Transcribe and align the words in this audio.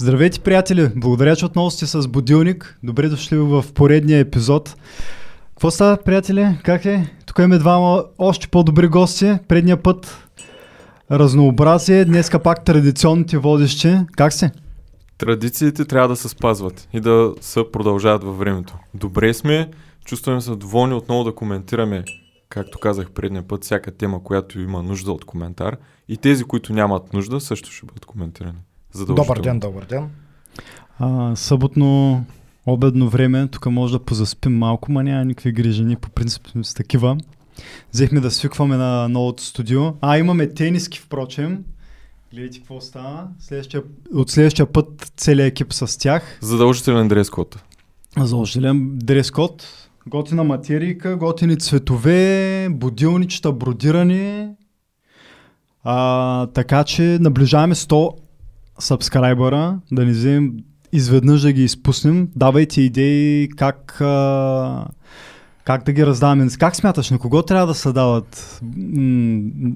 Здравейте, 0.00 0.40
приятели! 0.40 0.90
Благодаря, 0.96 1.36
че 1.36 1.46
отново 1.46 1.70
сте 1.70 1.86
с 1.86 2.08
Будилник. 2.08 2.78
Добре 2.82 3.08
дошли 3.08 3.36
в 3.38 3.64
поредния 3.74 4.18
епизод. 4.18 4.76
Какво 5.50 5.70
става, 5.70 5.96
приятели? 5.96 6.58
Как 6.64 6.84
е? 6.84 7.16
Тук 7.26 7.38
имаме 7.38 7.58
двама 7.58 8.04
още 8.18 8.48
по-добри 8.48 8.88
гости. 8.88 9.34
Предния 9.48 9.82
път 9.82 10.28
разнообразие, 11.10 12.04
днеска 12.04 12.42
пак 12.42 12.64
традиционните 12.64 13.38
водещи. 13.38 13.96
Как 14.16 14.32
се? 14.32 14.50
Традициите 15.18 15.84
трябва 15.84 16.08
да 16.08 16.16
се 16.16 16.28
спазват 16.28 16.88
и 16.92 17.00
да 17.00 17.34
се 17.40 17.60
продължават 17.72 18.24
във 18.24 18.38
времето. 18.38 18.78
Добре 18.94 19.34
сме, 19.34 19.70
чувстваме 20.04 20.40
се 20.40 20.50
доволни 20.50 20.94
отново 20.94 21.24
да 21.24 21.34
коментираме, 21.34 22.04
както 22.48 22.78
казах 22.78 23.10
предния 23.10 23.48
път, 23.48 23.64
всяка 23.64 23.90
тема, 23.90 24.22
която 24.24 24.60
има 24.60 24.82
нужда 24.82 25.12
от 25.12 25.24
коментар. 25.24 25.76
И 26.08 26.16
тези, 26.16 26.44
които 26.44 26.72
нямат 26.72 27.12
нужда, 27.12 27.40
също 27.40 27.72
ще 27.72 27.86
бъдат 27.86 28.04
коментирани. 28.04 28.58
Добър 29.06 29.40
ден, 29.40 29.58
добър 29.58 29.84
ден. 29.84 30.10
А, 30.98 31.36
съботно 31.36 32.24
обедно 32.66 33.08
време, 33.08 33.48
тук 33.48 33.66
може 33.66 33.92
да 33.92 34.04
позаспим 34.04 34.58
малко, 34.58 34.92
ма 34.92 35.04
няма 35.04 35.24
никакви 35.24 35.52
грижи, 35.52 35.84
ние 35.84 35.96
по 35.96 36.10
принцип 36.10 36.48
сме 36.48 36.64
с 36.64 36.74
такива. 36.74 37.16
Взехме 37.92 38.20
да 38.20 38.30
свикваме 38.30 38.76
на 38.76 39.08
новото 39.08 39.42
студио. 39.42 39.82
А, 40.00 40.18
имаме 40.18 40.54
тениски, 40.54 40.98
впрочем. 40.98 41.64
Гледайте 42.32 42.58
какво 42.58 42.80
става. 42.80 43.28
Следващия, 43.40 43.82
от 44.14 44.30
следващия 44.30 44.72
път 44.72 45.12
целият 45.16 45.50
екип 45.50 45.72
с 45.72 45.98
тях. 45.98 46.38
Задължителен 46.42 47.08
дрес 47.08 47.30
код. 47.30 47.62
Задължителен 48.18 48.98
дрес 48.98 49.30
код. 49.30 49.88
Готина 50.06 50.44
материйка, 50.44 51.16
готини 51.16 51.58
цветове, 51.58 52.68
будилничета, 52.70 53.52
бродирани. 53.52 54.48
А, 55.84 56.46
така 56.46 56.84
че 56.84 57.02
наближаваме 57.02 57.74
100 57.74 58.14
сабскрайбъра, 58.78 59.78
да 59.92 60.04
не 60.04 60.10
вземем 60.10 60.52
изведнъж 60.92 61.40
да 61.40 61.52
ги 61.52 61.64
изпуснем. 61.64 62.28
Давайте 62.36 62.80
идеи 62.80 63.48
как, 63.48 64.00
а, 64.00 64.86
как 65.64 65.84
да 65.84 65.92
ги 65.92 66.06
раздаваме. 66.06 66.48
Как 66.58 66.76
смяташ, 66.76 67.10
на 67.10 67.18
кого 67.18 67.42
трябва 67.42 67.66
да 67.66 67.74
се 67.74 67.92
дават, 67.92 68.60
м- 68.76 69.72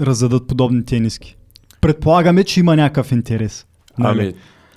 раздадат 0.00 0.46
подобни 0.46 0.84
тениски? 0.84 1.36
Предполагаме, 1.80 2.44
че 2.44 2.60
има 2.60 2.76
някакъв 2.76 3.12
интерес. 3.12 3.66
Нали? 3.98 4.20
Ами, 4.20 4.34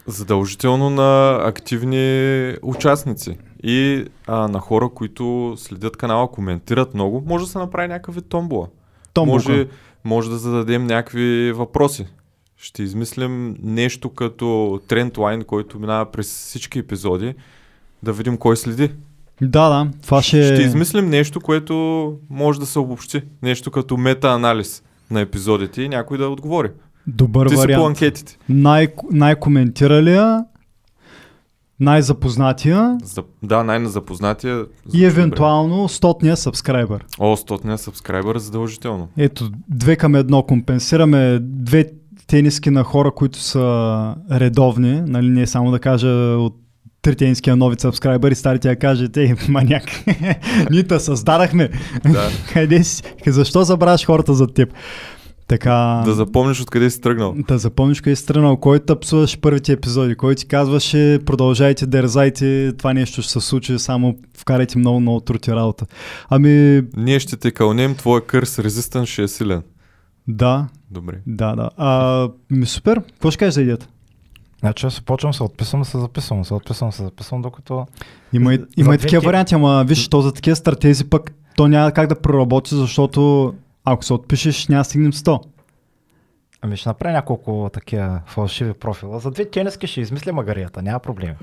задължително 0.08 0.90
на 0.90 1.40
активни 1.44 2.56
участници 2.62 3.38
и 3.64 4.06
а, 4.28 4.48
на 4.48 4.60
хора, 4.60 4.90
които 4.96 5.54
следят 5.58 5.98
канала, 5.98 6.32
коментират 6.32 6.94
много. 6.94 7.24
Може 7.28 7.46
да 7.46 7.52
се 7.52 7.58
направи 7.58 7.88
някакъв 7.88 8.16
вид 8.16 8.26
томбола. 8.30 8.68
Томболка. 9.14 9.50
Може, 9.50 9.68
може 10.04 10.30
да 10.30 10.38
зададем 10.38 10.88
някакви 10.88 11.52
въпроси. 11.52 12.06
Ще 12.58 12.84
измислим 12.84 13.56
нещо 13.64 14.10
като 14.10 14.80
трендлайн, 14.88 15.44
който 15.44 15.80
минава 15.80 16.12
през 16.12 16.28
всички 16.28 16.80
епизоди, 16.80 17.34
да 18.04 18.14
видим 18.14 18.38
кой 18.38 18.58
следи. 18.58 18.92
Да, 19.42 19.70
да. 19.70 19.92
Това 20.04 20.22
ще... 20.22 20.44
Ще 20.44 20.62
измислим 20.64 21.10
нещо, 21.10 21.40
което 21.42 22.14
може 22.30 22.60
да 22.60 22.66
се 22.66 22.80
обобщи. 22.80 23.22
Нещо 23.44 23.72
като 23.72 23.98
мета-анализ 23.98 24.84
на 25.12 25.22
епизодите 25.22 25.82
и 25.82 25.90
някой 25.90 26.18
да 26.18 26.28
отговори. 26.28 26.70
Добър 27.08 27.48
Ти 27.48 27.54
си 27.54 27.56
по 27.56 27.62
вариант. 27.62 27.86
анкетите. 27.86 28.38
Най- 28.50 28.88
най-коментиралия, 29.12 30.46
най-запознатия 31.80 32.98
За, 33.04 33.24
да, 33.44 33.64
най-назапознатия. 33.64 34.66
и 34.94 35.06
евентуално 35.06 35.90
стотния 35.90 36.38
сабскрайбър. 36.38 37.06
О, 37.20 37.38
стотния 37.38 37.78
сабскрайбър 37.78 38.38
задължително. 38.38 39.08
Ето, 39.18 39.50
две 39.70 39.96
към 39.96 40.16
едно 40.16 40.44
компенсираме 40.44 41.40
две 41.42 41.92
тениски 42.28 42.70
на 42.70 42.84
хора, 42.84 43.12
които 43.12 43.40
са 43.40 44.16
редовни, 44.32 45.02
нали, 45.02 45.30
не 45.30 45.48
само 45.48 45.72
да 45.72 45.80
кажа 45.80 46.08
от 46.38 46.56
три 47.02 47.16
тениски 47.16 47.50
на 47.50 47.56
нови 47.56 47.76
сабскрайбъри, 47.80 48.36
старите 48.36 48.68
да 48.68 48.76
кажат, 48.76 49.18
ей, 49.18 49.34
маняк, 49.50 49.84
ние 50.72 50.84
те 50.84 51.00
създадахме. 51.00 51.70
Да. 52.12 52.30
Къде 52.54 52.84
си? 52.84 53.04
Защо 53.28 53.64
забравяш 53.64 54.06
хората 54.06 54.34
за 54.34 54.48
теб? 54.48 54.74
Така... 55.48 56.02
да 56.06 56.14
запомниш 56.14 56.62
откъде 56.62 56.90
си 56.90 57.02
тръгнал. 57.02 57.36
Да 57.48 57.58
запомниш 57.58 58.02
къде 58.02 58.16
си 58.16 58.26
тръгнал, 58.26 58.58
кой 58.58 58.80
тъпсуваш 58.80 59.40
първите 59.40 59.72
епизоди, 59.72 60.16
кой 60.16 60.36
ти 60.36 60.48
казваше 60.48 61.20
продължайте, 61.26 61.86
дерзайте, 61.86 62.74
това 62.78 62.94
нещо 62.94 63.22
ще 63.22 63.32
се 63.32 63.40
случи, 63.40 63.80
само 63.80 64.16
вкарайте 64.38 64.78
много, 64.78 65.00
много 65.00 65.20
труд 65.20 65.48
и 65.48 65.52
работа. 65.52 65.86
Ами, 66.30 66.82
Ние 66.98 67.20
ще 67.20 67.38
те 67.38 67.52
кълнем, 67.52 67.96
твоя 67.96 68.26
кърс 68.26 68.60
резистен 68.60 69.06
ще 69.06 69.24
е 69.24 69.28
силен. 69.28 69.62
Да, 70.28 70.68
Добре. 70.92 71.22
да, 71.28 71.56
да. 71.56 71.70
А, 71.78 72.30
супер, 72.66 73.02
какво 73.04 73.32
ще 73.32 73.38
кажеш 73.38 73.54
за 73.54 73.62
идеята? 73.62 73.88
Значи 74.60 74.86
аз 74.86 74.94
се 74.94 75.02
почвам, 75.02 75.34
се 75.34 75.44
отписвам, 75.44 75.86
се 75.86 76.00
записвам, 76.00 76.46
се 76.46 76.54
отписвам, 76.54 76.92
се 76.92 77.04
записвам, 77.04 77.42
докато... 77.42 77.86
Има, 78.34 78.54
и, 78.54 78.60
има 78.78 78.96
и 78.96 78.98
такива 78.98 79.22
варианти, 79.22 79.56
ама 79.56 79.86
виж, 79.88 80.08
то 80.08 80.22
за 80.22 80.34
такива 80.34 80.56
стратези 80.56 81.10
пък 81.10 81.34
то 81.56 81.68
няма 81.68 81.92
как 81.92 82.08
да 82.08 82.22
проработи, 82.22 82.76
защото 82.76 83.54
ако 83.86 84.06
се 84.06 84.14
отпишеш, 84.14 84.68
няма 84.68 84.80
да 84.80 84.84
стигнем 84.84 85.12
100. 85.12 85.42
Ами 86.62 86.78
ще 86.78 86.90
направя 86.90 87.14
няколко 87.14 87.70
такива 87.74 88.22
фалшиви 88.26 88.74
профила. 88.74 89.20
За 89.20 89.32
две 89.32 89.50
тениски 89.50 89.88
ще 89.88 90.02
измисля 90.02 90.34
магарията, 90.34 90.82
няма 90.82 91.00
проблеми. 91.00 91.36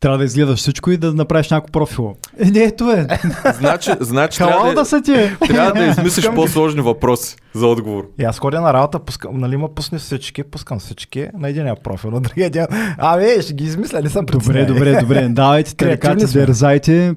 Трябва 0.00 0.18
да 0.18 0.24
изгледаш 0.24 0.58
всичко 0.58 0.90
и 0.90 0.96
да 0.96 1.12
направиш 1.14 1.50
някакво 1.50 1.72
профило. 1.72 2.14
Е, 2.38 2.50
не, 2.50 2.62
ето 2.62 2.90
е. 2.90 3.06
Значи, 3.54 3.90
значи 4.00 4.38
трябва, 4.38 4.74
да 4.74 4.84
са 4.84 5.02
ти. 5.02 5.12
е. 5.12 5.36
трябва 5.48 5.72
да 5.72 5.86
измислиш 5.86 6.30
по-сложни 6.34 6.80
въпроси 6.80 7.36
за 7.54 7.66
отговор. 7.66 8.10
И 8.20 8.24
аз 8.24 8.38
ходя 8.38 8.60
на 8.60 8.72
работа, 8.72 8.98
пускам, 8.98 9.38
нали 9.38 9.56
ма 9.56 9.74
пусни 9.74 9.98
всички, 9.98 10.42
пускам 10.42 10.78
всички 10.78 11.26
на 11.38 11.48
единия 11.48 11.76
профил, 11.76 12.10
на 12.10 12.20
другия 12.20 12.50
ден. 12.50 12.66
Абе, 12.98 13.42
ще 13.42 13.54
ги 13.54 13.64
измисля, 13.64 14.00
не 14.00 14.08
съм 14.08 14.26
Добре, 14.26 14.64
добре, 14.64 15.00
добре. 15.00 15.28
Давайте 15.30 15.70
сме. 15.70 15.96
дерзайте. 16.40 17.14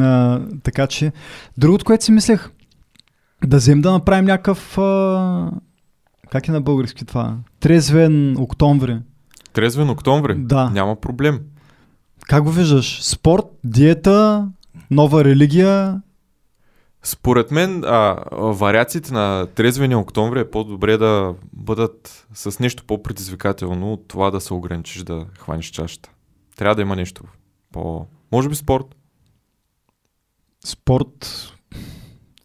А, 0.00 0.40
така 0.62 0.86
че. 0.86 1.12
Другото, 1.58 1.84
което 1.84 2.04
си 2.04 2.12
мислех, 2.12 2.50
да 3.44 3.56
вземем 3.56 3.82
да 3.82 3.92
направим 3.92 4.24
някакъв. 4.24 4.78
А, 4.78 5.50
как 6.30 6.48
е 6.48 6.52
на 6.52 6.60
български 6.60 7.04
това? 7.04 7.36
Трезвен 7.60 8.36
октомври. 8.38 8.98
Трезвен 9.52 9.90
октомври. 9.90 10.34
Да. 10.38 10.70
Няма 10.70 10.96
проблем. 10.96 11.40
Как 12.30 12.44
го 12.44 12.50
виждаш? 12.50 13.02
Спорт, 13.02 13.44
диета, 13.64 14.48
нова 14.90 15.24
религия. 15.24 16.02
Според 17.02 17.50
мен, 17.50 17.84
а, 17.84 18.16
вариациите 18.32 19.12
на 19.12 19.46
трезвения 19.54 19.98
октомври 19.98 20.40
е 20.40 20.50
по-добре 20.50 20.96
да 20.96 21.34
бъдат 21.52 22.26
с 22.34 22.60
нещо 22.60 22.84
по-предизвикателно 22.86 23.92
от 23.92 24.08
това 24.08 24.30
да 24.30 24.40
се 24.40 24.54
ограничиш 24.54 25.02
да 25.02 25.26
хванеш 25.38 25.66
чашата. 25.66 26.10
Трябва 26.56 26.74
да 26.74 26.82
има 26.82 26.96
нещо 26.96 27.24
по... 27.72 28.06
Може 28.32 28.48
би 28.48 28.54
спорт. 28.54 28.86
Спорт. 30.64 31.52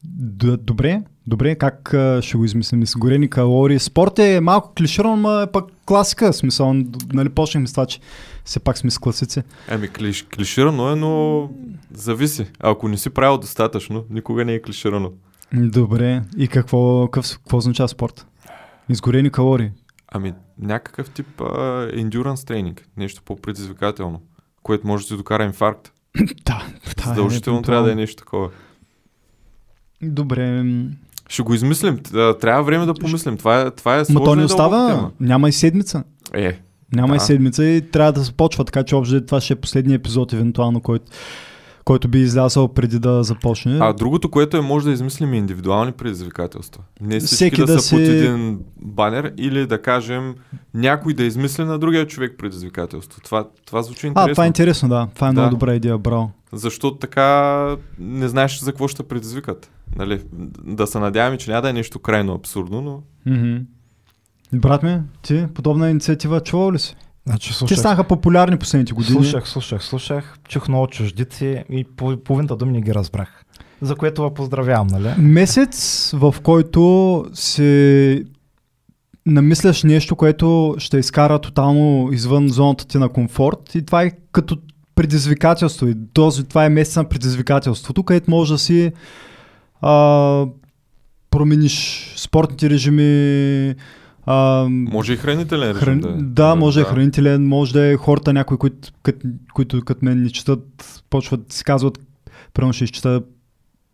Д- 0.03 0.57
добре, 0.57 1.03
добре, 1.28 1.56
как 1.56 1.94
а, 1.94 2.22
ще 2.22 2.38
го 2.38 2.45
измислим? 2.45 2.81
Изгорени 2.81 3.29
калории. 3.29 3.79
Спорт 3.79 4.19
е 4.19 4.41
малко 4.41 4.74
клиширан, 4.74 5.22
но 5.22 5.41
е 5.41 5.51
пък 5.51 5.66
класика. 5.85 6.34
Смисъл, 6.34 6.74
нали, 7.13 7.29
почнахме 7.29 7.68
с 7.68 7.72
това, 7.72 7.85
че 7.85 8.00
все 8.45 8.59
пак 8.59 8.78
сме 8.78 8.91
с 8.91 8.97
класици. 9.00 9.44
Еми, 9.67 9.88
клиш, 9.88 10.23
клиширано 10.35 10.89
е, 10.91 10.95
но 10.95 11.50
зависи. 11.94 12.45
Ако 12.59 12.88
не 12.88 12.97
си 12.97 13.09
правил 13.09 13.38
достатъчно, 13.38 14.06
никога 14.09 14.45
не 14.45 14.53
е 14.53 14.61
клиширано. 14.61 15.11
Добре. 15.53 16.22
И 16.38 16.47
какво, 16.47 17.07
какво, 17.07 17.35
какво 17.35 17.57
означава 17.57 17.89
спорт? 17.89 18.28
Изгорени 18.89 19.29
калории. 19.29 19.72
Ами, 20.07 20.33
някакъв 20.59 21.09
тип 21.09 21.41
а, 21.41 21.44
endurance 21.91 22.47
тренинг. 22.47 22.88
Нещо 22.97 23.22
по-предизвикателно, 23.25 24.22
което 24.63 24.88
може 24.88 25.03
да 25.03 25.07
ти 25.07 25.17
докара 25.17 25.44
инфаркт. 25.44 25.91
Да, 26.45 26.66
да. 26.97 27.03
Задължително 27.09 27.62
трябва 27.62 27.85
да 27.85 27.91
е 27.91 27.95
нещо 27.95 28.16
такова. 28.16 28.50
Добре. 30.01 30.63
Ще 31.29 31.44
го 31.44 31.53
измислим. 31.53 32.00
Трябва 32.41 32.63
време 32.63 32.85
да 32.85 32.94
помислим. 32.94 33.38
Това 33.38 33.62
е, 33.62 33.72
това 33.72 33.95
е 33.95 34.00
Ма 34.00 34.06
сложна 34.06 34.25
то 34.25 34.35
не 34.35 34.44
остава. 34.44 34.88
тема. 34.88 35.12
Няма 35.19 35.50
и 35.50 35.51
седмица. 35.51 36.03
Е, 36.33 36.59
Няма 36.95 37.16
и 37.16 37.17
Да. 37.17 37.23
седмица 37.23 37.65
и 37.65 37.81
трябва 37.81 38.12
да 38.12 38.25
се 38.25 38.33
почва, 38.33 38.63
така 38.63 38.83
че 38.83 38.95
общо 38.95 39.21
това 39.21 39.42
ще 39.42 39.53
е 39.53 39.57
последния 39.57 39.95
епизод, 39.95 40.33
евентуално, 40.33 40.81
който, 40.81 41.06
който 41.86 42.07
би 42.07 42.19
излязъл 42.19 42.68
преди 42.68 43.00
да 43.00 43.24
започне. 43.24 43.77
А 43.81 43.94
другото, 43.94 44.30
което 44.30 44.57
е, 44.57 44.62
може 44.62 44.86
да 44.86 44.92
измислим 44.92 45.33
и 45.33 45.38
индивидуални 45.38 45.92
предизвикателства. 45.92 46.83
Не 47.01 47.19
всички 47.19 47.36
Всеки 47.36 47.56
да, 47.57 47.65
да 47.65 47.80
са 47.80 47.95
под 47.95 48.06
си- 48.06 48.12
един 48.12 48.59
банер 48.77 49.33
или 49.38 49.68
да 49.68 49.81
кажем 49.81 50.36
някой 50.74 51.13
да 51.13 51.24
измисли 51.24 51.63
на 51.63 51.80
другия 51.80 52.07
човек 52.07 52.36
предизвикателство. 52.38 53.21
Това, 53.21 53.47
това 53.65 53.81
звучи 53.81 54.06
а, 54.06 54.09
интересно. 54.09 54.33
това 54.33 54.44
е 54.44 54.47
интересно, 54.47 54.89
да. 54.89 55.07
Това 55.15 55.27
е 55.27 55.33
Да. 55.33 55.33
много 55.33 55.50
добра 55.51 55.75
идея, 55.75 55.97
браво. 55.97 56.31
Защото 56.53 56.97
така 56.97 57.68
не 58.00 58.27
знаеш 58.27 58.59
за 58.59 58.71
какво 58.71 58.88
ще 58.88 59.03
предизвикат. 59.03 59.71
Нали? 59.95 60.21
Да 60.63 60.88
се 60.88 61.00
надяваме, 61.00 61.38
че 61.38 61.51
няма 61.51 61.62
да 61.62 61.69
е 61.69 61.74
нещо 61.74 62.00
крайно 62.00 62.33
абсурдно, 62.33 62.81
но 62.81 63.01
Мгм. 63.27 63.56
Брат 64.53 64.83
ми, 64.83 65.00
ти 65.21 65.45
подобна 65.53 65.89
инициатива 65.89 66.42
чувал 66.42 66.71
ли 66.71 66.80
си? 66.80 66.95
Значи 67.25 67.50
Те 67.50 67.56
слушах, 67.56 67.80
станаха 67.80 68.03
популярни 68.03 68.57
последните 68.57 68.94
години. 68.94 69.13
слушах, 69.13 69.47
слушах, 69.47 69.83
слушах, 69.83 70.38
чух 70.50 70.68
много 70.68 70.88
чуждици 70.88 71.63
и 71.69 71.83
по- 71.86 72.18
половината 72.18 72.56
думи 72.56 72.71
не 72.71 72.81
ги 72.81 72.94
разбрах. 72.94 73.44
За 73.81 73.95
което 73.95 74.24
ви 74.24 74.33
поздравявам, 74.33 74.88
нали? 74.88 75.13
Месец, 75.18 76.12
в 76.13 76.36
който 76.44 77.25
се 77.33 78.24
намисляш 79.25 79.83
нещо, 79.83 80.15
което 80.15 80.75
ще 80.77 80.97
изкара 80.97 81.39
тотално 81.39 82.09
извън 82.12 82.50
зоната 82.50 82.88
ти 82.88 82.97
на 82.97 83.09
комфорт 83.09 83.75
и 83.75 83.86
това 83.86 84.03
е 84.03 84.12
като 84.31 84.57
предизвикателство. 84.95 85.88
И 85.88 85.95
този, 86.13 86.44
това 86.44 86.65
е 86.65 86.69
месец 86.69 86.95
на 86.95 87.09
предизвикателството, 87.09 88.03
където 88.03 88.31
може 88.31 88.53
да 88.53 88.59
си 88.59 88.92
а, 89.81 90.45
промениш 91.30 92.06
спортните 92.18 92.69
режими, 92.69 93.75
а, 94.25 94.68
Може 94.69 95.13
и 95.13 95.18
хранителен 95.18 95.69
режим 95.69 95.80
Хран... 95.83 96.00
да 96.00 96.10
е. 96.10 96.12
Да, 96.18 96.56
може 96.56 96.80
да 96.80 96.86
хранителен, 96.86 97.48
може 97.48 97.74
да 97.74 97.86
е 97.86 97.98
хората 97.98 98.33
някои, 98.33 98.57
които, 98.57 98.89
кът, 99.04 99.16
които 99.54 99.81
като 99.81 100.06
мен 100.06 100.24
не 100.24 100.30
четат, 100.30 100.63
почват 101.10 101.48
да 101.48 101.54
си 101.56 101.63
казват, 101.63 102.00
примерно 102.54 102.74
ще 102.74 102.83
изчета 102.83 103.22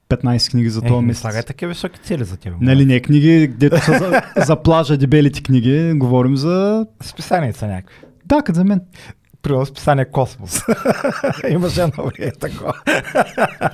15 0.09 0.51
книги 0.51 0.69
за 0.69 0.81
този 0.81 0.93
Е, 0.93 0.95
не 0.95 1.01
месец. 1.01 1.21
слагай 1.21 1.43
такива 1.43 1.69
високи 1.69 1.99
цели 1.99 2.23
за 2.23 2.37
теб. 2.37 2.53
Нали, 2.61 2.85
не 2.85 2.99
книги, 2.99 3.47
дето 3.47 3.81
са 3.81 3.97
за, 3.99 4.21
за 4.45 4.55
плажа, 4.55 4.97
дебелите 4.97 5.43
книги, 5.43 5.93
говорим 5.95 6.37
за... 6.37 6.85
Списания 7.03 7.53
са 7.53 7.67
някакви. 7.67 7.95
Да, 8.25 8.41
като 8.41 8.57
за 8.57 8.63
мен. 8.63 8.81
Примерно 9.41 9.65
списание 9.65 10.05
Космос. 10.05 10.61
Имаше 11.49 11.81
едно 11.81 12.03
време 12.05 12.31
такова. 12.31 12.73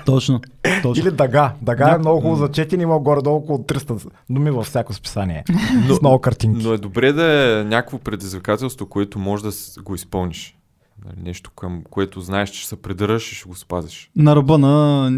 Точно. 0.05 0.41
точно. 0.83 1.03
Или 1.03 1.11
Дага. 1.11 1.53
Дага 1.61 1.85
Да. 1.85 1.91
е 1.91 1.97
много 1.97 2.21
хубаво 2.21 2.35
за 2.37 2.51
четене, 2.51 2.83
има 2.83 2.99
горе-долу 2.99 3.35
около 3.37 3.57
300 3.59 4.07
думи 4.29 4.51
във 4.51 4.65
всяко 4.65 4.93
списание. 4.93 5.43
Но- 5.87 5.95
С 5.95 6.01
много 6.01 6.19
картинки. 6.19 6.65
Но 6.65 6.73
е 6.73 6.77
добре 6.77 7.13
да 7.13 7.23
е 7.51 7.63
някакво 7.63 7.97
предизвикателство, 7.97 8.85
което 8.85 9.19
може 9.19 9.43
да 9.43 9.49
го 9.81 9.95
изпълниш. 9.95 10.57
Нали, 11.05 11.15
Нещо 11.19 11.51
към 11.51 11.83
което 11.89 12.21
знаеш, 12.21 12.49
че 12.49 12.59
ще 12.59 12.69
се 12.69 12.75
придържаш 12.75 13.31
и 13.31 13.35
ще 13.35 13.49
го 13.49 13.55
спазиш. 13.55 14.09
На 14.15 14.35
ръба 14.35 14.57
на 14.57 15.11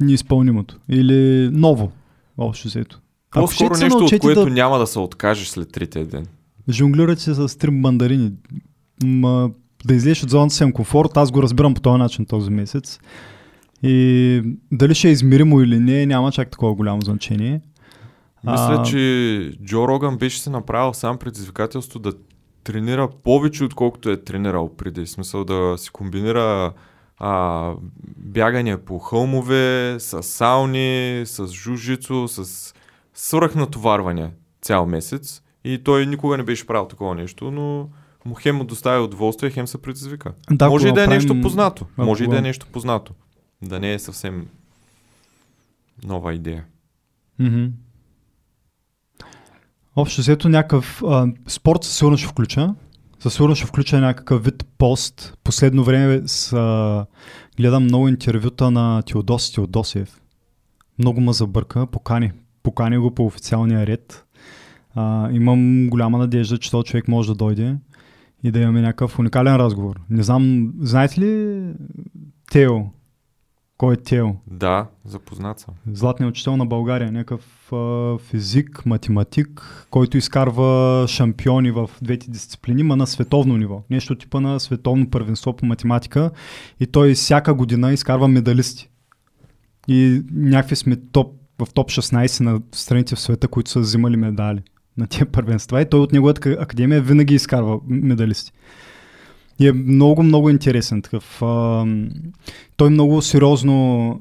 неизпълнимото. 0.00 0.78
Или 0.88 1.14
ново, 1.52 1.90
общо 2.38 2.68
взето. 2.68 3.00
По-скоро 3.30 3.74
нещо, 3.74 3.98
от 3.98 4.18
което 4.18 4.44
да 4.44 4.50
няма 4.50 4.78
да 4.78 4.86
се 4.86 4.98
откажеш 4.98 5.48
след 5.48 5.72
третия 5.72 6.06
ден. 6.06 6.26
жонглирате 6.68 7.20
се 7.22 7.34
с 7.34 7.58
три 7.58 7.70
мандарини. 7.70 8.32
Ма, 9.04 9.50
да 9.84 9.94
излезеш 9.94 10.22
от 10.22 10.30
зоната 10.30 10.54
си 10.54 10.64
на 10.64 10.72
комфорт, 10.72 11.16
аз 11.16 11.30
го 11.30 11.42
разбирам 11.42 11.74
по 11.74 11.80
този 11.80 11.98
начин 11.98 12.26
този 12.26 12.50
месец. 12.50 13.00
И 13.82 14.42
дали 14.72 14.94
ще 14.94 15.08
е 15.08 15.12
измеримо 15.12 15.60
или 15.60 15.78
не, 15.78 16.06
няма 16.06 16.32
чак 16.32 16.50
такова 16.50 16.74
голямо 16.74 17.00
значение. 17.00 17.60
Мисля, 18.44 18.76
А, 18.78 18.82
че 18.82 19.52
Джо 19.64 19.88
Роган 19.88 20.18
беше 20.18 20.40
се 20.40 20.50
направил 20.50 20.94
сам 20.94 21.18
предизвикателство 21.18 21.98
да 21.98 22.12
тренира 22.64 23.08
повече, 23.24 23.64
отколкото 23.64 24.10
е 24.10 24.16
тренирал 24.16 24.76
преди. 24.76 25.04
В 25.04 25.10
смисъл 25.10 25.44
да 25.44 25.74
си 25.78 25.90
комбинира 25.90 26.72
а, 27.18 27.72
бягане 28.16 28.76
по 28.76 28.98
хълмове, 28.98 29.96
с 29.98 30.22
сауни, 30.22 31.22
с 31.26 31.46
жужицу, 31.46 32.28
с 32.28 32.74
свръхнатоварване 33.14 34.30
цял 34.62 34.86
месец. 34.86 35.42
И 35.64 35.78
той 35.84 36.06
никога 36.06 36.36
не 36.36 36.42
беше 36.42 36.66
правил 36.66 36.88
такова 36.88 37.14
нещо, 37.14 37.50
но 37.50 37.88
му 38.24 38.34
хем 38.34 38.56
му 38.56 38.64
доставя 38.64 39.04
удоволствие, 39.04 39.50
хем 39.50 39.66
се 39.66 39.78
предизвика. 39.78 40.32
Да, 40.50 40.68
Може 40.68 40.88
и 40.88 40.92
да 40.92 41.00
е 41.00 41.02
направим- 41.02 41.16
нещо 41.18 41.40
познато. 41.40 41.86
ако 41.92 42.06
Може 42.06 42.24
и 42.24 42.28
да 42.28 42.34
е 42.34 42.38
го- 42.38 42.42
нещо 42.42 42.66
познато. 42.72 43.14
Да 43.62 43.80
не 43.80 43.92
е 43.92 43.98
съвсем 43.98 44.46
нова 46.04 46.34
идея. 46.34 46.64
Мгм. 47.38 47.64
Общо 49.96 50.20
взето 50.20 50.48
някакъв 50.48 51.02
а, 51.02 51.26
спорт 51.46 51.84
със 51.84 51.96
сигурно 51.96 52.16
ще 52.16 52.28
включа. 52.28 52.74
Със 53.20 53.34
сигурно 53.34 53.54
ще 53.54 53.66
включа 53.66 54.00
някакъв 54.00 54.44
вид 54.44 54.66
пост. 54.78 55.38
Последно 55.44 55.84
време 55.84 56.22
с, 56.26 56.52
а, 56.52 57.06
гледам 57.56 57.84
много 57.84 58.08
интервюта 58.08 58.70
на 58.70 59.02
Теодос 59.02 59.52
Теодосиев. 59.52 60.20
Много 60.98 61.20
ме 61.20 61.32
забърка, 61.32 61.86
покани. 61.86 62.32
Покани 62.62 62.98
го 62.98 63.14
по 63.14 63.26
официалния 63.26 63.86
ред. 63.86 64.24
А, 64.94 65.30
имам 65.32 65.88
голяма 65.88 66.18
надежда, 66.18 66.58
че 66.58 66.70
този 66.70 66.84
човек 66.84 67.08
може 67.08 67.28
да 67.28 67.34
дойде 67.34 67.76
и 68.42 68.50
да 68.50 68.58
имаме 68.58 68.80
някакъв 68.80 69.18
уникален 69.18 69.56
разговор. 69.56 70.00
Не 70.10 70.22
знам, 70.22 70.72
знаете 70.80 71.20
ли 71.20 71.62
Тео? 72.50 72.80
Кой 73.78 73.94
е 73.94 73.96
Тео? 73.96 74.28
Да, 74.46 74.86
запознат 75.04 75.58
съм. 75.58 75.74
Златният 75.92 76.30
учител 76.30 76.56
на 76.56 76.66
България, 76.66 77.12
някакъв 77.12 77.72
а, 77.72 78.18
физик, 78.18 78.86
математик, 78.86 79.86
който 79.90 80.16
изкарва 80.16 81.04
шампиони 81.08 81.70
в 81.70 81.90
двете 82.02 82.30
дисциплини, 82.30 82.82
ма 82.82 82.96
на 82.96 83.06
световно 83.06 83.56
ниво. 83.56 83.82
Нещо 83.90 84.14
типа 84.14 84.40
на 84.40 84.60
световно 84.60 85.10
първенство 85.10 85.56
по 85.56 85.66
математика 85.66 86.30
и 86.80 86.86
той 86.86 87.14
всяка 87.14 87.54
година 87.54 87.92
изкарва 87.92 88.28
медалисти. 88.28 88.90
И 89.88 90.22
някакви 90.32 90.76
сме 90.76 90.96
топ, 90.96 91.34
в 91.58 91.72
топ 91.74 91.88
16 91.88 92.40
на 92.40 92.60
страните 92.72 93.16
в 93.16 93.20
света, 93.20 93.48
които 93.48 93.70
са 93.70 93.80
взимали 93.80 94.16
медали 94.16 94.62
на 95.00 95.06
тия 95.06 95.26
първенства 95.26 95.82
и 95.82 95.88
той 95.88 96.00
от 96.00 96.12
неговата 96.12 96.40
ка- 96.40 96.56
академия 96.60 97.02
винаги 97.02 97.34
изкарва 97.34 97.80
медалисти. 97.86 98.52
И 99.58 99.68
е 99.68 99.72
много, 99.72 100.22
много 100.22 100.50
интересен 100.50 101.02
такъв. 101.02 101.42
А, 101.42 101.86
той 102.76 102.90
много 102.90 103.22
сериозно 103.22 104.20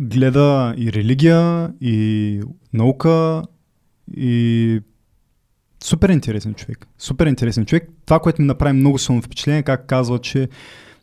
гледа 0.00 0.74
и 0.78 0.92
религия, 0.92 1.72
и 1.80 2.40
наука, 2.72 3.42
и 4.16 4.80
супер 5.84 6.08
интересен 6.08 6.54
човек. 6.54 6.86
Супер 6.98 7.26
интересен 7.26 7.66
човек. 7.66 7.88
Това, 8.06 8.18
което 8.18 8.42
ми 8.42 8.46
направи 8.46 8.72
много 8.72 8.98
силно 8.98 9.22
впечатление, 9.22 9.62
как 9.62 9.86
казва, 9.86 10.18
че 10.18 10.48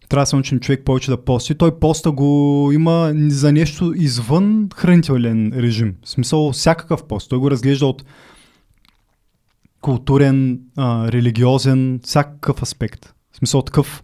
трябва 0.09 0.23
да 0.23 0.25
се 0.25 0.35
научим 0.35 0.59
човек 0.59 0.85
повече 0.85 1.11
да 1.11 1.23
пости. 1.23 1.55
Той 1.55 1.79
поста 1.79 2.11
го 2.11 2.69
има 2.73 3.13
за 3.15 3.51
нещо 3.51 3.93
извън 3.95 4.69
хранителен 4.75 5.51
режим. 5.55 5.95
В 6.03 6.09
смисъл 6.09 6.51
всякакъв 6.51 7.03
пост. 7.03 7.29
Той 7.29 7.39
го 7.39 7.51
разглежда 7.51 7.85
от 7.85 8.03
културен, 9.81 10.59
а, 10.77 11.11
религиозен, 11.11 11.99
всякакъв 12.03 12.61
аспект. 12.61 13.13
В 13.31 13.37
смисъл 13.37 13.61
такъв 13.61 14.03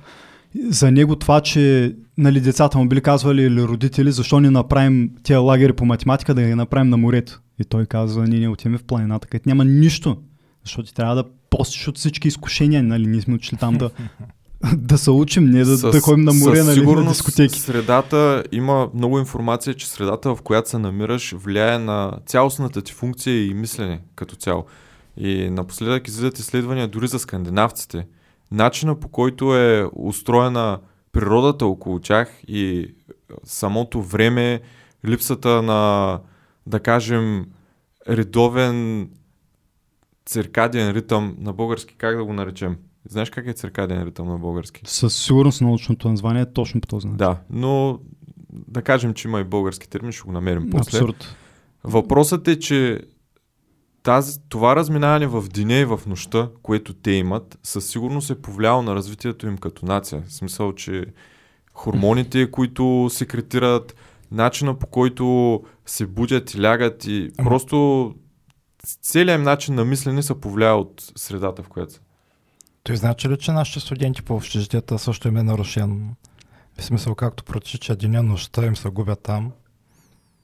за 0.70 0.92
него 0.92 1.16
това, 1.16 1.42
че 1.42 1.96
нали, 2.18 2.40
децата 2.40 2.78
му 2.78 2.88
били 2.88 3.02
казвали 3.02 3.42
или 3.42 3.64
родители, 3.64 4.12
защо 4.12 4.40
не 4.40 4.50
направим 4.50 5.12
тия 5.24 5.40
лагери 5.40 5.74
по 5.74 5.86
математика 5.86 6.34
да 6.34 6.42
ги 6.42 6.56
направим 6.56 6.90
на 6.90 6.98
морето. 6.98 7.42
И 7.60 7.66
той 7.66 7.86
казва, 7.86 8.28
ние 8.28 8.40
не 8.40 8.50
отиваме 8.50 8.78
в 8.78 8.84
планината, 8.84 9.28
където 9.28 9.50
няма 9.50 9.66
нищо. 9.66 10.18
Защото 10.64 10.88
ти 10.88 10.94
трябва 10.94 11.16
да 11.16 11.24
постиш 11.50 11.88
от 11.88 11.98
всички 11.98 12.28
изкушения, 12.28 12.84
нали? 12.84 13.08
Ние 13.08 13.22
сме 13.22 13.36
учили 13.36 13.60
там 13.60 13.78
да, 13.78 13.90
да 14.78 14.98
се 14.98 15.12
учим, 15.12 15.46
не 15.46 15.64
да, 15.64 15.78
да 15.78 16.00
ходим 16.00 16.24
на 16.24 16.34
море, 16.34 16.64
нали, 16.64 16.86
на 16.86 17.10
дискотеки. 17.10 17.60
Средата 17.60 18.44
има 18.52 18.90
много 18.94 19.20
информация, 19.20 19.74
че 19.74 19.88
средата, 19.88 20.36
в 20.36 20.42
която 20.42 20.70
се 20.70 20.78
намираш, 20.78 21.34
влияе 21.38 21.80
на 21.80 22.14
цялостната 22.26 22.82
ти 22.82 22.94
функция 22.94 23.46
и 23.46 23.54
мислене 23.54 24.00
като 24.16 24.36
цяло. 24.36 24.66
И 25.18 25.50
напоследък 25.50 26.08
излизат 26.08 26.40
изследвания 26.40 26.88
дори 26.88 27.08
за 27.08 27.20
скандинавците. 27.20 28.08
Начина 28.52 29.00
по 29.00 29.10
който 29.10 29.56
е 29.56 29.90
устроена 29.96 30.80
природата 31.12 31.66
около 31.66 32.00
тях 32.00 32.44
и 32.48 32.94
самото 33.44 34.02
време, 34.02 34.62
липсата 35.06 35.62
на, 35.62 36.20
да 36.66 36.80
кажем, 36.80 37.46
редовен 38.10 39.10
циркадиен 40.26 40.92
ритъм 40.92 41.36
на 41.40 41.54
български, 41.54 41.96
как 41.96 42.18
да 42.18 42.26
го 42.26 42.34
наречем? 42.34 42.78
Знаеш 43.10 43.30
как 43.30 43.48
е 43.48 43.54
циркадиен 43.54 44.04
ритъм 44.04 44.28
на 44.28 44.38
български? 44.38 44.82
Със 44.86 45.16
сигурност 45.24 45.62
научното 45.62 46.10
название 46.10 46.42
е 46.42 46.54
точно 46.54 46.82
по 46.82 46.88
този 46.88 47.08
начин. 47.08 47.18
Да, 47.18 47.38
но 47.50 48.00
да 48.50 48.82
кажем, 48.82 49.14
че 49.14 49.28
има 49.28 49.40
и 49.40 49.44
български 49.44 49.90
термин, 49.90 50.12
ще 50.12 50.24
го 50.24 50.32
намерим 50.32 50.70
после. 50.70 50.98
Абсурд. 50.98 51.36
Въпросът 51.84 52.48
е, 52.48 52.60
че 52.60 53.02
тази, 54.08 54.40
това 54.50 54.76
разминаване 54.76 55.28
в 55.28 55.44
деня 55.54 55.74
и 55.74 55.86
в 55.86 56.00
нощта, 56.08 56.50
което 56.64 56.94
те 56.94 57.12
имат, 57.12 57.60
със 57.64 57.88
сигурност 57.88 58.30
е 58.30 58.42
повлияло 58.42 58.82
на 58.82 58.96
развитието 58.96 59.48
им 59.48 59.58
като 59.58 59.86
нация. 59.86 60.24
В 60.28 60.34
смисъл, 60.34 60.74
че 60.74 61.06
хормоните, 61.74 62.52
които 62.52 63.10
секретират, 63.12 63.96
начина 64.32 64.80
по 64.80 64.88
който 64.88 65.64
се 65.86 66.06
будят 66.06 66.54
и 66.54 66.64
лягат 66.64 67.06
и 67.06 67.32
Ама- 67.38 67.50
просто 67.50 68.16
целият 69.02 69.40
им 69.40 69.44
начин 69.44 69.76
на 69.76 69.86
мислене 69.86 70.24
се 70.24 70.42
повлия 70.42 70.76
от 70.76 71.12
средата, 71.16 71.64
в 71.64 71.70
която 71.70 71.94
са. 71.94 72.00
Той 72.84 72.98
значи 72.98 73.30
ли, 73.30 73.38
че 73.38 73.52
нашите 73.52 73.80
студенти 73.80 74.22
по 74.22 74.36
общежитията 74.36 75.00
също 75.00 75.28
им 75.28 75.38
е 75.38 75.44
нарушен? 75.44 76.16
В 76.80 76.84
смисъл, 76.84 77.16
както 77.16 77.44
протича 77.44 77.96
деня, 77.96 78.24
нощта 78.24 78.66
им 78.66 78.76
се 78.76 78.90
губят 78.90 79.20
там. 79.24 79.52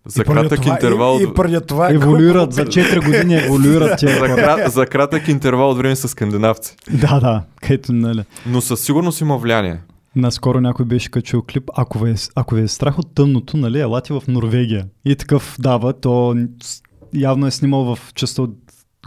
За 0.05 0.23
кратък 0.23 0.61
това- 0.61 0.73
интервал... 0.73 1.17
И, 1.19 1.23
и 1.23 1.33
преди 1.33 1.61
това... 1.67 1.89
е 1.89 1.93
Еволюират, 1.93 2.53
за 2.53 2.61
колко- 2.61 2.71
4 2.71 3.05
години 3.05 3.35
еволюират 3.35 3.91
тия 3.99 4.19
за, 4.19 4.35
крат, 4.35 4.71
за 4.71 4.85
кратък 4.85 5.27
интервал 5.27 5.69
от 5.69 5.77
време 5.77 5.95
са 5.95 6.07
скандинавци. 6.07 6.75
Да, 6.91 7.19
да, 7.19 7.43
където, 7.61 7.93
нали. 7.93 8.23
Но 8.45 8.61
със 8.61 8.81
сигурност 8.81 9.21
има 9.21 9.37
влияние. 9.37 9.79
Наскоро 10.15 10.61
някой 10.61 10.85
беше 10.85 11.11
качил 11.11 11.41
клип, 11.41 11.69
ако 11.75 11.99
ви, 11.99 12.11
е, 12.11 12.15
ако 12.35 12.55
ви 12.55 12.61
е 12.61 12.67
страх 12.67 12.99
от 12.99 13.15
тъмното, 13.15 13.57
нали, 13.57 13.79
елате 13.79 14.13
в 14.13 14.23
Норвегия. 14.27 14.85
И 15.05 15.15
такъв 15.15 15.55
дава, 15.59 15.93
то 15.93 16.35
явно 17.13 17.47
е 17.47 17.51
снимал 17.51 17.95
в 17.95 18.13
частта 18.15 18.41
от 18.41 18.55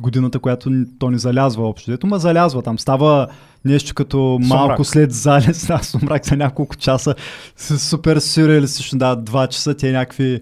годината, 0.01 0.39
която 0.39 0.71
то 0.99 1.11
не 1.11 1.19
залязва 1.19 1.69
общо. 1.69 1.93
Ето, 1.93 2.07
ма 2.07 2.19
залязва 2.19 2.63
там. 2.63 2.79
Става 2.79 3.27
нещо 3.65 3.95
като 3.95 4.39
малко 4.43 4.85
Сумрак. 4.85 4.87
след 4.87 5.13
залез, 5.13 5.67
да, 5.69 5.79
сумрак 5.83 6.27
за 6.27 6.37
няколко 6.37 6.77
часа. 6.77 7.15
С 7.57 7.79
супер 7.79 8.19
сюрреалистично, 8.19 8.99
да, 8.99 9.17
два 9.17 9.47
часа, 9.47 9.75
те 9.75 9.93
някакви 9.93 10.41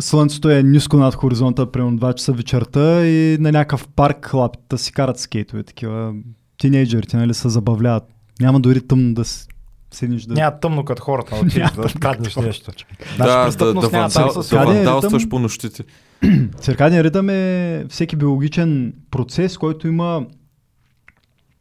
слънцето 0.00 0.50
е 0.50 0.62
ниско 0.62 0.96
над 0.96 1.14
хоризонта, 1.14 1.72
примерно 1.72 1.98
2 1.98 2.14
часа 2.14 2.32
вечерта 2.32 3.06
и 3.06 3.38
на 3.40 3.52
някакъв 3.52 3.88
парк 3.88 4.34
лапите 4.34 4.78
си 4.78 4.92
карат 4.92 5.18
скейтове, 5.18 5.62
такива 5.62 6.14
тинейджерите, 6.58 7.16
нали, 7.16 7.34
се 7.34 7.48
забавляват. 7.48 8.04
Няма 8.40 8.60
дори 8.60 8.80
тъмно 8.86 9.14
да 9.14 9.24
с- 9.24 9.48
седнеш 9.90 10.22
да... 10.22 10.34
Няма 10.34 10.60
тъмно 10.60 10.84
като 10.84 11.02
хората, 11.02 11.34
да 11.34 11.40
отидеш 11.40 11.70
да 11.70 12.00
краднеш 12.00 12.36
нещо. 12.36 12.70
Да, 13.18 13.50
да, 13.50 13.56
да, 13.56 13.80
да 13.80 13.88
вандалстваш 13.88 15.22
ритъм? 15.22 15.28
по 15.28 15.38
нощите. 15.38 15.84
Циркадният 16.60 17.04
ритъм 17.06 17.28
е 17.30 17.84
всеки 17.88 18.16
биологичен 18.16 18.94
процес, 19.10 19.58
който 19.58 19.88
има 19.88 20.26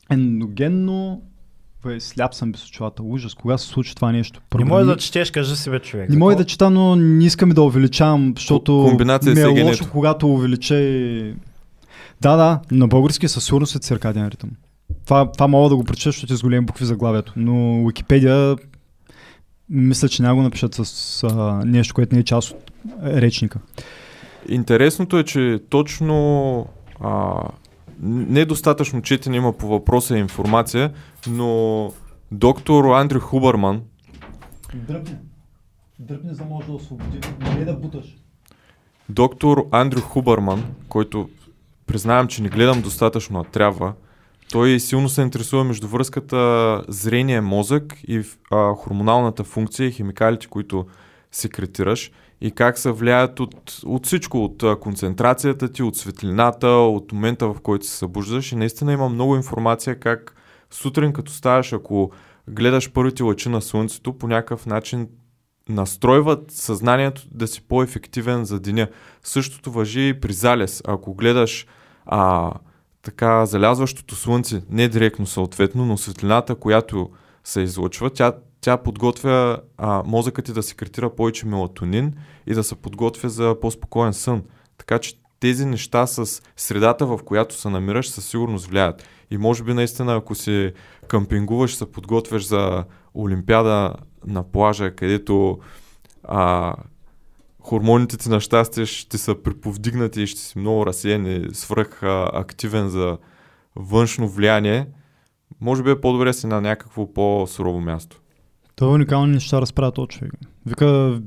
ендогенно... 0.10 1.22
Бе, 1.86 2.00
сляп 2.00 2.34
съм 2.36 2.52
без 2.52 2.68
очилата. 2.68 3.04
Ужас, 3.04 3.34
кога 3.34 3.58
се 3.58 3.68
случи 3.68 3.96
това 3.96 4.12
нещо? 4.12 4.42
Не 4.58 4.66
може 4.66 4.86
да 4.86 4.98
четеш, 4.98 5.32
кажи 5.32 5.56
си 5.56 5.70
бе 5.70 5.80
човек. 5.80 6.10
Не 6.10 6.18
мога 6.18 6.36
да 6.36 6.46
чета, 6.46 6.70
но 6.70 6.96
не 6.96 7.26
искам 7.26 7.52
и 7.52 7.54
да 7.54 7.62
увеличавам, 7.62 8.34
защото 8.38 8.86
комбинация 8.90 9.30
ми 9.30 9.36
с 9.36 9.60
е 9.60 9.64
лошо, 9.64 9.86
когато 9.92 10.28
увелича 10.28 10.76
и... 10.76 11.34
Да, 12.22 12.36
да, 12.36 12.60
на 12.72 12.88
български 12.88 13.28
със 13.28 13.46
сигурност 13.46 13.76
е 13.76 13.80
циркаден 13.80 14.28
ритъм. 14.28 14.50
Това, 15.06 15.32
това 15.32 15.48
мога 15.48 15.70
да 15.70 15.76
го 15.76 15.84
прочета, 15.84 16.10
защото 16.10 16.34
е 16.34 16.38
с 16.38 16.42
големи 16.42 16.66
букви 16.66 16.86
заглавието. 16.86 17.34
Но 17.36 17.88
Википедия 17.88 18.56
мисля, 19.70 20.10
че 20.10 20.22
няма 20.22 20.36
го 20.36 20.42
напишат 20.42 20.74
с 20.74 21.24
а, 21.24 21.62
нещо, 21.66 21.94
което 21.94 22.16
не 22.16 22.22
е 22.22 22.24
част 22.24 22.52
от 22.52 22.72
речника. 23.04 23.60
Интересното 24.50 25.18
е, 25.18 25.24
че 25.24 25.60
точно 25.70 26.66
а, 27.00 27.44
недостатъчно 28.02 29.02
четене 29.02 29.38
има 29.38 29.54
по 29.54 29.68
въпроса 29.68 30.18
и 30.18 30.20
информация, 30.20 30.94
но 31.28 31.92
доктор 32.32 32.86
Андрю 32.86 33.20
Хубърман, 33.20 33.82
Дръпни. 34.76 35.16
Дръпни, 36.00 36.34
за 36.34 36.44
може 36.46 36.68
да 36.68 36.74
освободи. 36.74 37.20
Не 37.56 37.66
да 37.66 37.74
буташ. 37.74 38.18
доктор 39.10 39.68
Андрю 39.72 40.02
Хубърман, 40.02 40.64
който 40.90 41.30
признавам, 41.88 42.28
че 42.28 42.42
не 42.42 42.50
гледам 42.50 42.82
достатъчно, 42.82 43.40
а 43.40 43.44
трябва, 43.44 43.94
той 44.52 44.80
силно 44.80 45.10
се 45.10 45.22
интересува 45.22 45.64
между 45.64 45.88
връзката 45.88 46.82
зрение-мозък 46.88 47.98
и 48.08 48.24
а, 48.52 48.74
хормоналната 48.74 49.44
функция 49.44 49.88
и 49.88 49.92
химикалите, 49.92 50.48
които 50.48 50.86
секретираш 51.32 52.12
и 52.42 52.52
как 52.52 52.78
се 52.78 52.92
влияят 52.92 53.40
от, 53.40 53.82
от 53.86 54.06
всичко, 54.06 54.44
от 54.44 54.64
концентрацията 54.80 55.72
ти, 55.72 55.84
от 55.84 55.98
светлината, 55.98 56.68
от 56.68 57.12
момента 57.12 57.48
в 57.48 57.62
който 57.62 57.86
се 57.86 57.98
събуждаш 57.98 58.52
и 58.52 58.56
наистина 58.56 58.94
има 58.94 59.10
много 59.10 59.36
информация 59.36 60.00
как 60.00 60.36
сутрин 60.72 61.14
като 61.14 61.32
ставаш, 61.32 61.74
ако 61.74 62.12
гледаш 62.48 62.92
първите 62.92 63.24
лъчи 63.24 63.50
на 63.50 63.62
слънцето, 63.62 64.14
по 64.14 64.28
някакъв 64.28 64.66
начин 64.66 65.08
настройват 65.70 66.52
съзнанието 66.52 67.22
да 67.32 67.48
си 67.48 67.62
по-ефективен 67.62 68.46
за 68.46 68.60
деня. 68.60 68.88
Същото 69.24 69.72
въжи 69.72 70.08
и 70.08 70.20
при 70.20 70.34
залез. 70.34 70.82
Ако 70.88 71.14
гледаш 71.16 71.68
а, 72.06 72.52
така 73.02 73.46
залязващото 73.46 74.16
слънце, 74.16 74.62
не 74.70 74.88
директно 74.88 75.26
съответно, 75.26 75.86
но 75.86 75.98
светлината, 75.98 76.56
която 76.56 77.10
се 77.44 77.62
излъчва, 77.62 78.10
тя, 78.10 78.34
тя 78.62 78.78
подготвя 78.78 79.62
а, 79.78 80.04
мозъкът 80.06 80.46
ти 80.46 80.54
да 80.54 80.64
секретира 80.64 81.16
повече 81.16 81.46
мелатонин 81.46 82.14
и 82.48 82.54
да 82.54 82.64
се 82.64 82.76
подготвя 82.76 83.30
за 83.30 83.56
по-спокоен 83.62 84.14
сън. 84.14 84.44
Така 84.78 85.00
че 85.00 85.16
тези 85.40 85.66
неща 85.66 86.08
с 86.08 86.42
средата, 86.56 87.06
в 87.06 87.20
която 87.26 87.56
се 87.56 87.70
намираш, 87.70 88.10
със 88.10 88.26
сигурност 88.26 88.68
влияят. 88.68 89.04
И 89.32 89.38
може 89.38 89.64
би 89.64 89.74
наистина, 89.74 90.16
ако 90.16 90.36
си 90.36 90.74
къмпингуваш, 91.08 91.76
се 91.76 91.92
подготвяш 91.92 92.48
за 92.48 92.84
Олимпиада 93.16 93.94
на 94.26 94.44
плажа, 94.44 94.96
където 94.96 95.60
а, 96.24 96.74
хормоните 97.60 98.18
ти 98.18 98.30
на 98.30 98.40
щастие 98.40 98.86
ще 98.86 99.18
са 99.18 99.36
приповдигнати 99.44 100.22
и 100.22 100.28
ще 100.28 100.42
си 100.42 100.60
много 100.60 100.86
разсеян 100.86 101.26
и 101.26 101.48
свръх 101.54 102.04
а, 102.04 102.30
активен 102.34 102.90
за 102.90 103.18
външно 103.76 104.28
влияние, 104.30 104.88
може 105.62 105.84
би 105.84 105.92
е 105.92 106.02
по-добре 106.02 106.34
си 106.34 106.48
на 106.48 106.62
някакво 106.62 107.14
по-сурово 107.14 107.82
място. 107.82 108.21
Това 108.82 108.92
е 108.92 108.96
уникални 108.96 109.34
неща 109.34 109.62
разправя 109.62 109.92
този 109.92 110.08
човек. 110.08 110.34
Вика, 110.66 111.20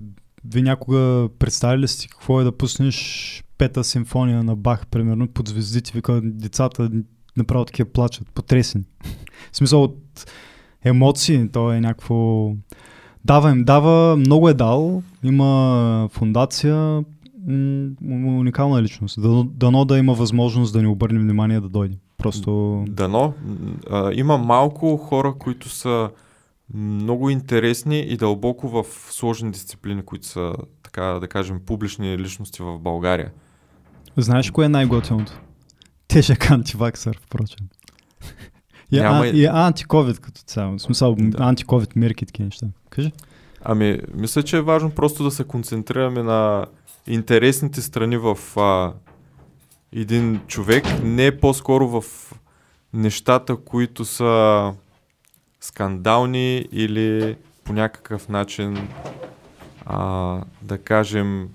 ви 0.44 0.62
някога 0.62 1.28
представили 1.38 1.82
ли 1.82 1.88
сте 1.88 2.08
какво 2.08 2.40
е 2.40 2.44
да 2.44 2.52
пуснеш 2.52 3.44
пета 3.58 3.84
симфония 3.84 4.44
на 4.44 4.56
Бах, 4.56 4.86
примерно, 4.86 5.28
под 5.28 5.48
звездите, 5.48 5.92
вика, 5.94 6.20
децата 6.24 6.90
направо 7.36 7.64
такива 7.64 7.88
плачат, 7.92 8.30
потресени. 8.34 8.84
В 9.52 9.56
смисъл 9.56 9.82
от 9.82 9.96
емоции, 10.84 11.48
то 11.52 11.72
е 11.72 11.80
някакво... 11.80 12.50
Дава 13.24 13.50
им, 13.50 13.64
дава, 13.64 14.16
много 14.16 14.48
е 14.48 14.54
дал, 14.54 15.02
има 15.22 16.08
фундация, 16.12 16.76
м- 17.48 17.90
уникална 18.38 18.82
личност. 18.82 19.18
Дано, 19.46 19.84
да 19.84 19.98
има 19.98 20.14
възможност 20.14 20.72
да 20.72 20.82
ни 20.82 20.86
обърне 20.86 21.18
внимание 21.18 21.60
да 21.60 21.68
дойде. 21.68 21.96
Просто... 22.18 22.84
Дано. 22.88 23.32
има 24.14 24.38
малко 24.38 24.96
хора, 24.96 25.34
които 25.38 25.68
са 25.68 26.10
много 26.74 27.30
интересни 27.30 27.98
и 28.00 28.16
дълбоко 28.16 28.68
в 28.68 28.84
сложни 29.10 29.50
дисциплини, 29.50 30.02
които 30.02 30.26
са, 30.26 30.52
така 30.82 31.02
да 31.02 31.28
кажем, 31.28 31.60
публични 31.66 32.18
личности 32.18 32.62
в 32.62 32.78
България. 32.78 33.32
Знаеш 34.16 34.50
кое 34.50 34.66
е 34.66 34.68
най-готиното? 34.68 35.40
Тежък 36.08 36.50
антиваксър, 36.50 37.18
впрочем. 37.22 37.66
И, 38.92 39.00
Няма 39.00 39.24
а, 39.24 39.26
и- 39.26 39.46
антиковид 39.46 40.20
като 40.20 40.40
цяло. 40.42 40.78
В 40.78 40.82
смисъл, 40.82 41.14
Да. 41.18 41.44
антиковид 41.44 41.96
мерки 41.96 42.26
такива 42.26 42.44
неща. 42.44 42.66
Кажи. 42.90 43.12
Ами, 43.62 43.98
мисля, 44.14 44.42
че 44.42 44.56
е 44.56 44.62
важно 44.62 44.90
просто 44.90 45.24
да 45.24 45.30
се 45.30 45.44
концентрираме 45.44 46.22
на 46.22 46.66
интересните 47.06 47.82
страни 47.82 48.16
в 48.16 48.38
а, 48.56 48.92
един 49.92 50.40
човек, 50.46 50.84
не 51.02 51.38
по-скоро 51.40 51.88
в 51.88 52.04
нещата, 52.92 53.56
които 53.56 54.04
са 54.04 54.72
скандални 55.64 56.68
или 56.72 57.36
по 57.64 57.72
някакъв 57.72 58.28
начин, 58.28 58.88
а, 59.86 60.40
да 60.62 60.78
кажем, 60.78 61.48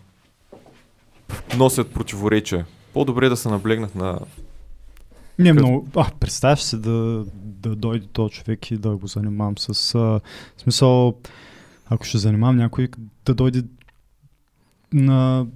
носят 1.57 1.93
противоречия. 1.93 2.65
По-добре 2.93 3.29
да 3.29 3.37
се 3.37 3.49
наблегнат 3.49 3.95
на... 3.95 4.19
Не, 5.39 5.53
много... 5.53 5.87
А, 5.95 6.11
представяш 6.19 6.61
се 6.61 6.77
да, 6.77 7.25
да 7.33 7.75
дойде 7.75 8.07
този 8.13 8.33
човек 8.33 8.71
и 8.71 8.77
да 8.77 8.95
го 8.95 9.07
занимавам 9.07 9.57
с... 9.57 9.95
А, 9.95 10.19
смисъл, 10.57 11.17
ако 11.89 12.05
ще 12.05 12.17
занимавам 12.17 12.57
някой, 12.57 12.87
да 13.25 13.33
дойде 13.33 13.63
на 14.93 15.47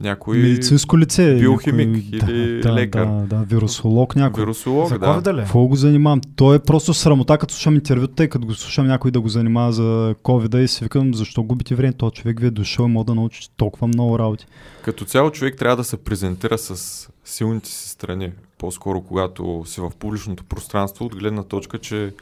някой 0.00 0.38
медицинско 0.38 0.98
лице. 0.98 1.36
биохимик 1.40 1.88
някой, 1.88 2.34
или 2.34 2.60
да, 2.60 2.72
лекар. 2.72 3.06
Да, 3.06 3.26
да, 3.36 3.44
вирусолог 3.44 4.16
някой. 4.16 4.42
вирусолог, 4.42 4.88
За 4.88 4.98
да. 4.98 5.34
Ли? 5.34 5.38
Какво 5.38 5.66
го 5.66 5.76
занимавам? 5.76 6.20
То 6.36 6.54
е 6.54 6.58
просто 6.58 6.94
срамота, 6.94 7.38
като 7.38 7.54
слушам 7.54 7.74
интервюта 7.74 8.24
и 8.24 8.28
като 8.28 8.46
го 8.46 8.54
слушам 8.54 8.86
някой 8.86 9.10
да 9.10 9.20
го 9.20 9.28
занимава 9.28 9.72
за 9.72 10.14
covid 10.22 10.58
и 10.58 10.68
си 10.68 10.84
викам, 10.84 11.14
защо 11.14 11.42
губите 11.42 11.74
време? 11.74 11.92
Този 11.92 12.12
човек 12.12 12.40
ви 12.40 12.46
е 12.46 12.50
дошъл 12.50 12.84
и 12.84 12.88
може 12.88 13.06
да 13.06 13.14
научи 13.14 13.48
толкова 13.56 13.86
много 13.86 14.18
работи. 14.18 14.46
Като 14.82 15.04
цяло 15.04 15.30
човек 15.30 15.56
трябва 15.58 15.76
да 15.76 15.84
се 15.84 15.96
презентира 15.96 16.58
с 16.58 17.08
силните 17.24 17.68
си 17.68 17.88
страни. 17.88 18.32
По-скоро, 18.58 19.00
когато 19.00 19.62
си 19.66 19.80
в 19.80 19.92
публичното 19.98 20.44
пространство, 20.44 21.04
от 21.04 21.16
гледна 21.16 21.42
точка, 21.42 21.78
че 21.78 22.12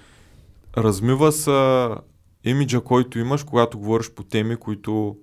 размива 0.76 1.32
са 1.32 1.90
имиджа, 2.44 2.80
който 2.80 3.18
имаш, 3.18 3.42
когато 3.42 3.78
говориш 3.78 4.10
по 4.10 4.22
теми, 4.22 4.56
които, 4.56 5.16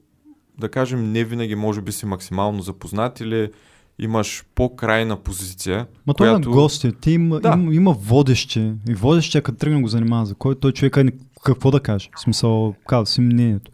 да 0.60 0.70
кажем, 0.70 1.12
не 1.12 1.24
винаги 1.24 1.56
може 1.56 1.82
би 1.82 1.92
си 1.92 2.06
максимално 2.06 2.62
запознат 2.62 3.20
или 3.20 3.52
имаш 4.00 4.46
по-крайна 4.56 5.18
позиция. 5.18 5.88
Ма 6.08 6.14
той 6.14 6.28
която... 6.28 6.50
на 6.50 6.56
гости, 6.56 6.92
ти 6.92 7.12
има, 7.12 7.40
Да. 7.40 7.54
има, 7.54 7.74
има 7.74 7.92
водещи. 7.94 8.74
И 8.90 8.94
водещия, 8.94 9.42
като 9.42 9.58
тръгне 9.58 9.82
го 9.82 9.88
занимава, 9.88 10.26
за 10.26 10.36
кой 10.36 10.56
той 10.56 10.72
човека 10.72 11.04
не- 11.04 11.12
какво 11.44 11.72
да 11.72 11.80
каже. 11.80 12.10
В 12.16 12.20
смисъл, 12.20 12.76
казва 12.88 13.06
си 13.06 13.22
мнението. 13.22 13.72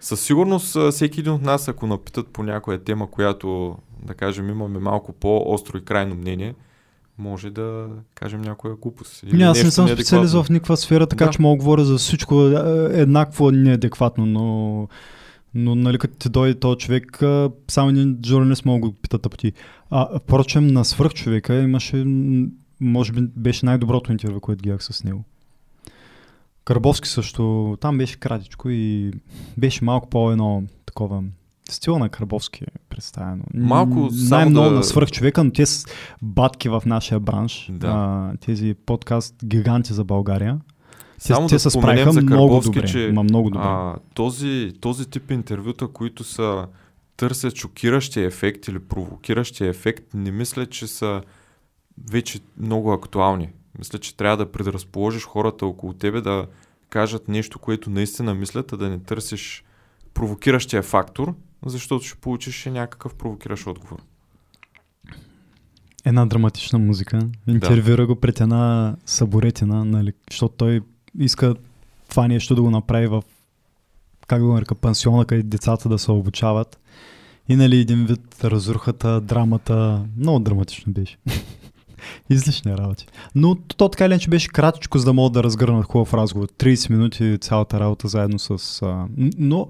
Със 0.00 0.20
сигурност 0.20 0.90
всеки 0.90 1.20
един 1.20 1.32
от 1.32 1.42
нас, 1.42 1.68
ако 1.68 1.86
напитат 1.86 2.28
по 2.28 2.42
някоя 2.42 2.78
тема, 2.78 3.10
която, 3.10 3.76
да 4.02 4.14
кажем, 4.14 4.48
имаме 4.48 4.78
малко 4.78 5.12
по-остро 5.12 5.78
и 5.78 5.84
крайно 5.84 6.14
мнение, 6.14 6.54
може 7.18 7.50
да 7.50 7.86
кажем 8.14 8.40
някоя 8.40 8.74
глупост. 8.76 9.22
Или 9.22 9.36
Не, 9.36 9.44
аз 9.44 9.64
не 9.64 9.70
съм 9.70 9.88
специалист 9.88 10.34
в 10.34 10.46
никаква 10.50 10.76
сфера, 10.76 11.06
така 11.06 11.24
Да. 11.24 11.30
че 11.30 11.42
мога 11.42 11.56
да 11.56 11.64
говоря 11.64 11.84
за 11.84 11.98
всичко 11.98 12.42
е, 12.42 12.54
еднакво 12.92 13.50
неадекватно, 13.50 14.26
но, 14.26 14.88
но 15.54 15.74
нали, 15.74 15.98
като 15.98 16.16
ти 16.16 16.28
дойде 16.28 16.60
този 16.60 16.78
човек, 16.78 17.20
само 17.68 17.90
един 17.90 18.18
журналист 18.26 18.64
мога 18.64 18.80
да 18.80 18.88
го 18.88 18.96
пита 19.02 19.18
тъпти. 19.18 19.52
А, 19.90 20.18
впрочем, 20.18 20.66
на 20.66 20.84
свръхчовека 20.84 21.62
имаше, 21.62 22.04
може 22.80 23.12
би 23.12 23.20
беше 23.36 23.66
най-доброто 23.66 24.12
интервю, 24.12 24.40
което 24.40 24.62
гледах 24.62 24.84
с 24.84 25.04
него. 25.04 25.24
Карбовски 26.64 27.08
също, 27.08 27.76
там 27.80 27.98
беше 27.98 28.16
кратичко 28.20 28.70
и 28.70 29.12
беше 29.58 29.84
малко 29.84 30.08
по-едно 30.08 30.62
такова 30.86 31.22
стила 31.70 31.98
на 31.98 32.08
Карбовски 32.08 32.64
е 32.64 32.78
представено. 32.88 33.42
Малко 33.54 34.08
Най-много 34.30 34.68
да- 34.68 34.74
на 34.74 34.84
свръхчовека, 34.84 35.44
но 35.44 35.50
те 35.50 35.66
са 35.66 35.88
батки 36.22 36.68
в 36.68 36.82
нашия 36.86 37.20
бранш. 37.20 37.70
Да. 37.72 37.86
А, 37.86 38.36
тези 38.36 38.74
подкаст 38.86 39.34
гиганти 39.44 39.92
за 39.92 40.04
България. 40.04 40.58
Само 41.20 41.48
те 41.48 41.54
да 41.54 41.60
се 41.60 41.70
споменем 41.70 42.12
за 42.12 42.22
много 42.22 42.60
добре. 42.60 42.86
че 42.86 43.08
много 43.12 43.50
добре. 43.50 43.66
А, 43.66 43.94
този, 44.14 44.72
този 44.80 45.10
тип 45.10 45.30
интервюта, 45.30 45.88
които 45.88 46.24
са 46.24 46.66
търсят 47.16 47.56
шокиращия 47.56 48.26
ефект 48.26 48.68
или 48.68 48.78
провокиращия 48.78 49.68
ефект, 49.68 50.04
не 50.14 50.30
мисля, 50.30 50.66
че 50.66 50.86
са 50.86 51.22
вече 52.10 52.40
много 52.60 52.92
актуални. 52.92 53.48
Мисля, 53.78 53.98
че 53.98 54.16
трябва 54.16 54.36
да 54.36 54.52
предразположиш 54.52 55.24
хората 55.24 55.66
около 55.66 55.92
тебе 55.92 56.20
да 56.20 56.46
кажат 56.90 57.28
нещо, 57.28 57.58
което 57.58 57.90
наистина 57.90 58.34
мислят, 58.34 58.72
а 58.72 58.76
да 58.76 58.88
не 58.88 58.98
търсиш 58.98 59.64
провокиращия 60.14 60.82
фактор, 60.82 61.34
защото 61.66 62.04
ще 62.04 62.18
получиш 62.18 62.64
някакъв 62.64 63.14
провокиращ 63.14 63.66
отговор. 63.66 63.98
Една 66.04 66.26
драматична 66.26 66.78
музика. 66.78 67.28
Интервюра 67.46 68.02
да. 68.02 68.06
го 68.06 68.16
пред 68.16 68.40
една 68.40 68.96
саборетина, 69.06 69.84
нали, 69.84 70.12
защото 70.30 70.54
той 70.56 70.80
иска 71.18 71.54
това 72.08 72.28
нещо 72.28 72.54
да 72.54 72.62
го 72.62 72.70
направи 72.70 73.06
в 73.06 73.22
как 74.26 74.40
да 74.40 74.46
го 74.46 74.54
нарека, 74.54 74.74
пансиона, 74.74 75.24
където 75.24 75.48
децата 75.48 75.88
да 75.88 75.98
се 75.98 76.10
обучават. 76.10 76.80
И 77.48 77.56
нали 77.56 77.76
един 77.76 78.06
вид 78.06 78.44
разрухата, 78.44 79.20
драмата, 79.20 80.04
много 80.16 80.38
драматично 80.38 80.92
беше. 80.92 81.16
Излишни 82.30 82.76
работи. 82.76 83.06
Но 83.34 83.54
то 83.54 83.88
така 83.88 84.04
или 84.04 84.12
иначе 84.12 84.30
беше 84.30 84.48
кратичко, 84.48 84.98
за 84.98 85.04
да 85.04 85.12
могат 85.12 85.32
да 85.32 85.42
разгърнат 85.42 85.84
хубав 85.84 86.14
разговор. 86.14 86.48
30 86.48 86.90
минути 86.90 87.38
цялата 87.40 87.80
работа 87.80 88.08
заедно 88.08 88.38
с... 88.38 88.82
А, 88.82 89.06
но 89.38 89.68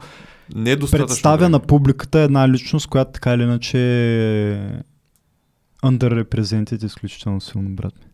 Не 0.54 0.70
е 0.70 0.78
представя 0.78 1.36
време. 1.36 1.48
на 1.48 1.60
публиката 1.60 2.18
една 2.20 2.48
личност, 2.48 2.86
която 2.86 3.12
така 3.12 3.34
или 3.34 3.42
иначе 3.42 3.78
е 4.52 4.82
underrepresented 5.84 6.84
изключително 6.84 7.40
силно, 7.40 7.70
брат 7.70 7.94
ми. 8.00 8.06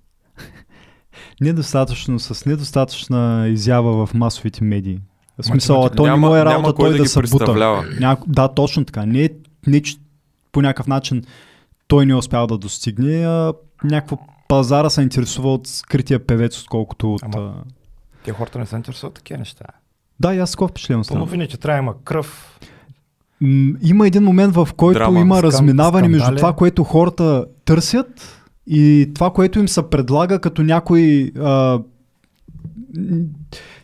недостатъчно, 1.41 2.19
с 2.19 2.47
недостатъчна 2.47 3.47
изява 3.49 4.07
в 4.07 4.15
масовите 4.15 4.65
медии. 4.65 5.01
В 5.39 5.47
смисъл, 5.47 5.85
а 5.85 5.91
то 5.91 6.07
не 6.07 6.15
му 6.15 6.37
е 6.37 6.45
работа 6.45 6.57
няма 6.57 6.75
той 6.75 6.91
да, 6.93 6.99
да, 6.99 7.09
се 7.09 7.21
бута. 7.23 7.83
Няко... 8.01 8.25
Да, 8.29 8.49
точно 8.49 8.85
така. 8.85 9.07
Не, 9.07 9.29
не 9.67 9.83
че 9.83 9.97
по 10.53 10.63
някакъв 10.63 10.87
начин 10.87 11.23
той 11.89 12.07
не 12.07 12.13
е 12.13 12.17
успял 12.17 12.47
да 12.47 12.59
достигне, 12.59 13.17
а 13.17 13.53
някакво 13.85 14.19
пазара 14.49 14.91
се 14.91 15.03
интересува 15.03 15.55
от 15.55 15.67
скрития 15.67 16.27
певец, 16.27 16.61
отколкото 16.61 17.15
от... 17.15 17.23
Ама- 17.23 17.53
А... 17.59 17.65
Те 18.25 18.33
хората 18.33 18.59
не 18.59 18.67
се 18.67 18.77
интересуват 18.77 19.15
такива 19.15 19.39
неща. 19.39 19.65
Да, 20.21 20.35
и 20.35 20.39
аз 20.39 20.51
такова 20.51 20.69
впечатление 20.69 21.01
По 21.01 21.05
ставам. 21.05 21.21
новините 21.21 21.57
трябва 21.57 21.79
има 21.79 21.95
кръв. 22.05 22.59
М, 23.41 23.75
Има 23.83 24.07
един 24.07 24.23
момент, 24.23 24.55
в 24.55 24.69
който 24.77 24.99
Драма. 24.99 25.21
има 25.21 25.37
Скан- 25.37 25.43
разминаване 25.43 26.09
между 26.09 26.23
скандали. 26.23 26.41
това, 26.41 26.53
което 26.53 26.85
хората 26.85 27.47
търсят 27.65 28.36
и 28.67 29.11
това, 29.15 29.31
което 29.31 29.59
им 29.59 29.69
се 29.69 29.91
предлага 29.91 30.39
като 30.39 30.63
някой 30.63 31.33
а, 31.41 31.81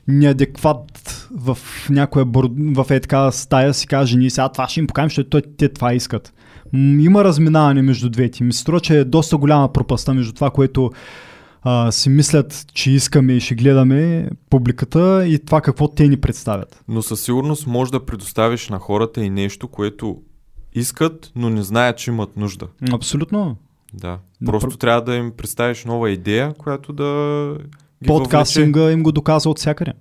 неадекват 0.08 1.28
в 1.30 1.58
някоя 1.90 2.26
в 2.56 2.86
е 2.90 3.00
така 3.00 3.30
стая 3.30 3.74
си 3.74 3.86
каже, 3.86 4.16
ние 4.16 4.30
сега 4.30 4.48
това 4.48 4.68
ще 4.68 4.80
им 4.80 4.86
покажем, 4.86 5.08
защото 5.08 5.40
те 5.56 5.68
това 5.68 5.94
искат. 5.94 6.34
Има 6.74 7.24
разминаване 7.24 7.82
между 7.82 8.10
двете. 8.10 8.44
Ми 8.44 8.52
се 8.52 8.58
струва, 8.58 8.80
че 8.80 8.98
е 8.98 9.04
доста 9.04 9.36
голяма 9.36 9.72
пропаста 9.72 10.14
между 10.14 10.32
това, 10.32 10.50
което 10.50 10.90
а, 11.62 11.92
си 11.92 12.08
мислят, 12.08 12.66
че 12.74 12.90
искаме 12.90 13.32
и 13.32 13.40
ще 13.40 13.54
гледаме 13.54 14.28
публиката 14.50 15.26
и 15.26 15.38
това 15.38 15.60
какво 15.60 15.88
те 15.88 16.08
ни 16.08 16.16
представят. 16.16 16.84
Но 16.88 17.02
със 17.02 17.20
сигурност 17.20 17.66
може 17.66 17.92
да 17.92 18.06
предоставиш 18.06 18.68
на 18.68 18.78
хората 18.78 19.24
и 19.24 19.30
нещо, 19.30 19.68
което 19.68 20.16
искат, 20.74 21.32
но 21.36 21.50
не 21.50 21.62
знаят, 21.62 21.98
че 21.98 22.10
имат 22.10 22.36
нужда. 22.36 22.66
Абсолютно. 22.92 23.56
Да. 23.94 24.18
Просто 24.46 24.70
пр- 24.70 24.78
трябва 24.78 25.02
да 25.02 25.14
им 25.14 25.32
представиш 25.36 25.84
нова 25.84 26.10
идея, 26.10 26.54
която 26.54 26.92
да 26.92 27.04
ги 28.04 28.08
въвлече. 28.08 28.22
Подкастинга 28.22 28.90
им 28.90 29.02
го 29.02 29.12
доказа 29.12 29.50
от 29.50 29.58
всякъде. 29.58 29.92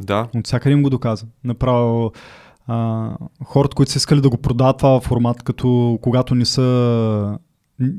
Да. 0.00 0.28
От 0.34 0.46
всякъде 0.46 0.72
им 0.72 0.82
го 0.82 0.90
доказа. 0.90 1.26
Направо 1.44 2.12
а, 2.66 3.10
хората, 3.44 3.74
които 3.74 3.92
са 3.92 3.96
искали 3.96 4.20
да 4.20 4.30
го 4.30 4.36
продават 4.36 4.78
това 4.78 5.00
формат, 5.00 5.42
като 5.42 5.98
когато 6.02 6.34
не 6.34 6.44
са 6.44 7.38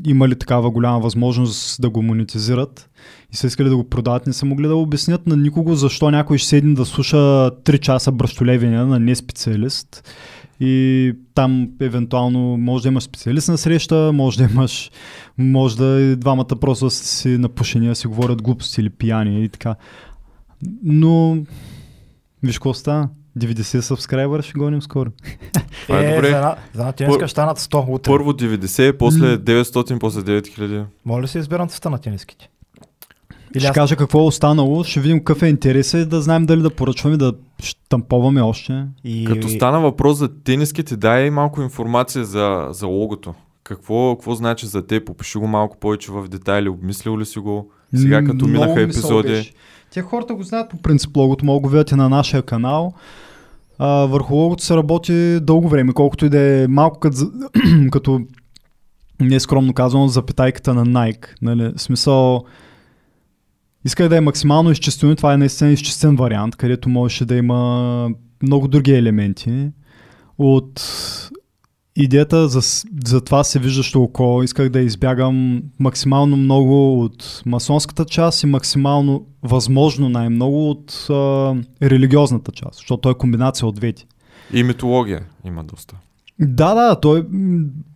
имали 0.06 0.36
такава 0.36 0.72
голяма 0.72 1.00
възможност 1.00 1.82
да 1.82 1.90
го 1.90 2.02
монетизират 2.02 2.90
и 3.34 3.36
са 3.36 3.48
искали 3.48 3.70
да 3.70 3.78
го 3.78 3.90
продават, 3.90 4.28
не 4.28 4.34
са 4.34 4.46
могли 4.46 4.68
да 4.68 4.76
обяснят 4.76 5.28
на 5.28 5.38
никого 5.38 5.76
защо 5.76 6.12
някой 6.12 6.38
ще 6.38 6.48
седне 6.48 6.74
да 6.74 6.86
слуша 6.86 7.18
3 7.18 7.80
часа 7.80 8.12
бръщолевения 8.12 8.86
на 8.86 9.00
не 9.00 9.16
специалист 9.16 10.04
и 10.64 11.14
там 11.34 11.70
евентуално 11.80 12.58
може 12.58 12.82
да 12.82 12.88
имаш 12.88 13.04
специалист 13.04 13.48
на 13.50 13.58
среща, 13.58 14.12
може 14.14 14.38
да 14.38 14.54
имаш, 14.54 14.92
може 15.38 15.78
да 15.78 16.02
и 16.02 16.16
двамата 16.16 16.46
просто 16.46 16.90
си 16.90 17.30
напушени, 17.30 17.88
да 17.88 17.96
си 17.96 18.08
говорят 18.08 18.42
глупости 18.42 18.82
или 18.82 18.90
пияни 18.90 19.44
и 19.44 19.50
така. 19.50 19.76
Но 20.84 21.38
виж 22.44 22.58
какво 22.58 22.74
става? 22.74 23.10
90 23.40 23.80
сабскрайбъра 23.80 24.42
ще 24.42 24.54
гоним 24.54 24.82
скоро. 24.82 25.12
Това 25.88 26.00
е 26.00 26.06
е, 26.06 26.16
добре. 26.16 26.30
за 26.30 26.36
една, 26.36 26.56
за 26.74 26.92
тениска 26.92 27.20
Пър- 27.20 27.28
ще 27.28 27.32
станат 27.32 27.60
100 27.60 27.90
утре. 27.90 28.10
Първо 28.12 28.34
90, 28.34 28.98
после 28.98 29.38
900, 29.38 30.00
после 30.00 30.22
9000. 30.22 30.86
Моля 31.06 31.28
се 31.28 31.40
изберат 31.40 31.72
цвета 31.72 31.90
на 31.90 31.98
тениските? 31.98 32.50
Или 33.56 33.60
ще 33.60 33.68
аз 33.68 33.76
кажа 33.76 33.96
какво 33.96 34.20
е 34.20 34.26
останало, 34.26 34.84
ще 34.84 35.00
видим 35.00 35.18
какъв 35.18 35.44
е 35.44 35.48
интересът 35.48 36.02
и 36.02 36.10
да 36.10 36.22
знаем 36.22 36.46
дали 36.46 36.62
да 36.62 36.70
поръчваме, 36.70 37.18
да 37.18 37.34
штамповаме 37.64 38.42
още. 38.42 38.86
и... 39.04 39.26
Като 39.26 39.50
стана 39.50 39.80
въпрос 39.80 40.18
за 40.18 40.30
тениските, 40.44 40.98
дай 40.98 41.30
малко 41.30 41.62
информация 41.62 42.26
за, 42.26 42.68
за 42.72 42.88
логото. 42.88 43.34
Какво, 43.64 44.16
какво 44.16 44.36
значи 44.36 44.66
за 44.66 44.88
теб? 44.88 45.10
Опиши 45.10 45.38
го 45.38 45.48
малко 45.48 45.78
повече 45.78 46.12
в 46.12 46.28
детайли. 46.28 46.70
Обмислил 46.70 47.20
ли 47.20 47.26
си 47.26 47.40
го? 47.40 47.72
Сега 47.96 48.24
като 48.24 48.48
Много 48.48 48.52
минаха 48.52 48.82
епизоди. 48.82 49.28
беше. 49.28 49.54
Те 49.94 50.02
хората 50.02 50.34
го 50.34 50.44
знаят 50.44 50.70
по 50.70 50.78
принцип 50.78 51.18
логото, 51.18 51.46
могат 51.46 51.62
го 51.64 51.70
видят 51.70 51.92
и 51.92 51.96
на 51.96 52.10
нашия 52.10 52.42
канал. 52.42 52.94
А, 53.78 53.88
върху 53.88 54.36
логото 54.36 54.64
се 54.64 54.76
работи 54.76 55.40
дълго 55.42 55.70
време, 55.70 55.94
колкото 55.94 56.26
и 56.26 56.30
да 56.30 56.40
е 56.40 56.68
малко 56.68 57.00
като, 57.00 57.32
като 57.92 58.22
не 59.20 59.36
е 59.36 59.74
казано, 59.74 60.08
запитайката 60.08 60.74
на 60.74 60.86
Nike. 60.86 61.26
Нали? 61.42 61.74
В 61.76 61.82
смисъл, 61.82 62.46
исках 63.86 64.10
да 64.10 64.18
е 64.18 64.22
максимално 64.22 64.72
изчистено, 64.72 65.16
това 65.16 65.34
е 65.34 65.38
наистина 65.38 65.72
изчистен 65.72 66.16
вариант, 66.16 66.56
където 66.56 66.90
можеше 66.90 67.26
да 67.26 67.36
има 67.36 68.10
много 68.44 68.68
други 68.68 68.92
елементи. 68.92 69.70
От 70.38 70.82
идеята 71.96 72.48
за, 72.48 72.86
за 73.06 73.22
това 73.22 73.44
се 73.44 73.60
виждащо 73.60 74.04
око, 74.04 74.44
исках 74.44 74.70
да 74.70 74.80
избягам 74.80 75.62
максимално 75.80 76.38
много 76.38 77.04
от 77.04 77.42
масонската 77.46 78.06
част 78.06 78.44
и 78.44 78.46
максимално 78.46 79.26
възможно 79.44 80.10
най-много 80.10 80.70
от 80.70 81.08
а, 81.10 81.14
религиозната 81.84 82.52
част, 82.52 82.74
защото 82.74 83.02
той 83.02 83.12
е 83.12 83.16
комбинация 83.16 83.68
от 83.68 83.76
двете. 83.76 84.06
И 84.54 84.64
митология 84.64 85.24
има 85.46 85.64
доста. 85.64 85.96
Да, 86.40 86.74
да, 86.74 87.00
той 87.00 87.26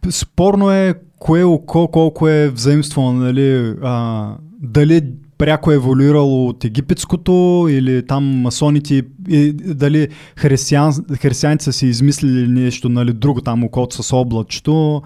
спорно 0.09 0.71
е 0.71 0.93
кое 1.19 1.43
око, 1.43 1.87
колко 1.91 2.27
е 2.27 2.49
взаимствано, 2.49 3.13
нали, 3.13 3.75
а, 3.81 4.29
дали 4.61 5.01
пряко 5.37 5.71
еволюирало 5.71 6.47
от 6.47 6.65
египетското 6.65 7.67
или 7.69 8.07
там 8.07 8.23
масоните, 8.23 9.03
и, 9.29 9.53
дали 9.53 10.07
християн, 10.37 10.93
християните 11.21 11.63
са 11.63 11.73
си 11.73 11.87
измислили 11.87 12.47
нещо, 12.47 12.89
нали, 12.89 13.13
друго 13.13 13.41
там 13.41 13.63
окото 13.63 14.03
с 14.03 14.13
облачето. 14.13 15.01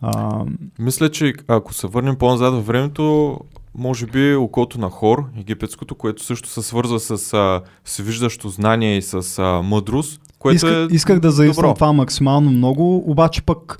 А, 0.00 0.44
Мисля, 0.78 1.08
че 1.08 1.32
ако 1.48 1.74
се 1.74 1.86
върнем 1.86 2.16
по-назад 2.16 2.54
във 2.54 2.66
времето, 2.66 3.38
може 3.74 4.06
би 4.06 4.34
окото 4.34 4.80
на 4.80 4.90
Хор, 4.90 5.24
египетското, 5.38 5.94
което 5.94 6.24
също 6.24 6.48
се 6.48 6.62
свързва 6.62 7.00
с 7.00 7.32
а, 7.32 7.60
всевиждащо 7.84 8.48
знание 8.48 8.96
и 8.96 9.02
с 9.02 9.38
а, 9.38 9.62
мъдрост, 9.62 10.20
което 10.38 10.56
исках, 10.56 10.72
е 10.90 10.94
исках 10.94 11.20
да 11.20 11.30
заисна 11.30 11.74
това 11.74 11.92
максимално 11.92 12.50
много, 12.50 13.10
обаче 13.10 13.42
пък 13.42 13.78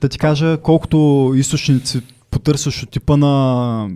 да 0.00 0.08
ти 0.08 0.18
кажа 0.18 0.58
колкото 0.62 1.32
източници 1.36 2.02
потърсиш 2.30 2.82
от 2.82 2.90
типа 2.90 3.16
на 3.16 3.88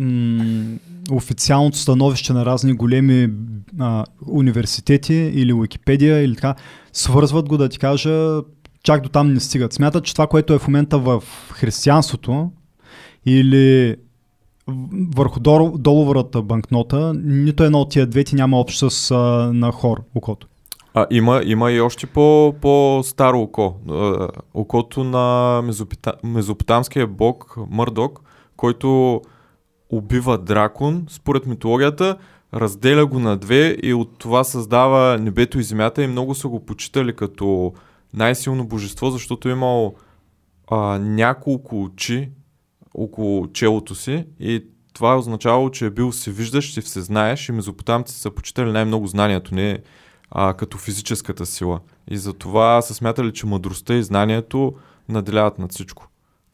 м- 0.00 0.78
официалното 1.10 1.78
становище 1.78 2.32
на 2.32 2.46
разни 2.46 2.72
големи 2.72 3.28
а, 3.78 4.04
университети 4.28 5.14
или 5.14 5.52
Уикипедия 5.52 6.24
или 6.24 6.34
така, 6.34 6.54
свързват 6.92 7.48
го 7.48 7.58
да 7.58 7.68
ти 7.68 7.78
кажа, 7.78 8.40
чак 8.82 9.02
до 9.02 9.08
там 9.08 9.32
не 9.32 9.40
стигат. 9.40 9.72
Смятат, 9.72 10.04
че 10.04 10.14
това, 10.14 10.26
което 10.26 10.54
е 10.54 10.58
в 10.58 10.68
момента 10.68 10.98
в 10.98 11.22
християнството 11.50 12.50
или 13.26 13.96
върху 15.16 15.40
дол- 15.40 15.78
доларовата 15.78 16.42
банкнота, 16.42 17.14
нито 17.24 17.64
едно 17.64 17.80
от 17.80 17.90
тия 17.90 18.06
двете 18.06 18.36
няма 18.36 18.60
общо 18.60 18.90
с 18.90 19.10
а, 19.10 19.16
на 19.52 19.72
хор 19.72 20.02
окото. 20.14 20.46
А, 20.94 21.06
има, 21.10 21.42
има 21.44 21.72
и 21.72 21.80
още 21.80 22.06
по, 22.06 22.54
по-старо 22.60 23.40
око. 23.40 23.74
Окото 24.54 25.04
на 25.04 25.60
мезопита, 25.62 26.12
мезопотамския 26.24 27.06
бог 27.06 27.56
Мърдок, 27.70 28.20
който 28.56 29.20
убива 29.90 30.38
дракон, 30.38 31.06
според 31.08 31.46
митологията, 31.46 32.16
разделя 32.54 33.06
го 33.06 33.18
на 33.18 33.36
две 33.36 33.76
и 33.82 33.94
от 33.94 34.18
това 34.18 34.44
създава 34.44 35.18
небето 35.18 35.58
и 35.58 35.62
земята 35.62 36.02
и 36.02 36.06
много 36.06 36.34
са 36.34 36.48
го 36.48 36.66
почитали 36.66 37.16
като 37.16 37.72
най-силно 38.14 38.66
божество, 38.66 39.10
защото 39.10 39.48
е 39.48 39.52
имал 39.52 39.94
а, 40.70 40.98
няколко 40.98 41.82
очи 41.82 42.30
около 42.94 43.52
челото 43.52 43.94
си 43.94 44.24
и 44.40 44.64
това 44.94 45.12
е 45.12 45.16
означавало, 45.16 45.70
че 45.70 45.86
е 45.86 45.90
бил 45.90 46.10
всевиждащ 46.10 46.76
и 46.76 46.80
всезнаеш 46.80 47.48
и 47.48 47.52
мезопотамците 47.52 48.20
са 48.20 48.30
почитали 48.30 48.72
най-много 48.72 49.06
знанието, 49.06 49.54
не 49.54 49.78
а, 50.30 50.54
като 50.54 50.78
физическата 50.78 51.46
сила. 51.46 51.80
И 52.10 52.16
затова 52.16 52.82
са 52.82 52.94
смятали, 52.94 53.32
че 53.32 53.46
мъдростта 53.46 53.94
и 53.94 54.02
знанието 54.02 54.72
наделяват 55.08 55.58
над 55.58 55.72
всичко. 55.72 56.09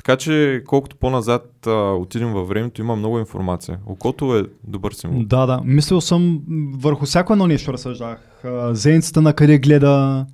Така 0.07 0.17
че 0.17 0.63
колкото 0.67 0.97
по-назад 0.97 1.67
а, 1.67 1.71
отидем 1.93 2.33
във 2.33 2.49
времето, 2.49 2.81
има 2.81 2.97
много 2.97 3.19
информация. 3.19 3.79
Окото 3.87 4.37
е 4.37 4.43
добър 4.65 4.93
символ. 4.93 5.23
Да, 5.25 5.47
да. 5.47 5.61
Мислил 5.65 6.01
съм 6.01 6.41
върху 6.79 7.07
всяко 7.07 7.33
едно 7.33 7.47
нещо 7.47 7.73
разсъждах. 7.73 8.45
А, 8.45 8.75
Зеницата 8.75 9.23
на 9.23 9.33
къде 9.33 9.59
гледа. 9.59 10.27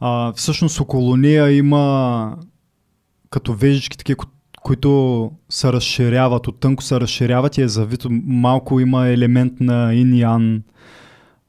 А, 0.00 0.32
всъщност 0.32 0.80
около 0.80 1.16
нея 1.16 1.50
има 1.50 2.36
като 3.30 3.52
вежички, 3.54 3.98
такива, 3.98 4.16
ко- 4.16 4.28
които 4.62 5.30
се 5.48 5.72
разширяват, 5.72 6.46
от 6.46 6.60
тънко 6.60 6.82
се 6.82 7.00
разширяват 7.00 7.58
и 7.58 7.62
е 7.62 7.68
завито. 7.68 8.08
Малко 8.26 8.80
има 8.80 9.08
елемент 9.08 9.52
на 9.60 9.94
ин 9.94 10.14
ян. 10.18 10.62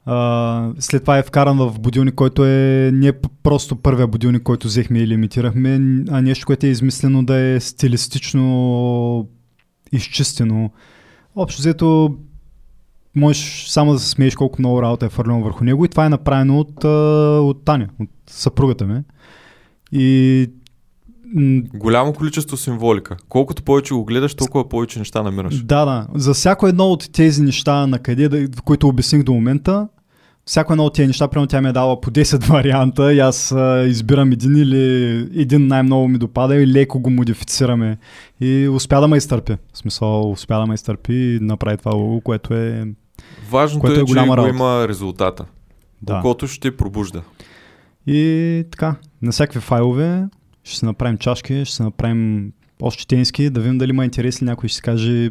А, 0.06 0.72
след 0.78 1.02
това 1.02 1.18
е 1.18 1.22
вкаран 1.22 1.58
в 1.58 1.80
будилник, 1.80 2.14
който 2.14 2.44
е 2.44 2.90
не 2.94 3.12
просто 3.42 3.76
първия 3.76 4.06
будилник, 4.06 4.42
който 4.42 4.66
взехме 4.66 4.98
и 4.98 5.06
лимитирахме, 5.06 5.80
а 6.10 6.22
нещо, 6.22 6.46
което 6.46 6.66
е 6.66 6.68
измислено 6.68 7.24
да 7.24 7.36
е 7.36 7.60
стилистично 7.60 9.28
изчистено. 9.92 10.70
Общо 11.36 11.62
взето 11.62 12.16
можеш 13.16 13.66
само 13.68 13.92
да 13.92 13.98
се 13.98 14.08
смееш 14.08 14.34
колко 14.34 14.56
много 14.58 14.82
работа 14.82 15.06
е 15.06 15.08
фърлено 15.08 15.42
върху 15.42 15.64
него 15.64 15.84
и 15.84 15.88
това 15.88 16.06
е 16.06 16.08
направено 16.08 16.58
от, 16.58 16.84
от 17.44 17.64
Таня, 17.64 17.88
от 18.00 18.08
съпругата 18.26 18.86
ми. 18.86 19.00
И 19.92 20.46
Голямо 21.74 22.12
количество 22.12 22.56
символика. 22.56 23.16
Колкото 23.28 23.62
повече 23.62 23.94
го 23.94 24.04
гледаш, 24.04 24.34
толкова 24.34 24.68
повече 24.68 24.98
неща 24.98 25.22
намираш. 25.22 25.62
Да, 25.62 25.84
да. 25.84 26.06
За 26.14 26.34
всяко 26.34 26.66
едно 26.66 26.84
от 26.84 27.12
тези 27.12 27.42
неща, 27.42 27.86
на 27.86 27.98
къде, 27.98 28.48
които 28.64 28.88
обясних 28.88 29.22
до 29.22 29.32
момента, 29.32 29.88
всяко 30.46 30.72
едно 30.72 30.84
от 30.84 30.94
тези 30.94 31.06
неща, 31.06 31.28
примерно 31.28 31.46
тя 31.46 31.60
ми 31.60 31.68
е 31.68 31.72
дала 31.72 32.00
по 32.00 32.10
10 32.10 32.44
варианта 32.50 33.14
и 33.14 33.18
аз 33.18 33.52
а, 33.52 33.84
избирам 33.86 34.32
един 34.32 34.56
или 34.56 35.14
един 35.40 35.66
най-много 35.66 36.08
ми 36.08 36.18
допада 36.18 36.56
и 36.56 36.66
леко 36.66 37.00
го 37.00 37.10
модифицираме. 37.10 37.98
И 38.40 38.68
успя 38.68 39.00
да 39.00 39.08
ме 39.08 39.16
изтърпи. 39.16 39.56
В 39.72 39.78
смисъл, 39.78 40.30
успя 40.30 40.58
да 40.58 40.66
ме 40.66 40.74
изтърпи 40.74 41.14
и 41.14 41.38
направи 41.40 41.76
това 41.76 41.94
лого, 41.94 42.20
което 42.20 42.54
е... 42.54 42.84
Важното 43.50 43.80
Което 43.80 44.00
е, 44.00 44.02
е 44.02 44.06
че 44.06 44.12
голяма 44.12 44.36
го 44.36 44.46
има 44.46 44.88
резултата. 44.88 45.44
Да. 46.02 46.18
Окото 46.18 46.46
ще 46.46 46.76
пробужда. 46.76 47.22
И 48.06 48.64
така, 48.70 48.94
на 49.22 49.32
всякакви 49.32 49.60
файлове 49.60 50.24
ще 50.64 50.76
си 50.76 50.84
направим 50.84 51.18
чашки, 51.18 51.64
ще 51.64 51.74
си 51.74 51.82
направим 51.82 52.52
още 52.82 53.06
тенски, 53.06 53.50
да 53.50 53.60
видим 53.60 53.78
дали 53.78 53.90
има 53.90 54.04
интерес 54.04 54.38
или 54.40 54.44
някой 54.44 54.68
ще 54.68 54.76
си 54.76 54.82
каже 54.82 55.30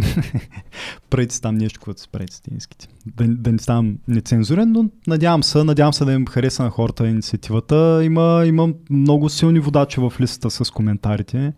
правите 1.10 1.40
там 1.40 1.54
нещо, 1.54 1.80
което 1.80 2.00
се 2.00 2.08
правите 2.08 2.36
с 2.36 2.40
тенските. 2.40 2.88
Да, 3.06 3.28
да 3.28 3.52
не 3.52 3.58
ставам 3.58 3.98
нецензурен, 4.08 4.72
но 4.72 4.84
надявам 5.06 5.42
се, 5.42 5.64
надявам 5.64 5.92
се 5.92 6.04
да 6.04 6.12
им 6.12 6.26
хареса 6.26 6.62
на 6.62 6.70
хората 6.70 7.08
инициативата. 7.08 8.00
Има, 8.04 8.42
има 8.46 8.68
много 8.90 9.28
силни 9.28 9.60
водачи 9.60 10.00
в 10.00 10.12
листата 10.20 10.50
с 10.50 10.70
коментарите. 10.70 11.52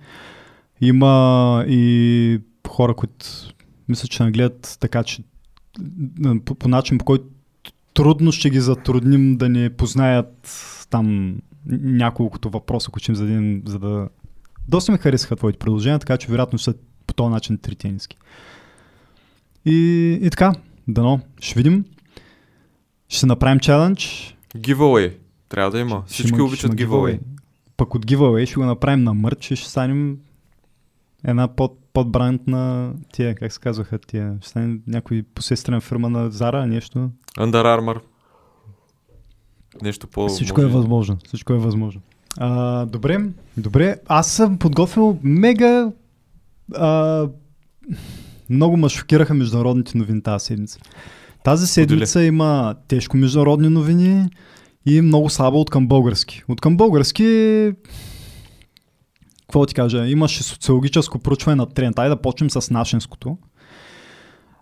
Има 0.80 1.64
и 1.68 2.40
хора, 2.68 2.94
които 2.94 3.26
мисля, 3.88 4.08
че 4.08 4.22
нагледат 4.22 4.76
така, 4.80 5.04
че 5.04 5.22
по, 6.44 6.54
по 6.54 6.68
начин, 6.68 6.98
по 6.98 7.04
който 7.04 7.24
трудно 7.94 8.32
ще 8.32 8.50
ги 8.50 8.60
затрудним 8.60 9.36
да 9.36 9.48
не 9.48 9.70
познаят 9.70 10.48
там 10.90 11.36
няколкото 11.66 12.50
въпроса, 12.50 12.90
които 12.90 13.02
ще 13.02 13.12
им 13.12 13.16
зададем, 13.16 13.62
за 13.66 13.78
да... 13.78 14.08
Доста 14.68 14.92
ми 14.92 14.98
харесаха 14.98 15.36
твоите 15.36 15.58
предложения, 15.58 15.98
така 15.98 16.16
че 16.16 16.28
вероятно 16.30 16.58
са 16.58 16.74
по 17.12 17.16
този 17.16 17.30
начин 17.30 17.58
три 17.58 17.74
тениски. 17.76 18.16
И, 19.64 19.78
и 20.22 20.30
така, 20.30 20.52
дано, 20.88 21.20
ще 21.40 21.54
видим. 21.54 21.84
Ще 23.08 23.26
направим 23.26 23.60
чалендж. 23.60 24.36
Giveaway. 24.56 25.16
Трябва 25.48 25.70
да 25.70 25.78
има. 25.78 26.02
Ще 26.06 26.14
Всички 26.14 26.34
има- 26.34 26.44
обичат 26.44 26.80
има 26.80 26.90
giveaway. 26.90 27.20
Пък 27.76 27.94
от 27.94 28.06
giveaway 28.06 28.46
ще 28.46 28.54
го 28.54 28.64
направим 28.64 29.04
на 29.04 29.14
мърч 29.14 29.50
и 29.50 29.56
ще 29.56 29.68
станем 29.70 30.16
една 31.24 31.48
под, 31.48 31.78
подбранд 31.92 32.46
на 32.46 32.92
тия, 33.12 33.34
как 33.34 33.52
се 33.52 33.60
казваха 33.60 33.98
тия, 33.98 34.36
ще 34.40 34.48
стане 34.48 34.78
някой 34.86 35.22
посестрена 35.34 35.80
фирма 35.80 36.08
на 36.10 36.30
Зара, 36.30 36.66
нещо. 36.66 37.10
Under 37.38 37.62
Armour. 37.78 38.00
Нещо 39.82 40.06
по... 40.06 40.28
Всичко 40.28 40.60
е 40.60 40.66
възможно. 40.66 41.16
Всичко 41.26 41.52
е 41.52 41.58
възможно. 41.58 42.00
А, 42.38 42.86
добре, 42.86 43.18
добре. 43.56 43.96
Аз 44.06 44.32
съм 44.32 44.58
подготвил 44.58 45.18
мега... 45.22 45.90
А, 46.76 47.28
много 48.50 48.76
ме 48.76 48.88
шокираха 48.88 49.34
международните 49.34 49.98
новини 49.98 50.22
тази 50.22 50.44
седмица. 50.44 50.78
Тази 51.44 51.66
седмица 51.66 52.22
има 52.22 52.74
тежко 52.88 53.16
международни 53.16 53.68
новини 53.68 54.28
и 54.86 55.00
много 55.00 55.30
слабо 55.30 55.60
от 55.60 55.70
към 55.70 55.88
български. 55.88 56.42
От 56.48 56.60
към 56.60 56.76
български... 56.76 57.72
Какво 59.42 59.66
ти 59.66 59.74
кажа? 59.74 60.08
Имаше 60.08 60.42
социологическо 60.42 61.18
проучване 61.18 61.56
на 61.56 61.66
тренд. 61.66 61.98
Айде 61.98 62.08
да 62.08 62.22
почнем 62.22 62.50
с 62.50 62.70
нашинското. 62.70 63.38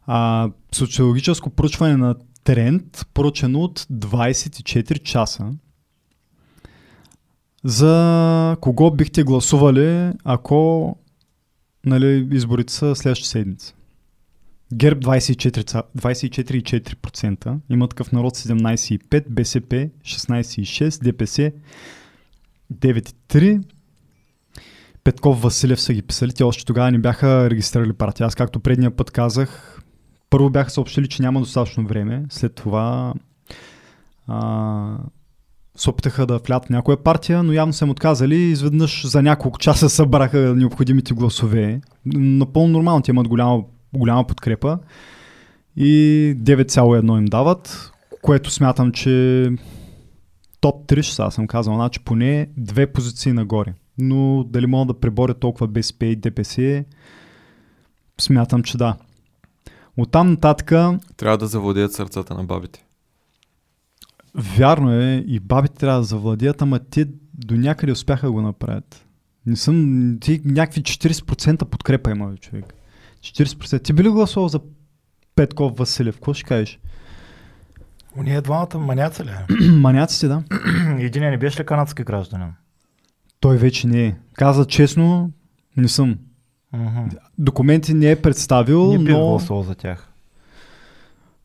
А, 0.06 0.50
социологическо 0.72 1.50
проучване 1.50 1.96
на 1.96 2.14
тренд, 2.44 3.06
поръчено 3.14 3.60
от 3.60 3.80
24 3.80 5.02
часа. 5.02 5.50
За 7.64 8.56
кого 8.60 8.90
бихте 8.90 9.22
гласували, 9.22 10.12
ако 10.24 10.96
нали, 11.86 12.28
изборите 12.32 12.72
са 12.72 12.94
следващата 12.94 13.28
седмица? 13.28 13.74
ГЕРБ 14.74 15.00
24, 15.00 15.62
ца- 15.62 15.82
24,4%, 15.98 17.58
има 17.70 17.88
такъв 17.88 18.12
народ 18.12 18.36
17,5%, 18.36 19.24
БСП 19.30 19.88
16,6%, 20.04 21.02
ДПС 21.02 21.52
9,3%, 22.74 23.62
Петков 25.04 25.42
Василев 25.42 25.80
са 25.80 25.92
ги 25.92 26.02
писали, 26.02 26.32
те 26.32 26.44
още 26.44 26.64
тогава 26.64 26.90
не 26.90 26.98
бяха 26.98 27.50
регистрирали 27.50 27.92
партия. 27.92 28.26
Аз 28.26 28.34
както 28.34 28.60
предния 28.60 28.96
път 28.96 29.10
казах, 29.10 29.80
първо 30.30 30.50
бяха 30.50 30.70
съобщили, 30.70 31.08
че 31.08 31.22
няма 31.22 31.40
достатъчно 31.40 31.86
време, 31.86 32.24
след 32.30 32.54
това 32.54 33.14
а, 34.26 34.98
се 35.80 35.90
опитаха 35.90 36.26
да 36.26 36.38
влят 36.38 36.70
някоя 36.70 36.96
партия, 36.96 37.42
но 37.42 37.52
явно 37.52 37.72
са 37.72 37.84
им 37.84 37.90
отказали 37.90 38.36
изведнъж 38.36 39.06
за 39.06 39.22
няколко 39.22 39.58
часа 39.58 39.88
събраха 39.90 40.38
необходимите 40.38 41.14
гласове. 41.14 41.80
Напълно 42.06 42.68
нормално, 42.68 43.02
те 43.02 43.10
имат 43.10 43.28
голяма, 43.28 43.62
голяма 43.94 44.26
подкрепа 44.26 44.78
и 45.76 45.92
9,1 46.38 47.18
им 47.18 47.24
дават, 47.24 47.92
което 48.22 48.50
смятам, 48.50 48.92
че 48.92 49.46
топ 50.60 50.86
3 50.86 51.02
ще 51.02 51.30
съм 51.30 51.46
казал, 51.46 51.74
значи 51.74 52.00
поне 52.00 52.48
две 52.56 52.86
позиции 52.86 53.32
нагоре. 53.32 53.74
Но 53.98 54.44
дали 54.44 54.66
могат 54.66 54.88
да 54.88 55.00
преборят 55.00 55.40
толкова 55.40 55.66
БСП 55.66 56.06
и 56.06 56.16
ДПС, 56.16 56.84
смятам, 58.20 58.62
че 58.62 58.78
да. 58.78 58.96
Оттам 59.96 60.30
нататък 60.30 60.72
Трябва 61.16 61.38
да 61.38 61.46
завладеят 61.46 61.92
сърцата 61.92 62.34
на 62.34 62.44
бабите. 62.44 62.84
Вярно 64.34 64.92
е, 64.92 65.24
и 65.26 65.40
бабите 65.40 65.74
трябва 65.74 66.00
да 66.00 66.04
завладеят, 66.04 66.62
ама 66.62 66.78
те 66.78 67.06
до 67.34 67.56
някъде 67.56 67.92
успяха 67.92 68.26
да 68.26 68.32
го 68.32 68.42
направят. 68.42 69.06
Не 69.46 69.56
съм... 69.56 70.18
Ти 70.20 70.40
някакви 70.44 70.82
40% 70.82 71.64
подкрепа 71.64 72.10
има, 72.10 72.36
човек. 72.36 72.74
40%. 73.20 73.82
Ти 73.82 73.92
би 73.92 74.04
ли 74.04 74.08
гласувал 74.08 74.48
за 74.48 74.60
Петков 75.36 75.76
Василев? 75.76 76.14
Какво 76.14 76.34
ще 76.34 76.44
кажеш? 76.44 76.78
Уния 78.16 78.42
двамата 78.42 78.78
маняца 78.78 79.24
ли? 79.24 79.30
Маняците, 79.72 80.28
да. 80.28 80.42
Един 80.98 81.22
не 81.22 81.38
беше 81.38 81.60
ли 81.60 81.66
канадски 81.66 82.04
гражданин? 82.04 82.52
Той 83.40 83.56
вече 83.56 83.86
не 83.86 84.06
е. 84.06 84.16
Каза 84.34 84.66
честно, 84.66 85.30
не 85.76 85.88
съм. 85.88 86.18
Мгм. 86.72 87.08
Документи 87.38 87.94
не 87.94 88.10
е 88.10 88.22
представил, 88.22 88.92
Не 88.92 89.12
но... 89.12 89.28
гласувал 89.30 89.62
за 89.62 89.74
тях. 89.74 90.12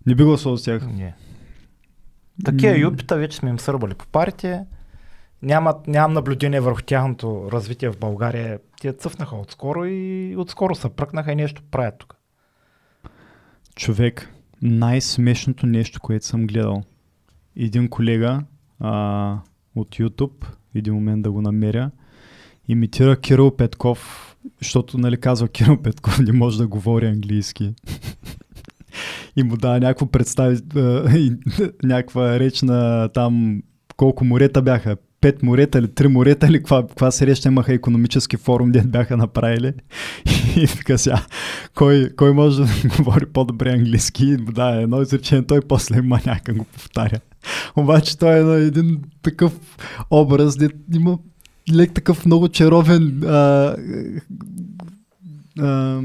Не 0.05 0.15
би 0.15 0.23
гласувал 0.23 0.55
за 0.55 0.63
тях. 0.63 0.87
Не. 0.87 1.15
Такива 2.43 2.73
М. 2.73 2.79
юпита 2.79 3.17
вече 3.17 3.37
сме 3.37 3.49
им 3.49 3.59
сърбали 3.59 3.93
по 3.93 4.07
партия. 4.07 4.65
Нямат, 5.41 5.87
нямам 5.87 6.13
наблюдение 6.13 6.59
върху 6.59 6.81
тяхното 6.81 7.49
развитие 7.51 7.89
в 7.89 7.99
България. 7.99 8.59
Те 8.81 8.93
цъфнаха 8.93 9.35
отскоро 9.35 9.85
и 9.85 10.35
отскоро 10.37 10.75
се 10.75 10.89
пръкнаха 10.89 11.31
и 11.31 11.35
нещо 11.35 11.63
правят 11.71 11.95
тук. 11.97 12.15
Човек, 13.75 14.29
най-смешното 14.61 15.65
нещо, 15.65 16.01
което 16.01 16.25
съм 16.25 16.47
гледал. 16.47 16.83
Един 17.55 17.89
колега 17.89 18.43
а, 18.79 19.39
от 19.75 19.89
YouTube, 19.95 20.45
един 20.75 20.93
момент 20.93 21.23
да 21.23 21.31
го 21.31 21.41
намеря, 21.41 21.91
имитира 22.67 23.19
Кирил 23.19 23.51
Петков, 23.51 24.35
защото 24.59 24.97
нали 24.97 25.19
казва 25.19 25.47
Кирил 25.49 25.81
Петков 25.81 26.19
не 26.19 26.31
може 26.31 26.57
да 26.57 26.67
говори 26.67 27.05
английски. 27.05 27.73
И 29.35 29.43
му 29.43 29.57
дава 29.57 29.79
някакво 29.79 30.05
представи, 30.05 30.57
някаква 31.83 32.39
реч 32.39 32.61
на 32.61 33.09
там 33.13 33.61
колко 33.97 34.25
морета 34.25 34.61
бяха. 34.61 34.97
пет 35.21 35.43
морета 35.43 35.79
или 35.79 35.87
три 35.87 36.07
морета 36.07 36.47
или 36.47 36.57
каква, 36.57 36.87
каква 36.87 37.11
среща 37.11 37.47
имаха 37.47 37.73
економически 37.73 38.37
форум, 38.37 38.71
дед 38.71 38.91
бяха 38.91 39.17
направили. 39.17 39.73
И 40.57 40.67
така 40.67 40.97
сега, 40.97 41.25
кой, 41.75 42.09
кой 42.15 42.33
може 42.33 42.61
да 42.61 42.67
говори 42.97 43.25
по-добре 43.25 43.69
английски? 43.69 44.37
Да, 44.37 44.81
едно 44.81 45.01
изречение, 45.01 45.45
той 45.45 45.61
после 45.61 45.97
има 45.97 46.19
някак 46.25 46.57
го 46.57 46.63
повтаря. 46.63 47.19
Обаче 47.75 48.17
той 48.17 48.39
е 48.39 48.43
на 48.43 48.55
един 48.55 49.01
такъв 49.21 49.53
образ, 50.11 50.57
де 50.57 50.69
има 50.95 51.17
лек 51.73 51.93
такъв 51.93 52.25
много 52.25 52.47
чаровен 52.47 53.23
а, 53.23 53.75
а, 55.59 56.01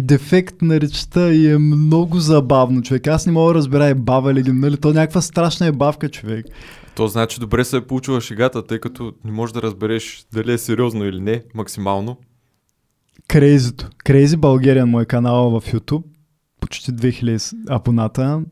дефект 0.00 0.62
на 0.62 0.80
речта 0.80 1.28
и 1.28 1.50
е 1.50 1.58
много 1.58 2.18
забавно, 2.18 2.82
човек. 2.82 3.06
Аз 3.06 3.26
не 3.26 3.32
мога 3.32 3.52
да 3.52 3.58
разбера 3.58 3.86
е 3.86 3.94
бава 3.94 4.34
ли, 4.34 4.52
нали? 4.52 4.76
То 4.76 4.92
някаква 4.92 5.20
страшна 5.20 5.66
е 5.66 5.72
бавка, 5.72 6.08
човек. 6.08 6.46
То 6.94 7.08
значи 7.08 7.40
добре 7.40 7.64
се 7.64 7.76
е 7.76 7.80
получила 7.80 8.20
шегата, 8.20 8.66
тъй 8.66 8.78
като 8.80 9.12
не 9.24 9.32
можеш 9.32 9.52
да 9.52 9.62
разбереш 9.62 10.24
дали 10.32 10.52
е 10.52 10.58
сериозно 10.58 11.04
или 11.04 11.20
не, 11.20 11.42
максимално. 11.54 12.16
Крейзито. 13.28 13.88
Крейзи 13.98 14.36
България, 14.36 14.86
мой 14.86 15.04
канал 15.04 15.50
в 15.50 15.72
YouTube. 15.72 16.02
Почти 16.60 16.92
2000 16.92 17.54
абоната. 17.68 18.42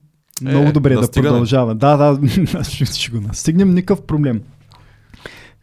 Много 0.43 0.69
Е, 0.69 0.73
добре 0.73 0.95
да 0.95 1.01
настигане. 1.01 1.29
продължава. 1.31 1.75
Да, 1.75 1.97
да, 1.97 2.29
ще, 2.65 2.85
ще 2.85 3.11
го 3.11 3.21
настигнем, 3.21 3.75
никакъв 3.75 4.03
проблем. 4.03 4.41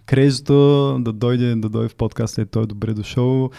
Крейзито 0.06 0.54
да 1.00 1.14
дойде, 1.14 1.56
да 1.56 1.70
дойде 1.70 1.90
в 1.90 1.96
подкаста 1.96 2.42
и 2.42 2.46
той 2.46 2.64
е 2.64 2.68
добре 2.68 2.94
дошъл. 2.94 3.50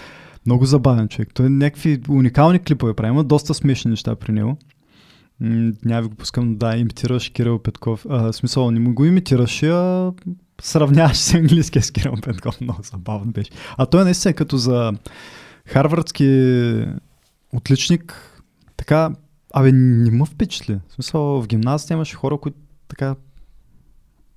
Много 0.47 0.65
забавен 0.65 1.09
човек. 1.09 1.35
Той 1.35 1.47
е 1.47 1.49
някакви 1.49 2.01
уникални 2.09 2.59
клипове 2.59 2.95
прави. 2.95 3.11
Има 3.11 3.25
доста 3.25 3.55
смешни 3.55 3.91
неща 3.91 4.17
при 4.17 4.33
него. 4.33 4.59
М, 5.41 5.73
няма 5.85 6.03
ви 6.03 6.09
го 6.09 6.15
пускам, 6.15 6.57
да, 6.57 6.77
имитираш 6.77 7.29
Кирил 7.29 7.59
Петков. 7.59 8.07
А, 8.09 8.33
смисъл, 8.33 8.71
не 8.71 8.81
му 8.81 8.95
го 8.95 9.05
имитираш, 9.05 9.63
а 9.63 10.13
сравняваш 10.61 11.17
се 11.17 11.39
английския 11.39 11.83
с 11.83 11.91
Кирил 11.91 12.15
Петков. 12.23 12.61
Много 12.61 12.83
забавно 12.83 13.33
беше. 13.33 13.51
А 13.77 13.87
той 13.87 14.05
наистина 14.05 14.31
е 14.31 14.35
като 14.35 14.57
за 14.57 14.93
харвардски 15.67 16.87
отличник, 17.53 18.35
така, 18.77 19.11
абе, 19.55 19.73
не 19.73 20.11
ме 20.11 20.25
впечатли. 20.27 20.79
В 20.89 20.93
смисъл, 20.93 21.43
в 21.43 21.47
гимназията 21.47 21.95
имаше 21.95 22.17
хора, 22.17 22.39
които 22.39 22.59
така 22.89 23.15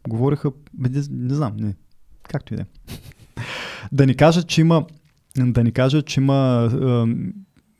говориха, 0.07 0.51
не, 0.77 0.89
не 1.09 1.33
знам, 1.33 1.57
не, 1.57 1.75
както 2.29 2.53
и 2.53 2.57
да 2.57 2.63
е. 2.63 2.65
да 3.91 4.05
ни 4.05 4.15
кажат, 4.15 4.47
че 4.47 4.61
има 4.61 4.85
да 5.37 5.63
ни 5.63 5.71
кажат, 5.71 6.05
че 6.05 6.19
има 6.19 6.69
е, 6.73 7.15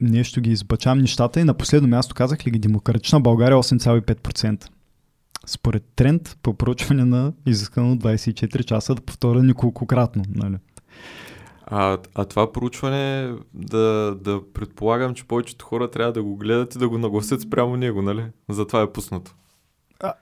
нещо 0.02 0.41
ги 0.41 0.52
избачам 0.52 0.98
нещата 1.00 1.39
и 1.39 1.43
на 1.43 1.54
последно 1.54 1.88
място 1.88 2.15
казах 2.15 2.48
ли 2.48 2.52
ги 2.52 2.60
демократична 2.60 3.20
България 3.22 3.58
8,5%. 3.58 4.67
Според 5.46 5.84
тренд 5.96 6.38
по 6.43 6.54
проучване 6.54 7.06
на 7.06 7.34
изискано 7.46 7.96
24 7.96 8.63
часа 8.63 8.96
да 8.96 9.02
повторя 9.02 9.43
неколкократно. 9.43 10.24
Нали? 10.36 10.56
А, 11.65 11.98
а 12.15 12.26
това 12.26 12.52
проучване, 12.52 13.34
да, 13.54 14.15
да 14.22 14.41
предполагам, 14.54 15.13
че 15.13 15.24
повечето 15.28 15.65
хора 15.65 15.91
трябва 15.91 16.13
да 16.13 16.24
го 16.24 16.36
гледат 16.36 16.76
и 16.76 16.78
да 16.78 16.89
го 16.89 16.98
нагласят 16.98 17.41
спрямо 17.41 17.78
него, 17.78 18.02
нали? 18.02 18.24
Затова 18.50 18.82
е 18.82 18.91
пуснато. 18.93 19.36
А- 20.00 20.13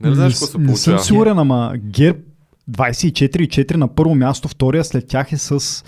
Не 0.00 0.14
знаеш 0.14 0.32
не, 0.32 0.34
какво 0.34 0.46
се 0.46 0.58
не 0.58 0.64
съм 0.64 0.66
получава. 0.66 0.98
сигурен, 1.04 1.38
ама 1.38 1.72
ГЕРБ 1.76 2.18
24,4 2.70 3.76
на 3.76 3.94
първо 3.94 4.14
място, 4.14 4.48
втория 4.48 4.84
след 4.84 5.08
тях 5.08 5.32
е 5.32 5.38
с... 5.38 5.84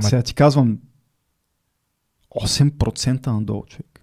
Сега 0.00 0.22
ти 0.22 0.34
казвам 0.34 0.78
8% 2.36 3.26
надолу, 3.26 3.64
човек. 3.66 4.00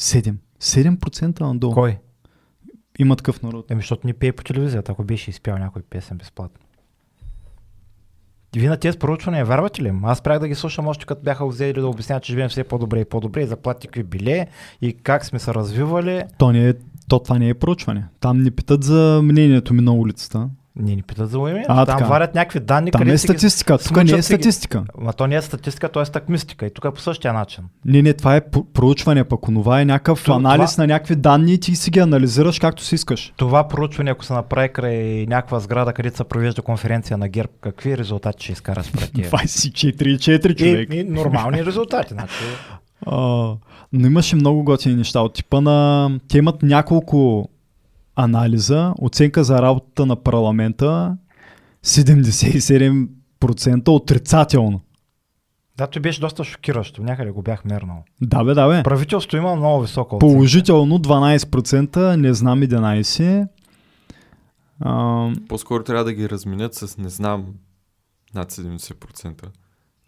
7. 0.00 0.34
7% 0.60 1.40
надолу. 1.40 1.74
Кой? 1.74 1.98
Има 2.98 3.16
такъв 3.16 3.42
народ. 3.42 3.70
Еми, 3.70 3.80
защото 3.80 4.06
ни 4.06 4.12
пее 4.12 4.32
по 4.32 4.44
телевизията, 4.44 4.92
ако 4.92 5.04
беше 5.04 5.30
изпял 5.30 5.58
някой 5.58 5.82
песен 5.82 6.18
безплатно. 6.18 6.60
Вие 8.56 8.68
на 8.68 8.76
тези 8.76 8.98
проучвания 8.98 9.44
вярвате 9.44 9.82
ли? 9.82 9.92
Аз 10.02 10.18
спрях 10.18 10.38
да 10.38 10.48
ги 10.48 10.54
слушам 10.54 10.86
още 10.86 11.06
като 11.06 11.22
бяха 11.22 11.46
взели 11.46 11.80
да 11.80 11.88
обясняват, 11.88 12.22
че 12.22 12.32
живеем 12.32 12.48
все 12.48 12.64
по-добре 12.64 13.00
и 13.00 13.04
по-добре 13.04 13.42
и 13.42 13.46
заплати 13.46 13.86
какви 13.86 14.02
биле 14.02 14.46
и 14.80 14.96
как 14.96 15.24
сме 15.24 15.38
се 15.38 15.54
развивали. 15.54 16.22
То, 16.38 16.52
не 16.52 16.68
е, 16.68 16.74
то 17.08 17.18
това 17.18 17.38
не 17.38 17.48
е 17.48 17.54
проучване. 17.54 18.04
Там 18.20 18.42
ни 18.42 18.50
питат 18.50 18.84
за 18.84 19.20
мнението 19.22 19.74
ми 19.74 19.82
на 19.82 19.92
улицата. 19.92 20.48
Ние 20.76 20.96
ни 20.96 21.02
питат 21.02 21.30
за. 21.30 21.38
А, 21.68 21.86
Там 21.86 21.98
така. 21.98 22.04
варят 22.04 22.34
някакви 22.34 22.60
данни, 22.60 22.90
Там 22.90 23.02
е 23.02 23.18
статистика. 23.18 23.78
Тук 23.78 23.96
не 23.96 24.02
е 24.02 24.06
си 24.06 24.14
ги. 24.14 24.22
статистика. 24.22 24.84
Ма 24.98 25.12
то 25.12 25.26
не 25.26 25.34
е 25.34 25.42
статистика, 25.42 25.88
то 25.88 26.00
е 26.00 26.04
стакмистика. 26.04 26.66
И 26.66 26.70
тук 26.70 26.84
е 26.84 26.90
по 26.90 27.00
същия 27.00 27.32
начин. 27.32 27.64
Не, 27.84 28.02
не, 28.02 28.12
това 28.12 28.36
е 28.36 28.40
проучване, 28.74 29.24
пък 29.24 29.48
онова 29.48 29.80
е 29.80 29.84
някакъв 29.84 30.24
То- 30.24 30.32
анализ 30.32 30.72
това- 30.72 30.82
на 30.82 30.86
някакви 30.86 31.16
данни 31.16 31.54
и 31.54 31.58
ти 31.58 31.76
си 31.76 31.90
ги 31.90 31.98
анализираш 31.98 32.58
както 32.58 32.84
си 32.84 32.94
искаш. 32.94 33.32
Това 33.36 33.68
проучване, 33.68 34.10
ако 34.10 34.24
се 34.24 34.32
направи 34.32 34.68
край 34.68 34.96
някаква 35.28 35.60
сграда, 35.60 35.92
където 35.92 36.16
се 36.16 36.24
провежда 36.24 36.62
конференция 36.62 37.18
на 37.18 37.28
ГЕРБ, 37.28 37.52
какви 37.60 37.98
резултати 37.98 38.44
ще 38.44 38.52
изкара 38.52 38.84
според 38.84 39.12
тия? 39.14 39.30
24,4 39.30 40.54
човек. 40.56 40.88
И, 40.92 40.96
и 40.96 41.04
нормални 41.04 41.64
резултати. 41.64 42.14
Значи, 42.14 42.34
но 43.92 44.06
имаше 44.06 44.36
много 44.36 44.64
готини 44.64 44.94
неща 44.94 45.20
от 45.20 45.34
типа 45.34 45.60
на... 45.60 46.10
Те 46.28 46.38
имат 46.38 46.62
няколко 46.62 47.48
анализа, 48.16 48.94
оценка 49.00 49.44
за 49.44 49.62
работата 49.62 50.06
на 50.06 50.16
парламента 50.16 51.16
77% 51.84 53.88
отрицателно. 53.88 54.80
да, 55.76 55.86
той 55.86 56.02
беше 56.02 56.20
доста 56.20 56.44
шокиращо. 56.44 57.02
Някъде 57.02 57.30
го 57.30 57.42
бях 57.42 57.64
мернал. 57.64 58.04
Да 58.20 58.44
бе, 58.44 58.54
да 58.54 58.68
бе. 58.68 58.82
Правителството 58.82 59.36
има 59.36 59.56
много 59.56 59.82
висока 59.82 60.16
оценка. 60.16 60.32
Положително 60.32 60.98
12%, 60.98 62.16
не 62.16 62.34
знам 62.34 62.60
11%. 62.60 63.48
А, 64.80 65.30
По-скоро 65.48 65.84
трябва 65.84 66.04
да 66.04 66.12
ги 66.12 66.30
разменят 66.30 66.74
с 66.74 66.98
не 66.98 67.08
знам 67.08 67.46
над 68.34 68.52
70%. 68.52 69.44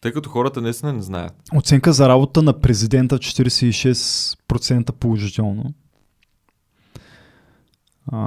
Тъй 0.01 0.13
като 0.13 0.31
хората 0.31 0.61
наистина 0.61 0.93
не 0.93 1.03
знаят. 1.03 1.35
оценка 1.55 1.93
за 1.93 2.09
работа 2.09 2.43
на 2.43 2.53
президента 2.55 3.19
46% 3.19 4.93
положително. 4.93 5.65
А, 8.07 8.19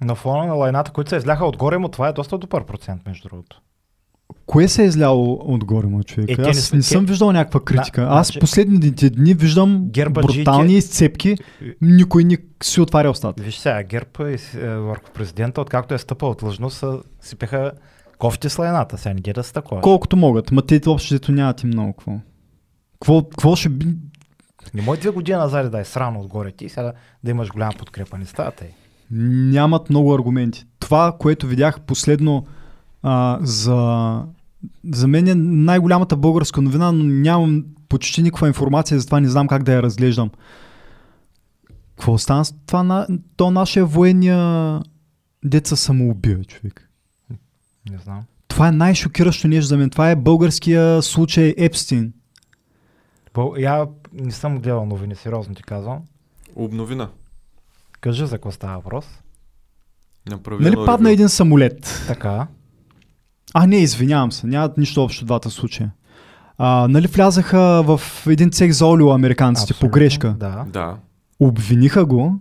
На 0.00 0.14
фона 0.14 0.46
на 0.46 0.54
лайната, 0.54 0.90
които 0.90 1.10
се 1.10 1.16
изляха 1.16 1.46
отгоре 1.46 1.78
му, 1.78 1.88
това 1.88 2.08
е 2.08 2.12
доста 2.12 2.38
добър 2.38 2.64
процент, 2.64 3.02
между 3.06 3.28
другото. 3.28 3.60
Кое 4.46 4.68
се 4.68 4.82
е 4.82 4.86
изляло 4.86 5.40
отгоре 5.44 5.86
му 5.86 6.02
човек? 6.02 6.30
Е, 6.30 6.42
Аз 6.42 6.72
не 6.72 6.76
не, 6.76 6.82
съм 6.82 7.06
виждал 7.06 7.32
някаква 7.32 7.60
критика. 7.60 8.00
Да, 8.00 8.06
Аз 8.08 8.26
значи- 8.26 8.38
последните 8.40 9.10
дни 9.10 9.34
виждам 9.34 9.84
Гербаджиите- 9.84 10.44
брутални 10.44 10.74
изцепки. 10.74 11.36
Никой 11.80 12.24
не 12.24 12.36
си 12.62 12.80
отваря 12.80 13.10
устата. 13.10 13.42
Виж 13.42 13.56
сега, 13.56 13.82
ГЕРБ 13.82 14.10
и, 14.22 14.36
е, 14.56 14.68
върху 14.68 15.10
президента, 15.12 15.60
откакто 15.60 15.94
е 15.94 15.98
стъпал 15.98 16.30
от 16.30 16.38
длъжност, 16.38 16.76
са- 16.76 16.98
сипеха 17.20 17.72
кофти 18.18 18.48
с 18.48 18.58
лайната. 18.58 18.98
Сега 18.98 19.14
не 19.14 19.20
ги 19.20 19.32
да 19.32 19.44
са 19.44 19.52
такова. 19.52 19.80
Колкото 19.80 20.16
могат. 20.16 20.50
Ма 20.50 20.62
те 20.62 20.80
общо 20.86 21.32
нямат 21.32 21.62
и 21.62 21.66
много. 21.66 21.92
Какво? 21.92 22.20
Какво, 22.92 23.22
какво 23.22 23.56
ще 23.56 23.68
би... 23.68 23.86
Не 24.74 24.82
може 24.82 25.00
две 25.00 25.10
години 25.10 25.38
назад 25.38 25.72
да 25.72 25.80
е 25.80 25.84
срано 25.84 26.20
отгоре 26.20 26.52
ти, 26.52 26.68
сега 26.68 26.82
да, 26.82 26.92
да 27.24 27.30
имаш 27.30 27.48
голяма 27.48 27.72
подкрепа. 27.78 28.18
Не 28.18 28.26
става 28.26 28.50
тъй. 28.50 28.68
Нямат 29.10 29.90
много 29.90 30.14
аргументи. 30.14 30.64
Това, 30.78 31.16
което 31.18 31.46
видях 31.46 31.80
последно 31.80 32.46
а, 33.02 33.38
за... 33.42 34.22
За 34.92 35.08
мен 35.08 35.28
е 35.28 35.34
най-голямата 35.34 36.16
българска 36.16 36.62
новина, 36.62 36.92
но 36.92 37.04
нямам 37.04 37.64
почти 37.88 38.22
никаква 38.22 38.48
информация, 38.48 39.00
затова 39.00 39.20
не 39.20 39.28
знам 39.28 39.48
как 39.48 39.62
да 39.62 39.72
я 39.72 39.82
разглеждам. 39.82 40.30
Какво 41.96 42.18
стана 42.18 42.44
с 42.44 42.54
това? 42.66 42.82
На... 42.82 43.06
То 43.36 43.50
нашия 43.50 43.86
военния 43.86 44.80
деца 45.44 45.76
самоубива, 45.76 46.44
човек. 46.44 46.90
Не 47.90 47.98
знам. 47.98 48.22
Това 48.48 48.68
е 48.68 48.72
най-шокиращо 48.72 49.48
нещо 49.48 49.66
за 49.66 49.76
мен. 49.76 49.90
Това 49.90 50.10
е 50.10 50.16
българския 50.16 51.02
случай 51.02 51.54
Епстин. 51.58 52.12
Бъл... 53.34 53.54
Я 53.58 53.86
не 54.12 54.32
съм 54.32 54.58
гледал 54.58 54.86
новини, 54.86 55.14
сериозно 55.14 55.54
ти 55.54 55.62
казвам. 55.62 55.98
Обновина. 56.56 57.08
Кажи 58.00 58.26
за 58.26 58.36
какво 58.36 58.50
става 58.50 58.76
въпрос. 58.76 59.04
Направи 60.30 60.64
Нали 60.64 60.72
едно 60.72 60.84
падна 60.84 61.10
един 61.10 61.28
самолет? 61.28 62.04
Така. 62.06 62.46
А, 63.54 63.66
не, 63.66 63.76
извинявам 63.76 64.32
се. 64.32 64.46
Нямат 64.46 64.78
нищо 64.78 65.04
общо 65.04 65.24
двата 65.24 65.50
случая. 65.50 65.92
А, 66.58 66.88
нали 66.88 67.06
влязаха 67.06 67.82
в 67.82 68.00
един 68.26 68.50
цех 68.50 68.72
за 68.72 68.86
олио 68.86 69.10
американците 69.10 69.74
по 69.80 69.88
грешка. 69.88 70.34
Да. 70.38 70.64
Да. 70.68 70.96
Обвиниха 71.40 72.04
го, 72.04 72.40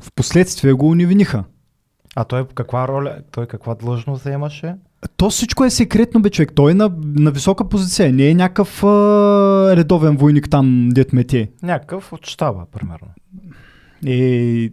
в 0.00 0.12
последствие 0.12 0.72
го 0.72 0.88
уневиниха. 0.88 1.44
А 2.16 2.24
той 2.24 2.46
каква 2.54 2.88
роля, 2.88 3.16
той 3.30 3.46
каква 3.46 3.74
длъжност 3.74 4.22
заемаше? 4.22 4.74
То 5.16 5.30
всичко 5.30 5.64
е 5.64 5.70
секретно, 5.70 6.20
бе, 6.22 6.30
човек. 6.30 6.52
Той 6.54 6.70
е 6.70 6.74
на, 6.74 6.90
на 7.02 7.30
висока 7.30 7.68
позиция. 7.68 8.12
Не 8.12 8.28
е 8.28 8.34
някакъв 8.34 8.84
а, 8.84 8.88
редовен 9.76 10.16
войник 10.16 10.50
там, 10.50 10.88
дет 10.88 11.12
мете. 11.12 11.50
Някакъв 11.62 12.12
от 12.12 12.26
щаба, 12.26 12.66
примерно. 12.72 13.08
Е, 14.06 14.70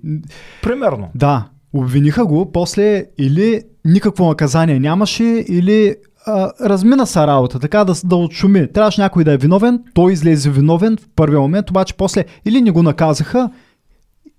Примерно. 0.61 1.09
да, 1.15 1.47
обвиниха 1.73 2.25
го, 2.25 2.51
после 2.51 3.05
или 3.17 3.61
никакво 3.85 4.27
наказание 4.27 4.79
нямаше, 4.79 5.23
или 5.47 5.95
а, 6.25 6.51
размина 6.61 7.05
са 7.05 7.27
работа, 7.27 7.59
така 7.59 7.83
да, 7.83 7.93
да 8.05 8.15
отшуми. 8.15 8.71
Трябваше 8.73 9.01
някой 9.01 9.23
да 9.23 9.33
е 9.33 9.37
виновен, 9.37 9.83
той 9.93 10.13
излезе 10.13 10.49
виновен 10.49 10.97
в 10.97 11.07
първия 11.15 11.39
момент, 11.39 11.69
обаче 11.69 11.93
после 11.93 12.25
или 12.45 12.61
не 12.61 12.71
го 12.71 12.83
наказаха, 12.83 13.49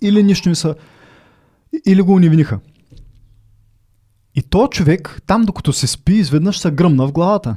или 0.02 0.22
нищо 0.22 0.48
не 0.48 0.54
са, 0.54 0.74
или 1.86 2.02
го 2.02 2.14
унивниха. 2.14 2.58
И 4.36 4.42
то 4.42 4.68
човек, 4.68 5.22
там 5.26 5.42
докато 5.42 5.72
се 5.72 5.86
спи, 5.86 6.12
изведнъж 6.12 6.58
се 6.58 6.70
гръмна 6.70 7.06
в 7.06 7.12
главата. 7.12 7.56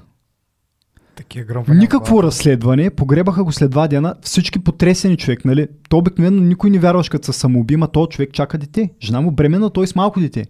Такива 1.15 1.45
гръмвания. 1.45 1.79
Никакво 1.79 2.23
разследване, 2.23 2.89
погребаха 2.89 3.43
го 3.43 3.51
след 3.51 3.71
два 3.71 3.87
дена, 3.87 4.15
всички 4.21 4.59
потресени 4.59 5.17
човек, 5.17 5.45
нали? 5.45 5.67
То 5.89 5.97
обикновено 5.97 6.41
никой 6.41 6.69
не 6.69 6.79
вярваш 6.79 7.09
като 7.09 7.25
се 7.25 7.39
самоуби, 7.39 7.75
ма 7.75 7.87
то 7.87 8.07
човек 8.07 8.33
чака 8.33 8.57
дете. 8.57 8.89
Жена 9.01 9.21
му 9.21 9.31
бремена, 9.31 9.69
той 9.69 9.87
с 9.87 9.95
малко 9.95 10.19
дете. 10.19 10.45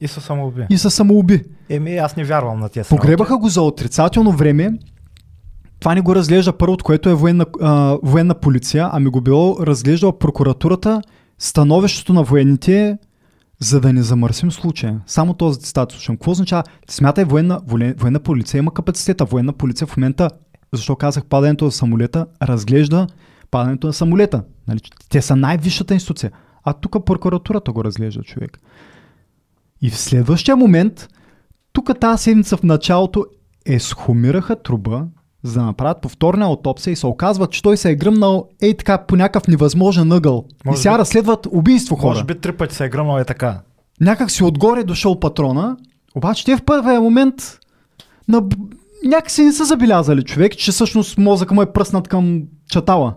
И 0.00 0.08
се 0.08 0.20
самоуби. 0.20 0.66
И 0.70 0.78
се 0.78 0.90
самоуби. 0.90 1.42
Еми, 1.68 1.96
аз 1.96 2.16
не 2.16 2.24
вярвам 2.24 2.60
на 2.60 2.68
тези 2.68 2.88
Погребаха 2.88 3.38
го 3.38 3.48
за 3.48 3.62
отрицателно 3.62 4.32
време. 4.32 4.78
Това 5.80 5.94
не 5.94 6.00
го 6.00 6.14
разглежда 6.14 6.52
първото, 6.52 6.84
което 6.84 7.08
е 7.08 7.14
военна, 7.14 7.46
а, 7.60 7.98
военна 8.02 8.34
полиция, 8.34 8.88
ами 8.92 9.10
го 9.10 9.20
било 9.20 9.56
разглеждала 9.60 10.18
прокуратурата. 10.18 11.02
Становището 11.38 12.12
на 12.12 12.22
военните 12.22 12.98
за 13.58 13.80
да 13.80 13.92
не 13.92 14.02
замърсим 14.02 14.52
случая. 14.52 15.00
Само 15.06 15.34
този 15.34 15.60
цитат 15.60 15.92
слушам. 15.92 16.16
Какво 16.16 16.30
означава? 16.30 16.62
Смятай, 16.88 17.24
военна, 17.24 17.60
военна, 17.96 18.20
полиция 18.20 18.58
има 18.58 18.74
капацитета. 18.74 19.24
Военна 19.24 19.52
полиция 19.52 19.86
в 19.86 19.96
момента, 19.96 20.30
защо 20.72 20.96
казах 20.96 21.24
падането 21.24 21.64
на 21.64 21.70
самолета, 21.70 22.26
разглежда 22.42 23.06
падането 23.50 23.86
на 23.86 23.92
самолета. 23.92 24.42
Нали? 24.68 24.80
Те 25.08 25.22
са 25.22 25.36
най-висшата 25.36 25.94
институция. 25.94 26.30
А 26.64 26.72
тук 26.72 27.04
прокуратурата 27.06 27.72
го 27.72 27.84
разглежда 27.84 28.22
човек. 28.22 28.60
И 29.80 29.90
в 29.90 29.98
следващия 29.98 30.56
момент, 30.56 31.08
тук 31.72 32.00
тази 32.00 32.22
седмица 32.22 32.56
в 32.56 32.62
началото 32.62 33.26
е 33.66 33.80
схумираха 33.80 34.62
труба, 34.62 35.06
за 35.44 35.60
да 35.60 35.66
направят 35.66 36.00
повторна 36.00 36.44
аутопсия 36.44 36.92
и 36.92 36.96
се 36.96 37.06
оказва, 37.06 37.46
че 37.46 37.62
той 37.62 37.76
се 37.76 37.90
е 37.90 37.94
гръмнал 37.94 38.48
ей 38.62 38.76
така 38.76 38.98
по 38.98 39.16
някакъв 39.16 39.48
невъзможен 39.48 40.12
ъгъл. 40.12 40.44
Може 40.64 40.78
и 40.78 40.82
сега 40.82 40.94
би- 40.94 40.98
разследват 40.98 41.46
убийство 41.50 41.96
хора. 41.96 42.10
Може 42.10 42.24
би 42.24 42.40
три 42.40 42.52
пъти 42.52 42.74
се 42.74 42.84
е 42.84 42.88
гръмнал 42.88 43.18
е 43.18 43.24
така. 43.24 43.60
Някак 44.00 44.30
си 44.30 44.44
отгоре 44.44 44.80
е 44.80 44.84
дошъл 44.84 45.20
патрона, 45.20 45.76
обаче 46.14 46.44
те 46.44 46.56
в 46.56 46.62
първия 46.62 47.00
момент 47.00 47.34
на... 48.28 48.42
някакси 49.04 49.44
не 49.44 49.52
са 49.52 49.64
забелязали 49.64 50.22
човек, 50.22 50.56
че 50.56 50.72
всъщност 50.72 51.18
мозъка 51.18 51.54
му 51.54 51.62
е 51.62 51.72
пръснат 51.72 52.08
към 52.08 52.42
чатала. 52.70 53.14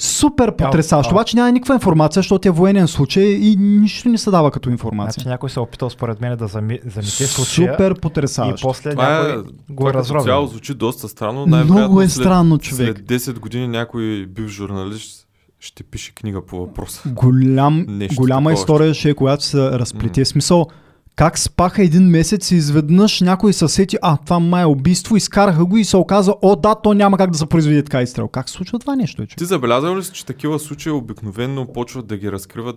Супер 0.00 0.56
потрясаващо, 0.56 1.14
обаче 1.14 1.36
няма 1.36 1.52
никаква 1.52 1.74
информация, 1.74 2.20
защото 2.20 2.48
е 2.48 2.50
военен 2.50 2.88
случай 2.88 3.24
и 3.24 3.56
нищо 3.56 4.08
не 4.08 4.18
се 4.18 4.30
дава 4.30 4.50
като 4.50 4.70
информация. 4.70 5.12
Значи 5.12 5.28
някой 5.28 5.50
се 5.50 5.60
е 5.60 5.62
опитал 5.62 5.90
според 5.90 6.20
мен 6.20 6.36
да 6.36 6.46
зами, 6.46 6.78
замете 6.86 7.26
случая 7.26 7.72
Супер 7.72 7.90
и 7.90 8.00
потрясаващо. 8.00 8.68
после 8.68 8.90
Това 8.90 9.18
е, 9.18 9.22
някой 9.22 9.42
го 9.42 9.76
това 9.76 9.90
е 9.90 9.92
като 9.92 9.98
разровил. 9.98 10.24
цяло 10.24 10.46
звучи 10.46 10.74
доста 10.74 11.08
странно. 11.08 11.46
Много 11.46 12.02
е 12.02 12.08
след, 12.08 12.24
странно, 12.24 12.58
човек. 12.58 13.02
След 13.08 13.20
10 13.20 13.38
години 13.38 13.68
някой 13.68 14.26
бив 14.26 14.48
журналист 14.48 15.26
ще 15.60 15.82
пише 15.82 16.14
книга 16.14 16.46
по 16.46 16.60
въпроса. 16.60 17.02
Голям, 17.06 17.84
Нещо 17.88 18.16
голяма 18.16 18.50
такова 18.50 18.62
история 18.62 18.94
ще 18.94 19.10
е, 19.10 19.14
когато 19.14 19.44
се 19.44 19.70
разплете. 19.70 20.24
Смисъл, 20.24 20.66
как 21.16 21.38
спаха 21.38 21.82
един 21.82 22.02
месец 22.02 22.50
и 22.50 22.56
изведнъж 22.56 23.20
някой 23.20 23.52
се 23.52 23.68
сети, 23.68 23.96
а, 24.02 24.16
това 24.16 24.38
май 24.38 24.62
е 24.62 24.66
убийство, 24.66 25.16
изкараха 25.16 25.64
го 25.64 25.76
и 25.76 25.84
се 25.84 25.96
оказа, 25.96 26.34
о 26.42 26.56
да, 26.56 26.74
то 26.74 26.94
няма 26.94 27.18
как 27.18 27.30
да 27.30 27.38
се 27.38 27.46
произведе 27.46 27.82
така 27.82 28.02
изстрел. 28.02 28.28
Как 28.28 28.48
се 28.48 28.52
случва 28.52 28.78
това 28.78 28.96
нещо, 28.96 29.22
е, 29.22 29.26
човек? 29.26 29.38
Ти 29.38 29.44
забелязал 29.44 29.96
ли 29.96 30.04
си, 30.04 30.12
че 30.12 30.26
такива 30.26 30.58
случаи 30.58 30.92
обикновенно 30.92 31.72
почват 31.72 32.06
да 32.06 32.16
ги 32.16 32.32
разкриват, 32.32 32.76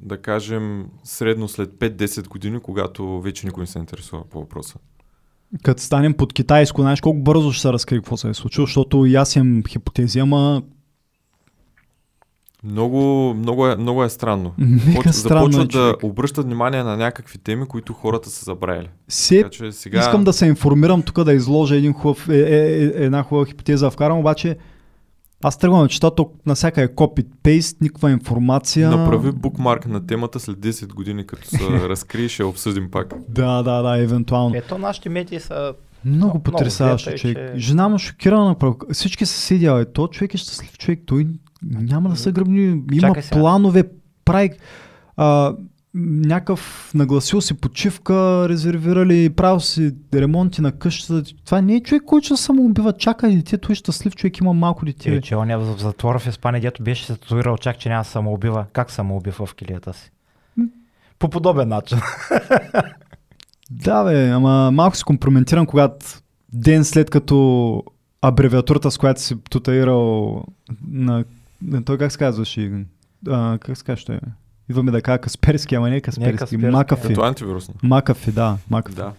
да 0.00 0.22
кажем, 0.22 0.86
средно 1.04 1.48
след 1.48 1.70
5-10 1.70 2.28
години, 2.28 2.60
когато 2.60 3.20
вече 3.20 3.46
никой 3.46 3.62
не 3.62 3.66
се 3.66 3.78
интересува 3.78 4.24
по 4.30 4.40
въпроса? 4.40 4.74
Като 5.62 5.82
станем 5.82 6.14
под 6.14 6.32
китайско, 6.32 6.80
знаеш 6.80 7.00
колко 7.00 7.18
бързо 7.18 7.52
ще 7.52 7.62
се 7.62 7.72
разкрие 7.72 7.98
какво 7.98 8.16
се 8.16 8.28
е 8.28 8.34
случило, 8.34 8.66
защото 8.66 9.06
и 9.06 9.14
аз 9.14 9.36
имам 9.36 9.62
хипотези, 9.68 10.18
ама 10.18 10.62
Много, 12.64 12.98
много, 13.34 13.66
е, 13.66 13.76
много 13.76 14.04
е 14.04 14.08
странно. 14.08 14.52
нека 14.58 15.02
Поч- 15.02 15.10
странно 15.10 15.40
е, 15.40 15.52
започват 15.52 15.68
да 15.68 15.72
човек. 15.72 16.04
обръщат 16.04 16.44
внимание 16.46 16.82
на 16.82 16.96
някакви 16.96 17.38
теми, 17.38 17.66
които 17.66 17.92
хората 17.92 18.30
са 18.30 18.44
забравили. 18.44 18.88
Се, 19.08 19.36
Така 19.36 19.50
че 19.50 19.72
сега... 19.72 20.00
искам 20.00 20.24
да 20.24 20.32
се 20.32 20.46
информирам 20.46 21.02
тук 21.02 21.24
да 21.24 21.32
изложа 21.32 21.76
един 21.76 21.92
хубав, 21.92 22.28
е, 22.28 22.34
е, 22.34 22.42
е, 22.76 22.92
една 22.96 23.22
хубава 23.22 23.46
хипотеза 23.46 23.86
да 23.86 23.90
вкарам, 23.90 24.18
обаче 24.18 24.56
аз 25.42 25.58
тръгвам 25.58 25.82
да 25.82 25.88
чета, 25.88 26.10
то 26.10 26.30
насяка 26.46 26.82
е 26.82 26.88
копи-пейст, 26.88 27.76
никаква 27.80 28.10
информация. 28.10 28.90
Направи 28.90 29.32
букмарк 29.32 29.86
на 29.86 30.06
темата 30.06 30.40
след 30.40 30.56
10 30.56 30.88
години, 30.88 31.26
като 31.26 31.48
се 31.48 31.58
разкрие, 31.88 32.28
ще 32.28 32.44
обсъдим 32.44 32.90
пак. 32.90 33.14
Да, 33.28 33.62
да, 33.62 33.82
да, 33.82 33.98
евентуално. 33.98 34.54
Ето 34.56 34.78
нашите 34.78 35.08
медии 35.08 35.40
са... 35.40 35.72
Много 36.04 36.38
потрясаващо, 36.38 37.10
е, 37.10 37.14
човек. 37.14 37.36
че- 37.36 37.58
Жена 37.58 37.88
му 37.88 37.98
шокирана 37.98 38.44
направо. 38.44 38.76
Всички 38.92 39.26
са 39.26 39.40
седяли. 39.40 39.84
То 39.92 40.08
човек 40.08 40.34
е 40.34 40.38
щастлив 40.38 40.78
човек. 40.78 41.00
Той 41.06 41.26
няма 41.62 42.08
да 42.08 42.16
се 42.16 42.32
гръбни. 42.32 42.82
Има 42.92 43.00
Чакай 43.00 43.22
планове. 43.30 43.84
Прави 44.24 44.50
а, 45.16 45.54
някакъв 45.94 46.90
нагласил 46.94 47.40
си 47.40 47.54
почивка, 47.54 48.48
резервирали, 48.48 49.30
правил 49.30 49.60
си 49.60 49.94
ремонти 50.14 50.62
на 50.62 50.72
къщата. 50.72 51.22
Това 51.44 51.60
не 51.60 51.74
е 51.74 51.80
човек, 51.80 52.02
който 52.06 52.24
ще 52.24 52.36
се 52.36 52.42
самоубива. 52.42 52.92
Чака 52.92 53.28
детето 53.28 53.72
е 53.72 53.74
щастлив 53.74 54.16
човек, 54.16 54.38
има 54.38 54.52
малко 54.52 54.84
дете. 54.84 55.14
Е, 55.14 55.20
че 55.20 55.36
он 55.36 55.50
е 55.50 55.56
в 55.56 55.78
затвора 55.78 56.18
в 56.18 56.26
Испания, 56.26 56.60
дето 56.60 56.82
беше 56.82 57.06
се 57.06 57.16
татуирал 57.16 57.56
чак, 57.56 57.78
че 57.78 57.88
няма 57.88 58.04
самоубива. 58.04 58.66
Как 58.72 58.90
самоубива 58.90 59.46
в 59.46 59.54
килията 59.54 59.94
си? 59.94 60.10
По 61.18 61.30
подобен 61.30 61.68
начин. 61.68 61.98
Да, 63.70 64.04
бе, 64.04 64.28
ама 64.28 64.70
малко 64.70 64.96
се 64.96 65.04
компрометирам, 65.04 65.66
когато 65.66 66.06
ден 66.52 66.84
след 66.84 67.10
като 67.10 67.82
абревиатурата, 68.22 68.90
с 68.90 68.98
която 68.98 69.20
си 69.20 69.36
тутаирал 69.50 70.42
на... 70.88 71.24
той 71.84 71.98
как 71.98 72.12
се 72.12 72.18
казваше? 72.18 72.84
А, 73.28 73.58
как 73.58 73.76
се 73.76 73.84
казваше? 73.84 74.06
той? 74.06 74.18
Идваме 74.70 74.90
да 74.90 75.02
кажа 75.02 75.18
Касперски, 75.18 75.74
ама 75.74 75.90
не 75.90 75.96
е 75.96 76.00
Касперски. 76.00 76.36
Касперски, 76.36 76.56
Макафи. 76.66 77.08
Като 77.08 77.22
антивирусно. 77.22 77.74
Макафи, 77.82 78.32
да. 78.32 78.58
Макафи. 78.70 78.96
Да. 78.96 79.12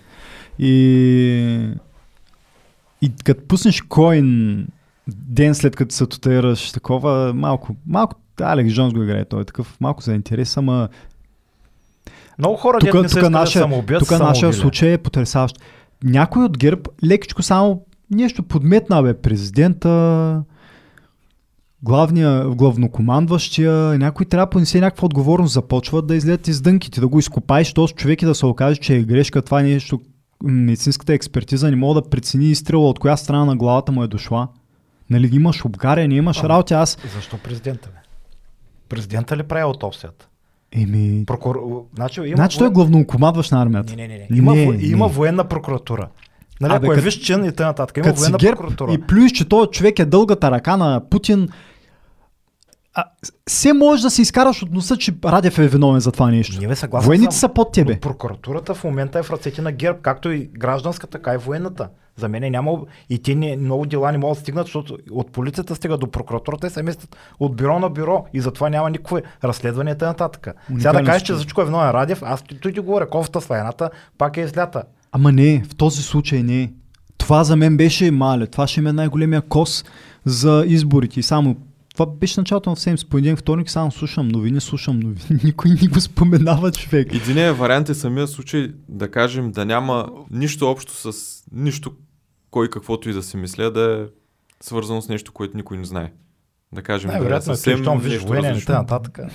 И... 0.60 1.70
И 3.02 3.12
като 3.24 3.48
пуснеш 3.48 3.82
коин 3.82 4.68
ден 5.08 5.56
след 5.56 5.76
като 5.76 5.96
се 5.96 6.06
тутаираш 6.06 6.72
такова, 6.72 7.34
малко, 7.34 7.76
малко, 7.88 8.16
Алекс 8.42 8.74
Джонс 8.74 8.94
го 8.94 9.04
играе, 9.04 9.26
той 9.26 9.42
е 9.42 9.46
такъв 9.46 9.78
малко 9.80 10.04
за 10.04 10.14
интерес, 10.14 10.58
ама 10.58 10.90
Много 12.40 12.56
хора, 12.56 12.80
тук, 12.80 12.86
не 12.86 12.92
тук, 12.92 13.06
искат 13.06 13.32
да 13.32 14.00
тук 14.00 14.12
нашия 14.20 14.54
случай 14.54 14.94
е 14.94 14.98
потрясаващ. 14.98 15.60
Някой 16.04 16.44
от 16.44 16.58
ГЕРБ 16.58 16.82
лекичко 17.04 17.44
само 17.44 17.86
нещо 18.12 18.44
подметна, 18.44 19.04
бе, 19.04 19.14
президента, 19.14 20.44
главния, 21.84 22.50
главнокомандващия, 22.50 23.72
някой 23.74 24.26
трябва 24.26 24.46
да 24.46 24.50
понесе 24.50 24.80
някаква 24.80 25.06
отговорност, 25.06 25.54
започват 25.54 26.08
да 26.08 26.16
излезат 26.16 26.48
из 26.48 26.62
дънките, 26.62 27.02
да 27.02 27.08
го 27.08 27.20
изкопаеш 27.20 27.74
този 27.74 27.94
човек 27.94 28.22
и 28.22 28.26
да 28.26 28.36
се 28.36 28.46
окаже, 28.46 28.80
че 28.80 28.96
е 28.96 29.04
грешка, 29.04 29.42
това 29.42 29.62
нещо, 29.62 30.00
м, 30.44 30.52
медицинската 30.52 31.14
експертиза 31.14 31.70
не 31.70 31.76
мога 31.76 32.02
да 32.02 32.10
прецени 32.10 32.46
изстрела 32.46 32.90
от 32.90 33.00
коя 33.00 33.18
страна 33.18 33.46
на 33.46 33.56
главата 33.56 33.92
му 33.92 34.04
е 34.04 34.08
дошла. 34.08 34.48
Нали, 35.10 35.30
имаш 35.34 35.66
обгаряне, 35.66 36.16
имаш 36.16 36.40
Ама- 36.40 36.50
работа, 36.50 36.76
аз... 36.76 36.98
Защо 37.16 37.38
президента, 37.38 37.90
бе? 37.90 37.98
Президента 38.90 39.38
ли 39.38 39.44
прави 39.44 39.62
аутопсията? 39.62 40.28
Еми... 40.72 41.24
Прокур... 41.26 41.60
Значи, 41.96 42.22
има 42.22 42.36
Значи 42.36 42.58
той 42.58 42.68
е 42.68 42.72
главнокомандващ 42.72 43.52
на 43.52 43.62
армията. 43.62 43.96
Не, 43.96 44.08
не, 44.08 44.18
не. 44.18 44.28
не. 44.30 44.38
Има, 44.38 44.56
Не, 44.56 44.66
во... 44.66 44.72
не. 44.72 44.84
има 44.84 45.08
военна 45.08 45.44
прокуратура. 45.44 46.08
Нали, 46.62 46.74
Абе, 46.74 46.88
ако 46.88 46.94
е 46.94 47.02
виж 47.02 47.14
чин 47.14 47.46
и 47.46 47.52
т.н. 47.52 47.86
Има 47.98 48.14
военна 48.14 48.38
прокуратура. 48.38 48.94
и 48.94 49.02
плюс, 49.02 49.32
че 49.32 49.50
този 49.50 49.70
човек 49.70 50.00
е 50.00 50.06
дългата 50.06 50.52
ръка 50.52 50.78
на 50.78 51.02
Путин, 51.10 51.50
а, 52.94 53.04
все 53.48 53.74
можеш 53.74 54.02
да 54.04 54.10
се 54.10 54.22
изкараш 54.22 54.64
от 54.64 54.72
носа, 54.72 54.98
че 54.98 55.14
Радев 55.26 55.60
е 55.60 55.68
виновен 55.68 56.00
за 56.00 56.12
това 56.12 56.32
нещо. 56.32 56.68
Бе 56.68 56.76
съгласен 56.76 57.08
Военните 57.08 57.36
съм. 57.36 57.40
са 57.40 57.54
под 57.54 57.72
тебе. 57.72 58.00
Прокуратурата 58.00 58.74
в 58.74 58.84
момента 58.84 59.20
е 59.20 59.24
в 59.24 59.32
ръцете 59.32 59.62
на 59.62 59.72
ГЕРБ, 59.72 60.00
както 60.02 60.32
и 60.32 60.46
гражданска, 60.46 61.08
така 61.08 61.34
и 61.34 61.38
военната. 61.38 61.90
За 62.16 62.28
мен 62.28 62.44
е 62.44 62.50
няма... 62.50 62.72
И 63.10 63.20
те 63.20 63.36
не, 63.36 63.58
много 63.58 63.86
дела 63.86 64.12
не 64.12 64.18
могат 64.18 64.38
да 64.38 64.42
стигнат, 64.42 64.66
защото 64.66 64.98
от 65.12 65.32
полицията 65.32 65.76
стига 65.76 65.98
до 65.98 66.12
прокуратурата 66.12 66.68
и 66.68 66.70
се 66.70 66.84
местят 66.84 67.18
от 67.40 67.56
бюро 67.56 67.80
на 67.80 67.90
бюро 67.90 68.26
и 68.34 68.42
затова 68.42 68.70
няма 68.70 68.90
никакво 68.90 69.18
разследване 69.44 69.92
и 69.92 69.98
т.н. 69.98 70.30
Сега 70.78 70.94
да 70.94 71.04
кажеш, 71.04 71.22
че 71.22 71.34
за 71.34 71.40
всичко 71.40 71.62
е 71.62 71.66
виновен 71.66 71.92
Радев, 71.92 72.24
аз 72.24 72.42
ти, 72.42 72.60
ти, 72.60 72.74
ти 72.74 72.80
говоря, 72.80 73.10
кофта 73.10 73.42
с 73.42 73.50
лайната 73.50 73.90
пак 74.18 74.38
е 74.38 74.42
излята. 74.42 74.84
Ама 75.12 75.32
не, 75.32 75.64
в 75.70 75.76
този 75.76 76.04
случай 76.04 76.44
не. 76.44 76.74
Това 77.18 77.44
за 77.44 77.56
мен 77.56 77.78
беше 77.78 78.12
мале. 78.12 78.48
Това 78.48 78.68
ще 78.68 78.82
ми 78.82 78.90
е 78.90 78.94
най-големия 78.94 79.42
кос 79.42 79.86
за 80.26 80.64
изборите. 80.68 81.20
И 81.20 81.24
само 81.24 81.56
това 81.94 82.06
беше 82.06 82.40
началото 82.40 82.70
на 82.70 82.76
седмица, 82.76 83.06
понеделник, 83.10 83.40
вторник, 83.40 83.70
само 83.70 83.92
слушам 83.92 84.28
новини, 84.28 84.62
слушам 84.62 85.00
новини. 85.00 85.40
Никой 85.44 85.72
не 85.72 85.88
го 85.88 86.02
споменава, 86.02 86.72
човек. 86.72 87.14
Единият 87.14 87.58
вариант 87.58 87.90
е 87.90 87.94
самия 87.94 88.28
случай, 88.28 88.72
да 88.90 89.12
кажем, 89.12 89.52
да 89.52 89.66
няма 89.66 90.10
нищо 90.32 90.68
общо 90.68 90.94
с 90.94 91.44
нищо, 91.52 91.92
кой 92.52 92.70
каквото 92.70 93.10
и 93.10 93.14
да 93.14 93.24
си 93.24 93.38
мисля, 93.38 93.72
да 93.72 94.02
е 94.02 94.06
свързано 94.64 95.02
с 95.02 95.10
нещо, 95.10 95.32
което 95.32 95.58
никой 95.58 95.78
не 95.78 95.86
знае. 95.86 96.12
Да 96.74 96.82
кажем, 96.82 97.12
да 97.12 97.36
е 97.36 97.38
е, 97.38 97.42
съвсем 97.42 97.78
щом 97.78 98.00
виж 98.00 98.14
нещо 98.14 98.28
военен 98.28 98.58
и 98.58 98.66
т.н. 98.66 99.30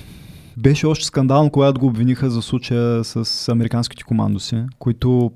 Беше 0.57 0.87
още 0.87 1.05
скандално, 1.05 1.51
когато 1.51 1.81
го 1.81 1.87
обвиниха 1.87 2.31
за 2.31 2.43
случая 2.43 3.05
с 3.05 3.49
американските 3.49 4.05
командоси, 4.05 4.65
които, 4.79 5.33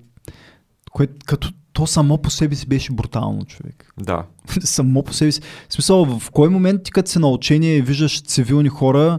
което, 0.93 1.15
като 1.27 1.53
то 1.81 1.87
само 1.87 2.19
по 2.19 2.31
себе 2.31 2.55
си 2.55 2.67
беше 2.67 2.93
брутално, 2.93 3.45
човек. 3.45 3.93
Да. 4.01 4.25
само 4.61 5.03
по 5.03 5.13
себе 5.13 5.33
си. 5.33 5.41
В 5.69 5.75
смисъл, 5.75 6.19
в 6.19 6.31
кой 6.31 6.49
момент 6.49 6.83
ти 6.83 6.91
като 6.91 7.11
си 7.11 7.19
на 7.19 7.29
учение 7.29 7.77
и 7.77 7.83
виждаш 7.83 8.23
цивилни 8.23 8.69
хора, 8.69 9.19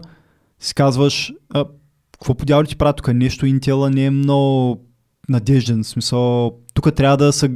си 0.60 0.74
казваш, 0.74 1.32
а, 1.54 1.64
какво 2.12 2.34
по 2.34 2.44
дяволи 2.44 2.66
ти 2.66 2.76
прави 2.76 2.92
тук? 2.96 3.14
Нещо 3.14 3.46
Интела 3.46 3.90
не 3.90 4.04
е 4.04 4.10
много 4.10 4.80
надежден. 5.28 5.82
В 5.82 5.86
смисъл, 5.86 6.52
тук 6.74 6.94
трябва 6.94 7.16
да 7.16 7.32
се 7.32 7.50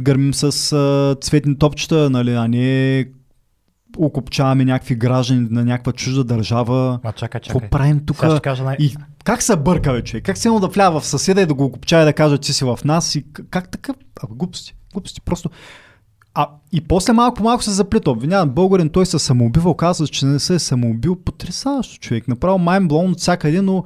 гърмим 0.00 0.34
с 0.34 0.72
а, 0.72 1.16
цветни 1.20 1.58
топчета, 1.58 2.10
нали, 2.10 2.34
а 2.34 2.48
не 2.48 3.04
окопчаваме 3.98 4.64
някакви 4.64 4.94
граждани 4.94 5.48
на 5.50 5.64
някаква 5.64 5.92
чужда 5.92 6.24
държава. 6.24 7.00
А 7.02 7.12
чакай, 7.12 7.40
Какво 7.40 7.58
чакай. 7.58 7.70
правим 7.70 8.00
тук? 8.06 8.22
Най... 8.62 8.76
И 8.78 8.96
как 9.24 9.42
се 9.42 9.56
бърка, 9.56 9.92
бе, 9.92 10.02
човек? 10.04 10.24
Как 10.24 10.38
се 10.38 10.48
да 10.48 10.68
влява 10.68 11.00
в 11.00 11.06
съседа 11.06 11.42
и 11.42 11.46
да 11.46 11.54
го 11.54 11.64
окопчава 11.64 12.02
и 12.02 12.04
да 12.04 12.12
каже, 12.12 12.38
че 12.38 12.52
си 12.52 12.64
в 12.64 12.78
нас? 12.84 13.14
И 13.14 13.24
как 13.50 13.70
така? 13.70 13.92
А, 14.22 14.26
глупости. 14.30 14.74
Глупости. 14.92 15.20
Просто. 15.20 15.50
А, 16.34 16.48
и 16.72 16.80
после 16.80 17.12
малко 17.12 17.36
по 17.36 17.42
малко 17.42 17.62
се 17.62 17.70
заплита. 17.70 18.10
Обвиняван 18.10 18.50
българин, 18.50 18.88
той 18.88 19.06
се 19.06 19.18
самоубивал, 19.18 19.74
казва, 19.74 20.06
че 20.06 20.26
не 20.26 20.38
се 20.38 20.54
е 20.54 20.58
самоубил. 20.58 21.16
Потрясаващо 21.16 21.98
човек. 21.98 22.28
Направо 22.28 22.58
майнблоун 22.58 23.10
от 23.10 23.18
всякъде, 23.18 23.62
но 23.62 23.84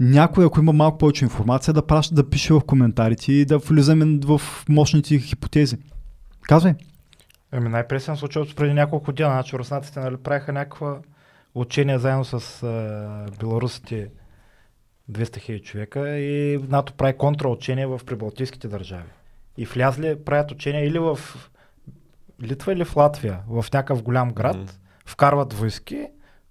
някой, 0.00 0.44
ако 0.46 0.60
има 0.60 0.72
малко 0.72 0.98
повече 0.98 1.24
информация, 1.24 1.74
да, 1.74 1.86
праща, 1.86 2.14
да 2.14 2.28
пише 2.30 2.54
в 2.54 2.60
коментарите 2.60 3.32
и 3.32 3.44
да 3.44 3.58
влизаме 3.58 4.18
в 4.24 4.40
мощните 4.68 5.18
хипотези. 5.18 5.76
Казвай. 6.42 6.74
Ами 7.52 7.68
най-пресен 7.68 8.16
случай 8.16 8.42
от 8.42 8.56
преди 8.56 8.74
няколко 8.74 9.12
дена. 9.12 9.30
Значи 9.30 9.58
руснаците 9.58 10.00
нали, 10.00 10.16
правиха 10.16 10.52
някаква 10.52 10.98
учение 11.54 11.98
заедно 11.98 12.24
с 12.24 12.62
а, 12.62 13.26
беларусите 13.40 14.10
200 15.10 15.38
хиляди 15.38 15.64
човека 15.64 16.18
и 16.18 16.58
НАТО 16.68 16.92
прави 16.92 17.16
контраучение 17.16 17.86
в 17.86 18.00
прибалтийските 18.06 18.68
държави. 18.68 19.08
И 19.56 19.66
влязли, 19.66 20.24
правят 20.24 20.50
учения 20.50 20.86
или 20.86 20.98
в 20.98 21.18
Литва 22.42 22.72
или 22.72 22.84
в 22.84 22.96
Латвия, 22.96 23.40
в 23.48 23.64
някакъв 23.74 24.02
голям 24.02 24.30
град, 24.30 24.56
М. 24.56 24.66
вкарват 25.06 25.52
войски, 25.52 26.08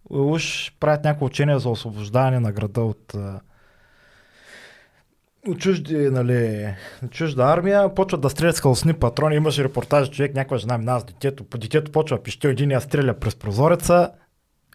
уж 0.09 0.71
правят 0.79 1.03
някакво 1.03 1.25
учение 1.25 1.59
за 1.59 1.69
освобождаване 1.69 2.39
на 2.39 2.51
града 2.51 2.81
от, 2.81 3.15
а, 3.15 3.41
чужди, 5.53 6.09
нали, 6.09 6.67
чужда 7.09 7.43
армия, 7.43 7.95
почват 7.95 8.21
да 8.21 8.29
стрелят 8.29 8.55
с 8.55 8.59
халосни 8.59 8.93
патрони. 8.93 9.35
Имаше 9.35 9.63
репортаж, 9.63 10.09
човек, 10.09 10.35
някаква 10.35 10.57
жена 10.57 10.77
минава 10.77 10.99
с 10.99 11.03
детето, 11.03 11.43
по 11.43 11.57
детето 11.57 11.91
почва 11.91 12.23
пище, 12.23 12.49
един 12.49 12.71
я 12.71 12.81
стреля 12.81 13.13
през 13.13 13.35
прозореца, 13.35 14.11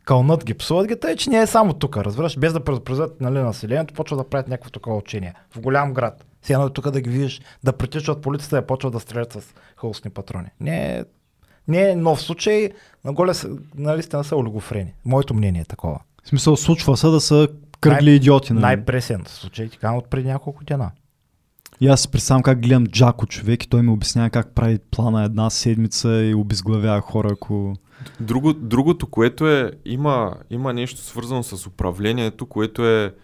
кълнат 0.04 0.44
ги, 0.44 0.54
псуват 0.54 0.86
ги, 0.86 1.00
тъй, 1.00 1.16
че 1.16 1.30
не 1.30 1.38
е 1.38 1.46
само 1.46 1.72
тук, 1.72 1.96
разбираш, 1.96 2.38
без 2.38 2.52
да 2.52 2.64
предупредят 2.64 3.20
нали, 3.20 3.38
населението, 3.38 3.94
почва 3.94 4.16
да 4.16 4.24
правят 4.24 4.48
някакво 4.48 4.70
такова 4.70 4.96
учение 4.96 5.34
в 5.50 5.60
голям 5.60 5.94
град. 5.94 6.24
Сега 6.42 6.54
едно 6.54 6.66
е 6.66 6.72
тук 6.72 6.90
да 6.90 7.00
ги 7.00 7.10
видиш, 7.10 7.40
да 7.64 7.72
притичат 7.72 8.22
полицията 8.22 8.58
и 8.58 8.66
почват 8.66 8.92
да 8.92 9.00
стрелят 9.00 9.32
с 9.32 9.54
халосни 9.76 10.10
патрони. 10.10 10.48
Не 10.60 10.98
е, 10.98 11.04
не 11.68 11.90
е 11.90 11.96
нов 11.96 12.22
случай, 12.22 12.70
на 13.04 13.12
голе 13.12 13.32
нали, 13.74 14.02
сте 14.02 14.24
са 14.24 14.36
олигофрени. 14.36 14.94
Моето 15.04 15.34
мнение 15.34 15.60
е 15.60 15.64
такова. 15.64 16.00
В 16.24 16.28
смисъл, 16.28 16.56
случва 16.56 16.96
се 16.96 17.06
да 17.06 17.20
са 17.20 17.48
кръгли 17.80 18.14
идиоти. 18.14 18.52
Нали? 18.52 18.62
Най-пресен 18.62 19.22
случай, 19.26 19.68
така 19.68 19.92
от 19.92 20.10
преди 20.10 20.28
няколко 20.28 20.64
дена. 20.64 20.90
И 21.80 21.88
аз 21.88 22.00
си 22.00 22.10
представям 22.10 22.42
как 22.42 22.60
гледам 22.60 22.86
Джако 22.86 23.26
човек 23.26 23.64
и 23.64 23.68
той 23.68 23.82
ми 23.82 23.90
обяснява 23.90 24.30
как 24.30 24.54
прави 24.54 24.78
плана 24.90 25.24
една 25.24 25.50
седмица 25.50 26.24
и 26.24 26.34
обезглавява 26.34 27.00
хора, 27.00 27.28
ако... 27.32 27.74
Друго, 28.20 28.52
другото, 28.52 29.06
което 29.06 29.48
е, 29.48 29.70
има, 29.84 30.34
има 30.50 30.72
нещо 30.72 31.00
свързано 31.00 31.42
с 31.42 31.66
управлението, 31.66 32.46
което 32.46 32.86
е 32.86 33.14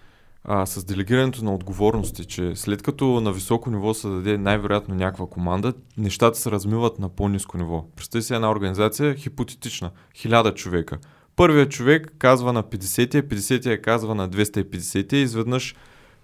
а, 0.44 0.66
с 0.66 0.84
делегирането 0.84 1.44
на 1.44 1.54
отговорности, 1.54 2.24
че 2.24 2.56
след 2.56 2.82
като 2.82 3.20
на 3.20 3.32
високо 3.32 3.70
ниво 3.70 3.94
се 3.94 4.08
даде 4.08 4.38
най-вероятно 4.38 4.94
някаква 4.94 5.26
команда, 5.26 5.72
нещата 5.98 6.38
се 6.38 6.50
размиват 6.50 6.98
на 6.98 7.08
по-низко 7.08 7.58
ниво. 7.58 7.84
Представи 7.96 8.22
си 8.22 8.34
една 8.34 8.50
организация, 8.50 9.14
хипотетична, 9.14 9.90
хиляда 10.14 10.54
човека. 10.54 10.98
Първият 11.36 11.70
човек 11.70 12.14
казва 12.18 12.52
на 12.52 12.62
50-тия, 12.62 13.22
50-тия 13.22 13.82
казва 13.82 14.14
на 14.14 14.30
250-тия 14.30 15.20
и 15.20 15.22
изведнъж 15.22 15.74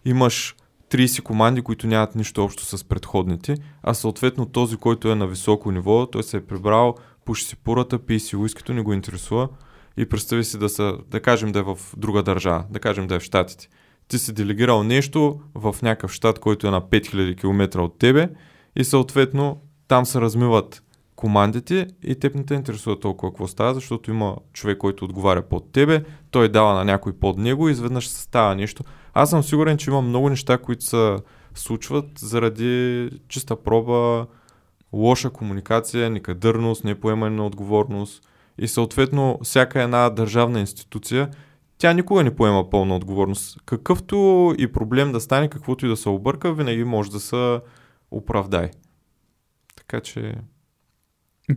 имаш 0.05 0.57
30 0.91 1.23
команди, 1.23 1.63
които 1.63 1.87
нямат 1.87 2.15
нищо 2.15 2.45
общо 2.45 2.65
с 2.65 2.85
предходните, 2.85 3.57
а 3.83 3.95
съответно 3.95 4.47
този, 4.47 4.77
който 4.77 5.11
е 5.11 5.15
на 5.15 5.27
високо 5.27 5.71
ниво, 5.71 6.07
той 6.07 6.23
се 6.23 6.37
е 6.37 6.47
прибрал, 6.47 6.95
пуши 7.25 7.45
си 7.45 7.57
пурата, 7.57 7.99
пие 7.99 8.19
си 8.19 8.37
уискито, 8.37 8.75
не 8.75 8.83
го 8.83 8.93
интересува 8.93 9.49
и 9.97 10.09
представи 10.09 10.45
си 10.45 10.59
да, 10.59 10.69
са, 10.69 10.99
да 11.11 11.21
кажем 11.21 11.53
да 11.53 11.59
е 11.59 11.63
в 11.63 11.79
друга 11.97 12.23
държава, 12.23 12.65
да 12.71 12.81
кажем 12.81 13.07
да 13.07 13.15
е 13.15 13.19
в 13.19 13.23
Штатите. 13.23 13.69
Ти 14.09 14.19
си 14.19 14.33
делегирал 14.33 14.85
нещо 14.85 15.41
в 15.55 15.77
някакъв 15.83 16.13
щат, 16.13 16.39
който 16.39 16.67
е 16.67 16.71
на 16.71 16.83
5000 16.83 17.41
км 17.41 17.81
от 17.81 17.99
тебе 17.99 18.29
и 18.77 18.85
съответно 18.85 19.61
там 19.89 20.07
се 20.07 20.21
размиват 20.21 20.83
командите 21.23 21.87
и 22.03 22.15
теб 22.15 22.35
не 22.35 22.45
те 22.45 22.55
интересува 22.55 23.01
толкова 23.01 23.33
какво 23.33 23.47
става, 23.47 23.75
защото 23.75 24.11
има 24.11 24.37
човек, 24.53 24.79
който 24.79 25.05
отговаря 25.05 25.43
под 25.43 25.73
тебе, 25.73 26.05
той 26.31 26.49
дава 26.49 26.75
на 26.75 26.85
някой 26.85 27.13
под 27.13 27.39
него 27.39 27.69
и 27.69 27.73
изведнъж 27.73 28.09
се 28.09 28.23
става 28.23 28.55
нещо. 28.55 28.85
Аз 29.15 29.31
съм 29.31 29.43
сигурен, 29.43 29.77
че 29.77 29.91
има 29.91 30.03
много 30.03 30.29
неща, 30.29 30.59
които 30.59 30.85
се 30.85 31.17
случват 31.55 32.05
заради 32.19 33.11
чиста 33.29 33.63
проба, 33.63 34.27
лоша 34.93 35.31
комуникация, 35.31 36.11
некадърност, 36.11 36.85
непоемане 36.85 37.37
на 37.37 37.47
отговорност 37.47 38.29
и 38.59 38.69
съответно 38.69 39.39
всяка 39.43 39.83
една 39.83 40.11
държавна 40.11 40.61
институция, 40.61 41.31
тя 41.79 41.93
никога 41.93 42.25
не 42.25 42.37
поема 42.37 42.71
пълна 42.71 42.97
отговорност. 42.97 43.63
Какъвто 43.67 44.55
и 44.59 44.73
проблем 44.73 45.13
да 45.13 45.21
стане, 45.21 45.49
каквото 45.49 45.87
и 45.87 45.89
да 45.89 45.97
се 45.97 46.09
обърка, 46.09 46.55
винаги 46.55 46.85
може 46.85 47.11
да 47.11 47.21
се 47.21 47.61
оправдай. 48.11 48.71
Така 49.77 50.01
че 50.01 50.35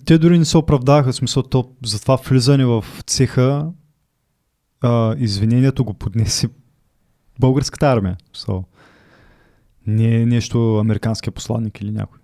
Те 0.05 0.17
дори 0.17 0.39
не 0.39 0.45
се 0.45 0.57
оправдаха, 0.57 1.11
в 1.11 1.15
смисъл, 1.15 1.43
то, 1.43 1.71
за 1.85 2.01
това 2.01 2.15
влизане 2.15 2.65
в 2.65 2.85
цеха, 3.07 3.67
а, 4.81 5.15
извинението 5.17 5.85
го 5.85 5.93
поднесе 5.93 6.49
българската 7.39 7.87
армия. 7.87 8.17
So, 8.35 8.63
не 9.87 10.21
е 10.21 10.25
нещо 10.25 10.77
американския 10.77 11.33
посланник 11.33 11.81
или 11.81 11.91
някой. 11.91 12.19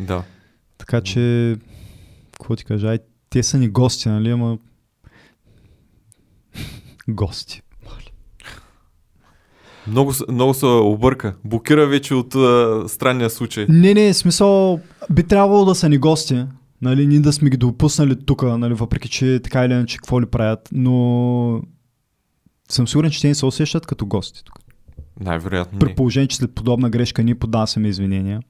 да. 0.00 0.22
Така 0.78 1.00
че, 1.00 1.56
какво 2.32 2.56
ти 2.56 2.64
кажа, 2.64 2.88
ай, 2.88 2.98
те 3.30 3.42
са 3.42 3.58
ни 3.58 3.68
гости, 3.68 4.08
нали, 4.08 4.30
ама... 4.30 4.58
гости. 7.08 7.62
Много, 9.86 10.12
се- 10.12 10.24
много 10.28 10.54
се 10.54 10.66
обърка. 10.66 11.34
Блокира 11.44 11.86
вече 11.86 12.14
от 12.14 12.34
а, 12.34 12.84
странния 12.88 13.30
случай. 13.30 13.66
Не, 13.68 13.94
не, 13.94 14.14
смисъл, 14.14 14.80
би 15.10 15.22
трябвало 15.22 15.64
да 15.64 15.74
са 15.74 15.88
ни 15.88 15.98
гости, 15.98 16.44
нали, 16.82 17.06
ние 17.06 17.20
да 17.20 17.32
сме 17.32 17.50
ги 17.50 17.56
допуснали 17.56 18.24
тук, 18.24 18.42
нали, 18.42 18.74
въпреки 18.74 19.08
че 19.08 19.40
така 19.44 19.64
или 19.64 19.72
иначе 19.72 19.96
какво 19.96 20.20
ли 20.20 20.26
правят, 20.26 20.68
но 20.72 21.62
съм 22.68 22.88
сигурен, 22.88 23.10
че 23.10 23.20
те 23.20 23.28
не 23.28 23.34
се 23.34 23.46
усещат 23.46 23.86
като 23.86 24.06
гости 24.06 24.44
тук. 24.44 24.58
Най-вероятно 25.20 25.78
При 25.78 25.94
положение, 25.94 26.28
че 26.28 26.36
след 26.36 26.54
подобна 26.54 26.90
грешка 26.90 27.22
ние 27.22 27.34
поднасяме 27.34 27.88
извинения. 27.88 28.40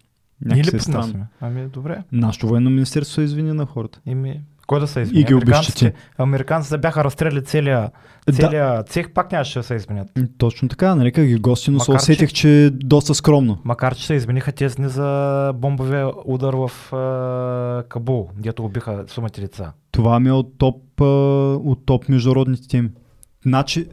Ние 0.41 0.65
ли 0.65 0.69
е 0.69 0.79
поднасяме? 0.79 1.27
Ами 1.41 1.69
добре. 1.69 2.03
Нашето 2.13 2.49
военно 2.49 2.71
министерство 2.71 3.15
се 3.15 3.23
извини 3.23 3.53
на 3.53 3.67
хората. 3.67 4.01
Ими, 4.07 4.41
кой 4.69 4.81
да 4.81 4.87
се 4.87 5.01
извини? 5.01 5.21
И 5.21 5.25
ги 5.25 5.33
Американците, 5.33 5.93
американците 6.19 6.79
бяха 6.79 7.05
разстреляли 7.05 7.45
целия, 7.45 7.91
Да, 8.27 8.33
целия 8.33 8.83
цех, 8.83 9.11
пак 9.11 9.33
нямаше 9.33 9.59
да 9.59 9.63
се 9.63 9.75
изменят. 9.75 10.09
точно 10.39 10.69
така, 10.69 10.95
нарека 10.95 11.25
ги 11.25 11.37
гости, 11.37 11.71
но 11.71 11.81
се 11.81 11.91
Макар, 11.91 12.01
че- 12.01 12.13
усетих, 12.13 12.33
че 12.33 12.65
е 12.65 12.71
доста 12.71 13.15
скромно. 13.15 13.59
Макар, 13.65 13.95
че 13.95 14.07
се 14.07 14.15
извиниха 14.15 14.53
тези 14.53 14.77
дни 14.77 14.89
за 14.89 15.09
бомбовия 15.55 16.11
удар 16.25 16.55
в 16.55 16.71
е, 17.85 17.89
Кабул, 17.89 18.29
дето 18.37 18.65
убиха 18.65 19.05
сумати 19.07 19.41
деца. 19.41 19.73
Това 19.93 20.21
ми 20.21 20.29
е 20.29 20.33
от 20.33 20.59
топ, 20.59 20.77
а, 21.01 21.05
от 21.55 21.87
топ 21.87 22.09
международните 22.09 22.69
теми. 22.69 22.91
Значи, 23.43 23.87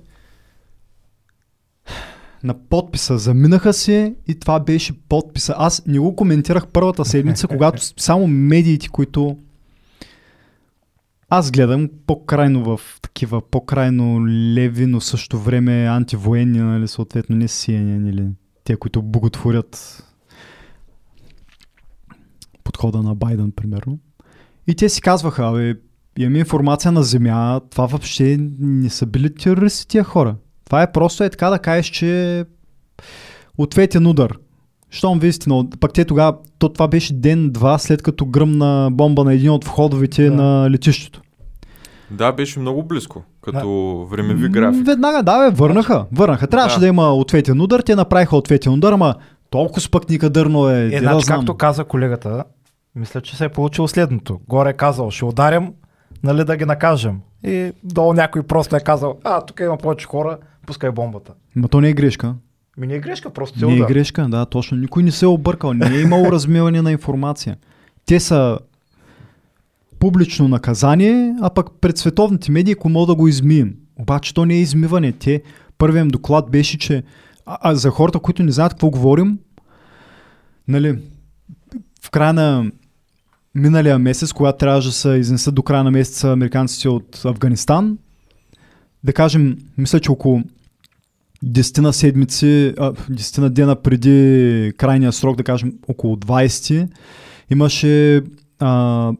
на 2.44 2.54
подписа 2.60 3.18
заминаха 3.18 3.74
се 3.74 4.16
и 4.28 4.40
това 4.40 4.60
беше 4.60 4.94
подписа. 5.00 5.56
Аз 5.58 5.86
не 5.86 6.00
го 6.00 6.16
коментирах 6.16 6.68
първата 6.68 7.06
седмица, 7.06 7.48
когато 7.50 7.82
само 7.98 8.28
медиите, 8.28 8.88
които 8.90 9.38
аз 11.38 11.52
гледам 11.52 11.90
по-крайно 12.08 12.64
в 12.64 13.00
такива 13.02 13.42
по-крайно 13.42 14.28
леви, 14.28 14.86
но 14.86 15.02
също 15.02 15.40
време 15.40 15.86
антивоенни, 15.86 16.60
нали, 16.60 16.88
съответно 16.88 17.36
не 17.36 17.48
CNN 17.48 18.10
или 18.10 18.28
те, 18.64 18.76
които 18.76 19.02
боготворят 19.02 20.04
подхода 22.64 23.02
на 23.02 23.16
Байден, 23.16 23.52
примерно. 23.52 24.00
И 24.68 24.76
те 24.76 24.90
си 24.90 25.02
казваха, 25.02 25.48
абе, 25.48 25.76
имаме 26.18 26.40
информация 26.40 26.92
на 26.92 27.04
земя, 27.04 27.62
това 27.70 27.86
въобще 27.86 28.38
не 28.60 28.90
са 28.90 29.06
били 29.06 29.36
терористи 29.36 29.88
тия 29.88 30.04
хора. 30.04 30.36
Това 30.66 30.82
е 30.82 30.92
просто 30.92 31.24
е 31.24 31.30
така 31.30 31.50
да 31.50 31.60
кажеш, 31.60 31.86
че 31.86 32.46
ответен 33.58 34.08
удар. 34.08 34.38
Щом 34.90 35.20
ви 35.20 35.28
истина, 35.28 35.70
пък 35.80 35.94
те 35.94 36.06
тогава, 36.06 36.38
то 36.60 36.70
това 36.70 36.88
беше 36.88 37.14
ден-два 37.14 37.78
след 37.78 38.02
като 38.02 38.26
гръмна 38.26 38.90
бомба 38.92 39.24
на 39.24 39.34
един 39.34 39.50
от 39.50 39.66
входовете 39.66 40.30
Да. 40.30 40.36
на 40.36 40.72
летището. 40.72 41.22
Да, 42.12 42.32
беше 42.32 42.60
много 42.60 42.84
близко, 42.84 43.24
като 43.42 44.08
времеви 44.12 44.50
график. 44.50 44.86
Веднага, 44.86 45.24
да, 45.24 45.40
бе, 45.40 45.56
върнаха. 45.56 46.06
Върнаха. 46.12 46.48
Трябваше 46.48 46.76
да. 46.76 46.82
Да. 46.82 46.88
има 46.88 47.14
ответен 47.14 47.62
удар, 47.62 47.80
те 47.80 47.96
направиха 47.96 48.38
ответен 48.38 48.74
удар, 48.74 48.94
ама 48.94 49.16
толкова 49.50 49.82
спък 49.82 50.10
никадърно 50.10 50.70
е. 50.70 50.86
Е, 50.86 50.90
да 50.90 50.98
значи, 50.98 51.26
знам. 51.26 51.40
както 51.40 51.58
каза 51.58 51.84
колегата, 51.84 52.44
мисля, 52.96 53.22
че 53.22 53.38
се 53.38 53.46
е 53.46 53.50
получило 53.50 53.88
следното. 53.88 54.40
Горе 54.48 54.70
е 54.70 54.74
казал, 54.74 55.12
ще 55.12 55.26
ударим, 55.26 55.74
нали 56.24 56.44
да 56.44 56.58
ги 56.58 56.66
накажем. 56.66 57.20
и 57.44 57.72
долу 57.84 58.14
някой 58.14 58.44
просто 58.44 58.76
е 58.76 58.80
казал, 58.80 59.18
а, 59.24 59.42
тук 59.42 59.60
има 59.60 59.78
повече 59.78 60.08
хора, 60.08 60.38
пускай 60.66 60.92
бомбата. 60.92 61.34
Ма 61.56 61.68
то 61.68 61.82
не 61.82 61.90
е 61.90 61.94
грешка. 61.94 62.36
Ми 62.78 62.88
не 62.88 62.94
е 62.94 63.00
грешка, 63.00 63.30
просто 63.30 63.60
цел 63.60 63.70
Не 63.70 63.76
е 63.76 63.80
да. 63.80 63.86
грешка, 63.86 64.28
да, 64.30 64.46
точно. 64.46 64.78
Никой 64.78 65.04
не 65.04 65.12
се 65.12 65.26
е 65.26 65.28
объркал. 65.28 65.74
Не 65.74 65.96
е 65.98 66.02
имало 66.02 66.32
размиване 66.32 66.82
на 66.82 66.92
информация. 66.92 67.58
Те 68.06 68.20
са 68.20 68.60
публично 70.06 70.48
наказание, 70.48 71.36
а 71.42 71.50
пък 71.50 71.68
пред 71.82 71.98
световните 71.98 72.52
медии, 72.52 72.74
ако 72.74 72.90
мога 72.90 73.06
да 73.06 73.16
го 73.16 73.28
измием. 73.28 73.76
Обаче 73.96 74.34
то 74.34 74.46
не 74.46 74.54
е 74.54 74.62
измиване. 74.62 75.12
Те, 75.12 75.42
първият 75.78 76.08
доклад 76.08 76.52
беше, 76.52 76.78
че 76.78 77.04
а, 77.46 77.58
а 77.62 77.76
за 77.76 77.90
хората, 77.90 78.20
които 78.20 78.44
не 78.44 78.52
знаят 78.52 78.74
какво 78.74 78.90
говорим, 78.90 79.40
нали, 80.68 81.00
в 82.02 82.10
края 82.10 82.34
на 82.34 82.72
миналия 83.56 84.00
месец, 84.00 84.34
когато 84.34 84.58
трябваше 84.58 84.88
да 84.88 84.94
се 84.94 85.10
изнесат 85.10 85.56
до 85.56 85.64
края 85.64 85.84
на 85.84 85.92
месеца 85.92 86.32
американците 86.32 86.90
от 86.90 87.22
Афганистан, 87.26 87.98
да 89.04 89.14
кажем, 89.14 89.58
мисля, 89.78 90.00
че 90.00 90.12
около 90.12 90.44
10 91.46 91.78
на 91.78 91.94
седмици, 91.94 92.74
а, 92.78 92.94
10 92.94 93.38
на 93.38 93.50
дена 93.50 93.76
преди 93.76 94.74
крайния 94.78 95.12
срок, 95.12 95.38
да 95.38 95.44
кажем 95.44 95.74
около 95.88 96.16
20, 96.16 96.88
имаше 97.50 98.22
а, 98.60 99.12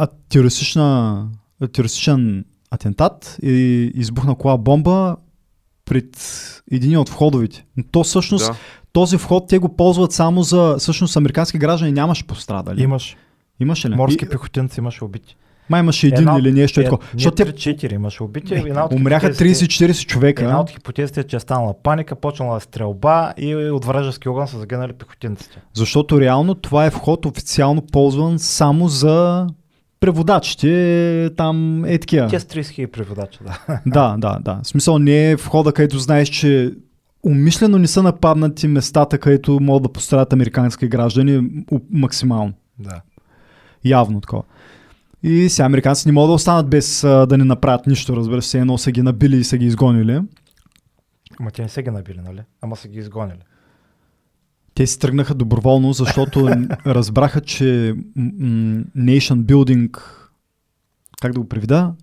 а, 0.00 0.06
терористична, 0.28 1.26
терористичен 1.72 2.44
атентат 2.70 3.36
и 3.42 3.52
избухна 3.94 4.34
кола 4.34 4.56
бомба 4.56 5.16
пред 5.84 6.06
един 6.70 6.98
от 6.98 7.08
входовите. 7.08 7.64
Но 7.76 7.84
то 7.84 8.04
всъщност, 8.04 8.46
Да. 8.46 8.54
този 8.92 9.16
вход 9.16 9.48
те 9.48 9.58
го 9.58 9.76
ползват 9.76 10.12
само 10.12 10.42
за, 10.42 10.76
всъщност 10.78 11.16
американски 11.16 11.58
граждани 11.58 11.92
нямаше 11.92 12.26
пострадали. 12.26 12.82
Имаш 12.82 13.16
Имаше 13.60 13.90
ли? 13.90 13.94
морски 13.94 14.24
И- 14.24 14.28
пехотинци, 14.28 14.80
имаше 14.80 15.04
убити. 15.04 15.36
Май 15.70 15.80
имаше 15.80 16.06
един 16.06 16.18
Една 16.18 16.38
или 16.38 16.52
нещо 16.52 16.80
е, 16.80 16.84
такова. 16.84 17.04
не 17.04 17.10
Защото 17.12 17.34
те 17.36 17.44
3-4 17.44 17.92
имаше 17.92 18.22
убити. 18.22 18.54
Една 18.54 18.84
от 18.84 18.92
умряха 18.92 19.26
хипотезите- 19.26 19.66
30-40 19.66 20.06
човека. 20.06 20.44
Една 20.44 20.60
от 20.60 20.70
хипотезите 20.70 21.20
е, 21.20 21.24
че 21.24 21.36
е 21.36 21.40
станала 21.40 21.74
паника, 21.82 22.16
почнала 22.16 22.60
стрелба 22.60 23.32
и 23.38 23.54
от 23.56 23.84
вражески 23.84 24.28
огън 24.28 24.48
са 24.48 24.58
загинали 24.58 24.92
пехотинците. 24.92 25.62
Защото 25.74 26.20
реално 26.20 26.54
това 26.54 26.86
е 26.86 26.90
вход 26.90 27.26
официално 27.26 27.82
ползван 27.82 28.38
само 28.38 28.88
за 28.88 29.46
преводачите, 30.00 31.30
там 31.36 31.84
е 31.84 31.98
такива. 31.98 32.28
Те 32.28 32.40
с 32.40 32.44
30 32.44 32.68
хиляди 32.68 32.92
преводача, 32.92 33.44
да. 33.44 33.80
Да, 33.86 34.16
да, 34.18 34.38
да. 34.40 34.60
В 34.62 34.66
смисъл 34.66 34.98
не 34.98 35.30
е 35.30 35.36
входа, 35.36 35.72
където 35.72 35.98
знаеш, 35.98 36.28
че 36.28 36.74
умишлено 37.22 37.78
не 37.78 37.86
са 37.86 38.02
нападнати 38.02 38.68
местата, 38.68 39.18
където 39.18 39.60
могат 39.60 39.82
да 39.82 39.92
пострадат 39.92 40.32
американски 40.32 40.88
граждани 40.88 41.64
максимално. 41.90 42.52
да. 42.78 43.00
Явно 43.84 44.20
такова. 44.20 44.42
И 45.22 45.48
сега 45.48 45.66
американците 45.66 46.08
не 46.08 46.12
могат 46.12 46.28
да 46.28 46.34
останат 46.34 46.68
без 46.70 47.04
а, 47.04 47.26
да 47.26 47.38
не 47.38 47.44
направят 47.44 47.86
нищо, 47.86 48.16
разбира 48.16 48.42
се, 48.42 48.58
едно 48.58 48.78
са 48.78 48.90
ги 48.92 49.02
набили 49.02 49.36
и 49.36 49.44
са 49.44 49.58
ги 49.58 49.66
изгонили. 49.66 50.20
Ама 51.40 51.50
те 51.50 51.62
не 51.62 51.68
са 51.68 51.82
ги 51.82 51.90
набили, 51.90 52.20
нали? 52.24 52.42
Ама 52.62 52.76
са 52.76 52.88
ги 52.88 52.98
изгонили. 52.98 53.38
Те 54.80 54.86
си 54.86 54.98
тръгнаха 54.98 55.34
доброволно, 55.34 55.92
защото 55.92 56.48
разбраха, 56.86 57.40
че 57.40 57.94
nation 58.96 59.42
building, 59.42 60.00
как 61.20 61.32
да 61.32 61.40
го 61.40 61.48
приведа, 61.48 61.94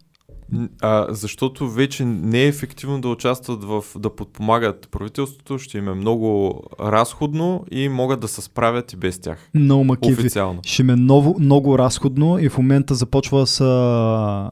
Н- 0.52 0.70
А, 0.82 1.08
защото 1.10 1.70
вече 1.70 2.06
не 2.06 2.44
е 2.44 2.48
ефективно 2.48 3.02
да 3.02 3.08
участват 3.08 3.64
в 3.64 3.84
да 4.00 4.16
подпомагат 4.16 4.88
правителството, 4.92 5.60
ще 5.60 5.78
им 5.78 5.88
е 5.88 5.94
много 5.94 6.62
разходно 6.80 7.66
и 7.72 7.90
могат 7.90 8.20
да 8.20 8.28
се 8.28 8.42
справят 8.42 8.94
и 8.94 8.96
без 8.96 9.20
тях. 9.20 9.50
много 9.54 9.84
макеви. 9.84 10.14
Официално. 10.14 10.60
Ще 10.66 10.84
ме 10.84 10.96
много, 10.96 11.36
много 11.40 11.78
разходно 11.78 12.40
и 12.40 12.50
в 12.50 12.58
момента 12.58 12.96
започва 12.96 13.46
да 13.60 14.52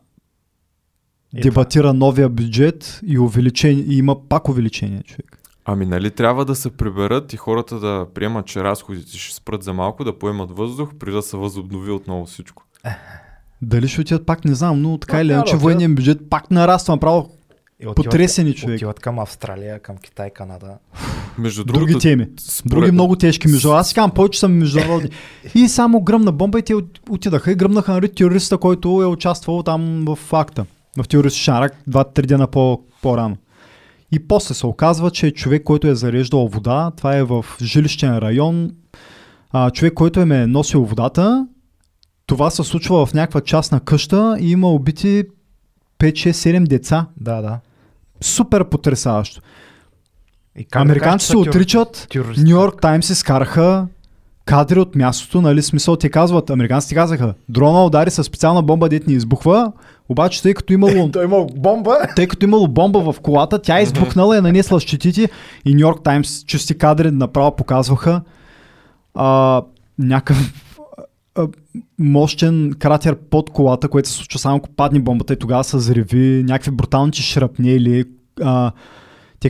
И 1.38 1.42
дебатира 1.42 1.94
новия 1.94 2.30
бюджет 2.30 3.00
и 3.06 3.20
увеличение, 3.20 3.84
и 3.84 3.98
има 3.98 4.28
пак 4.30 4.50
увеличение, 4.50 5.04
човек. 5.04 5.42
Ами 5.66 5.86
нали 5.86 6.12
трябва 6.12 6.46
да 6.46 6.56
се 6.56 6.70
приберат 6.72 7.34
и 7.34 7.38
хората 7.38 7.80
да 7.80 8.06
приемат, 8.14 8.46
че 8.46 8.64
разходите 8.64 9.18
ще 9.18 9.36
спрат 9.36 9.64
за 9.64 9.74
малко, 9.74 10.04
да 10.04 10.20
поемат 10.20 10.52
въздух, 10.52 10.90
преди 10.96 11.12
да 11.12 11.22
се 11.22 11.38
възобнови 11.38 11.92
отново 11.92 12.26
всичко. 12.26 12.64
Дали 13.62 13.88
ще 13.88 14.02
отидат 14.02 14.26
пак, 14.26 14.46
не 14.46 14.56
знам, 14.56 14.82
но 14.82 14.98
така 14.98 15.22
или 15.22 15.28
да 15.28 15.34
иначе 15.34 15.56
военният 15.56 15.96
бюджет 15.96 16.30
пак 16.30 16.52
нараства 16.52 16.96
направо 16.96 17.22
И 17.22 17.28
отиват, 17.80 17.96
потресени 17.96 18.54
човек. 18.54 18.76
отиват 18.76 19.00
към 19.00 19.20
Австралия, 19.20 19.80
към 19.80 19.98
Китай, 19.98 20.30
Канада. 20.30 20.78
Между 21.38 21.64
Други 21.64 21.80
другото, 21.80 22.00
теми. 22.00 22.28
според- 22.40 22.72
Други 22.72 22.92
много 22.92 23.16
тежки 23.16 23.48
между. 23.48 23.72
Аз 23.72 23.88
си 23.88 23.96
казвам, 23.96 24.12
повече 24.12 24.40
са 24.40 24.48
международни. 24.48 25.10
И 25.56 25.68
само 25.68 26.02
гръмна 26.02 26.32
бомба 26.32 26.60
и 26.60 26.64
те 26.64 26.76
от- 26.76 27.00
отидаха 27.10 27.52
и 27.52 27.56
гръмнаха 27.56 27.92
нали, 27.92 28.10
терориста, 28.10 28.58
който 28.58 29.02
е 29.02 29.06
участвал 29.06 29.64
там 29.64 30.06
в 30.06 30.16
факта. 30.18 30.66
В 30.98 31.08
терористичен 31.08 31.54
рак 31.56 31.76
2-3 31.86 32.22
дена 32.22 32.48
по, 32.48 32.82
по-рано. 33.02 33.38
И 34.16 34.28
после 34.28 34.54
се 34.54 34.68
оказва, 34.68 35.12
че 35.12 35.32
човек, 35.32 35.64
който 35.64 35.88
е 35.88 35.96
зареждал 35.96 36.48
вода, 36.48 36.92
това 36.98 37.16
е 37.16 37.24
в 37.24 37.46
жилищен 37.62 38.18
район, 38.18 38.72
а, 39.52 39.72
човек, 39.72 39.94
който 39.94 40.20
е 40.20 40.26
носил 40.26 40.86
водата, 40.86 41.48
това 42.26 42.50
се 42.50 42.64
случва 42.64 43.06
в 43.06 43.14
някаква 43.14 43.42
частна 43.42 43.80
къща 43.80 44.38
и 44.40 44.52
има 44.52 44.70
убити 44.70 45.24
5-6-7 46.00 46.68
деца. 46.68 47.08
Да, 47.18 47.42
да. 47.42 47.60
Супер 48.22 48.70
потрясаващо. 48.70 49.42
И 50.58 50.66
как 50.66 50.82
Американците 50.82 51.32
се 51.32 51.38
отричат? 51.38 52.08
Нью 52.38 52.50
Йорк 52.50 52.82
Таймс 52.82 53.10
изкараха 53.10 53.88
кадри 54.46 54.80
от 54.80 54.96
мястото, 54.96 55.42
нали, 55.42 55.62
смисъл 55.62 55.96
те 55.96 56.10
казват, 56.10 56.50
американците 56.50 56.96
казаха, 56.96 57.34
дрона 57.50 57.86
удари 57.86 58.12
с 58.12 58.24
специална 58.24 58.62
бомба, 58.62 58.90
дет 58.90 59.08
ни 59.08 59.14
избухва, 59.14 59.72
обаче 60.10 60.42
тъй 60.42 60.54
като 60.54 60.74
имало, 60.74 61.12
Той 61.12 61.26
имал 61.26 61.48
бомба. 61.56 61.98
тъй 62.16 62.28
като 62.28 62.46
имало 62.46 62.68
бомба 62.68 63.12
в 63.12 63.20
колата, 63.20 63.62
тя 63.62 63.80
е 63.80 63.84
избухнала 63.84 64.36
и 64.36 64.38
е 64.38 64.42
нанесла 64.42 64.80
щитите 64.80 65.30
и 65.66 65.74
Нью 65.74 65.80
Йорк 65.80 66.04
Таймс 66.04 66.44
чисти 66.44 66.78
кадри 66.78 67.12
направо 67.12 67.56
показваха 67.56 68.22
а, 69.14 69.62
някакъв 70.00 70.54
а, 71.36 71.48
мощен 72.00 72.74
кратер 72.80 73.16
под 73.16 73.50
колата, 73.50 73.88
което 73.88 74.10
се 74.10 74.16
случва 74.16 74.40
само 74.40 74.58
ако 74.58 74.70
падне 74.70 75.00
бомбата 75.00 75.34
и 75.34 75.40
тогава 75.40 75.64
се 75.64 75.78
взриви, 75.78 76.44
някакви 76.44 76.72
брутални 76.72 77.14
шрапнели. 77.14 78.04
А, 78.42 78.72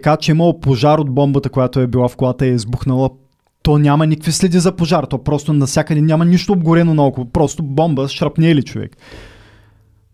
казват, 0.04 0.22
че 0.22 0.32
е 0.32 0.34
имало 0.34 0.60
пожар 0.60 0.98
от 0.98 1.12
бомбата, 1.12 1.50
която 1.50 1.80
е 1.80 1.88
била 1.88 2.08
в 2.08 2.16
колата 2.16 2.46
и 2.46 2.50
е 2.50 2.54
избухнала. 2.54 3.10
То 3.64 3.78
няма 3.78 4.08
никакви 4.08 4.32
следи 4.32 4.60
за 4.60 4.72
пожар, 4.72 5.04
то 5.04 5.24
просто 5.24 5.54
навсякъде 5.54 6.02
няма 6.02 6.26
нищо 6.26 6.54
обгорено 6.54 6.94
наоколо, 6.94 7.30
просто 7.30 7.64
бомба 7.64 8.08
с 8.08 8.12
шрапнели 8.12 8.64
човек. 8.64 8.98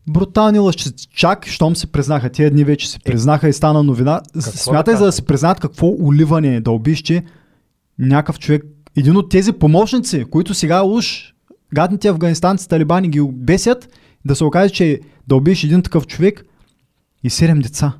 Брутални 0.10 0.60
лъжци. 0.60 0.94
Чак, 1.16 1.48
щом 1.48 1.76
се 1.76 1.92
признаха, 1.92 2.30
тия 2.30 2.52
дни 2.52 2.64
вече 2.64 2.90
се 2.90 3.00
признаха 3.00 3.50
и 3.50 3.54
стана 3.54 3.84
новина. 3.84 4.22
да 4.36 4.42
Смятай, 4.42 4.96
за 4.96 5.06
да 5.06 5.12
се 5.12 5.26
признаят 5.26 5.60
какво 5.60 5.88
уливане 5.88 6.56
е 6.56 6.62
да 6.62 6.72
убиш, 6.72 7.02
че 7.02 7.24
някакъв 8.00 8.40
човек, 8.40 8.64
един 8.98 9.18
от 9.18 9.30
тези 9.30 9.54
помощници, 9.54 10.26
които 10.32 10.54
сега 10.54 10.84
уж 10.84 11.34
гадните 11.74 12.08
афганистанци 12.08 12.70
талибани 12.70 13.10
ги 13.10 13.22
бесят, 13.32 13.90
да 14.26 14.36
се 14.36 14.44
окаже, 14.44 14.74
че 14.74 15.00
да 15.28 15.36
убиеш 15.36 15.64
един 15.64 15.82
такъв 15.82 16.08
човек 16.08 16.46
и 17.24 17.30
седем 17.30 17.60
деца. 17.60 17.94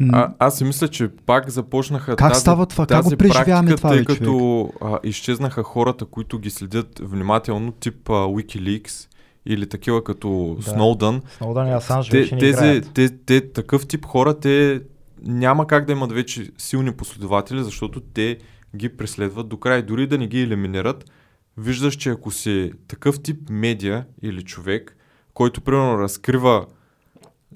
М, 0.00 0.10
А, 0.12 0.34
аз 0.38 0.58
си 0.58 0.64
мисля, 0.64 0.88
че 0.88 1.08
пак 1.08 1.50
започнаха 1.50 2.16
Как 2.16 2.32
тази, 2.32 2.40
става 2.40 2.66
това? 2.66 2.86
Как 2.86 3.02
тази 3.02 3.14
го 3.14 3.18
преживяваме 3.18 3.76
това, 3.76 3.90
тъй 3.90 4.04
като 4.04 4.70
а, 4.80 4.98
изчезнаха 5.04 5.62
хората, 5.62 6.04
които 6.04 6.38
ги 6.38 6.50
следят 6.50 7.00
внимателно, 7.02 7.72
тип 7.72 8.10
а, 8.10 8.12
Wikileaks 8.12 9.08
или 9.46 9.68
такива 9.68 10.04
като 10.04 10.56
Да. 10.58 10.70
Сноудън. 10.70 11.22
Сноудън 11.36 11.68
и 11.68 11.72
Асанж 11.72 12.08
Те, 12.08 12.20
вече 12.20 12.36
тези, 12.36 12.82
те, 12.94 13.08
те, 13.26 13.52
такъв 13.52 13.86
тип 13.86 14.04
хора, 14.04 14.40
те 14.40 14.80
няма 15.22 15.66
как 15.66 15.84
да 15.84 15.92
имат 15.92 16.12
вече 16.12 16.50
силни 16.58 16.92
последователи, 16.92 17.64
защото 17.64 18.00
те 18.00 18.38
ги 18.76 18.88
преследват 18.88 19.48
до 19.48 19.56
край. 19.56 19.82
Дори 19.82 20.06
да 20.06 20.18
не 20.18 20.26
ги 20.26 20.42
елиминират, 20.42 21.10
виждаш, 21.56 21.94
че 21.94 22.10
ако 22.10 22.30
си 22.30 22.72
такъв 22.88 23.22
тип 23.22 23.50
медия 23.50 24.06
или 24.22 24.42
човек, 24.42 24.96
който 25.34 25.60
примерно 25.60 25.98
разкрива 25.98 26.66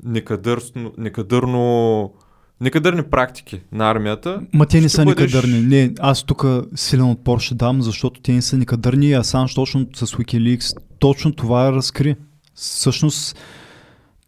некадърно, 0.05 0.93
некадърно, 0.99 2.15
некадърни 2.61 3.03
практики 3.03 3.61
на 3.73 3.91
армията, 3.91 4.41
Ма 4.53 4.67
те 4.67 4.81
не 4.81 4.89
са 4.89 5.05
бъдеш- 5.05 5.33
никадърни. 5.33 5.61
Не, 5.61 5.93
аз 6.01 6.23
тук 6.23 6.45
силен 6.75 7.11
отпор 7.11 7.39
ще 7.39 7.55
дам, 7.55 7.83
защото 7.83 8.21
те 8.21 8.33
не 8.33 8.43
са 8.43 8.57
никадърни 8.57 9.07
и 9.07 9.15
Асанж 9.15 9.55
точно 9.55 9.87
с 9.95 10.07
Wikileaks 10.07 10.77
точно 10.99 11.33
това 11.33 11.73
разкри. 11.73 12.17
Всъщност, 12.55 13.37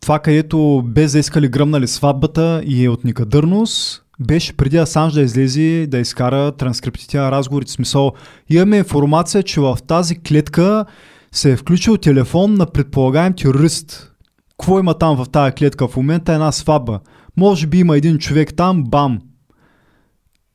това 0.01 0.19
където 0.19 0.83
без 0.87 1.13
да 1.13 1.19
искали 1.19 1.49
гръмнали 1.49 1.89
сватбата 1.89 2.63
и 2.67 2.85
е 2.85 2.89
от 2.89 3.05
никадърност, 3.05 4.03
беше 4.21 4.53
преди 4.53 4.77
Асанж 4.77 5.13
да 5.13 5.23
излезе 5.23 5.87
да 5.89 5.99
изкара 5.99 6.53
транскриптите 6.53 7.19
на 7.19 7.31
разговорите. 7.31 7.73
Смисъл, 7.73 8.13
имаме 8.51 8.77
информация, 8.77 9.43
че 9.43 9.61
в 9.61 9.79
тази 9.87 10.19
клетка 10.19 10.85
се 11.33 11.53
е 11.53 11.57
включил 11.57 11.97
телефон 11.97 12.55
на 12.55 12.67
предполагаем 12.67 13.33
терорист. 13.33 14.13
Какво 14.51 14.79
има 14.79 14.95
там 14.95 15.17
в 15.17 15.29
тази 15.29 15.53
клетка? 15.53 15.89
В 15.89 15.97
момента 15.97 16.33
е 16.33 16.35
една 16.35 16.53
сватба. 16.53 17.01
Може 17.37 17.67
би 17.67 17.79
има 17.79 17.97
един 17.97 18.19
човек 18.19 18.55
там, 18.55 18.85
бам. 18.85 19.21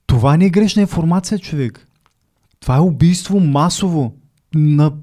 Това 0.07 0.37
не 0.37 0.45
е 0.45 0.49
грешна 0.49 0.81
информация, 0.81 1.39
човек. 1.39 1.87
Това 2.59 2.75
е 2.75 2.79
убийство 2.79 3.39
масово. 3.39 4.13
На... 4.55 4.93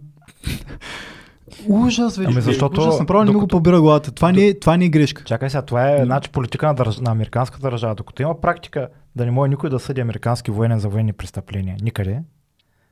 Ужас, 1.68 2.16
вече. 2.16 2.30
Ами 2.32 2.40
защото- 2.40 2.80
Ужас, 2.80 2.98
направо 2.98 3.24
не 3.24 3.32
ми 3.32 3.38
го 3.38 3.46
побира 3.48 3.80
главата. 3.80 4.12
Това, 4.12 4.32
не, 4.32 4.46
е- 4.46 4.58
това 4.60 4.76
не 4.76 4.84
е 4.84 4.88
грешка. 4.88 5.24
Чакай 5.24 5.50
сега, 5.50 5.62
това 5.62 5.90
е 5.90 6.04
значи, 6.04 6.30
политика 6.30 6.66
на, 6.66 6.74
държ... 6.74 6.98
на 6.98 7.10
американската 7.10 7.70
държава. 7.70 7.94
Докато 7.94 8.22
има 8.22 8.40
практика 8.40 8.88
да 9.16 9.24
не 9.24 9.30
може 9.30 9.48
никой 9.48 9.70
да 9.70 9.78
съди 9.78 10.00
американски 10.00 10.50
военен 10.50 10.78
за 10.78 10.88
военни 10.88 11.12
престъпления 11.12 11.76
никъде, 11.82 12.20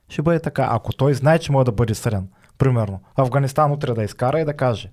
ще 0.08 0.22
бъде 0.22 0.40
така. 0.40 0.68
Ако 0.70 0.92
той 0.92 1.14
знае, 1.14 1.38
че 1.38 1.52
може 1.52 1.64
да 1.64 1.72
бъде 1.72 1.94
съден, 1.94 2.28
примерно, 2.58 3.00
Афганистан 3.16 3.72
утре 3.72 3.94
да 3.94 4.02
изкара 4.04 4.40
и 4.40 4.44
да 4.44 4.54
каже, 4.54 4.90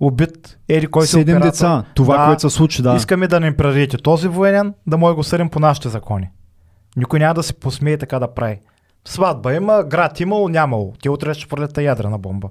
убит, 0.00 0.58
еди 0.68 0.86
кой 0.86 1.06
си 1.06 1.12
Седем 1.12 1.36
оператор, 1.36 1.50
деца. 1.52 1.84
Това, 1.94 2.18
Да. 2.18 2.26
което 2.26 2.50
се 2.50 2.56
случи, 2.56 2.82
да. 2.82 2.94
Искаме 2.94 3.28
да 3.28 3.40
не 3.40 3.56
предадете 3.56 3.96
този 3.96 4.28
военен, 4.28 4.74
да 4.86 4.98
може 4.98 5.10
да 5.10 5.14
го 5.16 5.24
съдим 5.24 5.48
по 5.48 5.60
нашите 5.60 5.88
закони. 5.88 6.30
Никой 6.96 7.18
няма 7.18 7.34
да 7.34 7.42
се 7.42 7.52
посмее 7.54 7.96
така 7.96 8.18
да 8.18 8.34
прави. 8.34 8.60
Сватба 9.04 9.54
има, 9.54 9.84
град 9.84 10.20
имало, 10.20 10.48
нямало. 10.48 10.92
Те 11.02 11.10
утре 11.10 11.34
ще 11.34 11.46
пролета 11.48 11.82
ядрена 11.82 12.18
бомба. 12.18 12.48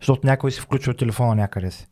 Защото 0.00 0.26
някой 0.26 0.50
си 0.50 0.60
включил 0.60 0.94
телефона 0.94 1.34
някъде 1.34 1.70
си. 1.70 1.86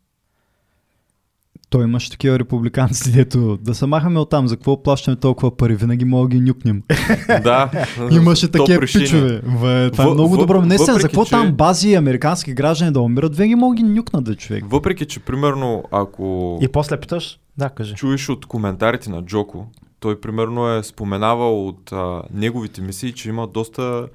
Той 1.70 1.84
имаше 1.84 2.10
такива 2.10 2.38
републиканци, 2.38 3.12
дето 3.12 3.56
да 3.56 3.74
се 3.74 3.86
махаме 3.86 4.20
оттам, 4.20 4.48
за 4.48 4.56
какво 4.56 4.82
плащаме 4.82 5.16
толкова 5.16 5.56
пари, 5.56 5.76
винаги 5.76 6.04
мога 6.04 6.28
да 6.28 6.36
ги 6.36 6.40
нюкнем. 6.40 6.82
да. 7.28 7.70
Имаше 8.12 8.48
такива 8.48 8.80
пичове. 8.82 9.40
В, 9.40 9.90
това 9.90 10.04
е 10.04 10.06
Въ- 10.06 10.14
много 10.14 10.34
въп- 10.34 10.38
добро. 10.38 10.62
Не 10.62 10.78
сега, 10.78 10.92
за 10.92 11.00
какво 11.00 11.24
че- 11.24 11.30
там 11.30 11.52
бази 11.52 11.94
американски 11.94 12.54
граждани 12.54 12.92
да 12.92 13.00
умират, 13.00 13.36
винаги 13.36 13.54
мога 13.54 13.76
да 13.76 13.82
ги 13.82 13.88
нюкнат, 13.88 14.24
да 14.24 14.34
човек. 14.36 14.64
Въпреки, 14.66 15.06
че 15.06 15.20
примерно, 15.20 15.84
ако 15.90 16.58
И 16.62 16.68
после 16.68 16.96
питаш, 16.96 17.38
да, 17.58 17.68
кажи. 17.68 17.94
чуеш 17.94 18.28
от 18.28 18.46
коментарите 18.46 19.10
на 19.10 19.22
Джоко, 19.22 19.66
той 20.00 20.20
примерно 20.20 20.68
е 20.68 20.82
споменавал 20.82 21.68
от 21.68 21.92
а, 21.92 22.22
неговите 22.32 22.82
мисии, 22.82 23.12
че 23.12 23.28
има 23.28 23.46
доста, 23.46 24.06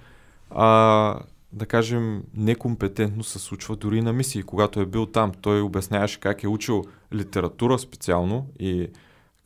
а, 0.52 1.16
да 1.54 1.66
кажем, 1.66 2.24
некомпетентно 2.34 3.24
се 3.24 3.40
случва 3.40 3.76
дори 3.76 4.02
на 4.02 4.14
мисии. 4.14 4.44
Когато 4.44 4.80
е 4.80 4.86
бил 4.86 5.06
там, 5.06 5.32
той 5.42 5.62
обясняваше 5.62 6.20
как 6.20 6.44
е 6.44 6.48
учил 6.48 6.84
литература 7.14 7.80
специално 7.80 8.48
и 8.60 8.88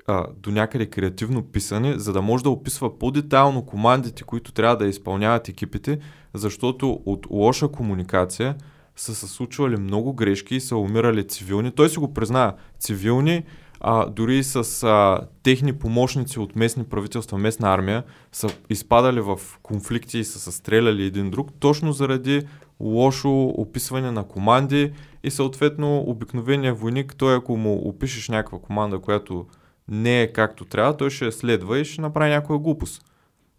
а, 0.08 0.28
до 0.38 0.52
някъде 0.52 0.86
креативно 0.86 1.44
писане, 1.44 2.00
за 2.00 2.14
да 2.14 2.22
може 2.22 2.44
да 2.44 2.50
описва 2.50 3.00
по-детайлно 3.00 3.66
командите, 3.66 4.24
които 4.24 4.52
трябва 4.52 4.78
да 4.78 4.88
изпълняват 4.88 5.50
екипите, 5.50 6.00
защото 6.34 7.02
от 7.06 7.28
лоша 7.30 7.68
комуникация 7.68 8.56
са 8.96 9.16
се 9.16 9.28
случвали 9.28 9.78
много 9.78 10.14
грешки 10.14 10.56
и 10.56 10.60
са 10.60 10.78
умирали 10.78 11.28
цивилни. 11.28 11.72
Той 11.72 11.90
си 11.90 12.00
го 12.00 12.14
признава. 12.14 12.54
Цивилни, 12.80 13.44
а, 13.80 14.10
дори 14.10 14.44
с 14.44 14.84
а, 14.84 15.20
техни 15.44 15.74
помощници 15.74 16.40
от 16.40 16.56
местни 16.56 16.84
правителства, 16.84 17.38
местна 17.38 17.74
армия, 17.74 18.04
са 18.32 18.48
изпадали 18.70 19.22
в 19.22 19.40
конфликти 19.64 20.20
и 20.20 20.24
са 20.24 20.40
се 20.40 20.52
стреляли 20.52 21.04
един 21.04 21.30
друг, 21.30 21.52
точно 21.60 21.92
заради 21.94 22.48
лошо 22.80 23.44
описване 23.44 24.12
на 24.12 24.24
команди 24.24 24.94
и 25.24 25.32
съответно 25.32 25.98
обикновения 25.98 26.74
войник, 26.74 27.16
той 27.18 27.36
ако 27.36 27.58
му 27.58 27.74
опишеш 27.90 28.30
някаква 28.30 28.60
команда, 28.60 29.00
която 29.00 29.46
не 29.88 30.22
е 30.22 30.34
както 30.34 30.66
трябва, 30.66 30.98
той 30.98 31.10
ще 31.10 31.26
я 31.26 31.32
следва 31.32 31.80
и 31.80 31.86
ще 31.86 32.02
направи 32.02 32.30
някоя 32.30 32.60
глупост. 32.60 33.06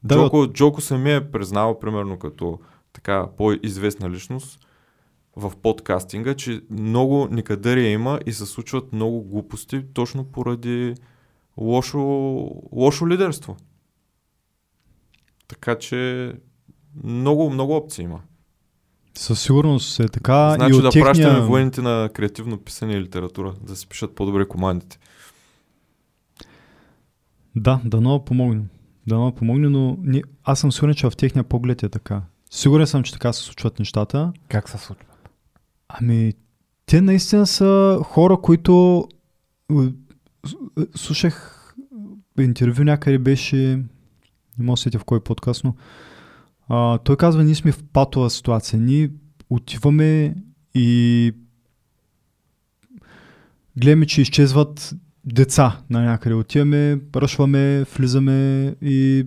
Да, 0.03 0.14
Джоко, 0.14 0.47
Джоко 0.47 0.81
сами 0.81 1.14
е 1.14 1.31
признал, 1.31 1.79
примерно 1.79 2.19
като 2.19 2.59
така 2.93 3.27
по-известна 3.37 4.11
личност 4.11 4.61
в 5.39 5.53
подкастинга, 5.62 6.34
че 6.34 6.61
много 6.70 7.28
никъдърия 7.30 7.91
има 7.91 8.20
и 8.26 8.32
се 8.32 8.47
случват 8.47 8.93
много 8.93 9.24
глупости 9.24 9.84
точно 9.95 10.24
поради 10.24 10.95
лошо, 11.57 11.99
лошо 12.72 13.09
лидерство. 13.09 13.57
Така 15.49 15.78
че 15.78 16.32
много, 17.05 17.51
много 17.51 17.76
опции 17.76 18.05
има. 18.05 18.20
Със 19.14 19.43
сигурност 19.43 20.01
е 20.01 20.09
така. 20.09 20.55
значи 20.55 20.72
и 20.72 20.74
от 20.74 20.82
да 20.82 20.91
техния... 20.91 21.05
пращаме 21.05 21.41
военните 21.41 21.82
на 21.82 22.11
креативно 22.14 22.59
писане 22.59 22.93
и 22.93 23.01
литература, 23.01 23.55
да 23.62 23.76
си 23.76 23.86
пишат 23.86 24.14
по-добре 24.14 24.49
командите. 24.49 24.99
Да, 27.57 27.80
дано 27.84 28.24
помогне. 28.24 28.62
Дано 29.07 29.32
помогне, 29.32 29.68
но 29.68 29.97
аз 30.45 30.61
съм 30.61 30.72
сигурен, 30.72 30.95
че 30.95 31.11
в 31.11 31.16
техния 31.16 31.45
поглед 31.45 31.82
е 31.82 31.89
така. 31.89 32.22
Сигурен 32.51 32.86
съм, 32.86 33.03
че 33.03 33.12
така 33.12 33.32
се 33.32 33.43
случват 33.43 33.78
нещата. 33.78 34.32
Как 34.49 34.68
се 34.68 34.78
случва? 34.78 35.08
Ами, 35.89 36.32
те 36.86 37.01
наистина 37.01 37.47
са 37.47 38.01
хора, 38.05 38.36
които... 38.43 39.05
е, 39.72 39.74
Слушах 40.95 41.55
интервю 42.41 42.84
някъде 42.84 43.18
беше... 43.18 43.57
Не 44.59 44.64
мога 44.64 44.76
сетя 44.76 44.99
в 44.99 45.05
кой 45.05 45.20
подкаст, 45.20 45.64
но... 45.64 45.74
А, 46.68 46.99
той 46.99 47.16
казва, 47.16 47.45
ние 47.45 47.55
сме 47.55 47.72
в 47.72 47.84
патова 47.93 48.30
ситуация. 48.30 48.80
Ние 48.80 49.11
отиваме 49.51 50.36
и 50.74 51.32
гледаме, 53.76 54.07
че 54.07 54.22
изчезват 54.22 54.95
деца 55.24 55.80
на 55.91 56.03
някъде. 56.03 56.34
Отиваме, 56.34 57.01
ръшваме, 57.16 57.84
влизаме 57.84 58.66
и 58.82 59.26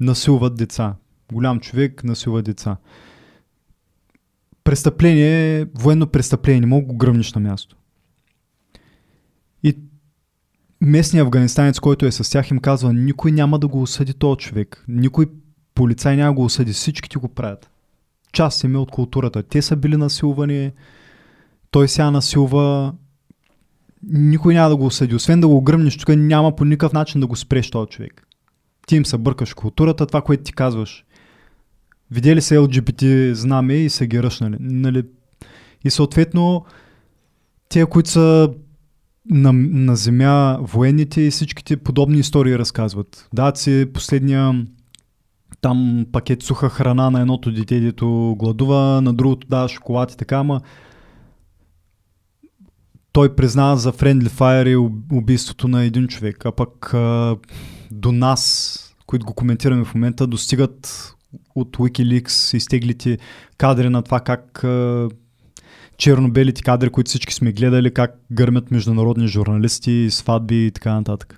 насилват 0.00 0.56
деца. 0.56 0.94
Голям 1.32 1.60
човек 1.60 2.04
насилва 2.04 2.42
деца. 2.42 2.76
Престъпление, 4.68 5.66
военно 5.78 6.06
престъпление, 6.06 6.60
не 6.60 6.66
мога 6.66 6.86
го 6.86 6.96
гръмнеш 6.96 7.32
на 7.32 7.40
място. 7.40 7.76
И 9.62 9.78
местният 10.80 11.26
афганистанец, 11.26 11.80
който 11.80 12.06
е 12.06 12.12
с 12.12 12.30
тях, 12.30 12.50
им 12.50 12.58
казва, 12.58 12.92
никой 12.92 13.32
няма 13.32 13.58
да 13.58 13.68
го 13.68 13.82
осъди 13.82 14.14
този 14.14 14.38
човек. 14.38 14.84
Никой 14.88 15.26
полицай 15.74 16.16
няма 16.16 16.30
да 16.30 16.34
го 16.34 16.44
осъди. 16.44 16.72
Всички 16.72 17.08
ти 17.08 17.18
го 17.18 17.28
правят. 17.28 17.70
Част 18.32 18.64
им 18.64 18.74
е 18.74 18.78
от 18.78 18.90
културата. 18.90 19.42
Те 19.42 19.62
са 19.62 19.76
били 19.76 19.96
насилвани, 19.96 20.72
той 21.70 21.88
сега 21.88 22.10
насилва, 22.10 22.94
никой 24.02 24.54
няма 24.54 24.68
да 24.68 24.76
го 24.76 24.86
осъди. 24.86 25.14
Освен 25.14 25.40
да 25.40 25.48
го 25.48 25.62
гръмнеш, 25.62 25.96
тук 25.96 26.08
няма 26.08 26.56
по 26.56 26.64
никакъв 26.64 26.92
начин 26.92 27.20
да 27.20 27.26
го 27.26 27.36
спреш 27.36 27.70
този 27.70 27.88
човек. 27.88 28.26
Ти 28.86 28.96
им 28.96 29.06
се 29.06 29.18
бъркаш 29.18 29.54
културата, 29.54 30.06
това, 30.06 30.22
което 30.22 30.42
ти 30.42 30.52
казваш. 30.52 31.04
Видели 32.10 32.42
се 32.42 32.58
LGBT 32.58 33.32
знаме 33.32 33.74
и 33.74 33.90
са 33.90 34.06
ги 34.06 34.22
ръшнали. 34.22 34.56
Нали? 34.60 35.02
И 35.84 35.90
съответно, 35.90 36.64
те, 37.68 37.86
които 37.86 38.10
са 38.10 38.50
на, 39.30 39.52
на 39.52 39.96
земя, 39.96 40.58
военните 40.60 41.20
и 41.20 41.30
всичките 41.30 41.76
подобни 41.76 42.18
истории 42.18 42.58
разказват. 42.58 43.28
Дават 43.34 43.56
си 43.56 43.86
последния 43.94 44.66
там 45.60 46.06
пакет 46.12 46.42
суха 46.42 46.68
храна 46.68 47.10
на 47.10 47.20
едното 47.20 47.52
дете, 47.52 47.80
дето 47.80 48.36
гладува, 48.38 49.00
на 49.02 49.12
другото 49.12 49.46
дава 49.46 49.68
шоколад 49.68 50.12
и 50.12 50.16
така, 50.16 50.36
ама 50.36 50.60
той 53.12 53.34
признава 53.34 53.76
за 53.76 53.92
Friendly 53.92 54.28
Fire 54.28 54.68
и 54.68 54.76
уб- 54.76 55.12
убийството 55.12 55.68
на 55.68 55.84
един 55.84 56.08
човек, 56.08 56.46
а 56.46 56.52
пък 56.52 56.94
а, 56.94 57.36
до 57.90 58.12
нас, 58.12 58.94
които 59.06 59.26
го 59.26 59.34
коментираме 59.34 59.84
в 59.84 59.94
момента, 59.94 60.26
достигат 60.26 61.14
от 61.54 61.76
Wikileaks 61.76 62.56
изтеглите 62.56 63.18
кадри 63.58 63.88
на 63.88 64.02
това 64.02 64.20
как 64.20 64.64
черно-белите 65.98 66.62
кадри, 66.62 66.90
които 66.90 67.08
всички 67.08 67.34
сме 67.34 67.52
гледали, 67.52 67.94
как 67.94 68.14
гърмят 68.32 68.70
международни 68.70 69.26
журналисти, 69.26 70.08
сватби 70.10 70.66
и 70.66 70.70
така 70.70 70.94
нататък. 70.94 71.37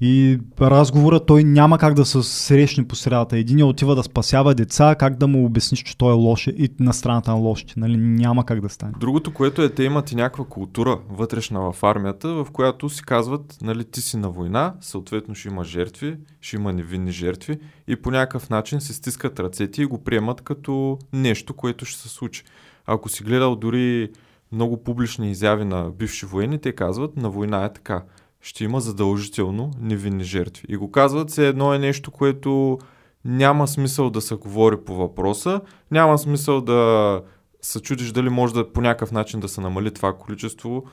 И 0.00 0.38
разговора 0.60 1.20
той 1.20 1.44
няма 1.44 1.78
как 1.78 1.94
да 1.94 2.04
се 2.04 2.22
срещне 2.22 2.88
по 2.88 2.96
средата. 2.96 3.38
Единият 3.38 3.68
отива 3.68 3.94
да 3.94 4.02
спасява 4.02 4.54
деца, 4.54 4.94
как 4.98 5.16
да 5.16 5.26
му 5.26 5.44
обясниш, 5.44 5.82
че 5.82 5.98
той 5.98 6.10
е 6.10 6.16
лош 6.16 6.46
и 6.46 6.68
на 6.80 6.92
страната 6.92 7.30
на 7.30 7.36
лошите. 7.36 7.74
Нали? 7.76 7.96
Няма 7.96 8.46
как 8.46 8.60
да 8.60 8.68
стане. 8.68 8.92
Другото, 9.00 9.34
което 9.34 9.62
е, 9.62 9.68
те 9.68 9.84
имат 9.84 10.12
и 10.12 10.16
някаква 10.16 10.44
култура 10.44 10.98
вътрешна 11.10 11.72
в 11.72 11.82
армията, 11.82 12.28
в 12.28 12.46
която 12.52 12.88
си 12.88 13.02
казват, 13.02 13.58
нали, 13.62 13.84
ти 13.84 14.00
си 14.00 14.16
на 14.16 14.30
война, 14.30 14.74
съответно 14.80 15.34
ще 15.34 15.48
има 15.48 15.64
жертви, 15.64 16.16
ще 16.40 16.56
има 16.56 16.72
невинни 16.72 17.12
жертви 17.12 17.58
и 17.88 17.96
по 17.96 18.10
някакъв 18.10 18.50
начин 18.50 18.80
се 18.80 18.92
стискат 18.92 19.40
ръцете 19.40 19.82
и 19.82 19.86
го 19.86 20.04
приемат 20.04 20.40
като 20.40 20.98
нещо, 21.12 21.54
което 21.54 21.84
ще 21.84 22.00
се 22.00 22.08
случи. 22.08 22.44
Ако 22.86 23.08
си 23.08 23.22
гледал 23.22 23.56
дори 23.56 24.10
много 24.52 24.84
публични 24.84 25.30
изяви 25.30 25.64
на 25.64 25.90
бивши 25.90 26.26
военни, 26.26 26.58
те 26.58 26.72
казват, 26.72 27.16
на 27.16 27.30
война 27.30 27.64
е 27.64 27.72
така. 27.72 28.02
Ще 28.40 28.64
има 28.64 28.80
задължително 28.80 29.70
невинни 29.80 30.24
жертви. 30.24 30.64
И 30.68 30.76
го 30.76 30.90
казват, 30.90 31.30
все 31.30 31.48
едно 31.48 31.74
е 31.74 31.78
нещо, 31.78 32.10
което 32.10 32.78
няма 33.24 33.68
смисъл 33.68 34.10
да 34.10 34.20
се 34.20 34.34
говори 34.34 34.76
по 34.84 34.94
въпроса, 34.94 35.60
няма 35.90 36.18
смисъл 36.18 36.60
да 36.60 37.22
се 37.62 37.80
чудиш 37.80 38.12
дали 38.12 38.28
може 38.28 38.54
да 38.54 38.72
по 38.72 38.80
някакъв 38.80 39.12
начин 39.12 39.40
да 39.40 39.48
се 39.48 39.60
намали 39.60 39.94
това 39.94 40.16
количество 40.16 40.84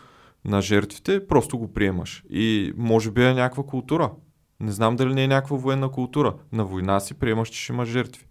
на 0.45 0.61
жертвите, 0.61 1.27
просто 1.27 1.57
го 1.57 1.73
приемаш. 1.73 2.23
И 2.29 2.73
може 2.77 3.11
би 3.11 3.23
е 3.23 3.33
някаква 3.33 3.63
култура. 3.63 4.11
Не 4.59 4.71
знам 4.71 4.95
дали 4.95 5.13
не 5.13 5.23
е 5.23 5.27
някаква 5.27 5.57
военна 5.57 5.91
култура. 5.91 6.33
На 6.51 6.65
война 6.65 6.99
си 6.99 7.13
приемаш, 7.13 7.49
че 7.49 7.63
ще 7.63 7.73
има 7.73 7.85
жертви. 7.85 8.25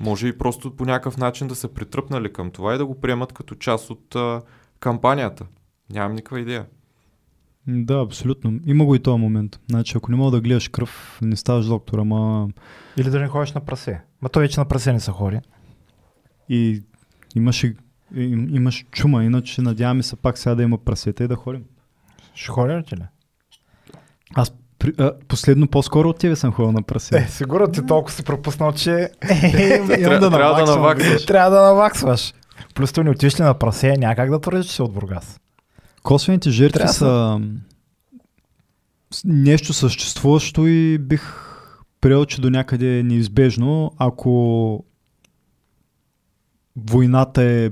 Може 0.00 0.28
и 0.28 0.38
просто 0.38 0.76
по 0.76 0.84
някакъв 0.84 1.16
начин 1.16 1.48
да 1.48 1.54
се 1.54 1.74
притръпнали 1.74 2.32
към 2.32 2.50
това 2.50 2.74
и 2.74 2.78
да 2.78 2.86
го 2.86 3.00
приемат 3.00 3.32
като 3.32 3.54
част 3.54 3.90
от 3.90 4.16
а, 4.16 4.42
кампанията. 4.80 5.46
Нямам 5.90 6.14
никаква 6.14 6.40
идея. 6.40 6.66
Да, 7.68 7.94
абсолютно. 7.96 8.60
Има 8.66 8.84
го 8.84 8.94
и 8.94 8.98
този 8.98 9.18
момент. 9.18 9.60
Значи, 9.68 9.96
ако 9.96 10.10
не 10.10 10.16
мога 10.16 10.30
да 10.30 10.40
гледаш 10.40 10.68
кръв, 10.68 11.18
не 11.22 11.36
ставаш 11.36 11.66
доктор, 11.66 11.98
ама 11.98 12.48
Или 12.96 13.10
да 13.10 13.20
не 13.20 13.28
ходиш 13.28 13.52
на 13.52 13.60
прасе. 13.60 14.00
Ма 14.22 14.28
той 14.28 14.42
вече 14.42 14.60
на 14.60 14.64
прасе 14.66 14.92
не 14.92 15.00
се 15.00 15.10
ходи. 15.10 15.38
и, 16.48 16.82
Имаше, 17.36 17.74
им, 18.14 18.48
имаш 18.50 18.86
чума, 18.90 19.24
иначе 19.24 19.62
надяваме 19.62 20.02
се 20.02 20.16
пак 20.16 20.38
сега 20.38 20.54
да 20.54 20.62
има 20.62 20.78
прасета 20.78 21.24
и 21.24 21.28
да 21.28 21.36
ходим. 21.36 21.62
Ще 22.34 22.48
ходим 22.48 22.76
ли? 22.78 23.02
Аз 24.34 24.52
при, 24.78 24.92
а, 24.98 25.12
последно 25.28 25.66
по-скоро 25.68 26.08
от 26.08 26.18
тебе 26.18 26.36
съм 26.36 26.52
ходил 26.52 26.72
на 26.72 26.80
Е, 26.80 26.82
прасета. 26.82 27.28
сигурно 27.28 27.66
ти 27.68 27.86
толкова 27.86 28.12
си 28.12 28.24
пропуснал, 28.24 28.72
че 28.72 29.10
Тря- 29.22 30.04
трябва 30.04 30.30
да 30.56 30.66
наваксваш. 30.66 31.26
трябва 31.26 31.50
да 31.50 31.62
наваксваш. 31.62 32.34
Плюс 32.74 32.92
то 32.92 33.02
не 33.02 33.10
отиш 33.10 33.40
ли 33.40 33.44
на 33.44 33.54
прасе, 33.54 33.92
някак 33.92 34.30
да 34.30 34.40
твърдиш, 34.40 34.66
че 34.66 34.72
си 34.72 34.82
от 34.82 34.92
Бургас. 34.92 35.40
Косвените 36.02 36.50
жертви 36.50 36.78
Трябва 36.78 36.92
са 36.92 37.40
нещо 39.24 39.72
съществуващо 39.72 40.66
и 40.66 40.98
бих 40.98 41.22
приел, 42.00 42.24
че 42.24 42.40
до 42.40 42.50
някъде 42.50 42.98
е 42.98 43.02
неизбежно, 43.02 43.92
ако 43.98 44.84
войната 46.76 47.42
е 47.42 47.70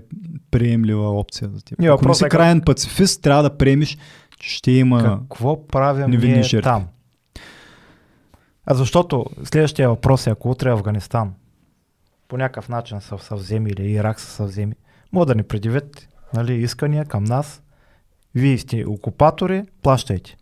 приемлива 0.50 1.10
опция 1.10 1.50
за 1.54 1.64
теб. 1.64 1.80
Ако 1.82 2.08
не 2.08 2.14
си 2.14 2.24
е 2.24 2.28
крайен 2.28 2.60
пацифист, 2.60 3.22
трябва 3.22 3.42
да 3.42 3.56
приемиш, 3.56 3.98
че 4.38 4.50
ще 4.50 4.70
има... 4.70 5.02
Какво 5.02 5.66
правим 5.66 6.10
ние 6.10 6.42
жертви. 6.42 6.62
там? 6.62 6.86
А 8.66 8.74
защото 8.74 9.26
следващия 9.44 9.88
въпрос 9.88 10.26
е, 10.26 10.30
ако 10.30 10.50
утре 10.50 10.70
Афганистан 10.70 11.32
по 12.28 12.36
някакъв 12.36 12.68
начин 12.68 13.00
са 13.00 13.18
съвземи 13.18 13.70
или 13.70 13.90
Ирак 13.90 14.20
са 14.20 14.26
съвземи, 14.26 14.74
могат 15.12 15.28
да 15.28 15.34
ни 15.34 15.42
предявят 15.42 16.08
нали, 16.34 16.54
искания 16.54 17.04
към 17.04 17.24
нас. 17.24 17.62
Вие 18.36 18.58
сте 18.58 18.84
окупатори, 18.86 19.62
плащайте. 19.82 20.36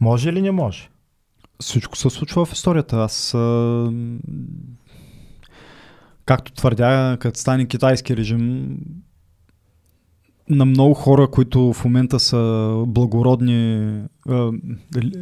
Може 0.00 0.28
или 0.28 0.42
не 0.42 0.50
може? 0.50 0.88
Всичко 1.60 1.96
се 1.96 2.10
случва 2.10 2.44
в 2.44 2.52
историята. 2.52 2.96
Аз 2.96 3.34
а... 3.34 3.92
както 6.24 6.52
твърдя, 6.52 7.16
като 7.20 7.40
стане 7.40 7.66
китайски 7.66 8.16
режим, 8.16 8.76
на 10.48 10.64
много 10.64 10.94
хора, 10.94 11.30
които 11.30 11.72
в 11.72 11.84
момента 11.84 12.20
са 12.20 12.74
благородни, 12.86 14.02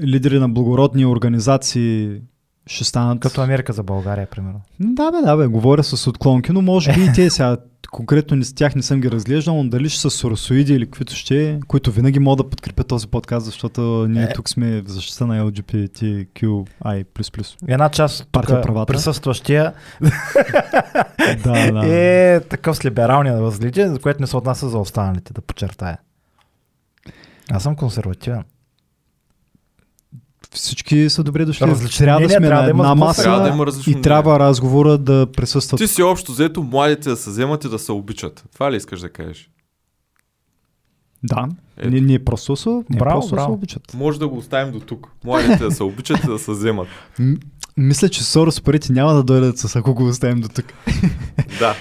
лидери 0.03 0.39
на 0.39 0.49
благородни 0.49 1.07
организации, 1.07 2.21
ще 2.67 2.85
станат... 2.85 3.21
Като 3.21 3.43
Америка 3.43 3.73
за 3.73 3.83
България, 3.83 4.27
примерно. 4.27 4.61
Да, 4.81 5.11
бе, 5.11 5.21
да, 5.21 5.37
бе, 5.37 5.47
говоря 5.47 5.85
с 5.85 6.07
отклонки, 6.07 6.53
но 6.53 6.63
може 6.63 6.93
би 6.93 7.05
и 7.05 7.13
те 7.15 7.31
сега, 7.31 7.57
конкретно 7.91 8.37
не 8.37 8.45
с 8.45 8.55
тях 8.55 8.75
не 8.75 8.83
съм 8.83 9.01
ги 9.01 9.11
разглеждал, 9.11 9.63
но 9.63 9.71
дали 9.71 9.89
ще 9.89 10.01
са 10.01 10.11
соросоиди 10.11 10.75
или 10.75 10.85
каквито 10.85 11.15
ще, 11.15 11.61
които 11.69 11.93
винаги 11.93 12.19
могат 12.19 12.47
да 12.47 12.51
подкрепят 12.51 12.89
този 12.89 13.09
подкаст, 13.09 13.47
защото 13.47 14.07
ние 14.09 14.25
Е. 14.25 14.33
тук 14.33 14.49
сме 14.49 14.83
в 14.83 14.89
защита 14.89 15.27
на 15.27 15.45
LGBTQI++. 15.45 17.57
Една 17.69 17.89
част 17.89 18.29
Партия 18.33 18.57
тук 18.57 18.65
правата. 18.65 18.93
присъстващия 18.93 19.73
да, 21.45 21.73
да. 21.73 21.87
е 21.87 22.41
такъв 22.41 22.77
с 22.77 22.85
либералния 22.85 23.37
възгледи, 23.37 23.89
за 23.89 23.99
което 23.99 24.21
не 24.21 24.27
се 24.27 24.37
отнася 24.37 24.69
за 24.69 24.79
останалите, 24.79 25.33
да 25.33 25.41
подчертая. 25.41 25.99
Аз 27.51 27.63
съм 27.63 27.77
консервативен. 27.77 28.43
Всички 30.55 31.11
са 31.11 31.25
добре 31.25 31.45
дошли. 31.45 31.67
Различни 31.67 31.99
трябва 31.99 32.21
да 32.23 32.29
сме 32.29 32.41
трябва 32.41 32.55
на 32.57 32.63
да 32.65 32.71
една 32.71 32.83
сблъсък. 32.85 32.99
маса 32.99 33.23
Трябва 33.23 33.43
да 33.43 33.49
има 33.49 33.67
различно 33.67 33.93
и 33.93 34.03
трябва 34.03 34.39
разговора 34.39 34.99
да 34.99 35.27
присъства. 35.27 35.79
Ти 35.79 35.89
си 35.89 36.03
общо 36.03 36.33
взето 36.33 36.63
младите 36.63 37.09
да 37.09 37.17
се 37.17 37.31
вземат 37.31 37.65
и 37.65 37.69
да 37.69 37.79
се 37.79 37.93
обичат. 37.93 38.45
Това 38.55 38.73
ли 38.73 38.77
искаш 38.77 39.01
да 39.01 39.09
кажеш? 39.09 39.49
Да, 41.25 41.49
Ето. 41.77 41.91
ние, 41.91 42.01
ние 42.01 42.19
просто 42.19 42.57
са, 42.57 42.71
ние 42.71 42.99
Браво, 42.99 43.21
просто 43.21 43.35
браво. 43.35 43.49
се 43.49 43.53
обичат. 43.53 43.95
Може 43.95 44.19
да 44.19 44.29
го 44.29 44.37
оставим 44.37 44.73
до 44.73 44.81
тук. 44.81 45.09
Младите 45.25 45.57
да 45.57 45.71
се 45.71 45.83
обичат 45.83 46.25
и 46.25 46.27
да 46.27 46.39
се 46.39 46.51
вземат. 46.51 46.89
М- 47.19 47.37
мисля, 47.77 48.09
че 48.09 48.25
Сорос 48.25 48.61
парите 48.61 48.93
няма 48.93 49.15
да 49.15 49.23
дойдат 49.23 49.59
с 49.59 49.77
ако 49.77 49.95
го 49.95 50.07
оставим 50.07 50.41
до 50.41 50.49
тук. 50.49 50.65
Да. 51.59 51.75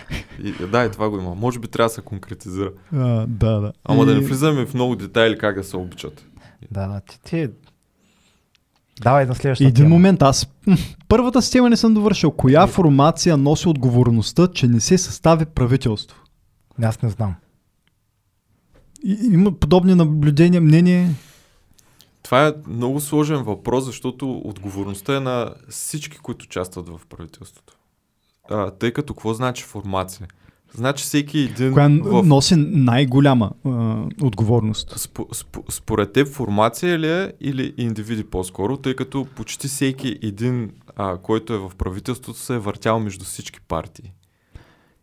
И, 0.43 0.67
да, 0.67 0.85
и 0.85 0.91
това 0.91 1.09
го 1.09 1.17
има. 1.17 1.35
Може 1.35 1.59
би 1.59 1.67
трябва 1.67 1.89
да 1.89 1.93
се 1.93 2.01
конкретизира. 2.01 2.71
А, 2.93 3.25
да, 3.27 3.59
да. 3.59 3.71
Ама 3.83 4.03
И- 4.03 4.05
да 4.05 4.13
не 4.13 4.19
влизаме 4.19 4.65
в 4.65 4.73
много 4.73 4.95
детайли 4.95 5.37
как 5.37 5.55
да 5.55 5.63
се 5.63 5.77
обичат. 5.77 6.25
Да, 6.71 6.87
да, 6.87 7.01
ти, 7.01 7.19
ти... 7.21 7.49
Давай 8.99 9.25
на 9.25 9.35
следващата 9.35 9.67
Един 9.67 9.83
тема. 9.85 9.89
момент, 9.89 10.21
аз 10.21 10.47
първата 11.07 11.41
система 11.41 11.69
не 11.69 11.77
съм 11.77 11.93
довършил. 11.93 12.31
Коя 12.31 12.67
формация 12.67 13.37
носи 13.37 13.67
отговорността, 13.67 14.47
че 14.47 14.67
не 14.67 14.79
се 14.79 14.97
състави 14.97 15.45
правителство? 15.45 16.17
Аз 16.83 17.01
не 17.01 17.09
знам. 17.09 17.35
И, 19.03 19.17
има 19.31 19.51
подобни 19.51 19.95
наблюдения, 19.95 20.61
мнение. 20.61 21.09
Това 22.23 22.47
е 22.47 22.53
много 22.67 22.99
сложен 22.99 23.43
въпрос, 23.43 23.85
защото 23.85 24.41
отговорността 24.45 25.15
е 25.15 25.19
на 25.19 25.53
всички, 25.69 26.17
които 26.17 26.43
участват 26.43 26.89
в 26.89 26.99
правителството. 27.09 27.73
А, 28.49 28.71
тъй 28.71 28.91
като 28.93 29.13
какво 29.13 29.33
значи 29.33 29.63
формация? 29.63 30.27
Значи 30.73 31.03
всеки 31.03 31.39
един 31.39 31.73
Коя 31.73 31.87
в... 31.87 32.23
носи 32.23 32.55
най-голяма 32.55 33.51
а, 33.65 34.03
отговорност? 34.23 34.99
Спо, 34.99 35.27
спо, 35.33 35.63
според 35.69 36.13
теб 36.13 36.27
формация 36.27 36.99
ли 36.99 37.11
е 37.11 37.33
или 37.41 37.73
индивиди 37.77 38.23
по-скоро, 38.23 38.77
тъй 38.77 38.95
като 38.95 39.27
почти 39.35 39.67
всеки 39.67 40.19
един, 40.23 40.71
а, 40.95 41.17
който 41.17 41.53
е 41.53 41.57
в 41.57 41.71
правителството, 41.77 42.39
се 42.39 42.55
е 42.55 42.59
въртял 42.59 42.99
между 42.99 43.25
всички 43.25 43.61
партии. 43.61 44.11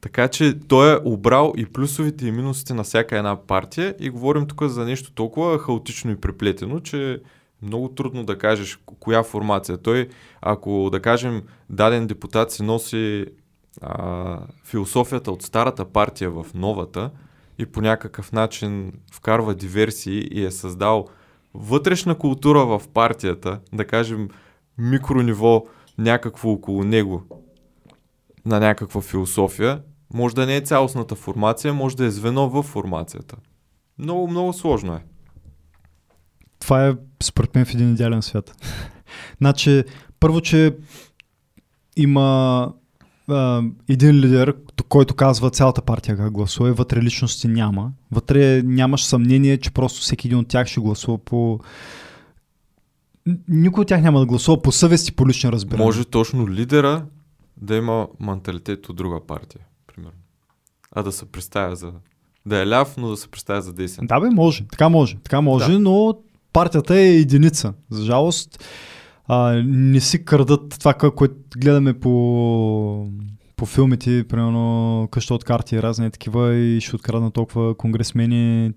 Така 0.01 0.29
че 0.29 0.55
той 0.69 0.95
е 0.95 1.01
обрал 1.05 1.53
и 1.57 1.67
плюсовите 1.67 2.27
и 2.27 2.33
минусите 2.33 2.75
на 2.75 2.83
всяка 2.83 3.19
една 3.19 3.37
партия 3.47 3.95
и 4.01 4.11
говорим 4.11 4.47
тук 4.47 4.63
за 4.63 4.85
нещо 4.85 5.13
толкова 5.13 5.59
хаотично 5.59 6.11
и 6.11 6.17
преплетено, 6.17 6.81
че 6.81 7.21
много 7.63 7.89
трудно 7.89 8.25
да 8.25 8.39
кажеш 8.39 8.77
ко- 8.87 8.97
коя 9.01 9.23
формация. 9.23 9.79
Той, 9.79 10.09
ако 10.41 10.89
да 10.93 11.03
кажем 11.03 11.43
даден 11.71 12.07
депутат 12.07 12.53
си 12.53 12.63
носи 12.63 13.27
а, 13.83 14.41
философията 14.65 15.33
от 15.33 15.43
старата 15.43 15.85
партия 15.85 16.31
в 16.31 16.47
новата 16.55 17.11
и 17.59 17.67
по 17.67 17.81
някакъв 17.81 18.33
начин 18.33 18.93
вкарва 19.13 19.55
диверсии 19.55 20.29
и 20.31 20.45
е 20.45 20.51
създал 20.51 21.07
вътрешна 21.55 22.15
култура 22.15 22.67
в 22.67 22.83
партията, 22.95 23.61
да 23.73 23.87
кажем 23.87 24.29
микрониво 24.79 25.67
някакво 25.99 26.51
около 26.51 26.85
него 26.85 27.23
на 28.47 28.61
някаква 28.61 29.01
философия, 29.01 29.83
може 30.15 30.35
да 30.35 30.47
не 30.47 30.57
е 30.57 30.61
цялостната 30.61 31.15
формация, 31.15 31.75
може 31.75 31.97
да 31.97 32.05
е 32.05 32.11
звено 32.11 32.49
в 32.49 32.63
формацията. 32.63 33.37
Много, 33.99 34.29
много 34.29 34.53
сложно 34.53 34.95
е. 34.95 35.05
Това 36.59 36.87
е 36.87 36.95
според 37.23 37.55
мен 37.55 37.65
в 37.65 37.75
един 37.75 37.93
идеален 37.93 38.23
свят. 38.23 38.55
значи, 39.39 39.85
първо, 40.21 40.41
че 40.41 40.77
има 41.97 42.73
а, 43.29 43.63
един 43.89 44.21
лидер, 44.21 44.55
който 44.89 45.15
казва 45.15 45.51
цялата 45.51 45.83
партия 45.83 46.17
как 46.17 46.33
гласува 46.33 46.73
вътре 46.73 47.03
личности 47.03 47.49
няма. 47.49 47.93
Вътре 48.13 48.63
нямаш 48.63 49.05
съмнение, 49.05 49.57
че 49.57 49.71
просто 49.71 50.01
всеки 50.01 50.29
един 50.29 50.39
от 50.39 50.49
тях 50.49 50.67
ще 50.67 50.81
гласува 50.81 51.19
по... 51.19 51.61
Никой 53.49 53.83
от 53.83 53.89
тях 53.89 54.03
няма 54.03 54.21
да 54.21 54.27
гласува 54.27 54.63
по 54.63 54.73
съвест 54.73 55.09
и 55.09 55.13
по 55.13 55.29
лични 55.29 55.53
разбирания. 55.53 55.87
Може 55.87 56.05
точно 56.05 56.49
лидера 56.49 57.05
да 57.57 57.77
има 57.77 58.09
менталитет 58.21 58.89
от 58.89 58.97
друга 58.97 59.21
партия, 59.27 59.61
примерно. 59.87 60.19
А 60.93 61.03
да 61.03 61.13
се 61.13 61.25
представя 61.25 61.77
за... 61.77 61.93
Да 62.47 62.63
е 62.63 62.67
ляв, 62.67 62.97
но 62.97 63.09
да 63.09 63.17
се 63.17 63.29
представя 63.29 63.63
за 63.63 63.73
десен. 63.73 64.07
Да 64.07 64.21
бе, 64.21 64.31
може. 64.31 64.67
Така 64.71 64.89
може. 64.89 65.17
Така 65.17 65.41
може, 65.41 65.73
Да. 65.73 65.79
но 65.79 66.19
партията 66.53 66.99
е 66.99 67.09
единица. 67.09 67.75
За 67.91 68.05
жалост 68.05 68.65
а, 69.29 69.63
не 69.67 70.01
си 70.01 70.25
крадат 70.25 70.77
това, 70.79 70.95
което 70.95 71.35
гледаме 71.57 71.95
по, 71.95 73.09
по 73.57 73.67
филмите, 73.67 74.25
примерно 74.29 75.09
къща 75.11 75.35
от 75.35 75.45
карти 75.45 75.77
и 75.77 75.83
разни 75.83 76.11
такива 76.11 76.55
и 76.55 76.81
ще 76.81 76.97
откраднат 76.97 77.35
толкова 77.35 77.75
конгресмени. 77.75 78.73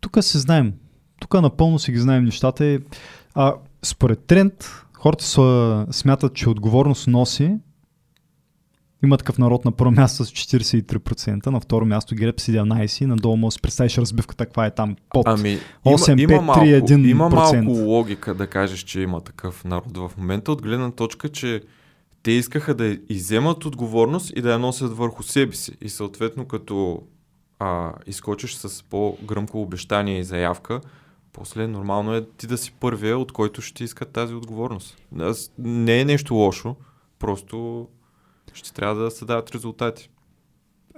Тук 0.00 0.16
се 0.20 0.38
знаем. 0.38 0.72
Тук 1.20 1.34
напълно 1.34 1.78
си 1.78 1.92
ги 1.92 1.98
знаем 1.98 2.24
нещата. 2.24 2.78
А, 3.34 3.54
според 3.82 4.24
тренд, 4.24 4.52
хората 4.92 5.24
са, 5.24 5.86
смятат, 5.90 6.34
че 6.34 6.50
отговорност 6.50 7.06
носи 7.06 7.56
има 9.04 9.18
такъв 9.18 9.38
народ 9.38 9.64
на 9.64 9.72
първо 9.72 9.90
място 9.92 10.24
с 10.24 10.30
43%, 10.30 11.46
на 11.46 11.60
второ 11.60 11.86
място 11.86 12.14
ГЕРБ 12.14 12.40
с 12.40 12.46
11%, 12.46 13.02
и 13.02 13.06
надолу 13.06 13.36
може 13.36 13.56
да 13.56 13.62
представиш 13.62 13.98
разбивката 13.98 14.46
каква 14.46 14.66
е 14.66 14.74
там 14.74 14.96
под. 15.10 15.28
Ами, 15.28 15.50
има, 15.50 15.98
8, 15.98 16.20
има, 16.20 16.32
5, 16.32 16.40
малко, 16.40 16.60
3, 16.60 16.82
1%. 16.82 17.06
има 17.06 17.28
малко 17.28 17.70
логика 17.70 18.34
да 18.34 18.46
кажеш, 18.46 18.80
че 18.80 19.00
има 19.00 19.20
такъв 19.20 19.64
народ 19.64 19.96
в 19.96 20.10
момента, 20.18 20.52
от 20.52 20.62
гледна 20.62 20.90
точка, 20.90 21.28
че 21.28 21.62
те 22.22 22.30
искаха 22.30 22.74
да 22.74 22.98
иземат 23.08 23.64
отговорност 23.64 24.32
и 24.36 24.40
да 24.40 24.52
я 24.52 24.58
носят 24.58 24.96
върху 24.96 25.22
себе 25.22 25.54
си. 25.54 25.72
И 25.80 25.88
съответно, 25.88 26.44
като 26.44 27.02
а, 27.58 27.92
изкочиш 28.06 28.54
с 28.54 28.82
по-гръмко 28.82 29.62
обещание 29.62 30.18
и 30.18 30.24
заявка, 30.24 30.80
после 31.32 31.66
нормално 31.66 32.14
е 32.14 32.26
ти 32.36 32.46
да 32.46 32.58
си 32.58 32.72
първия, 32.80 33.18
от 33.18 33.32
който 33.32 33.62
ще 33.62 33.74
ти 33.74 33.84
искат 33.84 34.08
тази 34.08 34.34
отговорност. 34.34 34.96
Не 35.58 36.00
е 36.00 36.04
нещо 36.04 36.34
лошо, 36.34 36.76
просто 37.18 37.88
ще 38.54 38.72
трябва 38.72 38.94
да 38.94 39.10
се 39.10 39.24
дават 39.24 39.50
резултати. 39.50 40.10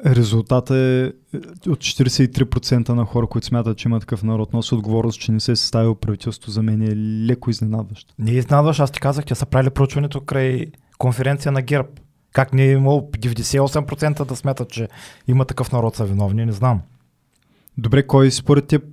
Резултатът 0.07 0.77
е 0.77 1.13
е, 1.35 1.71
от 1.71 1.79
43% 1.79 2.89
на 2.89 3.05
хора, 3.05 3.27
които 3.27 3.47
смятат, 3.47 3.79
че 3.79 3.89
има 3.89 4.01
такъв 4.01 4.23
народ, 4.23 4.53
носи 4.53 4.75
отговорност, 4.75 5.21
че 5.21 5.33
не 5.33 5.41
се 5.41 5.53
е 5.53 5.57
съставил 5.57 5.95
правителство, 5.95 6.51
за 6.51 6.63
мен 6.63 6.83
е 6.83 6.97
леко 7.27 7.51
изненадващо. 7.51 8.15
Не 8.19 8.31
изненадваш, 8.31 8.81
аз 8.81 8.91
ти 8.91 9.01
казах, 9.01 9.25
че 9.25 9.35
са 9.35 9.47
правили 9.47 9.71
проучването 9.71 10.21
край 10.21 10.67
конференция 10.99 11.53
на 11.53 11.63
ГЕРБ. 11.63 11.89
Как 12.33 12.53
не 12.53 12.65
е 12.65 12.73
имало 12.73 13.01
98% 13.01 14.25
да 14.25 14.37
смятат, 14.37 14.71
че 14.71 14.89
има 15.29 15.45
такъв 15.45 15.73
народ 15.73 15.97
са 15.97 16.05
виновни, 16.05 16.47
не 16.47 16.53
знам. 16.53 16.81
Добре, 17.79 18.07
кой 18.07 18.31
според 18.31 18.67
теб 18.67 18.85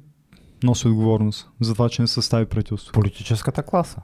носи 0.63 0.87
отговорност 0.87 1.49
за 1.61 1.73
това, 1.73 1.89
че 1.89 2.01
не 2.01 2.07
състави 2.07 2.45
правителство? 2.45 2.91
Политическата 2.91 3.63
класа. 3.63 4.01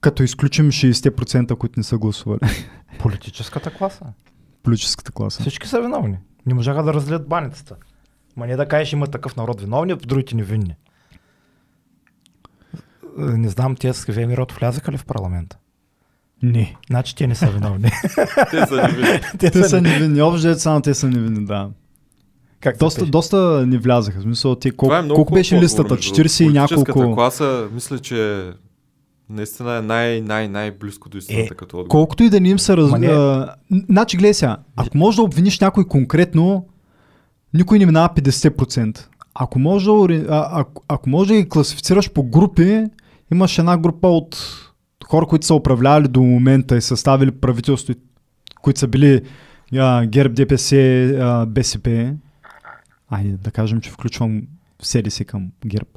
Като 0.00 0.22
изключим 0.22 0.66
60%, 0.70 1.56
които 1.56 1.80
не 1.80 1.84
са 1.84 1.98
гласували. 1.98 2.40
Политическата 2.98 3.74
класа. 3.74 4.04
Политическата 4.62 5.12
класа. 5.12 5.40
Всички 5.40 5.68
са 5.68 5.80
виновни. 5.80 6.18
Не 6.46 6.54
можаха 6.54 6.82
да 6.82 6.94
разлият 6.94 7.28
баницата. 7.28 7.76
Ма 8.36 8.46
не 8.46 8.56
да 8.56 8.68
кажеш 8.68 8.92
има 8.92 9.06
такъв 9.06 9.36
народ 9.36 9.60
виновни, 9.60 9.92
а 9.92 9.96
другите 9.96 10.36
невинни. 10.36 10.74
Не 13.18 13.48
знам, 13.48 13.76
те 13.76 13.92
с 13.92 14.04
ВМРО 14.04 14.46
влязаха 14.58 14.92
ли 14.92 14.96
в 14.96 15.04
парламента? 15.04 15.56
Не. 16.42 16.76
Значи 16.90 17.16
те 17.16 17.26
не 17.26 17.34
са 17.34 17.46
виновни. 17.46 17.90
Те 18.50 18.66
са 18.66 18.88
невинни. 18.88 19.20
Те 19.38 19.62
са 19.68 19.80
невинни. 19.80 20.22
Общо 20.22 20.54
само 20.54 20.80
те 20.80 20.94
са 20.94 21.08
невинни, 21.08 21.46
да. 21.46 21.70
Как 22.60 22.78
Доста, 22.78 23.00
пише? 23.00 23.10
доста 23.10 23.66
не 23.66 23.78
влязаха. 23.78 24.18
В 24.18 24.22
смисъл, 24.22 24.54
те 24.54 24.70
колко, 24.70 24.94
е 24.94 25.08
колко 25.08 25.34
беше 25.34 25.60
листата? 25.60 25.82
отговор, 25.82 25.98
между 25.98 26.14
40 26.14 26.44
и 26.44 26.52
няколко. 26.52 27.14
класа, 27.14 27.68
мисля, 27.72 27.98
че 27.98 28.50
наистина 29.30 29.76
е 29.76 29.82
най, 29.82 30.20
най, 30.20 30.48
най 30.48 30.70
близко 30.70 31.08
до 31.08 31.18
истината 31.18 31.54
Е, 31.54 31.56
като 31.56 31.76
отговор. 31.76 31.88
Колкото 31.88 32.22
и 32.22 32.30
да 32.30 32.40
не 32.40 32.48
им 32.48 32.58
се 32.58 32.76
раз... 32.76 32.92
Не. 32.92 33.46
Значи, 33.88 34.16
гледай 34.16 34.34
сега, 34.34 34.56
ако 34.76 34.98
можеш 34.98 35.16
да 35.16 35.22
обвиниш 35.22 35.60
някой 35.60 35.84
конкретно, 35.84 36.66
никой 37.54 37.78
не 37.78 37.86
минава 37.86 38.08
50%. 38.08 39.06
Ако 39.34 39.58
може 39.58 39.86
да, 39.86 40.26
а, 40.30 40.60
ако, 40.60 40.82
ако 40.88 41.10
може 41.10 41.34
да 41.34 41.40
ги 41.40 41.48
класифицираш 41.48 42.10
по 42.10 42.22
групи, 42.22 42.84
имаш 43.32 43.58
една 43.58 43.78
група 43.78 44.08
от 44.08 44.36
хора, 45.06 45.26
които 45.26 45.46
са 45.46 45.54
управлявали 45.54 46.08
до 46.08 46.22
момента 46.22 46.76
и 46.76 46.80
съставили 46.80 47.30
правителство, 47.30 47.94
които 48.62 48.80
са 48.80 48.88
били 48.88 49.20
а, 49.76 50.06
ГЕРБ, 50.06 50.34
ДПС, 50.34 50.76
а, 51.20 51.46
БСП. 51.46 52.14
Айде 53.10 53.36
да 53.36 53.50
кажем, 53.50 53.80
че 53.80 53.90
включвам 53.90 54.42
СДС 54.82 55.24
към 55.24 55.48
ГЕРБ. 55.66 55.88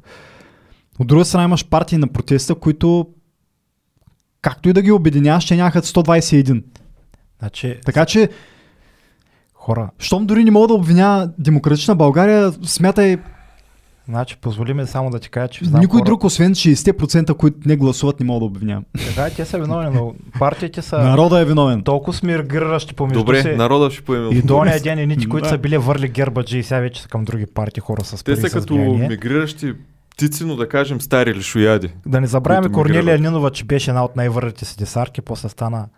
От 0.99 1.07
друга 1.07 1.25
страна 1.25 1.43
имаш 1.43 1.65
партии 1.65 1.97
на 1.97 2.07
протеста, 2.07 2.55
които 2.55 3.07
както 4.43 4.69
и 4.69 4.73
да 4.73 4.81
ги 4.81 4.91
обединяваш, 4.91 5.43
ще 5.43 5.55
някакът 5.55 5.85
121. 5.85 6.63
Значи, 7.39 7.77
Така 7.85 8.05
че, 8.05 8.29
хора, 9.53 9.89
щом 9.99 10.25
дори 10.25 10.43
не 10.43 10.51
мога 10.51 10.67
да 10.67 10.73
обвиня 10.73 11.31
Демократична 11.39 11.95
България, 11.95 12.51
смятай 12.63 13.17
значи, 14.07 14.37
позволи 14.37 14.73
ми 14.73 14.85
само 14.85 15.09
да 15.09 15.19
ти 15.19 15.29
кажа, 15.29 15.47
че 15.47 15.65
знам 15.65 15.81
никой 15.81 15.97
хора, 15.97 16.05
друг, 16.05 16.23
освен 16.23 16.53
60%, 16.53 17.33
които 17.33 17.57
не 17.65 17.75
гласуват, 17.75 18.19
не 18.19 18.25
мога 18.25 18.39
да 18.39 18.45
обвинявам. 18.45 18.85
Така, 19.07 19.29
те 19.29 19.45
са 19.45 19.59
виновни, 19.59 19.89
но 19.91 20.13
партиите 20.39 20.81
са 20.81 20.97
Народа 20.97 21.39
е 21.39 21.45
виновен. 21.45 21.81
толкова 21.81 22.13
смиргиращи 22.13 22.93
помежду 22.93 23.19
Добре, 23.19 23.41
си. 23.41 23.47
народа 23.49 23.91
ще 23.91 24.01
поеме 24.01 24.29
И 24.29 24.41
до 24.41 24.63
ден 24.83 24.99
едните, 24.99 25.25
които 25.29 25.43
Да. 25.43 25.49
са 25.49 25.57
били 25.57 25.77
върли 25.77 26.09
гербаджи 26.09 26.57
и 26.57 26.63
сега 26.63 26.79
вече 26.79 27.01
са 27.01 27.07
към 27.07 27.25
други 27.25 27.45
партии 27.45 27.81
хора 27.81 28.03
с 28.03 28.23
Те 28.23 28.35
са 28.35 28.49
като 28.49 28.75
мигриращи 28.75 29.73
птици, 30.13 30.45
но 30.45 30.55
да 30.55 30.69
кажем 30.69 31.01
стари 31.01 31.35
лишояди. 31.35 31.93
Да 32.05 32.21
не 32.21 32.27
забравяме 32.27 32.71
Корнелия. 32.71 33.19
Нинова, 33.19 33.51
че 33.51 33.65
беше 33.65 33.91
една 33.91 34.05
от 34.05 34.15
най-върнатите 34.15 34.65
си 34.65 34.77
десарки, 34.77 35.21
после 35.21 35.49
стана 35.49 35.89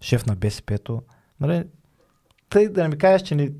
шеф 0.00 0.26
на 0.26 0.36
БСП-то. 0.36 1.02
Нали? 1.40 1.64
Тъй 2.50 2.68
да 2.68 2.82
не 2.82 2.88
ми 2.88 2.98
кажеш, 2.98 3.28
че 3.28 3.34
не... 3.34 3.50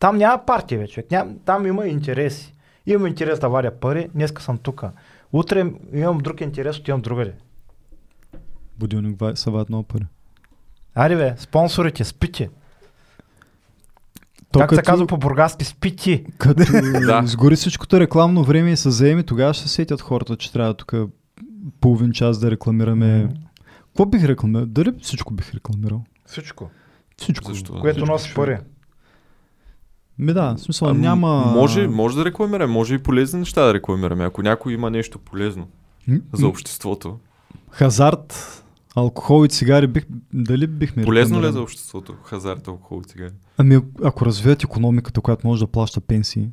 там 0.00 0.16
няма 0.16 0.46
партия 0.46 0.78
вече. 0.78 0.94
човек. 0.94 1.10
Ням... 1.10 1.38
Там 1.44 1.66
има 1.66 1.86
интереси. 1.86 2.54
Имам 2.86 3.06
интерес 3.06 3.38
да 3.38 3.48
варя 3.48 3.70
пари, 3.80 4.08
днеска 4.14 4.42
съм 4.42 4.58
тук. 4.58 4.84
Утре 5.32 5.72
имам 5.92 6.18
друг 6.18 6.40
интерес, 6.40 6.78
отивам 6.78 7.00
другаде. 7.00 7.34
Будилник 8.78 9.22
са 9.34 9.50
ваят 9.50 9.68
много 9.68 9.84
пари. 9.84 10.04
Ари 10.94 11.16
бе, 11.16 11.34
спонсорите, 11.38 12.04
спите. 12.04 12.50
То 14.56 14.60
как 14.60 14.70
се 14.70 14.76
като- 14.76 14.86
казва 14.86 15.06
по 15.06 15.18
бургаски, 15.18 15.64
спити. 15.64 16.24
Като 16.38 16.62
Да. 17.06 17.20
изгори 17.24 17.56
всичкото 17.56 18.00
рекламно 18.00 18.44
време 18.44 18.70
и 18.70 18.76
се 18.76 18.90
заеме, 18.90 19.22
тогава 19.22 19.54
ще 19.54 19.62
се 19.62 19.68
сетят 19.68 20.00
хората, 20.00 20.36
че 20.36 20.52
трябва 20.52 20.74
тук 20.74 20.94
половин 21.80 22.12
час 22.12 22.38
да 22.38 22.50
рекламираме. 22.50 23.28
Какво 23.86 24.06
бих 24.06 24.24
рекламирал? 24.24 24.66
Дали 24.66 24.92
всичко 25.02 25.34
бих 25.34 25.54
рекламирал? 25.54 26.02
Всичко. 26.26 26.70
Всичко. 27.18 27.48
Защо? 27.48 27.72
Което 27.72 27.96
Всичко 27.96 28.12
носи 28.12 28.34
пари. 28.34 28.58
Ми 30.18 30.32
да, 30.32 30.54
в 30.54 30.60
смисъл 30.60 30.88
А, 30.88 30.94
няма... 30.94 31.28
Може, 31.46 31.88
може 31.88 32.16
да 32.16 32.24
рекламираме, 32.24 32.72
може 32.72 32.94
и 32.94 32.98
полезни 32.98 33.38
неща 33.38 33.64
да 33.64 33.74
рекламираме, 33.74 34.24
ако 34.24 34.42
някой 34.42 34.72
има 34.72 34.90
нещо 34.90 35.18
полезно 35.18 35.68
М- 36.08 36.18
за 36.32 36.46
обществото. 36.48 37.18
Хазарт, 37.70 38.62
алкохол 38.96 39.44
и 39.44 39.48
цигари, 39.48 39.86
бих, 39.86 40.06
дали 40.34 40.66
бихме 40.66 41.04
Полезно 41.04 41.42
ли 41.42 41.46
е 41.46 41.52
за 41.52 41.62
обществото? 41.62 42.14
Хазарт, 42.22 42.68
алкохол 42.68 43.02
и 43.06 43.08
цигари. 43.08 43.32
Ами 43.58 43.80
ако 44.04 44.26
развият 44.26 44.64
економиката, 44.64 45.20
която 45.20 45.46
може 45.46 45.60
да 45.60 45.66
плаща 45.66 46.00
пенсии, 46.00 46.48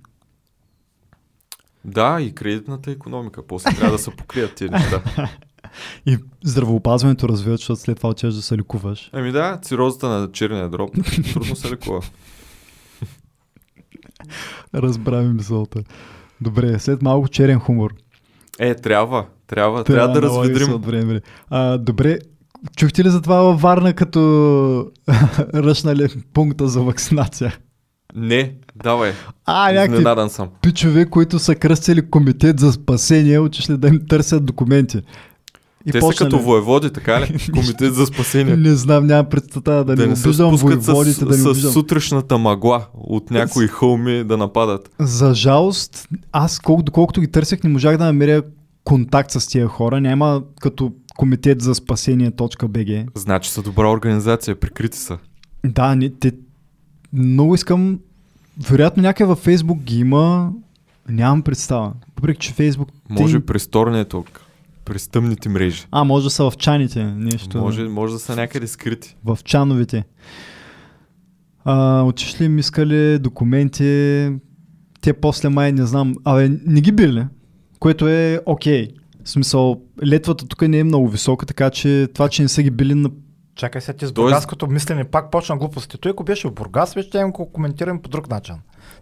Да, 1.85 2.21
и 2.21 2.35
кредитната 2.35 2.91
економика. 2.91 3.47
После 3.47 3.71
трябва 3.71 3.91
да 3.91 3.99
се 3.99 4.11
покрият 4.11 4.55
тези 4.55 4.69
неща. 4.69 5.03
и 6.05 6.17
здравеопазването 6.43 7.29
развият, 7.29 7.59
защото 7.59 7.79
след 7.79 7.97
това 7.97 8.09
отиваш 8.09 8.35
да 8.35 8.41
се 8.41 8.57
лекуваш. 8.57 9.09
Ами 9.13 9.31
да, 9.31 9.59
цирозата 9.61 10.07
на 10.07 10.31
черния 10.31 10.69
дроб 10.69 10.91
трудно 11.33 11.55
се 11.55 11.71
лекува. 11.71 12.01
Разбраме 14.75 15.33
мисълта. 15.33 15.83
Добре, 16.41 16.79
след 16.79 17.01
малко 17.01 17.27
черен 17.27 17.59
хумор. 17.59 17.93
Е, 18.59 18.75
трябва. 18.75 19.25
Трябва, 19.47 19.83
трябва, 19.83 20.13
да 20.13 20.21
налаги 20.21 20.55
се 20.55 20.59
разведрим. 20.59 20.81
Време. 20.81 21.21
А, 21.49 21.77
добре, 21.77 22.19
чухте 22.77 23.03
ли 23.03 23.09
за 23.09 23.21
това 23.21 23.41
във 23.41 23.61
Варна, 23.61 23.93
като 23.93 24.19
ръчнали 25.53 26.07
пункта 26.33 26.67
за 26.67 26.81
вакцинация? 26.81 27.57
Не, 28.15 28.53
давай. 28.83 29.11
А, 29.45 29.71
някакви 29.73 30.29
съм. 30.29 30.47
пичове, 30.61 31.05
които 31.05 31.39
са 31.39 31.55
кръстили 31.55 32.09
комитет 32.09 32.59
за 32.59 32.71
спасение, 32.71 33.39
отишли 33.39 33.77
да 33.77 33.87
им 33.87 34.01
търсят 34.09 34.45
документи. 34.45 35.01
И 35.85 35.91
Те 35.91 36.01
са 36.01 36.07
почнали- 36.07 36.31
като 36.31 36.43
воеводи, 36.43 36.89
така 36.89 37.21
ли? 37.21 37.37
Комитет 37.53 37.93
за 37.93 38.05
спасение. 38.05 38.57
Не 38.57 38.75
знам, 38.75 39.07
нямам 39.07 39.25
представа 39.25 39.83
да, 39.85 39.95
да 39.95 40.07
не 40.07 40.13
обиждам 40.13 40.55
воеводите, 40.55 41.19
с, 41.19 41.19
да 41.19 41.31
не 41.31 41.37
с 41.37 41.45
обиждам. 41.45 41.71
сутрешната 41.71 42.37
мъгла 42.37 42.85
от 42.93 43.31
някои 43.31 43.67
хълми 43.67 44.23
да 44.23 44.37
нападат. 44.37 44.89
За 44.99 45.33
жалост, 45.33 46.07
аз 46.31 46.59
колко, 46.59 46.83
доколкото 46.83 47.21
ги 47.21 47.31
търсех, 47.31 47.63
не 47.63 47.69
можах 47.69 47.97
да 47.97 48.05
намеря 48.05 48.41
контакт 48.83 49.31
с 49.31 49.47
тия 49.47 49.67
хора. 49.67 50.01
Няма 50.01 50.41
като 50.61 50.91
комитет 51.17 51.61
за 51.61 51.75
спасение.bg. 51.75 53.07
Значи 53.15 53.51
са 53.51 53.61
добра 53.61 53.89
организация, 53.89 54.59
прикрити 54.59 54.97
са. 54.97 55.17
Да, 55.65 55.95
не, 55.95 56.09
те, 56.09 56.31
много 57.13 57.55
искам, 57.55 57.99
вероятно 58.69 59.03
някъде 59.03 59.27
във 59.27 59.39
Фейсбук 59.39 59.79
ги 59.79 59.99
има, 59.99 60.51
нямам 61.09 61.41
представа. 61.41 61.93
Въпреки, 62.15 62.39
че 62.39 62.53
Фейсбук... 62.53 62.89
Може 63.09 63.39
те... 63.39 63.45
през 63.45 63.67
торнеток, 63.67 64.41
през 64.85 65.07
тъмните 65.07 65.49
мрежи. 65.49 65.85
А, 65.91 66.03
може 66.03 66.23
да 66.23 66.29
са 66.29 66.49
в 66.49 66.57
чаните, 66.57 67.03
нещо. 67.03 67.57
Може, 67.57 67.83
може 67.83 68.13
да 68.13 68.19
са 68.19 68.35
някъде 68.35 68.67
скрити. 68.67 69.15
В 69.23 69.39
чановете. 69.43 70.03
А, 71.65 72.01
отишли 72.01 72.45
им 72.45 72.57
искали 72.57 73.19
документи, 73.19 74.31
те 75.01 75.13
после 75.13 75.49
май 75.49 75.71
не 75.71 75.85
знам, 75.85 76.15
абе 76.23 76.49
не 76.65 76.81
ги 76.81 76.91
били, 76.91 77.25
което 77.79 78.07
е 78.07 78.41
окей. 78.45 78.87
В 79.23 79.29
смисъл, 79.29 79.81
летвата 80.03 80.47
тук 80.47 80.61
не 80.61 80.79
е 80.79 80.83
много 80.83 81.07
висока, 81.07 81.45
така 81.45 81.69
че 81.69 82.07
това, 82.13 82.29
че 82.29 82.41
не 82.41 82.47
са 82.47 82.63
ги 82.63 82.71
били 82.71 82.93
на... 82.93 83.09
Чакай 83.55 83.81
сега 83.81 83.97
ти 83.97 84.05
с 84.05 84.11
бургаското 84.11 84.67
мислене 84.67 85.03
пак 85.03 85.31
почна 85.31 85.57
глупости. 85.57 85.97
Той 85.97 86.11
ако 86.11 86.23
беше 86.23 86.47
в 86.47 86.53
Бургас, 86.53 86.93
вече 86.93 87.07
ще 87.07 87.23
го 87.23 87.51
коментираме 87.51 88.01
по 88.01 88.09
друг 88.09 88.29
начин. 88.29 88.55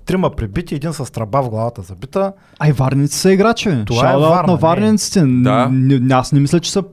Трима 0.05 0.32
прибити, 0.32 0.76
един 0.76 0.93
с 0.93 1.11
тръба 1.11 1.41
в 1.41 1.49
главата 1.49 1.82
забита. 1.82 2.34
Ай, 2.59 2.72
варници 2.72 3.17
са 3.17 3.32
играчи. 3.32 3.69
Това 3.86 4.09
е 4.09 4.13
Shout 4.13 4.17
out 4.17 4.30
Варна, 4.30 4.47
на 4.47 4.53
не. 4.53 4.59
варниците. 4.59 5.19
Да. 5.19 5.69
Н- 5.69 6.11
Аз 6.11 6.32
не 6.32 6.39
мисля, 6.39 6.59
че 6.59 6.72
са... 6.72 6.84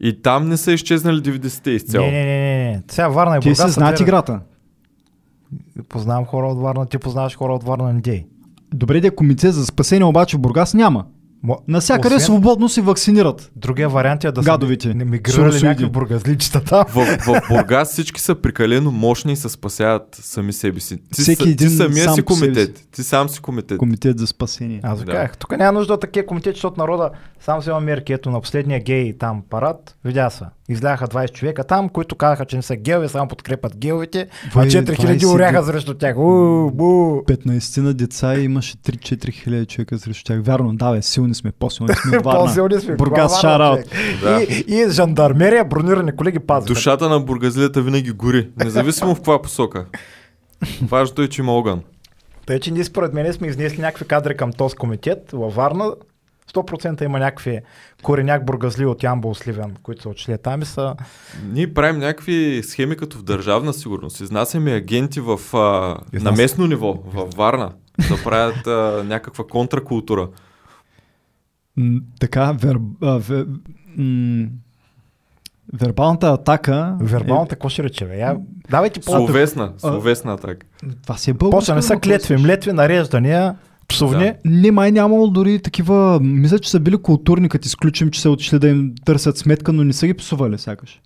И 0.00 0.22
там 0.22 0.48
не 0.48 0.56
са 0.56 0.72
изчезнали 0.72 1.16
90-те 1.18 1.70
изцяло. 1.70 2.06
Не, 2.06 2.12
не, 2.12 2.24
не, 2.24 2.26
не. 2.66 2.82
Сега 2.88 3.08
Варна 3.08 3.36
и 3.36 3.40
Бургас 3.40 3.56
си 3.58 3.62
са 3.62 3.68
знаят 3.68 3.96
две- 3.96 4.02
играта. 4.02 4.40
Познавам 5.88 6.24
хора 6.24 6.46
от 6.46 6.58
Варна, 6.58 6.86
ти 6.86 6.98
познаваш 6.98 7.36
хора 7.36 7.52
от 7.52 7.64
Варна, 7.64 7.92
не 7.92 8.00
дей. 8.00 8.26
Добре, 8.74 9.00
де 9.00 9.10
комитет 9.10 9.54
за 9.54 9.66
спасение 9.66 10.04
обаче 10.04 10.36
в 10.36 10.40
Бургас 10.40 10.74
няма. 10.74 11.04
Мо- 11.44 11.58
Навсякъде 11.68 12.14
освен- 12.14 12.24
свободно 12.24 12.68
се 12.68 12.80
вакцинират. 12.80 13.50
Другия 13.56 13.88
вариант 13.88 14.24
е 14.24 14.32
да 14.32 14.42
Гадовите. 14.42 14.88
са 14.88 14.94
ми- 14.94 15.04
мигрирали 15.04 15.62
някакви 15.62 15.86
бургазличета 15.86 16.60
там. 16.60 16.84
В, 16.88 17.04
в 17.18 17.40
Бургас 17.48 17.92
всички 17.92 18.20
са 18.20 18.34
прекалено 18.34 18.90
мощни 18.90 19.32
и 19.32 19.36
се 19.36 19.48
спасяват 19.48 20.02
сами 20.12 20.52
себе 20.52 20.80
си. 20.80 20.96
Ти, 20.96 21.22
Всеки 21.22 21.42
са, 21.42 21.48
един 21.48 21.68
ти 21.68 21.74
самия 21.74 22.04
сам 22.04 22.14
си 22.14 22.22
комитет. 22.22 22.88
Ти 22.92 23.02
сам 23.02 23.28
си 23.28 23.40
комитет. 23.40 23.78
Комитет 23.78 24.18
за 24.18 24.26
спасение. 24.26 24.80
Аз 24.82 24.98
ви 25.00 25.04
Да. 25.04 25.12
казах, 25.12 25.36
тук 25.36 25.56
няма 25.58 25.78
нужда 25.78 25.94
от 25.94 26.00
такива 26.00 26.26
комитети, 26.26 26.56
защото 26.56 26.80
народа 26.80 27.10
сам 27.40 27.58
взема 27.58 27.80
мерки. 27.80 28.12
Ето 28.12 28.30
на 28.30 28.40
последния 28.40 28.80
гей 28.80 29.18
там 29.18 29.42
парад, 29.50 29.96
видя 30.04 30.30
са. 30.30 30.46
Изляха 30.68 31.08
20 31.08 31.32
човека 31.32 31.64
там, 31.64 31.88
които 31.88 32.16
казаха, 32.16 32.44
че 32.44 32.56
не 32.56 32.62
са 32.62 32.76
геови, 32.76 33.08
само 33.08 33.28
подкрепят 33.28 33.76
геовите, 33.76 34.26
а 34.54 34.62
Бе, 34.62 34.70
4000 34.70 35.18
20 35.18 35.34
оряха 35.34 35.64
срещу 35.64 35.94
тях. 35.94 36.16
У, 36.16 36.70
бу. 36.70 36.84
15 37.24 37.80
на 37.80 37.94
деца 37.94 38.34
и 38.34 38.44
имаше 38.44 38.76
3-4 38.76 39.32
хиляди 39.32 39.66
човека 39.66 39.98
срещу 39.98 40.24
тях. 40.24 40.40
Вярно, 40.42 40.76
да, 40.76 40.92
бе, 40.92 41.02
силни 41.02 41.34
сме, 41.34 41.52
по-силни 41.52 41.94
сме. 41.94 42.18
По-силни 42.22 42.80
сме. 42.80 42.96
Бургас, 42.96 43.40
шараут. 43.40 43.80
Да. 44.22 44.42
И, 44.42 44.64
и 44.68 44.90
жандармерия, 44.90 45.64
бронирани 45.64 46.16
колеги 46.16 46.38
пазят. 46.38 46.68
Душата 46.68 47.08
на 47.08 47.20
бургазлията 47.20 47.82
винаги 47.82 48.12
гори, 48.12 48.50
независимо 48.64 49.14
в 49.14 49.18
каква 49.18 49.42
посока. 49.42 49.86
Важното 50.82 51.22
е, 51.22 51.28
че 51.28 51.42
има 51.42 51.52
огън. 51.52 51.82
Тъй, 52.46 52.60
че 52.60 52.70
ние 52.70 52.84
според 52.84 53.14
мен 53.14 53.32
сме 53.32 53.46
изнесли 53.46 53.80
някакви 53.80 54.04
кадри 54.04 54.36
към 54.36 54.52
този 54.52 54.76
комитет 54.76 55.30
във 55.32 55.54
Варна. 55.54 55.92
100% 56.52 57.02
има 57.02 57.18
някакви 57.18 57.60
кореняк 58.02 58.44
бургазли 58.46 58.86
от 58.86 59.02
Ямбол 59.02 59.34
Сливен, 59.34 59.76
които 59.82 60.02
са 60.02 60.08
отшли 60.08 60.38
там 60.38 60.62
и 60.62 60.64
са... 60.64 60.94
Ние 61.52 61.74
правим 61.74 62.00
някакви 62.00 62.62
схеми 62.64 62.96
като 62.96 63.18
в 63.18 63.22
държавна 63.22 63.72
сигурност. 63.74 64.20
Изнасяме 64.20 64.72
агенти 64.72 65.20
в, 65.20 65.40
а, 65.52 65.58
на 65.58 66.20
Изнас- 66.20 66.36
местно 66.36 66.66
ниво, 66.66 66.94
в 67.06 67.28
Варна, 67.36 67.72
да 68.08 68.22
правят 68.24 68.66
а, 68.66 69.04
някаква 69.06 69.44
контракултура. 69.46 70.28
М, 71.76 72.00
така, 72.20 72.52
вер, 72.52 72.78
а, 73.02 73.18
ве, 73.18 73.44
м, 73.96 74.46
вербалната 75.72 76.28
атака... 76.28 76.96
Вербалната, 77.00 77.54
какво 77.54 77.68
ще 77.68 77.82
рече, 77.82 78.04
бе? 78.06 78.18
Я... 78.18 78.36
Давайте 78.70 79.00
по... 79.00 79.10
Словесна, 79.12 79.72
словесна 79.78 80.32
атака. 80.32 80.66
Е, 80.86 80.88
това 81.02 81.16
си 81.16 81.30
е 81.30 81.34
българско. 81.34 81.58
После 81.60 81.74
не 81.74 81.82
са 81.82 81.96
клетви, 81.96 82.36
млетви, 82.36 82.72
нареждания, 82.72 83.56
псовни. 83.88 84.24
Да. 84.24 84.34
Не, 84.44 84.70
май 84.70 84.92
нямало 84.92 85.30
дори 85.30 85.58
такива... 85.58 86.20
Мисля, 86.22 86.58
че 86.58 86.70
са 86.70 86.80
били 86.80 86.96
културни, 86.96 87.48
като 87.48 87.66
изключим, 87.66 88.10
че 88.10 88.20
са 88.20 88.30
отишли 88.30 88.58
да 88.58 88.68
им 88.68 88.94
търсят 89.04 89.38
сметка, 89.38 89.72
но 89.72 89.84
не 89.84 89.92
са 89.92 90.06
ги 90.06 90.14
псували 90.14 90.58
сякаш. 90.58 91.00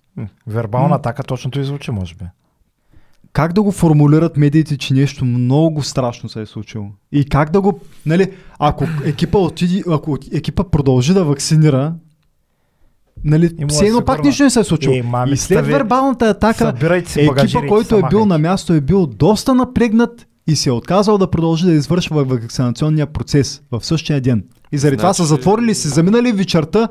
Вербална 0.47 0.95
атака 0.95 1.23
точното 1.23 1.59
иззвучи, 1.59 1.91
може 1.91 2.15
би. 2.15 2.25
Как 3.33 3.53
да 3.53 3.61
го 3.61 3.71
формулират 3.71 4.37
медиите, 4.37 4.77
че 4.77 4.93
нещо 4.93 5.25
много 5.25 5.83
страшно 5.83 6.29
се 6.29 6.41
е 6.41 6.45
случило? 6.45 6.85
И 7.11 7.25
как 7.25 7.51
да 7.51 7.61
го... 7.61 7.79
Нали, 8.05 8.31
ако 8.59 8.85
екипа, 9.05 9.37
отиди, 9.37 9.83
ако 9.89 10.17
екипа 10.33 10.63
продължи 10.63 11.13
да 11.13 11.23
вакцинира, 11.23 11.93
нали, 13.23 13.51
все 13.67 13.85
едно 13.85 14.05
пак 14.05 14.23
нищо 14.23 14.43
не 14.43 14.49
се 14.49 14.59
е 14.59 14.63
случило. 14.63 14.95
Е, 14.95 15.01
мами, 15.01 15.31
и 15.31 15.37
след 15.37 15.59
стави- 15.59 15.71
вербалната 15.71 16.25
атака, 16.25 16.73
екипа, 17.17 17.67
който 17.67 17.95
е 17.95 18.01
бил 18.09 18.19
на 18.19 18.25
махайте. 18.25 18.41
място, 18.41 18.73
е 18.73 18.81
бил 18.81 19.05
доста 19.05 19.55
напрегнат 19.55 20.27
и 20.49 20.55
се 20.55 20.69
е 20.69 20.73
отказал 20.73 21.17
да 21.17 21.27
продължи 21.27 21.65
да 21.65 21.71
извършва 21.71 22.23
вакцинационния 22.23 23.07
процес 23.07 23.61
в 23.71 23.81
същия 23.83 24.21
ден. 24.21 24.43
И 24.71 24.77
заради 24.77 24.97
това 24.97 25.13
са 25.13 25.23
Значи- 25.23 25.37
затворили, 25.37 25.75
се 25.75 25.87
заминали 25.87 26.31
вечерта. 26.31 26.87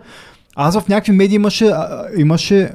Аз 0.56 0.80
в 0.80 0.88
някакви 0.88 1.12
медии 1.12 1.36
имаше, 1.36 1.72
имаше 2.16 2.70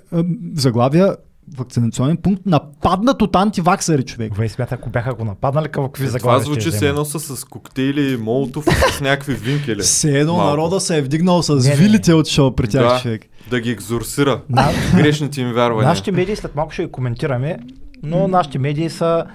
заглавия 0.54 1.16
вакцинационен 1.58 2.18
пункт 2.18 2.42
нападнат 2.46 3.22
от 3.22 3.36
антиваксари 3.36 4.04
човек. 4.04 4.36
Вей 4.36 4.50
смята, 4.50 4.76
ако 4.76 4.90
бяха 4.90 5.14
го 5.14 5.26
нападнали, 5.26 5.68
какви 5.68 6.04
Е, 6.04 6.08
Това 6.08 6.12
заглавия 6.12 6.44
звучи 6.44 6.62
ще 6.62 6.72
се 6.72 6.90
едно 6.90 7.06
са 7.06 7.20
с 7.36 7.44
коктейли, 7.44 8.18
молотов, 8.18 8.66
с 8.98 9.02
някакви 9.02 9.34
винкели. 9.36 9.82
Все 9.82 10.12
едно 10.12 10.34
Малко. 10.34 10.50
народа 10.50 10.80
се 10.80 10.98
е 10.98 11.02
вдигнал 11.02 11.44
с 11.44 11.50
Не, 11.58 11.70
не. 11.70 11.76
вилите 11.76 12.12
е 12.12 12.16
отишъл 12.16 12.52
при 12.52 12.68
тях 12.68 12.84
Да. 12.84 13.00
човек. 13.02 13.22
Да 13.50 13.60
ги 13.60 13.72
екзорсира. 13.72 14.42
На- 14.50 14.70
Грешните 14.96 15.42
им 15.42 15.54
вярвания. 15.54 15.88
Нашите 15.88 16.12
медии 16.12 16.36
след 16.36 16.56
малко 16.56 16.72
ще 16.72 16.86
ги 16.86 16.92
коментираме, 16.92 17.58
но 18.04 18.28
нашите 18.28 18.60
медии 18.60 18.90
са 18.90 19.26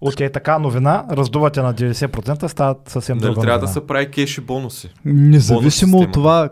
от 0.00 0.20
е 0.20 0.32
така 0.32 0.58
новина, 0.58 1.04
раздувате 1.10 1.62
на 1.62 1.74
90%, 1.74 2.46
стават 2.46 2.78
съвсем 2.86 3.18
друга 3.18 3.34
трябва 3.34 3.46
да 3.48 3.54
новина. 3.56 3.72
се 3.72 3.86
прави 3.86 4.10
кеш 4.10 4.38
и 4.38 4.40
бонуси. 4.40 4.88
Независимо 5.04 5.92
Бонус 5.92 6.06
от 6.06 6.12
това 6.12 6.48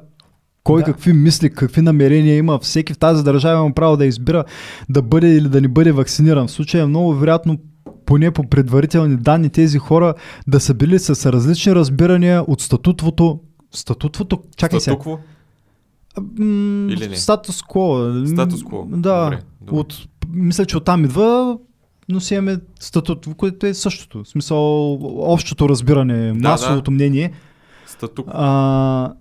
кой 0.64 0.80
Да. 0.80 0.84
какви 0.84 1.12
мисли, 1.12 1.50
какви 1.50 1.80
намерения 1.80 2.36
има, 2.36 2.58
всеки 2.58 2.92
в 2.92 2.98
тази 2.98 3.24
държава 3.24 3.64
има 3.64 3.74
право 3.74 3.96
да 3.96 4.06
избира 4.06 4.44
да 4.88 5.02
бъде 5.02 5.28
или 5.28 5.48
да 5.48 5.60
не 5.60 5.68
бъде 5.68 5.92
вакциниран. 5.92 6.46
В 6.46 6.50
случая 6.50 6.82
е 6.82 6.86
много 6.86 7.14
вероятно 7.14 7.58
поне 8.06 8.30
по 8.30 8.42
предварителни 8.44 9.16
данни 9.16 9.50
тези 9.50 9.78
хора 9.78 10.14
да 10.46 10.60
са 10.60 10.74
били 10.74 10.98
с 10.98 11.32
различни 11.32 11.74
разбирания 11.74 12.42
от 12.42 12.60
статутвото. 12.60 13.40
Статутвото, 13.72 14.42
чакай 14.56 14.80
сега. 14.80 14.92
Статукво? 14.94 15.18
М, 16.38 16.88
Или 16.90 17.08
не? 17.08 17.16
Статус 17.16 17.62
кво. 17.62 18.10
Статус 18.26 18.64
кво. 18.64 18.86
Да. 18.88 19.24
Добре, 19.24 19.38
добре. 19.60 19.80
От, 19.80 19.94
мисля, 20.28 20.64
че 20.66 20.76
оттам 20.76 21.04
идва, 21.04 21.58
но 22.08 22.20
си 22.20 22.34
имаме 22.34 22.58
статут, 22.80 23.26
което 23.36 23.66
е 23.66 23.74
същото. 23.74 24.24
В 24.24 24.28
смисъл, 24.28 24.92
общото 25.32 25.68
разбиране, 25.68 26.32
Да, 26.32 26.48
масовото 26.48 26.90
мнение. 26.90 27.32
Статук. 27.86 28.26
А, 28.30 29.12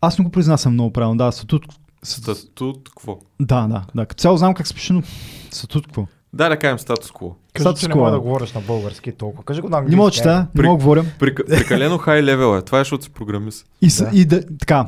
аз 0.00 0.18
не 0.18 0.24
го 0.24 0.30
произнасям 0.30 0.72
много 0.72 0.92
правилно. 0.92 1.16
Да, 1.16 1.32
статут. 1.32 1.66
Статут 2.02 2.88
кво? 2.96 3.18
Да, 3.40 3.66
да, 3.66 3.84
да. 3.94 4.06
Като 4.06 4.20
цяло 4.20 4.36
знам 4.36 4.54
как 4.54 4.66
се 4.66 4.74
пише, 4.74 4.92
но 4.92 5.02
статут 5.50 5.86
какво? 5.86 6.06
Да, 6.32 6.48
да 6.48 6.58
кажем 6.58 6.78
статус 6.78 7.10
кво. 7.10 7.36
Кажи, 7.52 7.62
Статус 7.62 7.80
че 7.80 7.88
не 7.88 7.94
мога 7.94 8.10
да 8.10 8.20
говориш 8.20 8.52
на 8.52 8.60
български 8.60 9.12
толкова. 9.12 9.44
Кажи 9.44 9.60
го 9.60 9.68
на 9.68 9.78
английски. 9.78 9.96
Не 9.96 9.96
мога 9.96 10.10
да 10.10 10.14
чета, 10.14 10.46
не 10.54 10.62
мога 10.62 10.78
да 10.78 10.84
говоря. 10.84 11.04
Прекалено 11.18 11.98
хай 11.98 12.22
левел 12.22 12.56
е. 12.56 12.62
Това 12.62 12.78
е, 12.78 12.80
защото 12.80 13.04
си 13.04 13.10
програмист. 13.10 13.66
И, 13.82 13.88
да. 13.88 14.04
Да. 14.04 14.10
и 14.16 14.24
да, 14.24 14.42
така. 14.58 14.86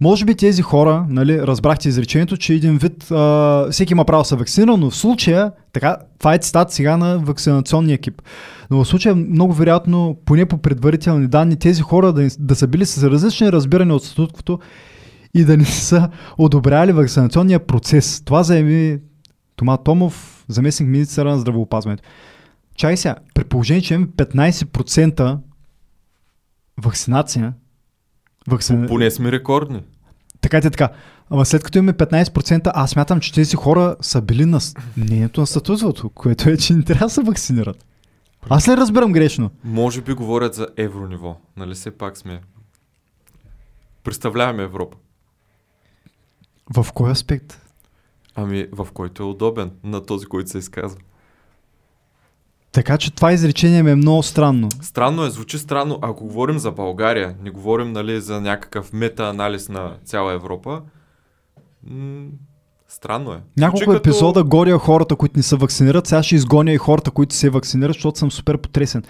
Може 0.00 0.24
би 0.24 0.34
тези 0.34 0.62
хора, 0.62 1.06
нали, 1.08 1.42
разбрахте 1.42 1.88
изречението, 1.88 2.36
че 2.36 2.54
един 2.54 2.78
вид 2.78 3.10
а, 3.10 3.68
всеки 3.70 3.92
има 3.92 4.04
право 4.04 4.22
да 4.22 4.28
се 4.28 4.36
вакцинира, 4.36 4.76
но 4.76 4.90
в 4.90 4.96
случая, 4.96 5.52
така, 5.72 5.96
това 6.18 6.34
е 6.34 6.38
цитат 6.38 6.72
сега 6.72 6.96
на 6.96 7.18
вакцинационния 7.18 7.94
екип. 7.94 8.22
Но 8.70 8.84
в 8.84 8.88
случая 8.88 9.14
много 9.14 9.52
вероятно, 9.52 10.16
поне 10.24 10.46
по 10.46 10.58
предварителни 10.58 11.26
данни, 11.26 11.56
тези 11.56 11.82
хора 11.82 12.12
да, 12.12 12.28
да 12.38 12.54
са 12.54 12.66
били 12.66 12.86
с 12.86 13.10
различни 13.10 13.52
разбирания 13.52 13.94
от 13.94 14.04
статутквото 14.04 14.58
и 15.34 15.44
да 15.44 15.56
не 15.56 15.64
са 15.64 16.08
одобряли 16.38 16.92
вакцинационния 16.92 17.66
процес. 17.66 18.22
Това 18.24 18.42
заяви 18.42 19.00
Тома 19.56 19.76
Томов, 19.76 20.44
заместник 20.48 20.88
министъра 20.88 21.30
на 21.30 21.38
здравеопазването. 21.38 22.02
Чай 22.76 22.96
сега, 22.96 23.16
при 23.34 23.44
положение, 23.44 23.82
че 23.82 23.94
имаме 23.94 24.08
15% 24.08 25.38
вакцинация, 26.82 27.52
вакцина... 28.48 28.86
Поне 28.86 29.10
сме 29.10 29.32
рекордни. 29.32 29.82
Така 30.40 30.58
и 30.58 30.60
така. 30.60 30.88
Ама 31.30 31.44
след 31.44 31.64
като 31.64 31.78
имаме 31.78 31.92
15%, 31.92 32.70
аз 32.74 32.90
смятам, 32.90 33.20
че 33.20 33.32
тези 33.32 33.56
хора 33.56 33.96
са 34.00 34.22
били 34.22 34.44
на 34.44 34.60
мнението 34.96 35.40
на 35.40 35.46
статутството, 35.46 36.10
което 36.10 36.50
е, 36.50 36.56
че 36.56 36.74
не 36.74 36.82
трябва 36.82 37.06
да 37.06 37.10
се 37.10 37.22
вакцинират. 37.22 37.84
Аз 38.50 38.68
ли 38.68 38.76
разбирам 38.76 39.12
грешно? 39.12 39.50
Може 39.64 40.00
би 40.00 40.12
говорят 40.12 40.54
за 40.54 40.68
еврониво. 40.76 41.36
Нали 41.56 41.74
все 41.74 41.90
пак 41.90 42.16
сме... 42.16 42.40
Представляваме 44.04 44.62
Европа. 44.62 44.96
В 46.76 46.86
кой 46.94 47.10
аспект? 47.10 47.60
Ами, 48.34 48.66
в 48.72 48.88
който 48.94 49.22
е 49.22 49.26
удобен 49.26 49.70
на 49.84 50.06
този, 50.06 50.26
който 50.26 50.50
се 50.50 50.58
изказва. 50.58 51.00
Така 52.74 52.98
че 52.98 53.10
това 53.10 53.32
изречение 53.32 53.82
ми 53.82 53.90
е 53.90 53.94
много 53.94 54.22
странно. 54.22 54.68
Странно 54.82 55.24
е, 55.24 55.30
звучи 55.30 55.58
странно. 55.58 55.98
Ако 56.02 56.24
говорим 56.24 56.58
за 56.58 56.70
България, 56.70 57.34
не 57.42 57.50
говорим 57.50 57.92
нали, 57.92 58.20
за 58.20 58.40
някакъв 58.40 58.92
мета-анализ 58.92 59.68
на 59.68 59.92
цяла 60.04 60.32
Европа, 60.32 60.82
м- 61.84 62.26
странно 62.88 63.32
е. 63.32 63.40
Няколко 63.56 63.76
Звучи 63.76 63.86
като- 63.86 64.08
епизода 64.10 64.44
горя 64.44 64.78
хората, 64.78 65.16
които 65.16 65.36
не 65.36 65.42
се 65.42 65.56
вакцинират, 65.56 66.06
сега 66.06 66.22
ще 66.22 66.34
изгоня 66.34 66.72
и 66.72 66.76
хората, 66.76 67.10
които 67.10 67.34
се 67.34 67.50
вакцинират, 67.50 67.92
защото 67.92 68.18
съм 68.18 68.30
супер 68.30 68.58
потресен. 68.58 69.02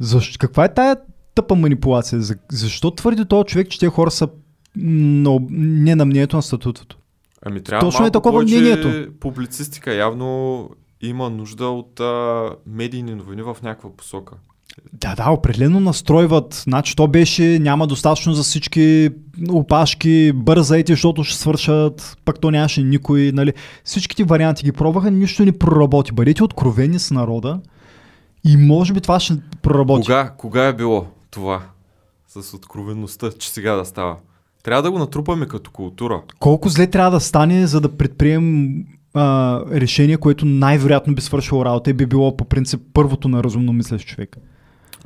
Защо? 0.00 0.36
Каква 0.38 0.64
е 0.64 0.74
тая 0.74 0.96
тъпа 1.34 1.54
манипулация? 1.54 2.20
За, 2.20 2.34
защо 2.52 2.90
твърди 2.90 3.24
този 3.24 3.44
човек, 3.44 3.68
че 3.68 3.78
тези 3.80 3.90
хора 3.90 4.10
са 4.10 4.28
на, 4.76 5.38
не 5.50 5.94
на 5.94 6.04
мнението 6.04 6.36
на 6.36 6.42
статутото? 6.42 6.96
Ами 7.42 7.62
трябва 7.62 7.86
Точно 7.86 7.98
е 7.98 8.02
малко 8.02 8.12
такова 8.12 8.32
повече 8.32 8.60
мнението. 8.60 9.12
публицистика. 9.20 9.94
Явно 9.94 10.70
има 11.02 11.30
нужда 11.30 11.66
от 11.66 12.00
а, 12.00 12.50
медийни 12.66 13.14
новини 13.14 13.42
в 13.42 13.56
някаква 13.62 13.90
посока. 13.96 14.34
Да, 14.92 15.14
да, 15.14 15.30
определено 15.30 15.80
настройват. 15.80 16.54
Значи 16.54 16.96
то 16.96 17.08
беше, 17.08 17.58
няма 17.58 17.86
достатъчно 17.86 18.32
за 18.32 18.42
всички 18.42 19.10
опашки, 19.50 20.32
бързайте, 20.34 20.92
защото 20.92 21.24
ще 21.24 21.38
свършат, 21.38 22.18
пък 22.24 22.40
то 22.40 22.50
нямаше 22.50 22.82
никой, 22.82 23.32
нали. 23.34 23.52
Всичките 23.84 24.24
варианти 24.24 24.64
ги 24.64 24.72
пробваха, 24.72 25.10
нищо 25.10 25.44
не 25.44 25.58
проработи. 25.58 26.12
Бъдете 26.12 26.44
откровени 26.44 26.98
с 26.98 27.10
народа 27.10 27.60
и 28.44 28.56
може 28.56 28.92
би 28.92 29.00
това 29.00 29.20
ще 29.20 29.34
проработи. 29.62 30.02
Кога, 30.02 30.30
кога 30.38 30.66
е 30.66 30.72
било 30.72 31.06
това 31.30 31.62
с 32.28 32.54
откровенността, 32.54 33.30
че 33.38 33.50
сега 33.50 33.74
да 33.74 33.84
става? 33.84 34.16
Трябва 34.62 34.82
да 34.82 34.90
го 34.90 34.98
натрупаме 34.98 35.46
като 35.46 35.70
култура. 35.70 36.22
Колко 36.38 36.68
зле 36.68 36.86
трябва 36.86 37.10
да 37.10 37.20
стане, 37.20 37.66
за 37.66 37.80
да 37.80 37.96
предприем 37.96 38.74
а, 39.14 39.60
решение, 39.70 40.16
което 40.16 40.44
най-вероятно 40.44 41.14
би 41.14 41.20
свършило 41.22 41.64
работа 41.64 41.90
и 41.90 41.94
би 41.94 42.06
било 42.06 42.36
по 42.36 42.44
принцип 42.44 42.80
първото 42.92 43.28
на 43.28 43.44
разумно 43.44 43.72
мислещ 43.72 44.06
човек. 44.06 44.36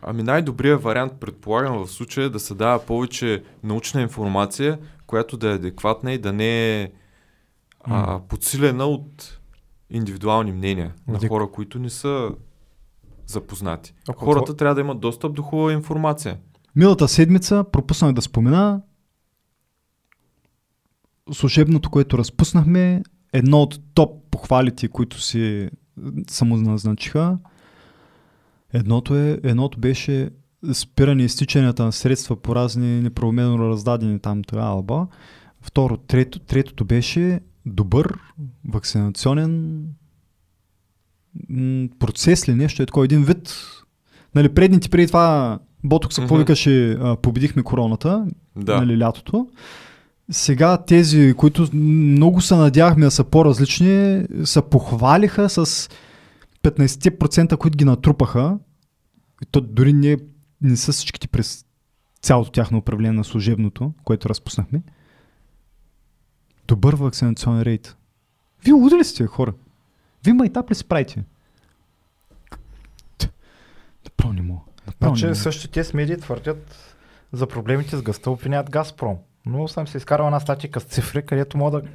Ами 0.02 0.22
най-добрият 0.22 0.82
вариант, 0.82 1.12
предполагам 1.12 1.78
в 1.78 1.90
случая, 1.90 2.24
е 2.24 2.30
да 2.30 2.40
се 2.40 2.54
дава 2.54 2.78
повече 2.78 3.42
научна 3.62 4.00
информация, 4.02 4.78
която 5.06 5.36
да 5.36 5.50
е 5.50 5.54
адекватна 5.54 6.12
и 6.12 6.18
да 6.18 6.32
не 6.32 6.82
е 6.82 6.90
а, 7.80 8.20
подсилена 8.20 8.84
от 8.84 9.40
индивидуални 9.90 10.52
мнения 10.52 10.94
на 11.08 11.18
Адек- 11.18 11.28
хора, 11.28 11.48
които 11.48 11.78
не 11.78 11.90
са 11.90 12.30
запознати. 13.26 13.94
Ако 14.08 14.24
Хората 14.24 14.44
това- 14.44 14.56
трябва 14.56 14.74
да 14.74 14.80
имат 14.80 15.00
достъп 15.00 15.34
до 15.34 15.42
хубава 15.42 15.72
информация. 15.72 16.38
Миналата 16.76 17.08
седмица 17.08 17.64
пропуснах 17.72 18.12
да 18.12 18.22
спомена 18.22 18.80
служебното, 21.32 21.90
което 21.90 22.18
разпуснахме 22.18 23.02
едно 23.34 23.62
от 23.62 23.80
топ 23.94 24.22
похвалите, 24.30 24.88
които 24.88 25.20
си 25.20 25.70
самоназначиха, 26.30 27.38
едното, 28.72 29.16
е, 29.16 29.40
едното 29.42 29.78
беше 29.80 30.30
спиране 30.72 31.22
изтичанията 31.22 31.84
на 31.84 31.92
средства 31.92 32.36
по 32.36 32.54
разни 32.54 33.00
неправомерно 33.00 33.58
раздадени 33.70 34.18
там 34.18 34.42
алба. 34.52 35.06
Второ, 35.60 35.96
трето, 35.96 36.38
третото 36.38 36.84
беше 36.84 37.40
добър 37.66 38.18
вакцинационен 38.68 39.82
процес 41.98 42.48
ли 42.48 42.54
нещо, 42.54 42.82
е 42.82 42.86
такова 42.86 43.04
един 43.04 43.24
вид. 43.24 43.54
Нали, 44.34 44.48
предните 44.48 44.88
преди 44.88 45.06
това 45.06 45.58
Ботокса, 45.84 46.20
какво 46.20 46.34
Мгм. 46.34 46.40
викаше, 46.42 46.98
победихме 47.22 47.62
короната, 47.62 48.26
Да. 48.56 48.80
нали, 48.80 48.98
лятото. 48.98 49.48
Сега 50.30 50.84
тези, 50.84 51.34
които 51.36 51.68
много 51.76 52.40
се 52.40 52.54
надявахме 52.54 53.04
да 53.04 53.10
са 53.10 53.24
по-различни, 53.24 54.26
се 54.44 54.62
похвалиха 54.62 55.48
с 55.48 55.88
15%, 56.62 57.56
които 57.56 57.76
ги 57.76 57.84
натрупаха. 57.84 58.58
И 59.42 59.46
то 59.46 59.60
дори 59.60 59.92
не, 59.92 60.16
не 60.62 60.76
са 60.76 60.92
всичките 60.92 61.28
през 61.28 61.64
цялото 62.22 62.50
тяхно 62.50 62.78
управление 62.78 63.12
на 63.12 63.24
служебното, 63.24 63.92
което 64.04 64.28
разпуснахме. 64.28 64.82
Добър 66.68 66.94
вакцинационен 66.94 67.62
рейд. 67.62 67.96
Вие 68.64 68.72
луди 68.72 68.96
ли 68.96 69.04
сте, 69.04 69.26
хора? 69.26 69.52
Вие 70.24 70.34
майтап 70.34 70.70
ли 70.70 70.74
правите? 70.88 71.24
Направо 74.04 74.32
не 74.32 74.42
мога. 74.42 74.60
Направо 74.86 75.14
не 75.14 75.34
Значи 75.34 75.48
мога. 75.58 75.72
те 75.72 75.84
с 75.84 75.94
медии 75.94 76.16
твърдят 76.16 76.94
за 77.32 77.46
проблемите 77.46 77.96
с 77.96 78.02
гъста 78.02 78.30
обвиняват 78.30 78.70
Газпром. 78.70 79.16
Но 79.46 79.68
съм 79.68 79.86
се 79.86 79.96
изкарал 79.96 80.26
една 80.26 80.40
статика 80.40 80.80
с 80.80 80.84
цифри, 80.84 81.22
където 81.22 81.58
мога 81.58 81.80
да 81.80 81.88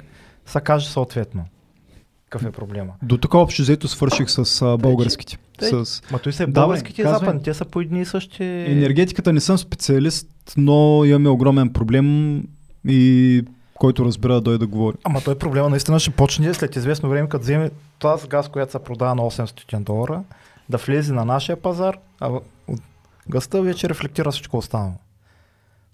се 0.46 0.60
каже 0.60 0.88
съответно. 0.88 1.44
Какъв 2.30 2.48
е 2.48 2.52
проблема? 2.52 2.92
До 3.02 3.18
тук 3.18 3.34
общо 3.34 3.62
взето 3.62 3.88
свърших 3.88 4.30
с 4.30 4.62
а, 4.62 4.76
българските. 4.76 5.38
Тъй. 5.58 5.84
С 5.84 6.02
Ма 6.12 6.18
той 6.18 6.32
са 6.32 6.46
българските 6.46 7.02
и 7.02 7.04
западни, 7.04 7.42
те 7.42 7.54
са 7.54 7.64
по 7.64 7.80
едни 7.80 8.00
и 8.00 8.04
същи. 8.04 8.44
енергетиката 8.44 9.32
не 9.32 9.40
съм 9.40 9.58
специалист, 9.58 10.28
но 10.56 11.04
имаме 11.04 11.28
огромен 11.28 11.72
проблем 11.72 12.38
и 12.88 13.42
който 13.74 14.04
разбира 14.04 14.34
да 14.34 14.40
дойде 14.40 14.58
да 14.58 14.66
говори. 14.66 14.96
Ама 15.04 15.20
той 15.20 15.38
проблема 15.38 15.68
наистина 15.68 16.00
ще 16.00 16.10
почне 16.10 16.54
след 16.54 16.76
известно 16.76 17.08
време, 17.08 17.28
като 17.28 17.42
вземе 17.42 17.70
тази 17.98 18.28
газ, 18.28 18.48
която 18.48 18.72
се 18.72 18.78
продава 18.78 19.14
на 19.14 19.22
800 19.22 19.78
долара, 19.84 20.22
да 20.68 20.76
влезе 20.76 21.12
на 21.12 21.24
нашия 21.24 21.62
пазар, 21.62 21.98
а 22.20 22.28
от 22.68 22.82
гъста 23.28 23.62
вече 23.62 23.88
рефлектира 23.88 24.30
всичко 24.30 24.56
останало. 24.56 24.94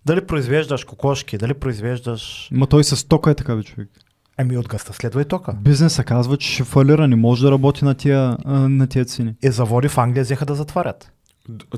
Дали 0.06 0.20
произвеждаш 0.20 0.84
кокошки, 0.84 1.38
дали 1.38 1.54
произвеждаш... 1.54 2.48
Ма 2.52 2.66
той 2.66 2.84
с 2.84 3.04
тока 3.04 3.30
е 3.30 3.34
така, 3.34 3.56
бе, 3.56 3.62
човек. 3.62 3.88
Еми 4.38 4.58
от 4.58 4.68
гъста 4.68 4.92
следва 4.92 5.20
и 5.20 5.24
тока. 5.24 5.52
Бизнеса 5.54 6.04
казва, 6.04 6.36
че 6.36 6.52
ще 6.52 6.64
фалира, 6.64 7.08
не 7.08 7.16
може 7.16 7.42
да 7.42 7.50
работи 7.50 7.84
на 7.84 7.94
тия, 7.94 8.36
на 8.46 8.86
тия 8.86 9.04
цени. 9.04 9.34
Е, 9.42 9.50
заводи 9.50 9.88
в 9.88 9.98
Англия 9.98 10.24
взеха 10.24 10.46
да 10.46 10.54
затварят. 10.54 11.12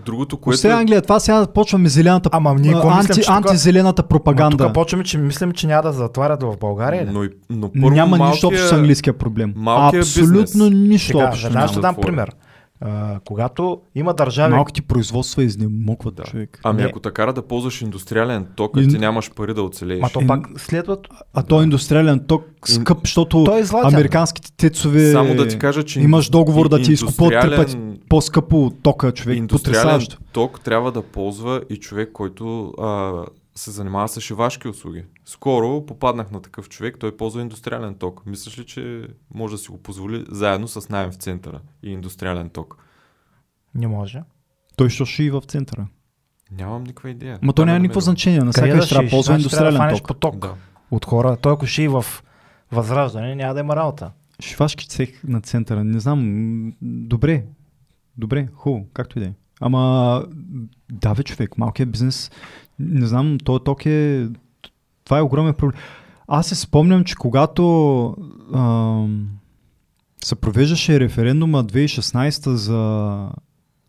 Другото, 0.04 0.36
Което... 0.36 0.58
Сега 0.60 0.74
Англия, 0.74 1.02
това 1.02 1.20
сега 1.20 1.46
почваме 1.46 1.88
зелената, 1.88 2.28
Ама 2.32 2.54
ние 2.54 2.74
а, 2.74 2.98
анти, 2.98 3.14
че 3.14 3.20
тук- 3.20 3.36
антизелената 3.36 4.02
пропаганда. 4.02 4.64
тук 4.64 4.74
почваме, 4.74 5.04
че 5.04 5.18
мислим, 5.18 5.52
че 5.52 5.66
няма 5.66 5.82
да 5.82 5.92
затварят 5.92 6.42
в 6.42 6.56
България. 6.60 7.08
Но, 7.12 7.24
но 7.50 7.72
първо 7.72 7.90
Няма 7.90 8.16
малкия... 8.16 8.30
нищо 8.32 8.46
общо 8.46 8.66
с 8.66 8.72
английския 8.72 9.12
проблем. 9.12 9.52
малкия 9.56 10.00
Абсолютно 10.00 10.40
бизнес. 10.40 10.70
нищо 10.88 11.06
Сега, 11.06 11.28
общо. 11.28 11.68
ще 11.68 11.80
дам 11.80 11.94
пример. 11.94 12.32
А, 12.80 13.20
когато 13.20 13.80
има 13.94 14.14
държави, 14.14 14.54
Малките 14.54 14.82
производства 14.82 15.42
изнемогват, 15.42 16.14
Да. 16.14 16.22
човек. 16.22 16.60
Ами 16.64 16.82
Не. 16.82 16.84
ако 16.84 17.00
те 17.00 17.10
кара 17.10 17.32
да 17.32 17.42
ползваш 17.42 17.82
индустриален 17.82 18.46
ток, 18.56 18.76
а 18.76 18.80
Ин- 18.80 18.90
ти 18.90 18.98
нямаш 18.98 19.30
пари 19.30 19.54
да 19.54 19.62
оцелееш. 19.62 20.00
ма 20.00 20.08
то 20.10 20.26
пак 20.26 20.48
следват... 20.56 21.08
А 21.34 21.42
то 21.42 21.62
индустриален 21.62 22.20
ток 22.20 22.44
скъп, 22.64 22.98
защото 23.00 23.44
Той 23.44 23.60
е 23.60 23.64
златен. 23.64 23.94
американските 23.94 24.52
тецове 24.52 25.12
Само 25.12 25.34
да 25.34 25.48
ти 25.48 25.58
кажа, 25.58 25.82
че 25.82 26.00
имаш 26.00 26.30
договор 26.30 26.68
да 26.68 26.76
ти 26.76 26.84
ин- 26.84 26.92
изкупуват 26.92 27.40
три 27.40 27.56
пъти 27.56 27.72
индустриален- 27.72 27.98
по-скъпо 28.08 28.56
от 28.58 28.82
тока, 28.82 29.12
човек. 29.12 29.36
Индустриален 29.38 29.82
Потрясаващо. 29.82 30.16
ток 30.32 30.60
трябва 30.60 30.92
да 30.92 31.02
ползва 31.02 31.60
и 31.70 31.76
човек, 31.76 32.10
който 32.12 32.72
а, 32.72 33.12
се 33.58 33.70
занимава 33.70 34.08
с 34.08 34.20
шивашки 34.20 34.68
услуги. 34.68 35.04
Скоро 35.24 35.86
попаднах 35.86 36.30
на 36.30 36.42
такъв 36.42 36.68
човек, 36.68 36.96
той 37.00 37.16
ползва 37.16 37.40
индустриален 37.42 37.94
ток. 37.94 38.26
Мислиш 38.26 38.58
ли, 38.58 38.66
че 38.66 39.08
може 39.34 39.54
да 39.54 39.58
си 39.58 39.68
го 39.70 39.82
позволи 39.82 40.24
заедно 40.30 40.68
с 40.68 40.88
найем 40.88 41.10
в 41.10 41.14
центъра 41.14 41.60
и 41.82 41.90
индустриален 41.90 42.50
ток? 42.50 42.76
Не 43.74 43.86
може. 43.86 44.22
Той 44.76 44.90
ще 44.90 45.04
ши 45.04 45.22
и 45.24 45.30
в 45.30 45.42
центъра. 45.46 45.86
Нямам 46.50 46.82
никаква 46.82 47.10
идея. 47.10 47.38
Ма 47.42 47.52
то 47.52 47.64
няма 47.64 47.78
да 47.78 47.82
никакво 47.82 48.00
значение. 48.00 48.40
Навсякъде 48.40 48.76
да 48.76 48.82
ще 48.82 48.94
трябва 48.94 49.10
ползва 49.10 49.32
Значи 49.32 49.40
индустриален 49.40 49.96
ток. 49.98 50.08
поток 50.08 50.36
Да. 50.36 50.54
от 50.90 51.04
хора. 51.04 51.36
Той 51.36 51.52
ако 51.52 51.66
ще 51.66 51.82
и 51.82 51.88
в 51.88 52.04
възраждане, 52.72 53.34
няма 53.34 53.54
да 53.54 53.60
има 53.60 53.76
работа. 53.76 54.12
Шивашки 54.40 54.88
цех 54.88 55.22
на 55.24 55.40
центъра. 55.40 55.84
Не 55.84 56.00
знам. 56.00 56.72
Добре. 56.82 57.44
Добре, 58.16 58.48
хубаво, 58.54 58.86
както 58.92 59.18
и 59.18 59.22
да 59.22 59.28
е. 59.28 59.32
Ама, 59.60 60.24
да 60.92 61.14
бе, 61.14 61.22
човек, 61.22 61.58
малкият 61.58 61.90
бизнес, 61.90 62.30
не 62.78 63.06
знам, 63.06 63.38
този 63.44 63.64
ток 63.64 63.86
е... 63.86 64.28
Това 65.04 65.18
е 65.18 65.22
огромен 65.22 65.54
проблем. 65.54 65.80
Аз 66.28 66.46
се 66.46 66.54
спомням, 66.54 67.04
че 67.04 67.14
когато 67.14 68.16
ам, 68.54 69.28
се 70.24 70.34
провеждаше 70.34 71.00
референдума 71.00 71.64
2016 71.64 72.50
за 72.50 73.28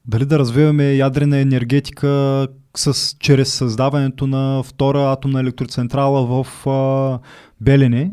дали 0.05 0.25
да 0.25 0.39
развиваме 0.39 0.93
ядрена 0.93 1.37
енергетика 1.37 2.47
с, 2.77 3.15
чрез 3.19 3.53
създаването 3.53 4.27
на 4.27 4.63
втора 4.63 5.11
атомна 5.11 5.39
електроцентрала 5.39 6.43
в 6.43 6.67
а, 6.67 7.19
Белене, 7.61 8.09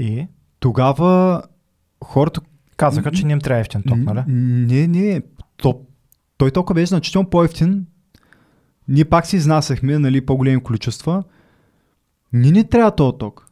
И 0.00 0.26
тогава 0.60 1.42
хората... 2.04 2.40
казаха, 2.76 3.10
че 3.10 3.26
не 3.26 3.32
им 3.32 3.40
трябва 3.40 3.60
ефтин 3.60 3.82
ток, 3.88 3.98
нали? 3.98 4.22
Не, 4.28 4.86
не. 4.86 5.22
То, 5.62 5.80
той 6.36 6.50
тока 6.50 6.74
беше 6.74 6.86
значително 6.86 7.30
по-ефтин. 7.30 7.86
Ние 8.88 9.04
пак 9.04 9.26
си 9.26 9.36
изнасяхме 9.36 9.98
нали, 9.98 10.26
по-големи 10.26 10.62
количества. 10.62 11.24
Ни 12.32 12.50
не 12.50 12.64
трябва 12.64 12.94
този 12.94 13.18
ток. 13.18 13.48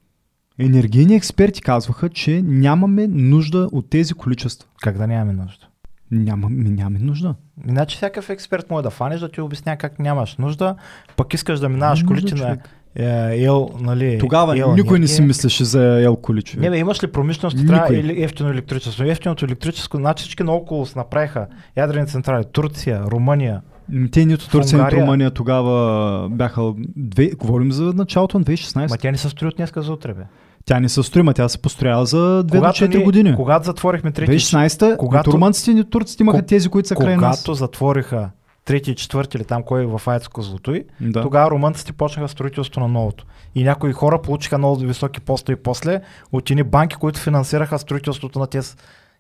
Енергийни 0.59 1.15
експерти 1.15 1.63
казваха, 1.63 2.09
че 2.09 2.43
нямаме 2.43 3.07
нужда 3.07 3.69
от 3.73 3.91
тези 3.91 4.15
количества. 4.15 4.69
Как 4.83 4.99
да 4.99 5.07
нямаме 5.07 5.33
нужда? 5.33 5.67
Няма, 6.11 6.51
нямаме 6.51 6.99
нужда. 6.99 7.35
Иначе 7.69 7.97
всякакъв 7.97 8.31
експерт 8.31 8.71
може 8.71 8.83
да 8.83 8.91
фанеш 8.91 9.21
да 9.21 9.31
ти 9.31 9.41
обясня 9.41 9.77
как 9.77 9.99
нямаш 9.99 10.37
нужда, 10.37 10.77
пък 11.17 11.35
искаш 11.35 11.61
да 11.61 11.69
минаваш 11.69 12.03
колите 12.03 12.35
на 12.35 12.51
е, 12.51 12.59
ел, 12.97 13.71
нали, 13.81 14.19
Тогава 14.19 14.59
ел 14.59 14.75
никой 14.75 14.99
не 14.99 15.07
си 15.07 15.23
мислеше 15.23 15.65
за 15.65 16.03
ел 16.03 16.17
коли, 16.17 16.43
човек. 16.43 16.63
Не 16.63 16.71
бе, 16.71 16.79
имаш 16.79 17.03
ли 17.03 17.07
промишленост, 17.07 17.57
Никой. 17.57 17.69
трябва 17.69 17.95
или 17.95 18.23
ефтино 18.23 18.49
електричество. 18.49 19.05
Ефтиното 19.05 19.45
електричество, 19.45 19.99
значи 19.99 20.23
всички 20.23 20.43
наоколо 20.43 20.87
се 20.87 20.99
направиха 20.99 21.47
ядрени 21.77 22.07
централи. 22.07 22.45
Турция, 22.45 23.03
Румъния. 23.03 23.61
М, 23.89 24.09
Те 24.13 24.25
нито 24.25 24.49
Турция, 24.49 24.85
нито. 24.85 24.97
Румъния 24.97 25.31
тогава 25.31 26.29
бяха... 26.29 26.63
Две... 26.97 27.31
Говорим 27.31 27.73
за 27.73 27.83
началото 27.85 28.39
на 28.39 28.45
2016. 28.45 28.91
Ма 28.91 28.97
тя 28.99 29.11
не 29.11 29.19
се 29.19 29.29
строи 29.29 29.49
от 29.49 29.57
днеска 29.57 29.83
за 29.83 29.93
утре, 29.93 30.15
бе. 30.15 30.23
Тя 30.65 30.81
не 30.81 30.89
се 30.89 31.03
строи, 31.03 31.23
ма 31.23 31.35
тя 31.35 31.49
се 31.49 31.59
построява 31.59 32.07
за 32.07 32.17
2 32.17 32.43
до 32.45 32.55
Когато 32.55 32.75
4 32.77 32.89
ние- 32.89 33.05
години. 33.05 33.35
Когато 33.37 33.67
затворихме 33.67 34.13
трети 34.13 34.33
2016-та, 34.33 34.97
когато- 34.97 35.19
нито 35.21 35.33
румънците, 35.33 35.75
нито 35.75 35.91
турците 35.91 36.23
имаха 36.23 36.43
тези, 36.43 36.69
които 36.69 36.89
са 36.89 36.95
край 36.95 37.17
нас. 37.17 37.39
когато 37.39 37.55
затвориха 37.55 38.31
трети 38.71 38.91
и 38.91 38.95
четвърти 38.95 39.37
или 39.37 39.45
там 39.45 39.63
кой 39.63 39.83
е 39.83 39.87
в 39.87 40.03
Айцко 40.07 40.43
Златои, 40.43 40.85
Да. 41.01 41.23
тогава 41.23 41.51
румънците 41.51 41.93
почнаха 41.93 42.29
строителството 42.29 42.81
на 42.81 42.89
новото. 42.89 43.27
И 43.55 43.65
някои 43.65 43.93
хора 43.93 44.23
получиха 44.23 44.59
много 44.59 44.77
високи 44.77 45.21
постове 45.21 45.57
после 45.57 46.01
от 46.33 46.51
едни 46.51 46.63
банки, 46.63 46.97
които 46.97 47.21
финансираха 47.21 47.79
строителството 47.79 48.39
на 48.39 48.47
тези 48.47 48.75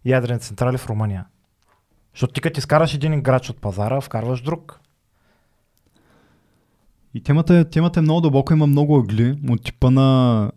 ядрени 0.04 0.40
централи 0.40 0.78
в 0.78 0.86
Румъния. 0.88 1.24
Защото 2.14 2.32
ти 2.32 2.40
като 2.40 2.58
изкараш 2.58 2.94
един 2.94 3.12
играч 3.12 3.50
от 3.50 3.56
пазара, 3.56 4.00
вкарваш 4.00 4.40
друг. 4.42 4.80
И 7.14 7.22
темата, 7.22 7.54
е- 7.54 7.64
темата 7.64 8.00
е 8.00 8.02
много 8.02 8.20
дълбоко, 8.20 8.52
има 8.52 8.66
много 8.66 8.98
ъгли 8.98 9.38
от 9.50 9.64
типа 9.64 9.90
на... 9.90 10.50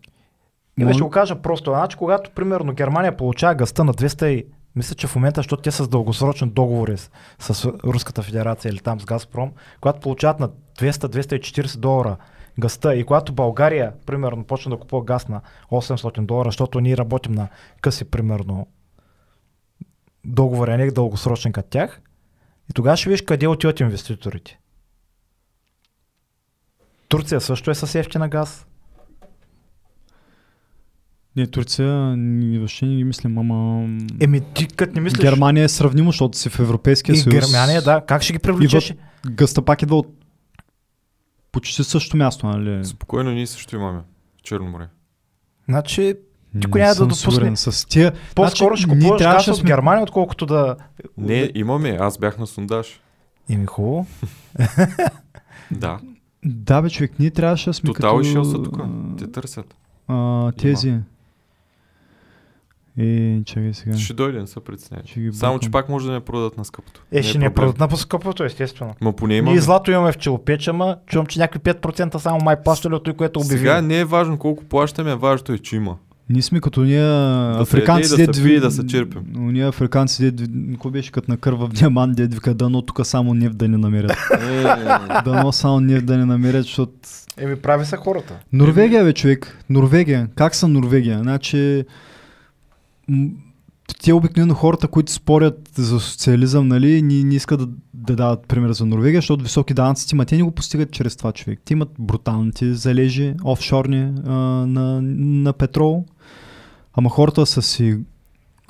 И 0.78 0.92
ще 0.92 1.02
го 1.02 1.10
кажа 1.10 1.42
просто. 1.42 1.70
Значи, 1.70 1.96
когато, 1.96 2.30
примерно, 2.30 2.72
Германия 2.72 3.16
получава 3.16 3.54
гъста 3.54 3.84
на 3.84 3.94
200 3.94 4.26
и... 4.26 4.46
Мисля, 4.76 4.94
че 4.94 5.06
в 5.06 5.14
момента, 5.14 5.38
защото 5.38 5.62
те 5.62 5.70
с 5.70 5.88
дългосрочни 5.88 6.50
договори 6.50 6.96
с, 6.98 7.10
с 7.54 7.64
Руската 7.64 8.22
федерация 8.22 8.70
или 8.70 8.78
там 8.78 9.00
с 9.00 9.04
Газпром, 9.04 9.52
когато 9.80 10.00
получават 10.00 10.40
на 10.40 10.48
200-240 10.78 11.78
долара 11.78 12.16
гъста 12.58 12.94
и 12.94 13.04
когато 13.04 13.32
България, 13.32 13.92
примерно, 14.06 14.44
почне 14.44 14.70
да 14.70 14.80
купува 14.80 15.04
газ 15.04 15.28
на 15.28 15.40
800 15.70 16.26
долара, 16.26 16.48
защото 16.48 16.80
ние 16.80 16.96
работим 16.96 17.32
на 17.32 17.48
къси, 17.80 18.04
примерно, 18.04 18.66
договори, 20.24 20.72
а 20.72 20.76
не 20.76 20.90
дългосрочни 20.90 21.52
като 21.52 21.68
тях, 21.68 22.00
и 22.70 22.72
тогава 22.72 22.96
ще 22.96 23.08
видиш 23.08 23.22
къде 23.22 23.46
отиват 23.46 23.80
инвеститорите. 23.80 24.58
Турция 27.08 27.40
също 27.40 27.70
е 27.70 27.74
с 27.74 27.94
ефтина 27.94 28.28
газ. 28.28 28.66
Не, 31.36 31.46
Турция, 31.46 32.16
ни, 32.16 32.58
въобще 32.58 32.86
не 32.86 32.96
ги 32.96 33.04
мислим, 33.04 33.38
ама... 33.38 33.88
Еми, 34.20 34.40
ти 34.54 34.66
като 34.66 34.94
не 34.94 35.00
мислиш... 35.00 35.22
Германия 35.22 35.64
е 35.64 35.68
сравнимо, 35.68 36.08
защото 36.08 36.38
си 36.38 36.48
в 36.48 36.58
Европейския 36.60 37.12
И 37.12 37.16
съюз. 37.16 37.34
Германия, 37.34 37.82
да. 37.82 38.00
Как 38.00 38.22
ще 38.22 38.32
ги 38.32 38.38
привлечеш? 38.38 38.94
Гъста 39.30 39.62
пак 39.62 39.82
идва 39.82 39.96
от 39.96 40.24
почти 41.52 41.84
същото 41.84 42.16
място, 42.16 42.46
нали? 42.46 42.84
Спокойно 42.84 43.30
ние 43.30 43.46
също 43.46 43.76
имаме. 43.76 44.00
Черно 44.42 44.70
море. 44.70 44.88
Значи, 45.68 46.14
Никой 46.54 46.80
няма 46.80 46.94
да 46.94 47.00
допусне. 47.06 47.32
сигурен. 47.32 47.56
С 47.56 47.88
тия... 47.88 48.12
По-скоро 48.34 48.76
Значи, 48.76 48.82
ще 48.82 48.90
купуваш 48.90 49.22
газ 49.22 49.48
от 49.48 49.64
Германия, 49.64 50.02
отколкото 50.02 50.46
да... 50.46 50.76
Не, 51.18 51.50
имаме. 51.54 51.96
Аз 52.00 52.18
бях 52.18 52.38
на 52.38 52.46
сондаж. 52.46 53.00
Еми 53.50 53.66
хубаво. 53.66 54.06
Да. 55.70 55.98
Да, 56.44 56.82
бе, 56.82 56.90
човек, 56.90 57.12
ние 57.18 57.30
трябваше 57.30 57.70
да 57.70 57.74
сме 57.74 57.86
Тотал 57.86 58.16
като... 58.16 58.28
и 58.28 58.32
Шел 58.32 58.44
са 58.44 58.62
тук. 58.62 58.80
Те 59.18 59.32
търсят. 59.32 59.74
А, 60.08 60.52
тези. 60.52 60.94
Е, 62.98 63.42
чакай 63.44 63.74
сега. 63.74 63.96
Ще 63.96 64.14
дойде, 64.14 64.40
не 64.40 64.46
се 64.46 64.60
притеснявай. 64.60 65.04
Ще 65.06 65.32
Само, 65.32 65.58
че 65.58 65.70
пак 65.70 65.88
може 65.88 66.06
да 66.06 66.12
не 66.12 66.20
продадат 66.20 66.58
на 66.58 66.64
скъпото. 66.64 67.02
Е, 67.12 67.22
ще 67.22 67.30
е 67.30 67.40
ни 67.40 67.44
проблем. 67.44 67.54
продадат 67.54 67.80
на 67.80 67.88
по-скъпото, 67.88 68.44
естествено. 68.44 68.94
Ма 69.00 69.12
поне 69.12 69.28
Ние 69.28 69.38
имаме. 69.38 69.60
злато 69.60 69.90
имаме 69.90 70.12
в 70.12 70.18
челопеч, 70.18 70.68
ама 70.68 70.96
чувам, 71.06 71.26
че 71.26 71.38
някакви 71.38 71.72
5% 71.72 72.16
само 72.16 72.38
май 72.40 72.56
плащали 72.64 72.94
от 72.94 73.04
той, 73.04 73.14
което 73.14 73.40
обяви. 73.40 73.58
Сега 73.58 73.82
не 73.82 73.98
е 74.00 74.04
важно 74.04 74.38
колко 74.38 74.64
плащаме, 74.64 75.14
важното 75.14 75.52
е, 75.52 75.58
че 75.58 75.76
има. 75.76 75.96
Ние 76.30 76.42
сме 76.42 76.60
като 76.60 76.80
ние 76.80 77.00
се 77.56 77.62
африканци, 77.62 78.14
и 78.14 78.16
да 78.16 78.26
дед 78.26 78.34
се 78.34 78.42
ви- 78.42 78.48
пие 78.48 78.56
и 78.56 78.60
да 78.60 78.70
се 78.70 78.86
черпим. 78.86 79.22
Ние 79.34 79.68
африканци, 79.68 80.30
дед, 80.30 80.48
какво 80.72 80.90
беше 80.90 81.12
като 81.12 81.30
на 81.30 81.36
кърва 81.36 81.66
в 81.66 81.72
диамант, 81.72 82.16
дед 82.16 82.34
вика, 82.34 82.54
дано 82.54 82.82
тук 82.82 83.06
само 83.06 83.34
нефт 83.34 83.56
да 83.56 83.68
не 83.68 83.76
намерят. 83.76 84.12
дано 85.24 85.52
само 85.52 85.80
нефт 85.80 86.06
да 86.06 86.16
не 86.18 86.24
намерят, 86.24 86.62
защото... 86.62 86.92
Еми 87.38 87.56
прави 87.56 87.84
са 87.84 87.96
хората. 87.96 88.34
Норвегия, 88.52 89.04
бе, 89.04 89.12
човек. 89.12 89.58
Норвегия. 89.70 90.28
Как 90.34 90.54
са 90.54 90.68
Норвегия? 90.68 91.18
Значи... 91.18 91.84
Те 94.02 94.12
обикновено 94.12 94.54
хората, 94.54 94.88
които 94.88 95.12
спорят 95.12 95.70
за 95.74 96.00
социализъм, 96.00 96.68
нали, 96.68 97.02
не, 97.02 97.24
не 97.24 97.34
искат 97.34 97.60
да, 97.60 97.68
да 97.94 98.16
дават 98.16 98.46
пример 98.48 98.72
за 98.72 98.86
Норвегия, 98.86 99.18
защото 99.18 99.42
високи 99.42 99.74
данъците, 99.74 100.16
ма 100.16 100.24
те 100.24 100.36
не 100.36 100.42
го 100.42 100.50
постигат 100.50 100.92
чрез 100.92 101.16
това 101.16 101.32
човек. 101.32 101.60
Те 101.64 101.72
имат 101.72 101.90
бруталните 101.98 102.74
залежи, 102.74 103.34
офшорни 103.44 104.12
а, 104.26 104.32
на, 104.66 105.02
на 105.02 105.52
петрол, 105.52 106.04
ама 106.94 107.10
хората 107.10 107.46
са 107.46 107.62
си, 107.62 107.98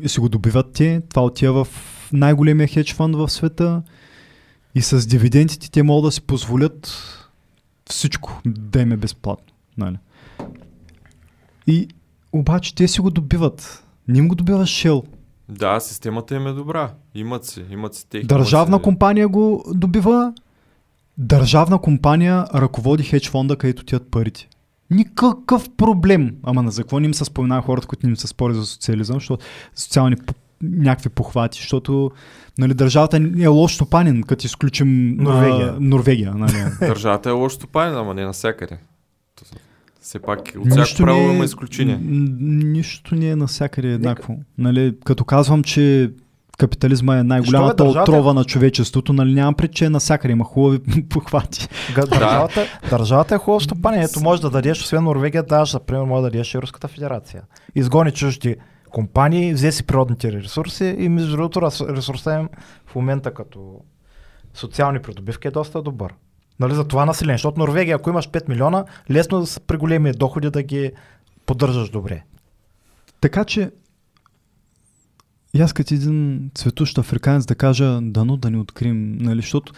си 0.06 0.20
го 0.20 0.28
добиват 0.28 0.72
те, 0.72 1.02
това 1.10 1.24
отива 1.24 1.64
в 1.64 1.94
най-големия 2.12 2.68
хедж 2.68 2.94
фонд 2.94 3.16
в 3.16 3.28
света 3.28 3.82
и 4.74 4.82
с 4.82 5.06
дивидендите 5.06 5.70
те 5.70 5.82
могат 5.82 6.08
да 6.08 6.12
си 6.12 6.20
позволят 6.20 6.92
всичко 7.90 8.40
да 8.46 8.80
им 8.80 8.92
е 8.92 8.96
безплатно. 8.96 9.54
Нали? 9.78 9.96
И 11.66 11.88
обаче 12.32 12.74
те 12.74 12.88
си 12.88 13.00
го 13.00 13.10
добиват. 13.10 13.83
Не 14.08 14.18
им 14.18 14.28
го 14.28 14.34
добива 14.34 14.62
Shell. 14.62 15.04
Да, 15.48 15.80
системата 15.80 16.34
им 16.34 16.46
е 16.46 16.52
добра. 16.52 16.90
Имат 17.14 17.44
си, 17.44 17.64
имат 17.70 17.94
си 17.94 18.08
техни. 18.08 18.26
Държавна 18.26 18.76
си... 18.76 18.82
компания 18.82 19.28
го 19.28 19.64
добива. 19.74 20.32
Държавна 21.18 21.78
компания 21.78 22.46
ръководи 22.54 23.02
хедж 23.02 23.30
фонда, 23.30 23.56
където 23.56 23.84
тият 23.84 24.10
парите. 24.10 24.48
Никакъв 24.90 25.70
проблем. 25.76 26.36
Ама 26.42 26.62
на 26.62 26.70
за 26.70 26.82
какво 26.82 27.00
не 27.00 27.06
им 27.06 27.14
се 27.14 27.24
споменава 27.24 27.62
хората, 27.62 27.86
които 27.86 28.06
не 28.06 28.10
им 28.10 28.16
се 28.16 28.26
спори 28.26 28.54
за 28.54 28.66
социализъм, 28.66 29.16
защото 29.16 29.44
социални 29.74 30.16
някакви 30.62 31.08
похвати, 31.08 31.58
защото 31.58 32.10
нали, 32.58 32.74
държавата 32.74 33.20
е 33.38 33.46
лош 33.46 33.74
стопанин, 33.74 34.22
като 34.22 34.46
изключим 34.46 35.16
Норвегия. 35.16 35.76
Норвегия 35.80 36.34
нали. 36.34 36.64
Държавата 36.80 37.28
е 37.28 37.32
лош 37.32 37.52
стопанин, 37.52 37.96
ама 37.96 38.14
не 38.14 38.24
навсякъде. 38.24 38.78
Все 40.04 40.18
пак 40.18 40.38
от 40.58 40.70
всяко 40.70 40.96
правило 40.98 41.32
има 41.32 41.44
изключение. 41.44 41.98
Нищо 42.00 43.14
не 43.14 43.28
е 43.28 43.36
навсякъде 43.36 43.88
еднакво. 43.88 44.36
Нали, 44.58 44.96
като 45.04 45.24
казвам, 45.24 45.62
че 45.62 46.12
капитализма 46.58 47.18
е 47.18 47.22
най-голямата 47.22 47.84
държавата- 47.84 48.02
отрова 48.02 48.34
на 48.34 48.44
човечеството, 48.44 49.12
нали, 49.12 49.34
нямам 49.34 49.54
пред, 49.54 49.72
че 49.72 49.84
е 49.84 49.90
навсякъде 49.90 50.32
има 50.32 50.44
хубави 50.44 50.78
похвати. 51.08 51.68
Държавата, 51.94 52.60
държавата 52.90 53.34
е 53.34 53.38
хубаво 53.38 53.60
стопане. 53.60 54.04
Ето 54.04 54.20
може 54.20 54.42
да 54.42 54.50
дадеш, 54.50 54.80
освен 54.80 55.04
Норвегия, 55.04 55.42
даваш, 55.42 55.70
за 55.70 55.80
пример, 55.80 56.02
може 56.02 56.22
да 56.22 56.30
дадеш 56.30 56.54
и 56.54 56.58
Руската 56.58 56.88
федерация. 56.88 57.42
Изгони 57.74 58.12
чужди 58.12 58.56
компании, 58.90 59.54
взе 59.54 59.72
си 59.72 59.82
природните 59.82 60.32
ресурси 60.32 60.96
и 60.98 61.08
между 61.08 61.30
другото 61.30 61.60
рес- 61.60 61.96
ресурса 61.96 62.34
им 62.34 62.48
в 62.86 62.94
момента 62.94 63.34
като 63.34 63.80
социални 64.54 64.98
придобивки 64.98 65.48
е 65.48 65.50
доста 65.50 65.82
добър. 65.82 66.14
Нали, 66.60 66.74
за 66.74 66.84
това 66.84 67.06
население, 67.06 67.34
защото 67.34 67.58
Норвегия, 67.58 67.96
ако 67.96 68.10
имаш 68.10 68.28
5 68.28 68.48
милиона, 68.48 68.84
лесно 69.10 69.40
да 69.40 69.46
са 69.46 69.60
при 69.60 69.76
големи 69.76 70.12
доходи 70.12 70.50
да 70.50 70.62
ги 70.62 70.92
поддържаш 71.46 71.90
добре. 71.90 72.22
Така 73.20 73.44
че, 73.44 73.70
и 75.54 75.60
аз 75.60 75.72
като 75.72 75.94
един 75.94 76.50
цветущ 76.54 76.98
африканец 76.98 77.46
да 77.46 77.54
кажа, 77.54 78.00
дано 78.02 78.36
да 78.36 78.50
не 78.50 78.58
открием, 78.58 79.16
нали, 79.18 79.40
защото 79.40 79.72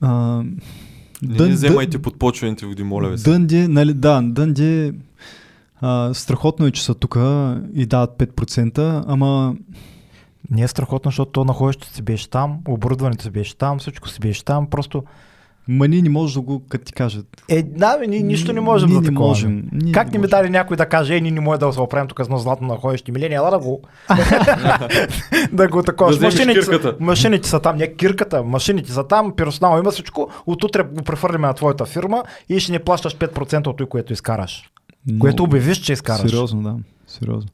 а, 0.00 0.42
Не 1.22 1.46
ни 1.46 1.52
вземайте 1.52 2.02
подпочвените 2.02 2.66
води, 2.66 2.82
моля 2.82 3.08
ви 3.08 3.18
се. 3.18 3.30
Дънди, 3.30 3.68
нали, 3.68 3.94
да, 3.94 4.22
Дънди, 4.24 4.92
а, 5.80 6.14
страхотно 6.14 6.66
е, 6.66 6.70
че 6.70 6.84
са 6.84 6.94
тук 6.94 7.16
и 7.74 7.86
дават 7.86 8.10
5%, 8.18 9.04
ама 9.06 9.56
Не 10.50 10.62
е 10.62 10.68
страхотно, 10.68 11.10
защото 11.10 11.32
то 11.32 11.44
находището 11.44 11.94
си 11.94 12.02
беше 12.02 12.30
там, 12.30 12.58
оборудването 12.68 13.22
си 13.22 13.30
беше 13.30 13.56
там, 13.56 13.78
всичко 13.78 14.08
си 14.08 14.20
беше 14.20 14.44
там, 14.44 14.70
просто... 14.70 15.04
ма 15.70 15.88
ние 15.88 16.02
не 16.02 16.08
може 16.08 16.34
да 16.34 16.40
го, 16.40 16.62
като 16.68 16.84
ти 16.84 16.92
кажат. 16.92 17.26
Е, 17.48 17.62
да, 17.62 17.98
бе, 17.98 18.06
ние 18.06 18.20
нищо 18.20 18.52
не 18.52 18.60
можем 18.60 18.88
ние 18.88 18.94
за 18.94 19.00
не 19.00 19.06
такова. 19.06 19.28
можем. 19.28 19.62
Ние 19.72 19.92
Как 19.92 20.12
не 20.12 20.18
ми 20.18 20.26
даде 20.26 20.50
някой 20.50 20.76
да 20.76 20.86
каже, 20.86 21.16
е, 21.16 21.20
ние 21.20 21.30
не 21.30 21.40
може 21.40 21.60
да 21.60 21.72
се 21.72 21.80
оправим 21.80 22.08
тук 22.08 22.20
с 22.20 22.24
едно 22.24 22.38
златно 22.38 22.68
находище. 22.68 23.12
Милени, 23.12 23.34
ела 23.34 23.50
да 23.50 23.58
го. 23.58 23.80
да 25.52 25.68
го 25.68 25.82
такова. 25.82 26.16
Да 26.16 26.26
машините, 26.26 26.62
са, 26.62 26.96
машините 27.00 27.48
са 27.48 27.60
там, 27.60 27.76
не 27.76 27.94
кирката, 27.94 28.42
машините 28.42 28.92
са 28.92 29.04
там, 29.04 29.32
персонал 29.32 29.78
има 29.78 29.90
всичко. 29.90 30.30
От 30.46 30.64
утре 30.64 30.82
го 30.82 31.02
прехвърляме 31.02 31.46
на 31.46 31.54
твоята 31.54 31.86
фирма 31.86 32.22
и 32.48 32.60
ще 32.60 32.72
не 32.72 32.78
плащаш 32.78 33.16
5% 33.16 33.66
от 33.66 33.76
той, 33.76 33.86
което 33.86 34.12
изкараш. 34.12 34.70
Но- 35.06 35.18
Което 35.18 35.42
обявиш, 35.42 35.78
че 35.78 35.92
изкараш. 35.92 36.30
Сериозно, 36.30 36.62
да. 36.62 36.76
Сериозно. 37.06 37.50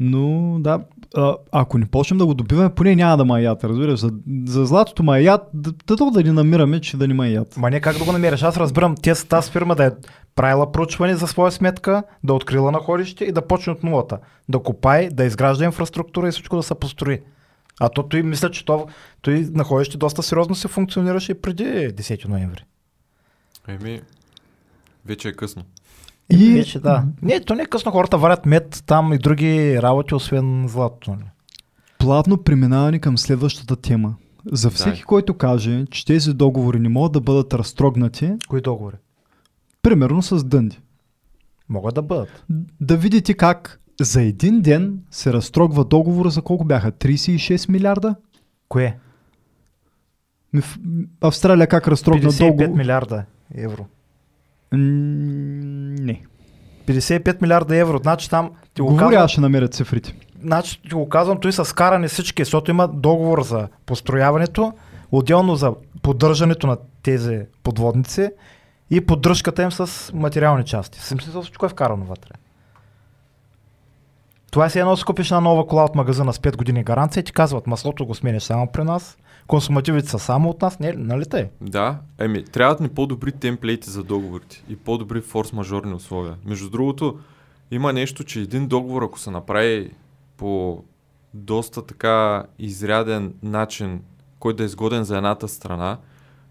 Но 0.00 0.56
да, 0.60 0.80
а, 1.16 1.36
ако 1.52 1.78
не 1.78 1.86
почнем 1.86 2.18
да 2.18 2.26
го 2.26 2.34
добиваме, 2.34 2.74
поне 2.74 2.96
няма 2.96 3.16
да 3.16 3.24
маят, 3.24 3.64
разбираш. 3.64 4.00
За, 4.00 4.10
за 4.46 4.66
златото 4.66 5.02
маят, 5.02 5.42
да, 5.54 5.72
да, 5.96 6.10
да 6.10 6.22
ни 6.22 6.30
намираме, 6.30 6.80
че 6.80 6.96
да 6.96 7.08
ни 7.08 7.14
маят. 7.14 7.56
Ма 7.56 7.70
не 7.70 7.80
как 7.80 7.98
да 7.98 8.04
го 8.04 8.12
намериш. 8.12 8.42
Аз 8.42 8.56
разбирам 8.56 8.94
тя, 9.02 9.14
тази 9.14 9.50
фирма 9.50 9.74
да 9.74 9.84
е 9.86 9.90
правила 10.34 10.72
проучване 10.72 11.16
за 11.16 11.26
своя 11.26 11.52
сметка, 11.52 12.02
да 12.24 12.32
е 12.32 12.36
открила 12.36 12.72
находище 12.72 13.24
и 13.24 13.32
да 13.32 13.46
почне 13.46 13.72
от 13.72 13.82
нулата. 13.82 14.18
Да 14.48 14.58
копае, 14.58 15.08
да 15.12 15.24
изгражда 15.24 15.64
инфраструктура 15.64 16.28
и 16.28 16.30
всичко 16.30 16.56
да 16.56 16.62
се 16.62 16.74
построи. 16.74 17.20
А 17.80 17.88
то 17.88 18.02
той 18.02 18.22
мисля, 18.22 18.50
че 18.50 18.64
то, 18.64 18.86
той 19.22 19.48
находище 19.50 19.98
доста 19.98 20.22
сериозно 20.22 20.54
се 20.54 20.68
функционираше 20.68 21.32
и 21.32 21.40
преди 21.40 21.64
10 21.64 22.28
ноември. 22.28 22.64
Еми, 23.68 24.00
вече 25.06 25.28
е 25.28 25.32
късно. 25.32 25.64
И... 26.32 26.44
И- 26.44 26.54
Вече, 26.54 26.80
да. 26.80 27.04
Не, 27.22 27.40
то 27.40 27.54
не 27.54 27.62
е 27.62 27.66
късно. 27.66 27.92
Хората 27.92 28.18
варят 28.18 28.46
мед 28.46 28.82
там 28.86 29.12
и 29.12 29.18
други 29.18 29.82
работи, 29.82 30.14
освен 30.14 30.68
златото. 30.68 31.10
нали? 31.10 31.24
Плавно 31.98 32.36
преминаване 32.38 32.98
към 32.98 33.18
следващата 33.18 33.76
тема. 33.76 34.14
За 34.46 34.70
всеки, 34.70 34.98
Да. 34.98 35.04
който 35.04 35.34
каже, 35.34 35.86
че 35.90 36.06
тези 36.06 36.32
договори 36.32 36.78
не 36.78 36.88
могат 36.88 37.12
да 37.12 37.20
бъдат 37.20 37.54
разтрогнати, 37.54 38.32
Кои 38.48 38.60
договори? 38.60 38.96
примерно 39.82 40.22
с 40.22 40.44
Дънди. 40.44 40.80
Могат 41.68 41.94
да 41.94 42.02
бъдат. 42.02 42.44
Да 42.80 42.96
видите 42.96 43.34
как 43.34 43.80
за 44.00 44.22
един 44.22 44.60
ден 44.60 44.98
се 45.10 45.32
разтрогва 45.32 45.84
договор 45.84 46.28
за 46.28 46.42
колко 46.42 46.64
бяха? 46.64 46.92
36 46.92 47.68
милиарда? 47.68 48.14
Кое? 48.68 48.98
Австралия 51.20 51.66
как 51.66 51.88
разтрогна 51.88 52.22
55 52.22 52.38
договор? 52.56 52.78
милиарда 52.78 53.24
евро. 53.54 53.86
М. 54.72 54.78
55 56.86 57.42
милиарда 57.42 57.76
евро. 57.76 57.98
Значи 58.02 58.30
там 58.30 58.50
ти 58.74 58.80
го 58.82 58.88
Говоря, 58.88 59.04
казвам, 59.06 59.24
аз 59.24 59.30
ще 59.30 59.40
намеря 59.40 59.68
цифрите. 59.68 60.14
значи 60.42 60.82
ти 60.82 60.94
го 60.94 61.08
казвам, 61.08 61.40
той 61.40 61.52
са 61.52 61.64
скарани 61.64 62.08
всички, 62.08 62.44
защото 62.44 62.70
има 62.70 62.88
договор 62.88 63.42
за 63.42 63.68
построяването, 63.86 64.72
отделно 65.12 65.56
за 65.56 65.72
поддържането 66.02 66.66
на 66.66 66.76
тези 67.02 67.40
подводници 67.62 68.30
и 68.90 69.06
поддръжката 69.06 69.62
им 69.62 69.72
с 69.72 70.12
материални 70.14 70.64
части. 70.64 70.98
В 70.98 71.04
смисъл 71.04 71.42
всичко 71.42 71.66
е 71.66 71.68
вкарано 71.68 72.04
вътре. 72.04 72.30
Това 74.54 74.68
си 74.68 74.78
едно 74.78 74.96
скупиш 74.96 75.30
на 75.30 75.40
нова 75.40 75.66
кола 75.66 75.84
от 75.84 75.94
магазина 75.94 76.32
с 76.32 76.38
5 76.38 76.56
години 76.56 76.84
гаранция 76.84 77.20
и 77.20 77.24
ти 77.24 77.32
казват, 77.32 77.66
маслото 77.66 78.06
го 78.06 78.14
сменяш 78.14 78.42
само 78.42 78.72
при 78.72 78.84
нас, 78.84 79.18
консумативите 79.46 80.08
са 80.08 80.18
само 80.18 80.50
от 80.50 80.62
нас, 80.62 80.78
не, 80.78 80.92
нали 80.92 81.24
те? 81.26 81.50
Да, 81.60 81.98
еми, 82.18 82.44
трябват 82.44 82.80
ни 82.80 82.88
по-добри 82.88 83.32
темплейти 83.32 83.90
за 83.90 84.02
договорите 84.04 84.64
и 84.68 84.76
по-добри 84.76 85.20
форс-мажорни 85.20 85.94
условия. 85.94 86.34
Между 86.44 86.70
другото, 86.70 87.18
има 87.70 87.92
нещо, 87.92 88.24
че 88.24 88.40
един 88.40 88.66
договор, 88.66 89.02
ако 89.02 89.18
се 89.18 89.30
направи 89.30 89.90
по 90.36 90.82
доста 91.34 91.86
така 91.86 92.44
изряден 92.58 93.34
начин, 93.42 94.00
който 94.38 94.56
да 94.56 94.62
е 94.62 94.66
изгоден 94.66 95.04
за 95.04 95.16
едната 95.16 95.48
страна, 95.48 95.98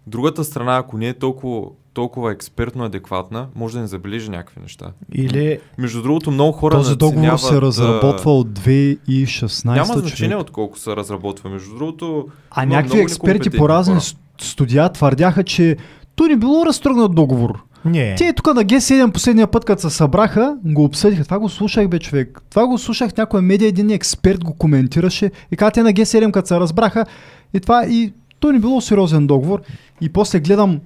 другата 0.06 0.44
страна, 0.44 0.76
ако 0.76 0.98
не 0.98 1.08
е 1.08 1.18
толкова, 1.18 1.70
толкова 1.94 2.32
експертно 2.32 2.84
адекватна, 2.84 3.46
може 3.54 3.74
да 3.74 3.80
не 3.80 3.86
забележи 3.86 4.30
някакви 4.30 4.60
неща. 4.60 4.86
Или 5.12 5.58
Между 5.78 6.02
другото, 6.02 6.30
много 6.30 6.52
хора 6.52 6.74
Този 6.74 6.96
договор 6.96 7.36
се 7.36 7.60
разработва 7.60 8.38
от 8.38 8.48
2016 8.48 9.64
Няма 9.64 9.86
човек. 9.86 10.00
значение 10.00 10.36
от 10.36 10.50
колко 10.50 10.78
се 10.78 10.96
разработва. 10.96 11.50
Между 11.50 11.74
другото, 11.74 12.26
А 12.50 12.66
някакви 12.66 13.00
експерти 13.00 13.50
по 13.50 13.68
разни 13.68 13.94
хора. 13.94 14.04
студия 14.40 14.92
твърдяха, 14.92 15.44
че 15.44 15.76
то 16.16 16.26
не 16.26 16.36
било 16.36 16.66
разтрогнат 16.66 17.14
договор. 17.14 17.62
Не. 17.84 18.14
Те 18.14 18.32
тук 18.32 18.46
на 18.46 18.64
Г7 18.64 19.12
последния 19.12 19.46
път, 19.46 19.64
като 19.64 19.82
се 19.82 19.90
събраха, 19.90 20.56
го 20.64 20.84
обсъдиха. 20.84 21.24
Това 21.24 21.38
го 21.38 21.48
слушах, 21.48 21.88
бе, 21.88 21.98
човек. 21.98 22.42
Това 22.50 22.66
го 22.66 22.78
слушах 22.78 23.16
някоя 23.16 23.42
медия, 23.42 23.68
един 23.68 23.90
експерт 23.90 24.44
го 24.44 24.54
коментираше. 24.54 25.30
И 25.52 25.56
каза 25.56 25.70
те 25.70 25.82
на 25.82 25.92
Г7, 25.92 26.30
като 26.30 26.48
се 26.48 26.60
разбраха. 26.60 27.06
И 27.54 27.60
това, 27.60 27.86
и 27.86 28.12
то 28.40 28.52
не 28.52 28.58
било 28.58 28.80
сериозен 28.80 29.26
договор. 29.26 29.60
И 30.00 30.08
после 30.08 30.40
гледам, 30.40 30.80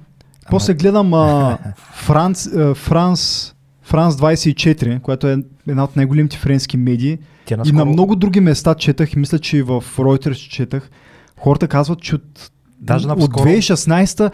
после 0.51 0.75
гледам 0.75 1.15
а, 1.15 1.59
Франц, 1.95 2.47
а, 2.49 2.75
Франс, 2.75 3.55
Франс 3.83 4.16
24, 4.16 5.01
която 5.01 5.29
е 5.29 5.37
една 5.69 5.85
от 5.85 5.97
най-големите 5.97 6.37
френски 6.37 6.77
медии. 6.77 7.19
Те 7.47 7.55
И 7.55 7.57
на 7.57 7.65
наскоро- 7.65 7.85
много 7.85 8.16
други 8.16 8.41
места 8.41 8.75
четах, 8.75 9.12
и 9.12 9.19
мисля, 9.19 9.39
че 9.39 9.57
и 9.57 9.62
в 9.62 9.85
Reuters 9.89 10.49
четах, 10.49 10.91
хората 11.37 11.69
казват, 11.69 12.01
че 12.01 12.15
от, 12.15 12.51
Даже 12.81 13.07
от 13.07 13.12
наскоро- 13.12 13.45
2016 13.45 14.31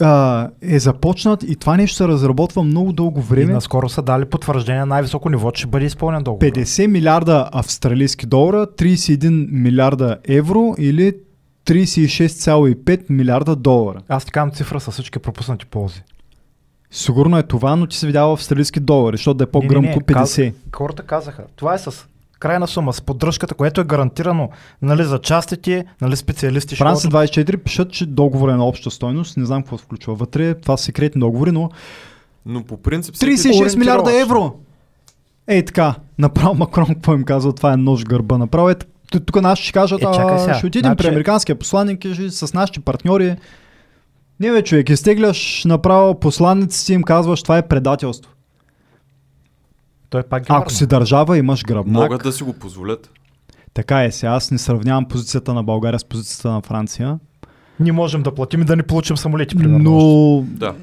а, 0.00 0.48
е 0.62 0.78
започнат 0.78 1.42
и 1.42 1.56
това 1.56 1.76
нещо 1.76 1.96
се 1.96 2.08
разработва 2.08 2.62
много 2.62 2.92
дълго 2.92 3.20
И 3.20 3.22
време. 3.24 3.52
наскоро 3.52 3.88
са 3.88 4.02
дали 4.02 4.24
потвърждение 4.24 4.80
на 4.80 4.86
най-високо 4.86 5.28
ниво, 5.30 5.50
че 5.50 5.60
ще 5.60 5.66
бъде 5.66 5.86
изпълнен 5.86 6.22
договор. 6.22 6.44
50 6.44 6.86
милиарда 6.86 7.48
австралийски 7.52 8.26
долара, 8.26 8.66
31 8.68 9.28
милиарда 9.52 10.16
евро 10.24 10.74
или 10.78 11.12
36,5 11.70 13.00
милиарда 13.10 13.56
долара. 13.56 14.00
Аз 14.08 14.24
ти 14.24 14.32
казвам 14.32 14.50
цифра 14.50 14.80
с 14.80 14.90
всички 14.90 15.18
пропуснати 15.18 15.66
ползи. 15.66 16.02
Сигурно 16.90 17.38
е 17.38 17.42
това, 17.42 17.76
но 17.76 17.86
ти 17.86 17.96
се 17.96 18.06
видява 18.06 18.36
в 18.36 18.38
австралийски 18.38 18.80
долари, 18.80 19.16
защото 19.16 19.34
да 19.34 19.44
е 19.44 19.46
по-гръмко 19.46 19.88
не, 19.88 19.94
не, 19.94 20.02
50. 20.02 20.54
Хората 20.76 21.02
казаха, 21.02 21.44
това 21.56 21.74
е 21.74 21.78
с 21.78 22.06
крайна 22.38 22.68
сума, 22.68 22.92
с 22.92 23.00
поддръжката, 23.00 23.54
което 23.54 23.80
е 23.80 23.84
гарантирано 23.84 24.50
нали, 24.82 25.04
за 25.04 25.18
частите, 25.18 25.84
нали, 26.00 26.16
специалисти. 26.16 26.76
ходят. 26.76 26.98
24 26.98 27.56
пишат, 27.56 27.92
че 27.92 28.06
договор 28.06 28.48
е 28.48 28.54
на 28.54 28.66
обща 28.66 28.90
стойност. 28.90 29.36
Не 29.36 29.44
знам 29.44 29.62
какво 29.62 29.76
включва 29.76 30.14
вътре. 30.14 30.54
Това 30.54 30.76
са 30.76 30.84
секретни 30.84 31.20
договори, 31.20 31.52
но 31.52 31.70
Но 32.46 32.64
по 32.64 32.76
принцип... 32.76 33.14
всеки- 33.14 33.32
36 33.32 33.76
милиарда 33.78 34.20
евро! 34.20 34.54
Ей 35.46 35.64
така, 35.64 35.94
направо 36.18 36.54
Макрон, 36.54 36.86
какво 36.86 37.14
им 37.14 37.24
казва, 37.24 37.52
това 37.52 37.72
е 37.72 37.76
нож 37.76 38.04
гърба. 38.04 38.38
Направо 38.38 38.70
е, 38.70 38.74
тук 39.10 39.42
наши 39.42 39.62
ще 39.62 39.72
кажат, 39.72 40.02
Е, 40.02 40.06
а, 40.06 40.54
ще 40.54 40.66
отидем 40.66 40.88
значи- 40.88 40.96
при 40.96 41.08
американския 41.08 41.56
посланник 41.56 42.04
и 42.04 42.30
с 42.30 42.54
нашите 42.54 42.80
партньори. 42.80 43.36
Не 44.40 44.50
бе, 44.50 44.62
човек, 44.62 44.88
изтегляш 44.88 45.64
направо 45.64 46.20
посланниците 46.20 46.92
им 46.92 47.02
казваш, 47.02 47.42
това 47.42 47.58
е 47.58 47.68
предателство. 47.68 48.32
Той 50.10 50.20
е 50.20 50.24
пак 50.24 50.42
ги 50.42 50.46
Ако 50.50 50.70
си 50.70 50.86
държава, 50.86 51.38
имаш 51.38 51.64
гръбнак. 51.64 52.02
Могат 52.02 52.22
да 52.22 52.32
си 52.32 52.42
го 52.42 52.52
позволят. 52.52 53.10
Така 53.74 54.04
е, 54.04 54.12
сега 54.12 54.32
аз 54.32 54.50
не 54.50 54.58
сравнявам 54.58 55.04
позицията 55.04 55.54
на 55.54 55.62
България 55.62 55.98
с 55.98 56.04
позицията 56.04 56.50
на 56.50 56.62
Франция, 56.62 57.18
Ние 57.80 57.92
можем 57.92 58.22
да 58.22 58.34
платим 58.34 58.62
и 58.62 58.64
да 58.64 58.76
не 58.76 58.82
получим 58.82 59.16
самолети, 59.16 59.56
примерно. 59.56 59.78
но 59.90 60.42
Да. 60.42 60.74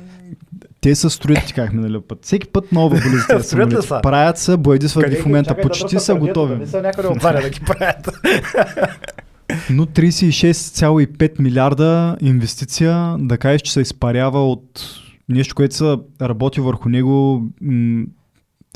Те 0.81 0.95
се 0.95 1.09
строят, 1.09 1.45
ти 1.45 1.53
казахме 1.53 1.81
нали 1.81 2.01
път. 2.01 2.19
Всеки 2.21 2.47
път 2.47 2.71
нова 2.71 2.95
ли 3.35 3.41
самолети. 3.41 3.87
са? 3.87 3.99
Правят 4.03 4.37
се, 4.37 4.57
боядисват 4.57 5.09
ги 5.09 5.15
в 5.15 5.25
момента, 5.25 5.49
Чакай 5.49 5.63
да 5.63 5.67
почти 5.69 5.83
дръпнат 5.85 6.03
са 6.03 6.15
готови. 6.15 6.53
Да 6.53 6.59
не 6.59 6.67
са 6.67 6.81
някъде 6.81 7.07
отваря 7.07 7.41
да 7.41 7.49
ги 7.49 7.59
правят. 7.59 8.09
Но 9.69 9.85
36,5 9.85 11.39
милиарда 11.39 12.17
инвестиция, 12.21 13.15
да 13.19 13.37
кажеш, 13.37 13.61
че 13.61 13.73
се 13.73 13.81
изпарява 13.81 14.51
от 14.51 14.81
нещо, 15.29 15.55
което 15.55 15.75
са 15.75 15.99
работи 16.21 16.61
върху 16.61 16.89
него 16.89 17.43
м- 17.61 18.05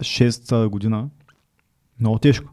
6 0.02 0.68
година. 0.68 1.08
Много 2.00 2.20
тежко. 2.20 2.52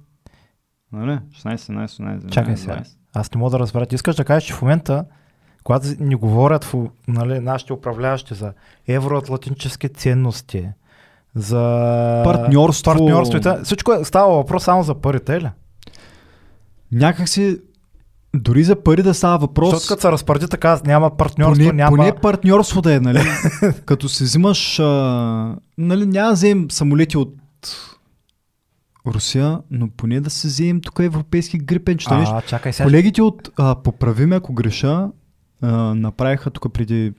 Нали? 0.92 1.18
16, 1.34 1.56
17, 1.56 1.86
18, 1.86 2.30
Чакай 2.30 2.54
19, 2.54 2.56
сега. 2.56 2.74
20. 2.74 2.86
Аз 3.14 3.34
не 3.34 3.38
мога 3.38 3.50
да 3.50 3.58
разбера. 3.58 3.86
Ти 3.86 3.94
искаш 3.94 4.16
да 4.16 4.24
кажеш, 4.24 4.46
че 4.46 4.52
в 4.54 4.62
момента, 4.62 5.04
когато 5.69 5.86
ни 6.01 6.15
говорят 6.15 6.65
в, 6.65 6.74
нали, 7.09 7.40
нашите 7.40 7.73
управляващи 7.73 8.35
за 8.35 8.53
евроатлантически 8.89 9.89
ценности, 9.89 10.69
за 11.35 11.61
Партньорство. 12.24 12.93
партньорство 12.93 13.39
и 13.39 13.40
т.н., 13.40 13.65
всичко 13.65 13.93
е, 13.93 14.05
става 14.05 14.35
въпрос 14.35 14.65
само 14.65 14.82
за 14.82 14.95
парите, 14.95 15.36
е 15.36 15.40
ли? 15.40 15.51
Някак 16.93 17.28
си, 17.28 17.59
дори 18.36 18.65
за 18.65 18.82
пари 18.82 19.03
да 19.03 19.15
става 19.15 19.39
въпрос, 19.39 19.70
Защото 19.70 19.95
като 19.95 20.01
се 20.01 20.12
разпореди 20.12 20.49
така, 20.49 20.81
няма 20.85 21.16
партньорство, 21.16 21.65
поне, 21.65 21.73
няма... 21.73 21.97
поне 21.97 22.12
партньорство 22.12 22.82
да 22.82 22.95
е, 22.95 23.01
нали? 23.01 23.20
Като 23.85 24.09
си 24.09 24.24
взимаш, 24.24 24.78
а, 24.78 25.57
нали, 25.78 26.07
няма 26.07 26.28
да 26.28 26.35
вземем 26.35 26.70
самолети 26.70 27.16
от 27.16 27.35
Русия, 29.07 29.61
но 29.70 29.89
поне 29.89 30.20
да 30.20 30.31
си 30.31 30.47
вземем 30.47 30.81
тук 30.81 30.99
европейски 31.01 31.59
грипенчета. 31.59 32.19
нещо. 32.19 32.35
а, 32.35 32.43
чакай 32.43 32.73
сега. 32.73 32.86
Колегите 32.86 33.23
от 33.23 33.51
а, 33.57 33.74
Поправиме, 33.82 34.36
ако 34.36 34.53
греша, 34.53 35.09
направиха 35.62 36.51
тук 36.51 36.72
преди 36.72 37.12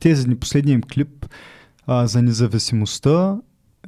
тези 0.00 0.24
дни 0.24 0.36
последния 0.36 0.74
им 0.74 0.82
клип 0.82 1.26
а, 1.86 2.06
за 2.06 2.22
независимостта 2.22 3.38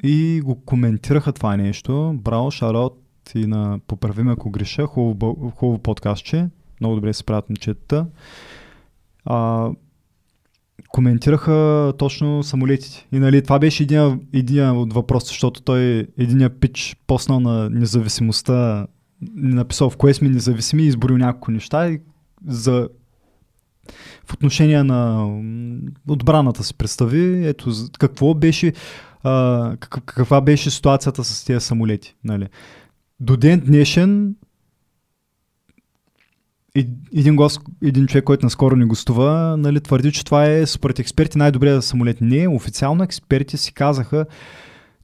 и 0.03 0.41
го 0.45 0.55
коментираха 0.65 1.33
това 1.33 1.57
нещо. 1.57 2.15
Браво, 2.15 2.51
шараут 2.51 3.01
и 3.35 3.47
на 3.47 3.81
Поправиме, 3.87 4.33
ако 4.33 4.51
греша. 4.51 4.87
Хубаво, 4.87 5.53
хубаво 5.57 5.79
подкастче. 5.79 6.49
Много 6.81 6.95
добре 6.95 7.13
се 7.13 7.25
правят 7.25 7.51
момчетата. 7.51 8.07
А, 9.25 9.71
коментираха 10.89 11.93
точно 11.99 12.43
самолетите. 12.43 13.07
И 13.13 13.19
нали, 13.19 13.43
това 13.43 13.59
беше 13.59 13.83
един, 13.83 14.21
един 14.33 14.71
от 14.71 14.93
въпросите, 14.93 15.29
защото 15.29 15.63
той 15.63 16.07
единия 16.19 16.61
пич 16.61 16.97
поснал 17.07 17.41
на 17.41 17.71
независимостта 17.71 18.87
написал 19.35 19.91
в 19.91 19.97
кое 19.97 20.15
сме 20.15 20.29
независими 20.29 20.83
и 20.83 20.87
изборил 20.87 21.19
няколко 21.19 21.51
неща 21.51 21.89
и 21.89 22.01
за 22.47 22.89
в 24.27 24.33
отношение 24.33 24.83
на 24.83 25.29
отбраната 26.09 26.65
си 26.65 26.75
представи, 26.75 27.47
ето 27.47 27.73
какво 27.99 28.35
беше 28.35 28.73
а, 29.23 29.77
как, 29.81 30.05
каква 30.05 30.41
беше 30.41 30.71
ситуацията 30.71 31.25
с 31.25 31.45
тези 31.45 31.67
самолети. 31.67 32.15
Нали. 32.25 32.47
До 33.21 33.37
ден 33.37 33.61
днешен 33.67 34.35
един, 37.15 37.37
гост, 37.37 37.61
един 37.83 38.07
човек, 38.07 38.25
който 38.25 38.47
наскоро 38.47 38.77
ни 38.77 38.85
гостува, 38.85 39.57
нали, 39.59 39.81
твърди, 39.81 40.13
че 40.13 40.25
това 40.25 40.47
е 40.47 40.67
според 40.67 40.99
експерти 40.99 41.39
най-добрият 41.39 41.85
самолет. 41.85 42.21
Не, 42.21 42.49
официално 42.49 43.05
експерти 43.05 43.57
си 43.57 43.75
казаха, 43.75 44.27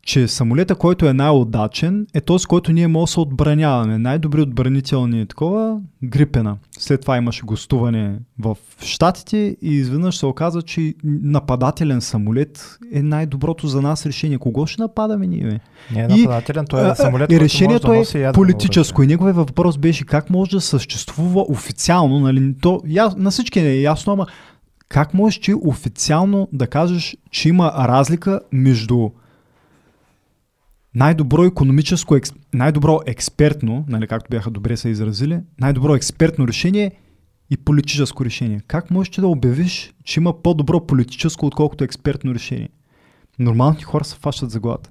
че 0.06 0.28
самолета, 0.28 0.74
който 0.74 1.06
е 1.06 1.12
най-удачен, 1.12 2.06
е 2.14 2.20
този, 2.20 2.46
който 2.46 2.72
ние 2.72 2.88
може 2.88 3.10
да 3.10 3.12
се 3.12 3.20
отбраняваме. 3.20 3.98
Най-добри 3.98 4.40
отбранителни 4.40 5.20
е 5.20 5.26
такова, 5.26 5.80
Грипена. 6.04 6.56
След 6.78 7.00
това 7.00 7.16
имаше 7.16 7.42
гостуване 7.42 8.18
в 8.38 8.56
Штатите 8.80 9.56
и 9.62 9.74
изведнъж 9.74 10.16
се 10.16 10.26
оказа, 10.26 10.62
че 10.62 10.94
нападателен 11.04 12.00
самолет 12.00 12.78
е 12.92 13.02
най-доброто 13.02 13.66
за 13.66 13.82
нас 13.82 14.06
решение. 14.06 14.38
Кого 14.38 14.66
ще 14.66 14.82
нападаме 14.82 15.26
ние? 15.26 15.60
Не 15.92 16.00
е 16.00 16.06
И, 16.10 16.22
нападателен, 16.22 16.66
той 16.66 16.80
А, 16.80 16.92
е 16.92 16.94
самолет, 16.94 17.32
и 17.32 17.40
решението 17.40 17.88
може 17.88 18.12
да 18.12 18.28
е 18.28 18.32
политическо. 18.32 19.02
И 19.02 19.06
неговият 19.06 19.36
въпрос 19.36 19.78
беше 19.78 20.04
как 20.04 20.30
може 20.30 20.50
да 20.50 20.60
съществува 20.60 21.44
официално, 21.48 22.20
нали, 22.20 22.54
то, 22.60 22.82
я, 22.86 23.10
на 23.16 23.30
всички 23.30 23.60
не 23.62 23.68
е 23.68 23.80
ясно, 23.80 24.12
ама 24.12 24.26
как 24.88 25.14
можеш 25.14 25.40
ти 25.40 25.54
официално 25.54 26.48
да 26.52 26.66
кажеш, 26.66 27.16
че 27.30 27.48
има 27.48 27.72
разлика 27.76 28.40
между 28.52 29.10
най-добро 30.96 31.44
економическо, 31.44 32.16
най-добро 32.54 33.00
експертно, 33.06 33.84
нали, 33.88 34.06
както 34.06 34.30
бяха 34.30 34.50
добре 34.50 34.76
се 34.76 34.88
изразили, 34.88 35.40
най-добро 35.60 35.94
експертно 35.94 36.48
решение 36.48 36.92
и 37.50 37.56
политическо 37.56 38.24
решение. 38.24 38.60
Как 38.66 38.90
можеш 38.90 39.14
да 39.14 39.28
обявиш, 39.28 39.94
че 40.04 40.20
има 40.20 40.42
по-добро 40.42 40.86
политическо, 40.86 41.46
отколкото 41.46 41.84
експертно 41.84 42.34
решение? 42.34 42.68
Нормалните 43.38 43.84
хора 43.84 44.04
се 44.04 44.16
фащат 44.16 44.50
за 44.50 44.60
главата. 44.60 44.90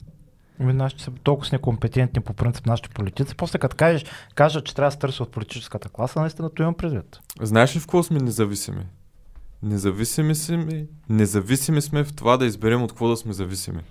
Ами, 0.60 0.74
нашите 0.74 1.04
са 1.04 1.12
толкова 1.24 1.48
са 1.48 1.56
некомпетентни 1.56 2.22
по 2.22 2.34
принцип 2.34 2.66
нашите 2.66 2.90
политици. 2.90 3.36
После 3.36 3.60
като 3.60 3.76
кажеш, 3.76 4.06
кажат, 4.36 4.66
че 4.66 4.76
трябва 4.76 4.88
да 4.88 4.92
се 4.92 5.00
търси 5.00 5.24
от 5.24 5.32
политическата 5.32 5.90
класа, 5.90 6.22
наистина 6.22 6.50
то 6.50 6.64
имам 6.64 6.74
предвид. 6.74 7.20
Знаеш 7.42 7.76
ли 7.76 7.80
в 7.80 7.84
какво 7.84 8.04
сме 8.04 8.20
независими? 8.20 8.86
Независими 9.64 10.36
сме, 10.36 10.86
независими 11.10 11.82
сме 11.82 12.04
в 12.04 12.14
това 12.14 12.38
да 12.38 12.46
изберем 12.46 12.84
от 12.84 12.92
какво 12.92 13.08
да 13.08 13.18
сме 13.18 13.34
зависими. 13.34 13.82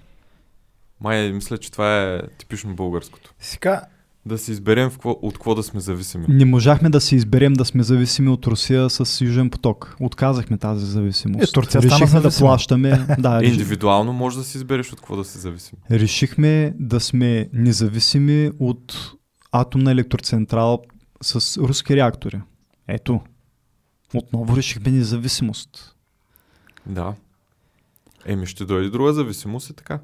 Май, 1.05 1.33
мисля, 1.33 1.59
че 1.59 1.73
това 1.73 2.03
е 2.03 2.21
типично 2.39 2.75
българското. 2.75 3.35
Сега, 3.39 3.83
Да 4.27 4.39
си 4.39 4.53
изберем 4.53 4.91
в 4.91 4.93
какво, 4.93 5.11
от 5.11 5.35
какво 5.35 5.55
да 5.55 5.63
сме 5.63 5.81
зависими. 5.81 6.25
Не 6.29 6.45
можахме 6.45 6.91
да 6.91 7.01
се 7.01 7.17
изберем 7.17 7.53
да 7.53 7.65
сме 7.65 7.83
зависими 7.83 8.29
от 8.29 8.47
Русия 8.47 8.91
с 8.91 9.25
Южен 9.25 9.51
поток. 9.51 9.97
Отказахме 10.01 10.59
тази 10.59 10.87
зависимост. 10.87 11.49
Е, 11.49 11.53
Турция 11.53 11.83
стана 11.83 12.01
Решихме 12.01 12.21
да 12.21 12.31
плащаме. 12.39 13.07
да, 13.19 13.41
Индивидуално 13.45 14.13
може 14.13 14.37
да 14.37 14.45
си 14.45 14.57
избереш 14.57 14.93
от 14.93 14.99
какво 15.01 15.17
да 15.17 15.25
си 15.25 15.39
зависим. 15.39 15.79
решихме 15.91 16.75
да 16.79 17.01
сме 17.01 17.49
независими 17.53 18.51
от 18.59 19.13
атомна 19.53 19.91
електроцентрала 19.93 20.79
с 21.23 21.61
руски 21.61 21.97
реактори. 21.97 22.41
Ето. 22.89 23.21
Отново 24.15 24.57
решихме 24.57 24.91
независимост. 24.91 25.95
Да. 26.87 27.15
Еми 28.27 28.47
ще 28.47 28.65
дойде 28.65 28.89
друга 28.91 29.13
зависимост 29.13 29.71
и 29.71 29.73
така. 29.75 30.01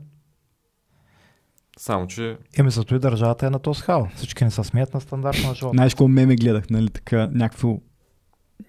Само, 1.80 2.06
че 2.06 2.38
еми 2.58 2.70
зато 2.70 2.94
и 2.94 2.98
държавата 2.98 3.46
е 3.46 3.50
на 3.50 3.58
този 3.58 3.82
хал. 3.82 4.08
Всички 4.16 4.44
не 4.44 4.50
са 4.50 4.64
смеят 4.64 4.94
на 4.94 5.00
стандарт 5.00 5.38
на 5.46 5.54
живота. 5.54 5.76
Знаеш 5.76 5.92
какво 5.92 6.08
меме 6.08 6.36
гледах, 6.36 6.70
нали 6.70 6.88
така, 6.88 7.30
някакво, 7.32 7.78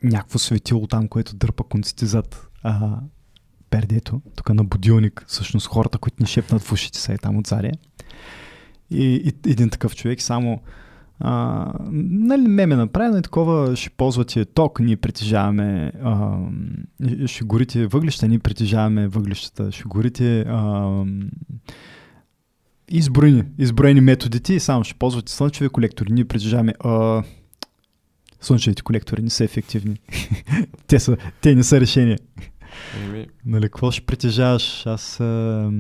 някакво 0.04 0.40
светило 0.40 0.88
там, 0.88 1.08
което 1.08 1.36
дърпа 1.36 1.64
конците 1.64 2.06
зад 2.06 2.48
а, 2.64 3.00
пердето, 3.70 4.22
тук 4.36 4.50
на 4.54 4.64
будилник, 4.64 5.24
всъщност 5.28 5.68
хората, 5.68 5.98
които 5.98 6.18
ни 6.20 6.28
шепнат 6.28 6.62
в 6.62 6.72
ушите 6.72 7.00
са 7.00 7.14
и 7.14 7.18
там 7.18 7.38
отзади. 7.38 7.72
И, 8.90 9.34
и 9.46 9.52
един 9.52 9.70
такъв 9.70 9.96
човек 9.96 10.22
само 10.22 10.62
а, 11.20 11.66
нали, 11.92 12.48
меме 12.48 12.76
направено 12.76 13.18
и 13.18 13.22
такова, 13.22 13.76
ще 13.76 13.90
ползвате 13.90 14.46
ток, 14.46 14.80
ние 14.80 14.98
притежаваме, 14.98 15.92
а, 16.04 16.38
ще 17.26 17.44
горите 17.44 17.88
въглища, 17.88 18.28
ние 18.28 18.40
притежаваме 18.40 19.08
въглищата, 19.08 19.72
ще 19.72 19.84
горите 19.84 20.42
а, 20.42 21.04
изброени, 22.92 23.44
изброени 23.58 24.02
методите 24.02 24.54
и 24.54 24.60
само 24.60 24.84
ще 24.84 24.94
ползвате 24.94 25.32
слънчеви 25.32 25.70
колектори, 25.70 26.14
ние 26.14 26.26
притежаваме 26.26 26.74
а, 26.80 27.24
слънчевите 28.42 28.82
колектори 28.82 29.22
не 29.22 29.30
са 29.30 29.44
ефективни. 29.44 29.96
те, 30.88 31.00
са, 31.00 31.18
те 31.42 31.56
не 31.56 31.64
са 31.64 31.82
решение. 31.82 32.18
Еми, 33.04 33.28
Нали, 33.46 33.64
какво 33.64 33.92
ще 33.92 34.06
притежаваш? 34.06 34.86
Аз, 34.88 35.20
а, 35.20 35.72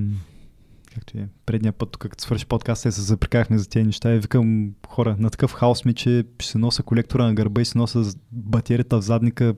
както 0.93 1.17
е, 1.17 1.27
предния 1.45 1.73
път, 1.73 1.97
като 1.97 2.23
свърши 2.23 2.45
подкаста, 2.45 2.91
се 2.91 3.01
запрекахме 3.01 3.57
за 3.57 3.69
тези 3.69 3.85
неща 3.85 4.13
и 4.13 4.19
викам 4.19 4.71
хора, 4.87 5.15
на 5.19 5.29
такъв 5.29 5.53
хаос 5.53 5.85
ми, 5.85 5.93
че 5.93 6.23
ще 6.39 6.51
се 6.51 6.57
носа 6.57 6.83
колектора 6.83 7.25
на 7.25 7.33
гърба 7.33 7.61
и 7.61 7.65
се 7.65 7.77
носа 7.77 8.03
батерията 8.31 8.97
в 8.97 9.01
задника. 9.01 9.53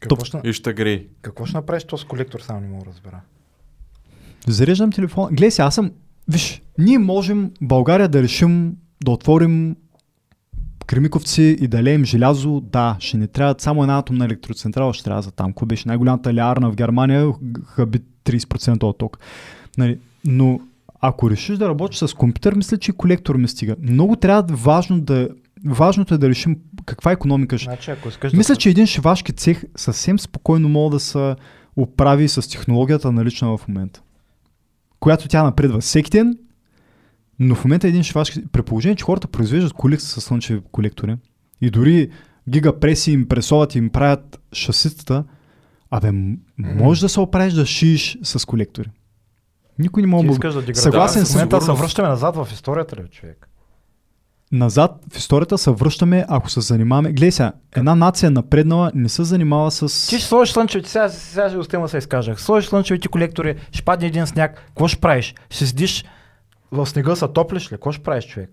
Какво, 0.00 0.16
Топ. 0.16 0.26
ще, 0.26 0.40
и 0.44 0.52
ще 0.52 0.72
грей. 0.72 1.08
какво 1.22 1.46
ще 1.46 1.56
направиш 1.56 1.84
този 1.84 2.04
колектор, 2.04 2.40
само 2.40 2.60
не 2.60 2.68
мога 2.68 2.84
да 2.84 2.90
разбера. 2.90 3.20
Зареждам 4.46 4.92
телефона. 4.92 5.28
Гледай 5.28 5.50
си, 5.50 5.60
аз 5.60 5.74
съм... 5.74 5.92
Виж, 6.28 6.62
ние 6.78 6.98
можем 6.98 7.50
България 7.62 8.08
да 8.08 8.22
решим 8.22 8.76
да 9.04 9.10
отворим 9.10 9.76
Кремиковци 10.86 11.42
и 11.60 11.68
да 11.68 11.82
леем 11.82 12.04
желязо, 12.04 12.60
да, 12.60 12.96
ще 12.98 13.16
ни 13.16 13.28
трябва 13.28 13.54
само 13.58 13.82
една 13.82 13.98
атомна 13.98 14.24
електроцентрала, 14.24 14.94
ще 14.94 15.04
трябва 15.04 15.22
за 15.22 15.30
там. 15.30 15.52
Кой 15.52 15.66
беше 15.66 15.88
най-голямата 15.88 16.34
лярна 16.34 16.70
в 16.70 16.76
Германия, 16.76 17.32
хаби 17.64 17.98
30% 18.24 18.82
от 18.82 18.98
ток. 18.98 19.18
Нали, 19.78 19.98
но 20.24 20.60
ако 21.00 21.30
решиш 21.30 21.56
да 21.56 21.68
работиш 21.68 21.98
с 21.98 22.14
компютър, 22.14 22.54
мисля, 22.54 22.76
че 22.76 22.90
и 22.90 22.94
колектор 22.94 23.36
ми 23.36 23.48
стига. 23.48 23.76
Много 23.82 24.16
трябва 24.16 24.56
важно 24.56 25.00
да 25.00 25.28
Важното 25.64 26.14
е 26.14 26.18
да 26.18 26.28
решим 26.28 26.56
каква 26.86 27.12
економика 27.12 27.58
ще. 27.58 27.64
Значи, 27.64 27.90
ако 27.90 28.08
искаш 28.08 28.32
Мисля, 28.32 28.54
да... 28.54 28.58
че 28.58 28.70
един 28.70 28.86
шивашки 28.86 29.32
цех 29.32 29.64
съвсем 29.76 30.18
спокойно 30.18 30.68
мога 30.68 30.96
да 30.96 31.00
се 31.00 31.34
оправи 31.76 32.28
с 32.28 32.50
технологията 32.50 33.12
налична 33.12 33.56
в 33.56 33.68
момента. 33.68 34.02
Която 35.00 35.28
тя 35.28 35.42
напредва 35.42 35.80
всеки 35.80 36.10
ден, 36.10 36.38
но 37.38 37.54
в 37.54 37.64
момента 37.64 37.88
един 37.88 38.02
шивашки, 38.02 38.46
при 38.52 38.62
положение, 38.62 38.96
че 38.96 39.04
хората 39.04 39.28
произвеждат 39.28 39.72
коли 39.72 40.00
с 40.00 40.20
слънчеви 40.20 40.62
колектори 40.72 41.16
и 41.60 41.70
дори 41.70 42.10
гигапреси 42.48 43.12
им 43.12 43.28
пресоват 43.28 43.74
и 43.74 43.78
им 43.78 43.90
правят 43.90 44.40
шаситата, 44.52 45.24
абе, 45.90 46.12
м- 46.12 46.36
можеш 46.58 47.00
да 47.00 47.08
се 47.08 47.20
оправиш 47.20 47.52
да 47.52 47.66
шиеш 47.66 48.18
с 48.22 48.46
колектори. 48.46 48.90
Никой 49.78 50.02
не 50.02 50.06
мога 50.06 50.26
да... 50.26 50.32
искаш 50.32 50.54
да. 50.54 50.74
Съгласен 50.74 51.24
в 51.24 51.32
момента 51.32 51.60
се 51.60 51.72
връщаме 51.72 52.08
назад 52.08 52.36
в 52.36 52.48
историята 52.52 52.96
ли, 52.96 53.08
човек? 53.08 53.48
Назад 54.52 54.90
в 55.12 55.16
историята 55.16 55.58
се 55.58 55.70
връщаме, 55.70 56.24
ако 56.28 56.50
се 56.50 56.60
занимаваме. 56.60 57.12
Гледай 57.12 57.32
сега, 57.32 57.52
една 57.76 57.94
нация 57.94 58.30
напреднала 58.30 58.90
не 58.94 59.08
се 59.08 59.24
занимава 59.24 59.70
с... 59.70 60.08
Ти 60.08 60.18
ще 60.18 60.28
сложиш 60.28 60.52
слънчевите, 60.52 60.90
сега, 60.90 61.08
сега 61.08 61.62
ще 61.64 61.78
да 61.78 61.88
се 61.88 61.98
изкажах. 61.98 62.40
Сложиш 62.40 62.68
слънчевите 62.68 63.08
колектори, 63.08 63.56
ще 63.72 63.84
падне 63.84 64.06
един 64.06 64.26
сняг. 64.26 64.64
Какво 64.66 64.88
ще 64.88 65.00
правиш? 65.00 65.34
Ще 65.50 65.66
седиш 65.66 66.04
в 66.72 66.86
снега, 66.86 67.16
се 67.16 67.28
топлиш 67.28 67.66
ли? 67.66 67.70
Какво 67.70 67.92
ще 67.92 68.02
правиш, 68.02 68.26
човек? 68.26 68.50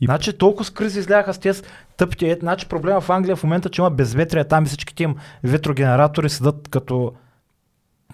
И-. 0.00 0.06
Значи 0.06 0.38
толкова 0.38 0.64
с 0.64 0.70
кризи 0.70 0.98
изляха 0.98 1.34
с 1.34 1.38
тези 1.38 1.62
тъпите. 1.96 2.30
Ето, 2.30 2.40
значи 2.40 2.68
проблема 2.68 3.00
в 3.00 3.10
Англия 3.10 3.36
в 3.36 3.44
момента, 3.44 3.68
че 3.70 3.80
има 3.80 3.90
безветрие, 3.90 4.44
там 4.44 4.64
и 4.64 4.66
всичките 4.66 5.02
им 5.02 5.16
ветрогенератори 5.44 6.30
седат 6.30 6.68
като 6.68 7.12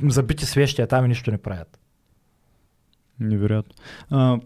забити 0.09 0.47
свещи, 0.47 0.83
а 0.83 0.87
там 0.87 1.05
и 1.05 1.09
нищо 1.09 1.31
не 1.31 1.39
правят. 1.39 1.79
Невероятно. 3.21 3.75
А, 4.11 4.39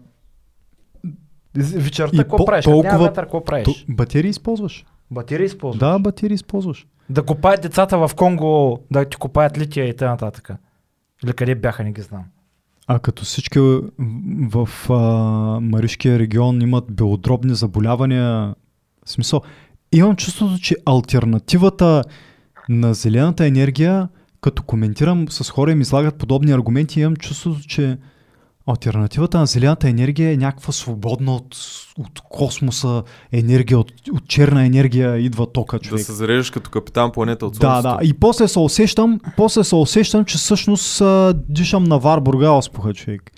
Вечерта 1.57 2.17
какво 2.17 2.45
правиш? 2.45 2.65
Като 2.65 2.75
няма 2.77 2.89
толкова- 2.89 3.07
ветър, 3.07 3.23
какво 3.23 3.43
правиш? 3.43 3.65
то, 3.65 3.73
батерии 3.89 4.29
използваш? 4.29 4.85
Батерии 5.11 5.45
използваш? 5.45 5.79
Да, 5.79 5.99
батерии 5.99 6.35
използваш. 6.35 6.87
Да 7.09 7.23
копаят 7.23 7.61
децата 7.61 8.07
в 8.07 8.11
Конго, 8.15 8.79
да 8.91 9.05
ти 9.05 9.17
копаят 9.17 9.57
лития 9.57 9.85
и 9.87 9.95
т.н. 9.95 10.31
Или 11.23 11.33
къде 11.33 11.55
бяха, 11.55 11.83
не 11.83 11.91
ги 11.91 12.01
знам. 12.01 12.23
А 12.87 12.99
като 12.99 13.25
всички 13.25 13.59
в, 13.59 13.81
в 14.65 14.89
а, 14.89 14.93
Маришкия 15.61 16.19
регион 16.19 16.61
имат 16.61 16.85
белодробни 16.91 17.55
заболявания, 17.55 18.55
в 19.05 19.09
смисъл, 19.09 19.41
имам 19.91 20.15
чувството, 20.15 20.59
че 20.61 20.75
альтернативата 20.85 22.03
на 22.69 22.93
зелената 22.93 23.45
енергия, 23.45 24.09
като 24.41 24.63
коментирам 24.63 25.25
с 25.29 25.49
хора 25.49 25.71
и 25.71 25.75
ми 25.75 25.81
излагат 25.81 26.15
подобни 26.15 26.51
аргументи, 26.51 26.99
имам 27.01 27.15
чувството, 27.15 27.59
че 27.67 27.97
альтернативата 28.67 29.39
на 29.39 29.45
зелената 29.45 29.89
енергия 29.89 30.31
е 30.31 30.37
някаква 30.37 30.73
свободна 30.73 31.35
от, 31.35 31.57
от 31.97 32.21
космоса 32.21 33.03
енергия, 33.31 33.79
от, 33.79 33.91
от 34.13 34.27
черна 34.27 34.65
енергия 34.65 35.17
идва 35.17 35.51
тока, 35.51 35.77
Да 35.77 35.83
човек. 35.83 36.05
се 36.05 36.13
зареждаш 36.13 36.49
като 36.49 36.69
капитан 36.69 37.11
планета 37.11 37.45
от 37.45 37.53
Да, 37.53 37.57
Слънцето. 37.59 37.97
да. 37.97 38.05
И 38.05 38.13
после 38.13 38.47
се 38.47 38.59
усещам, 38.59 39.19
после 39.37 39.63
се 39.63 39.75
усещам, 39.75 40.25
че 40.25 40.37
всъщност 40.37 41.01
а, 41.01 41.33
дишам 41.49 41.83
на 41.83 41.99
Варбурга 41.99 42.49
Оспуха, 42.49 42.93
човек. 42.93 43.31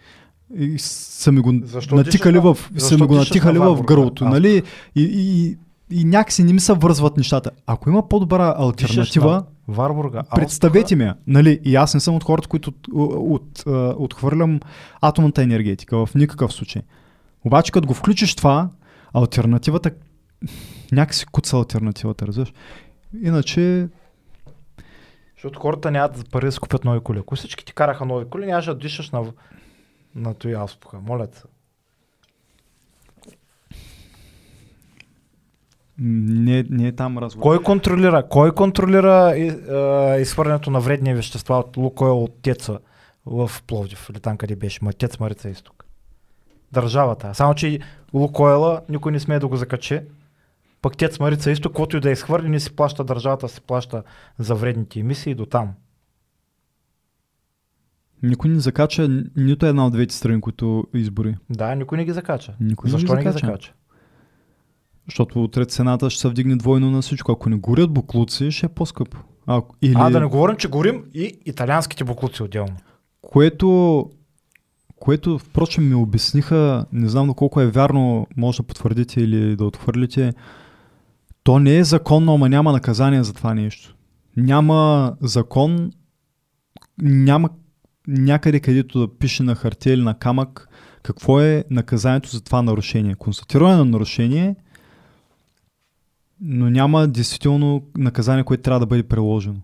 И 0.58 0.76
са 0.78 1.32
ми 1.32 1.40
го 1.42 1.54
Защо 1.64 1.96
натикали 1.96 2.34
дишаш 2.34 2.58
в, 2.76 2.82
са 2.82 2.98
ми 2.98 3.08
го 3.08 3.16
натикали 3.16 3.60
на 3.60 3.76
в 3.76 3.84
гърлото, 3.84 4.26
нали? 4.26 4.64
И, 4.96 5.02
и, 5.04 5.58
и 5.92 6.06
някакси 6.06 6.44
не 6.44 6.54
ми 6.54 6.60
се 6.60 6.74
вързват 6.74 7.18
нещата. 7.18 7.52
Ако 7.68 7.90
има 7.90 8.08
по-добра 8.08 8.56
альтернатива, 8.58 9.44
Варбурга. 9.68 10.24
представете 10.36 10.96
ми. 10.96 11.12
Нали? 11.28 11.60
И 11.64 11.76
аз 11.76 11.94
не 11.94 12.00
съм 12.00 12.16
от 12.16 12.24
хората, 12.24 12.48
които 12.48 12.70
от, 12.70 12.88
от, 12.94 13.64
от, 13.68 13.96
отхвърлям 13.98 14.60
атомната 15.02 15.44
енергетика 15.44 16.06
в 16.06 16.16
никакъв 16.16 16.54
случай. 16.54 16.82
Обаче 17.46 17.72
като 17.72 17.88
го 17.88 17.94
включиш 17.94 18.36
това, 18.36 18.70
альтернативата 19.14 19.92
някакси 20.92 21.26
куца 21.26 21.58
альтернативата, 21.58 22.28
разбираш? 22.28 22.54
Иначе 23.22 23.88
Защото 25.36 25.60
хората 25.60 25.92
нямат 25.92 26.32
пари 26.32 26.46
да 26.46 26.52
си 26.52 26.60
купят 26.60 26.86
нови 26.86 27.00
коли. 27.00 27.20
Ако 27.20 27.36
всички 27.36 27.66
ти 27.66 27.74
караха 27.74 28.06
нови 28.06 28.26
коли, 28.30 28.46
нямаше 28.46 28.70
да 28.70 28.78
дишаш 28.78 29.12
на, 29.12 29.24
на 30.16 30.36
ауспуха. 30.58 31.00
Моля 31.00 31.28
те. 31.28 31.42
Не, 36.00 36.66
не 36.70 36.88
е 36.88 36.92
там 36.92 37.18
разговор. 37.18 37.44
Кой 37.44 37.64
контролира? 37.64 38.28
Кой 38.30 38.52
контролира 38.52 39.38
и, 39.38 39.50
а, 39.50 40.18
изхвърлянето 40.20 40.72
на 40.72 40.80
вредни 40.80 41.14
вещества 41.14 41.56
от 41.60 41.78
Лукойл 41.78 42.24
от 42.24 42.42
Теца 42.42 42.80
в 43.26 43.52
Пловдив 43.68 44.08
или 44.10 44.20
там 44.20 44.38
къде 44.38 44.56
беше? 44.56 44.80
Ма 44.82 44.94
Тец 44.94 45.20
Марица 45.20 45.50
изток. 45.50 45.86
Държавата. 46.72 47.36
Само, 47.36 47.56
че 47.56 47.80
Лукойла 48.14 48.82
никой 48.90 49.12
не 49.12 49.20
смее 49.20 49.40
да 49.40 49.48
го 49.48 49.58
закачи. 49.58 50.02
Пък 50.82 50.98
Тец 50.98 51.20
Марица 51.20 51.52
изток, 51.52 51.72
каквото 51.72 51.98
и 51.98 52.00
да 52.00 52.12
изхвърли, 52.12 52.50
не 52.50 52.60
си 52.60 52.76
плаща 52.76 53.04
държавата, 53.04 53.50
си 53.50 53.62
плаща 53.62 54.04
за 54.40 54.56
вредните 54.56 55.00
емисии 55.00 55.36
до 55.36 55.46
там. 55.46 55.74
Никой 58.24 58.50
не 58.50 58.60
закача 58.60 59.10
нито 59.36 59.66
една 59.66 59.86
от 59.86 59.94
двете 59.94 60.16
страни, 60.16 60.42
които 60.42 60.88
избори. 60.94 61.38
Да, 61.50 61.76
никой 61.76 61.98
не 61.98 62.06
ги 62.06 62.12
закача. 62.12 62.56
Никой 62.60 62.90
Защо 62.90 63.14
не 63.14 63.24
не 63.24 63.32
ги 63.32 63.32
закача. 63.32 63.74
Защото 65.10 65.44
утре 65.44 65.66
цената 65.66 66.10
ще 66.10 66.22
се 66.22 66.28
вдигне 66.28 66.56
двойно 66.56 66.92
на 66.92 67.02
всичко. 67.02 67.32
Ако 67.32 67.50
не 67.50 67.56
горят 67.56 67.92
буклуци, 67.92 68.52
ще 68.52 68.66
е 68.66 68.70
по-скъпо. 68.70 69.18
А, 69.48 69.62
или... 69.82 69.94
А, 69.98 70.10
да 70.10 70.20
не 70.20 70.26
говорим, 70.26 70.56
че 70.56 70.68
горим 70.68 71.04
и 71.14 71.40
италианските 71.46 72.04
буклуци 72.04 72.44
отделно. 72.44 72.76
Което, 73.22 74.10
което, 75.00 75.40
впрочем, 75.40 75.90
ми 75.90 75.96
обясниха, 75.96 76.86
не 76.94 77.10
знам 77.10 77.28
доколко 77.28 77.62
е 77.62 77.68
вярно, 77.68 78.28
може 78.38 78.58
да 78.58 78.64
потвърдите 78.64 79.22
или 79.22 79.56
да 79.56 79.66
отхвърлите, 79.66 80.34
то 81.44 81.60
не 81.60 81.78
е 81.78 81.84
законно, 81.84 82.34
ама 82.34 82.50
няма 82.50 82.72
наказание 82.72 83.24
за 83.24 83.34
това 83.34 83.54
нещо. 83.54 83.96
Няма 84.38 85.14
закон, 85.22 85.92
няма 87.02 87.50
някъде, 88.08 88.60
където 88.60 89.00
да 89.00 89.18
пише 89.18 89.44
на 89.44 89.56
хартия 89.56 89.94
или 89.94 90.02
на 90.02 90.14
камък 90.14 90.70
какво 91.04 91.42
е 91.42 91.64
наказанието 91.70 92.30
за 92.30 92.42
това 92.42 92.62
нарушение. 92.62 93.16
Констатиране 93.16 93.76
на 93.76 93.86
нарушение, 93.86 94.56
но 96.42 96.70
няма 96.70 97.08
действително 97.08 97.84
наказание, 97.98 98.44
което 98.44 98.64
трябва 98.64 98.80
да 98.80 98.86
бъде 98.86 99.04
приложено. 99.04 99.60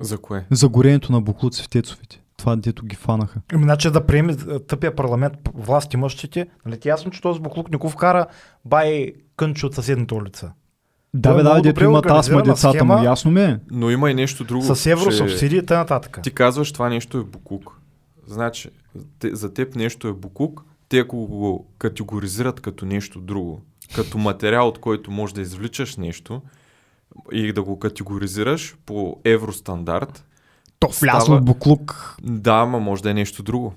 За 0.00 0.18
кое? 0.18 0.46
За 0.50 0.68
горението 0.68 1.12
на 1.12 1.20
буклуци 1.20 1.62
в 1.62 1.68
тецовете. 1.68 2.22
Това 2.36 2.56
дето 2.56 2.86
ги 2.86 2.96
фанаха. 2.96 3.40
Ами, 3.52 3.62
Значи 3.62 3.90
да 3.90 4.06
приеме 4.06 4.36
тъпия 4.68 4.96
парламент, 4.96 5.32
власт 5.54 5.94
имащите, 5.94 6.46
нали 6.66 6.80
ти 6.80 6.88
е 6.88 6.90
ясно, 6.90 7.10
че 7.10 7.20
този 7.20 7.40
буклук 7.40 7.70
не 7.70 7.76
го 7.76 7.88
вкара 7.88 8.26
бай 8.64 9.12
кънче 9.36 9.66
от 9.66 9.74
съседната 9.74 10.14
улица. 10.14 10.52
Да, 11.14 11.28
Той 11.28 11.34
бе, 11.34 11.40
е 11.40 11.52
да, 11.52 11.60
дето 11.60 11.84
имат 11.84 12.06
астма 12.10 12.42
децата 12.42 12.78
схема. 12.78 12.96
му, 12.96 13.04
ясно 13.04 13.30
ми 13.30 13.42
е. 13.42 13.58
Но 13.70 13.90
има 13.90 14.10
и 14.10 14.14
нещо 14.14 14.44
друго. 14.44 14.74
С 14.74 14.86
евросубсидии 14.86 15.58
че 15.58 15.64
и 15.64 15.66
т.н. 15.66 16.00
Ти 16.22 16.30
казваш, 16.30 16.72
това 16.72 16.88
нещо 16.88 17.18
е 17.18 17.24
букук. 17.24 17.78
Значи, 18.26 18.70
те, 19.18 19.34
за 19.34 19.54
теб 19.54 19.76
нещо 19.76 20.08
е 20.08 20.12
букук, 20.12 20.64
те 20.88 20.98
ако 20.98 21.26
го 21.26 21.66
категоризират 21.78 22.60
като 22.60 22.86
нещо 22.86 23.20
друго, 23.20 23.62
като 23.94 24.18
материал, 24.18 24.68
от 24.68 24.78
който 24.78 25.10
можеш 25.10 25.34
да 25.34 25.40
извличаш 25.40 25.96
нещо 25.96 26.42
и 27.32 27.52
да 27.52 27.62
го 27.62 27.78
категоризираш 27.78 28.76
по 28.86 29.16
евростандарт, 29.24 30.24
То 30.78 30.88
влясно 31.02 31.40
буклук. 31.40 32.16
Да, 32.22 32.52
ама 32.52 32.80
може 32.80 33.02
да 33.02 33.10
е 33.10 33.14
нещо 33.14 33.42
друго. 33.42 33.74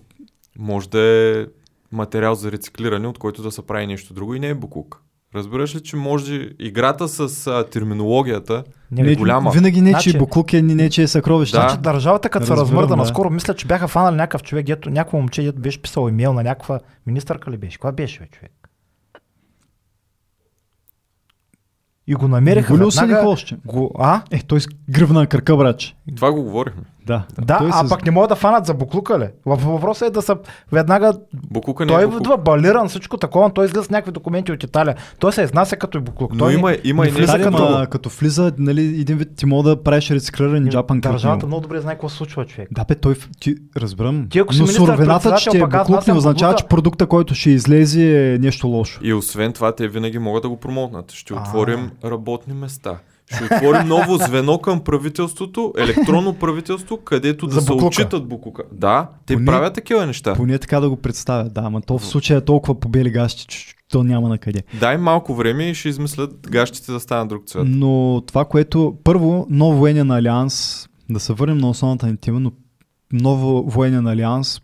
Може 0.60 0.90
да 0.90 1.02
е 1.02 1.46
материал 1.92 2.36
за 2.36 2.52
рециклиране, 2.52 3.08
от 3.08 3.18
който 3.18 3.42
да 3.42 3.52
се 3.52 3.68
прави 3.68 3.88
нещо 3.88 4.14
друго 4.14 4.36
и 4.36 4.40
не 4.40 4.50
е 4.50 4.56
буклук. 4.56 5.02
Разбираш 5.36 5.76
ли, 5.76 5.80
че 5.80 5.96
може 5.96 6.50
играта 6.60 7.08
с 7.08 7.48
а, 7.48 7.66
терминологията 7.70 8.64
Не, 8.92 9.12
е 9.12 9.16
голяма. 9.16 9.52
Винаги 9.52 9.82
не, 9.82 9.90
Значи- 9.90 10.12
че 10.12 10.18
буклук 10.18 10.54
е, 10.54 10.62
не, 10.62 10.90
че 10.90 11.02
е 11.04 11.08
съкровище. 11.08 11.58
Да. 11.58 11.62
Значи 11.62 11.82
държавата, 11.82 12.30
като 12.30 12.46
се 12.46 12.54
размърда 12.54 12.88
да. 12.88 12.96
наскоро, 12.96 13.30
мисля, 13.30 13.54
че 13.54 13.68
бяха 13.68 13.88
фанали 13.88 14.16
някакъв 14.16 14.44
човек, 14.44 14.66
дето 14.66 14.90
някакво 14.90 15.18
момче, 15.18 15.44
дето 15.44 15.60
беше 15.60 15.82
писал 15.82 16.10
имейл 16.10 16.34
на 16.34 16.44
някаква 16.44 16.80
министърка 17.06 17.52
ли 17.52 17.58
беше? 17.58 17.80
Коя 17.80 17.92
беше, 17.92 18.20
бе, 18.20 18.28
човек? 18.28 18.65
И 22.08 22.16
го 22.16 22.28
намериха 22.28 22.74
Го 22.74 22.80
ли 22.80 22.84
осъдиха 22.84 23.08
веднага. 23.08 23.30
още? 23.30 23.58
Го, 23.66 23.92
а? 24.00 24.22
Е, 24.32 24.40
той 24.40 24.62
с 24.62 24.68
гръбна 24.90 25.20
на 25.20 25.28
кръка, 25.28 25.58
брач. 25.58 25.96
Това 26.16 26.32
го 26.32 26.44
говорихме. 26.44 26.82
Да. 27.06 27.24
Да, 27.40 27.58
той 27.58 27.70
а 27.74 27.86
с- 27.86 27.90
пък 27.90 28.06
не 28.06 28.12
могат 28.12 28.30
да 28.30 28.36
фанат 28.36 28.66
за 28.66 28.74
буклука 28.74 29.20
ли? 29.20 29.28
Въп- 29.46 29.62
Въпросът 29.62 30.08
е 30.08 30.12
да 30.12 30.22
са 30.22 30.38
веднага... 30.72 31.14
Буклука 31.52 31.86
не 31.86 31.90
Той 31.90 32.02
е 32.02 32.04
е 32.04 32.08
буклук. 32.08 32.44
балиран, 32.44 32.90
всичко 32.90 33.18
такова, 33.18 33.50
той 33.50 33.66
излиза 33.66 33.84
с 33.84 33.90
някакви 33.90 34.12
документи 34.12 34.52
от 34.52 34.64
Италия. 34.64 34.96
Той 35.20 35.34
се 35.34 35.42
изнася 35.42 35.76
като 35.76 35.98
и 35.98 36.02
буклук. 36.02 36.32
Но 36.32 36.38
той 36.38 36.54
има, 36.54 36.72
не, 36.72 36.78
има 36.84 37.04
не 37.04 37.10
и 37.10 37.12
влиза 37.12 37.40
като- 37.40 37.66
ама 37.68 37.88
като 37.88 38.10
влиза, 38.10 38.52
нали, 38.58 38.82
един 38.82 39.18
вид 39.18 39.30
ти 39.36 39.46
мога 39.46 39.70
да 39.70 39.84
правиш 39.84 40.12
рециклиран 40.12 40.68
джапан 40.68 41.02
към 41.02 41.12
Държавата 41.12 41.48
много 41.48 41.62
добре 41.62 41.82
знае 41.82 41.94
какво 41.94 42.10
се 42.10 42.18
случва, 42.18 42.46
човек. 42.46 42.68
Да, 42.72 42.84
бе, 42.86 42.96
той, 42.96 43.16
ти, 43.40 43.56
разбирам. 43.78 44.28
Ти, 44.30 44.40
ако 44.40 44.54
си 44.54 44.62
Но 44.62 44.68
суровината, 44.68 45.36
че 45.36 45.50
ти 45.50 45.58
е 45.58 45.62
буклук, 45.62 46.08
не 46.08 46.14
означава, 46.14 46.52
буклука. 46.52 46.64
че 46.64 46.68
продукта, 46.68 47.08
който 47.08 47.36
ще 47.36 47.50
излезе 47.50 48.34
е 48.34 48.38
нещо 48.38 48.68
лошо. 48.68 49.00
И 49.04 49.14
освен 49.14 49.54
това, 49.54 49.72
те 49.72 49.88
винаги 49.88 50.20
могат 50.20 50.42
да 50.42 50.50
го 50.50 50.58
промотнат. 50.58 51.12
Ще 51.12 51.34
отворим 51.34 51.92
работни 52.06 52.54
места. 52.54 52.98
Ще 53.34 53.44
отворим 53.44 53.88
ново 53.88 54.18
звено 54.18 54.58
към 54.58 54.84
правителството, 54.84 55.74
електронно 55.78 56.34
правителство, 56.34 56.98
където 56.98 57.48
да 57.48 57.62
се 57.62 57.74
отчитат 57.74 58.28
буклука. 58.28 58.64
Да, 58.72 59.10
те 59.26 59.34
Поне- 59.34 59.46
правят 59.46 59.74
такива 59.74 60.06
неща. 60.06 60.34
Поне 60.34 60.60
така 60.60 60.80
да 60.80 60.90
го 60.90 60.98
представя, 60.98 61.50
да, 61.50 61.62
ама 61.62 61.82
то 61.82 62.00
в 62.00 62.06
случая 62.06 62.38
е 62.38 62.42
толкова 62.42 62.80
побели 62.80 63.10
гащи, 63.12 63.46
че 63.48 63.76
то 63.92 64.04
няма 64.04 64.30
на 64.30 64.38
къде. 64.38 64.64
Дай 64.80 64.98
малко 64.98 65.36
време 65.36 65.70
и 65.70 65.76
ще 65.76 65.90
измислят 65.90 66.48
гащите 66.50 66.92
да 66.92 67.00
станат 67.00 67.28
друг 67.28 67.46
цвет. 67.48 67.64
Но 67.68 68.24
това, 68.28 68.46
което 68.46 68.98
първо, 69.04 69.48
нов 69.50 69.78
военен 69.78 70.12
алианс, 70.12 70.88
да 71.10 71.20
се 71.20 71.34
върнем 71.34 71.58
на 71.58 71.70
основната 71.70 72.08
ни 72.08 72.18
тема, 72.18 72.40
но 72.40 72.52
ново 73.14 73.64
военен 73.64 74.08
алианс, 74.08 74.62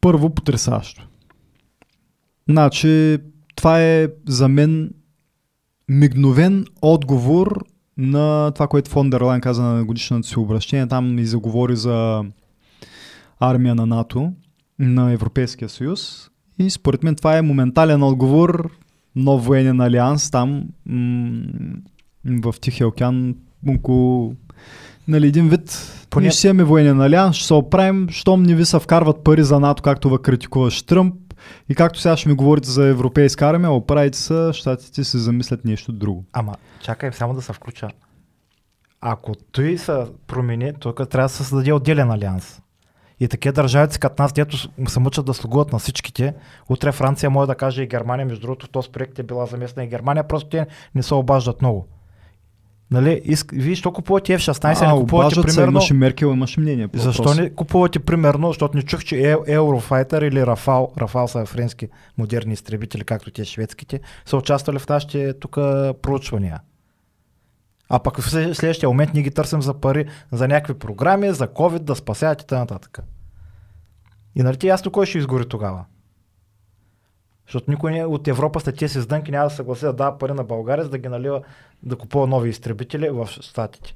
първо 0.00 0.30
потрясащо. 0.30 1.08
Значи, 2.48 3.18
това 3.56 3.82
е 3.82 4.08
за 4.28 4.48
мен 4.48 4.90
мигновен 5.88 6.66
отговор 6.82 7.64
на 7.96 8.50
това, 8.50 8.68
което 8.68 8.90
фон 8.90 9.10
дер 9.10 9.20
Лайн 9.20 9.40
каза 9.40 9.62
на 9.62 9.84
годишната 9.84 10.28
си 10.28 10.38
обращение. 10.38 10.86
Там 10.86 11.18
и 11.18 11.26
заговори 11.26 11.76
за 11.76 12.24
армия 13.40 13.74
на 13.74 13.86
НАТО, 13.86 14.32
на 14.78 15.12
Европейския 15.12 15.68
съюз. 15.68 16.30
И 16.58 16.70
според 16.70 17.02
мен 17.02 17.14
това 17.14 17.38
е 17.38 17.42
моментален 17.42 18.02
отговор 18.02 18.70
нов 19.16 19.44
военен 19.44 19.80
алианс 19.80 20.30
там 20.30 20.64
м- 20.86 21.42
в 22.24 22.54
Тихия 22.60 22.88
океан 22.88 23.34
около 23.68 24.34
нали, 25.08 25.26
един 25.26 25.48
вид 25.48 25.92
Поне... 26.10 26.22
ние 26.22 26.30
ще 26.30 26.48
имаме 26.48 26.64
военен 26.64 27.00
алианс, 27.00 27.36
ще 27.36 27.46
се 27.46 27.54
оправим, 27.54 28.08
щом 28.10 28.42
не 28.42 28.54
ви 28.54 28.64
се 28.64 28.78
вкарват 28.78 29.24
пари 29.24 29.42
за 29.42 29.60
НАТО, 29.60 29.82
както 29.82 30.10
ва 30.10 30.22
критикуваш 30.22 30.82
Тръмп 30.82 31.14
и 31.68 31.74
както 31.74 32.00
сега 32.00 32.16
ще 32.16 32.28
ми 32.28 32.34
говорите 32.34 32.70
за 32.70 32.86
европейска 32.86 33.46
армия, 33.46 33.72
оправите 33.72 34.18
се, 34.18 34.50
щатите 34.52 35.04
се 35.04 35.18
замислят 35.18 35.64
нещо 35.64 35.92
друго. 35.92 36.24
Ама, 36.32 36.54
чакай 36.80 37.12
само 37.12 37.34
да 37.34 37.42
се 37.42 37.52
включа. 37.52 37.88
Ако 39.00 39.34
той 39.52 39.78
се 39.78 40.04
промени, 40.26 40.72
тук 40.80 41.08
трябва 41.08 41.24
да 41.24 41.28
се 41.28 41.44
създаде 41.44 41.72
отделен 41.72 42.10
алианс. 42.10 42.62
И 43.20 43.28
такива 43.28 43.52
държавици 43.52 43.98
като 43.98 44.22
нас, 44.22 44.32
дето 44.32 44.56
се 44.88 45.00
мъчат 45.00 45.26
да 45.26 45.34
слугуват 45.34 45.72
на 45.72 45.78
всичките, 45.78 46.34
утре 46.68 46.92
Франция 46.92 47.30
може 47.30 47.46
да 47.46 47.54
каже 47.54 47.82
и 47.82 47.86
Германия, 47.86 48.26
между 48.26 48.40
другото, 48.40 48.66
в 48.66 48.70
този 48.70 48.90
проект 48.90 49.18
е 49.18 49.22
била 49.22 49.46
заместна 49.46 49.84
и 49.84 49.88
Германия, 49.88 50.28
просто 50.28 50.48
те 50.48 50.66
не 50.94 51.02
се 51.02 51.14
обаждат 51.14 51.62
много. 51.62 51.88
Нали, 52.90 53.20
иск... 53.24 53.52
вие 53.52 53.74
що 53.74 53.92
купувате 53.92 54.38
F-16, 54.38 54.82
а, 54.82 54.94
не 54.94 55.00
купувате 55.00 55.26
обаждат 55.26 55.50
се, 55.50 55.56
примерно... 55.56 55.72
имаше 55.72 55.94
Меркел, 55.94 56.26
имаше 56.26 56.60
мнение. 56.60 56.88
по 56.88 56.98
Защо 56.98 57.34
не 57.34 57.50
купувате 57.50 57.98
примерно, 57.98 58.48
защото 58.48 58.76
не 58.76 58.82
чух, 58.82 59.04
че 59.04 59.16
е, 59.16 59.36
Eurofighter 59.36 60.28
или 60.28 60.46
Рафал, 60.46 60.92
Рафал 60.98 61.28
са 61.28 61.46
френски 61.46 61.88
модерни 62.18 62.52
изтребители, 62.52 63.04
както 63.04 63.30
те 63.30 63.44
шведските, 63.44 64.00
са 64.26 64.36
участвали 64.36 64.78
в 64.78 64.88
нашите 64.88 65.32
тук 65.32 65.54
проучвания. 66.02 66.60
А 67.88 67.98
пък 67.98 68.20
в 68.20 68.30
след- 68.30 68.56
следващия 68.56 68.88
момент 68.88 69.14
ние 69.14 69.22
ги 69.22 69.30
търсим 69.30 69.62
за 69.62 69.74
пари, 69.74 70.06
за 70.32 70.48
някакви 70.48 70.74
програми, 70.74 71.32
за 71.32 71.48
COVID, 71.48 71.78
да 71.78 71.94
спасяват 71.94 72.42
и 72.42 72.46
т.н. 72.46 72.78
И 74.34 74.42
нали 74.42 74.56
ти 74.56 74.66
е 74.66 74.68
ясно 74.68 74.90
кой 74.90 75.06
ще 75.06 75.18
изгори 75.18 75.48
тогава? 75.48 75.84
Защото 77.46 77.70
никой 77.70 77.92
не, 77.92 78.04
от 78.04 78.28
Европа 78.28 78.60
след 78.60 78.76
тези 78.76 78.98
издънки 78.98 79.30
няма 79.30 79.44
да 79.44 79.50
съгласи 79.50 79.84
да 79.84 79.92
дава 79.92 80.18
пари 80.18 80.32
на 80.32 80.44
България, 80.44 80.84
за 80.84 80.90
да 80.90 80.98
ги 80.98 81.08
налива 81.08 81.42
да 81.82 81.96
купува 81.96 82.26
нови 82.26 82.50
изтребители 82.50 83.10
в 83.10 83.28
Штатите. 83.30 83.94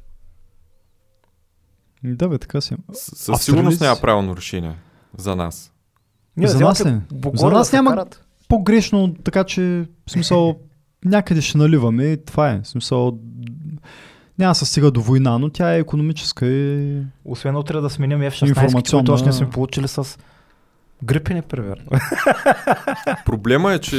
Да, 2.05 2.29
бе, 2.29 2.39
така 2.39 2.61
си. 2.61 2.77
С- 2.93 3.17
Със 3.17 3.43
сигурност 3.43 3.81
няма 3.81 3.97
правилно 3.97 4.37
решение 4.37 4.77
за 5.17 5.37
нас. 5.37 5.73
Ние 6.37 6.49
За 6.49 6.61
нас 6.61 6.81
е. 6.81 7.01
За 7.35 7.47
да 7.47 7.51
нас 7.51 7.69
се 7.69 7.77
няма- 7.77 7.91
карат. 7.91 8.25
По-грешно, 8.49 9.15
така 9.15 9.45
че, 9.45 9.61
в 10.07 10.11
смисъл, 10.11 10.57
някъде 11.05 11.41
ще 11.41 11.59
наливаме 11.59 12.05
и 12.05 12.25
това 12.25 12.51
е. 12.51 12.61
В 12.61 12.69
смисъл, 12.69 13.19
няма 14.39 14.51
да 14.51 14.55
се 14.55 14.67
стига 14.67 14.91
до 14.91 15.01
война, 15.01 15.39
но 15.39 15.51
тя 15.51 15.75
е 15.75 15.79
економическа 15.79 16.47
и... 16.47 17.03
Освен 17.25 17.57
утре 17.57 17.81
да 17.81 17.91
сменим 17.91 18.19
F-16, 18.21 18.47
Информационна- 18.49 18.93
които 18.93 19.13
още 19.13 19.27
не 19.27 19.33
сме 19.33 19.51
получили 19.51 19.89
с 19.89 20.19
грипини, 21.03 21.43
примерно. 21.43 21.85
Проблема 23.27 23.73
е, 23.73 23.79
че 23.79 23.97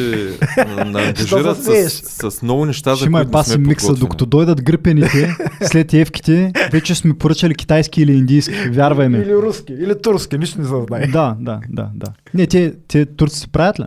на- 0.68 0.99
ангажират 1.02 1.57
се 1.57 1.64
смееш? 1.64 1.91
с, 1.91 2.32
с 2.32 2.41
много 2.41 2.65
неща, 2.65 2.90
за 2.91 2.95
Ще 2.95 3.06
има 3.06 3.18
които 3.18 3.30
е 3.30 3.32
паси 3.32 3.49
сме 3.49 3.57
микса, 3.60 3.88
подготвени. 3.88 3.99
докато 3.99 4.26
дойдат 4.26 4.64
грипените, 4.64 5.36
след 5.64 5.94
евките, 5.94 6.52
вече 6.72 6.95
сме 6.95 7.14
поръчали 7.14 7.56
китайски 7.56 8.02
или 8.02 8.14
индийски, 8.14 8.53
вярвай 8.69 9.10
ме. 9.10 9.18
Или 9.18 9.36
руски, 9.36 9.73
или 9.73 10.02
турски, 10.02 10.38
нищо 10.38 10.60
не 10.60 10.65
се 10.65 10.73
знае. 10.88 11.07
Да, 11.07 11.36
да, 11.40 11.60
да, 11.69 11.90
да. 11.95 12.14
Не, 12.34 12.48
те, 12.48 12.73
те 12.88 13.06
турци 13.06 13.52
правят 13.52 13.80
ли? 13.80 13.86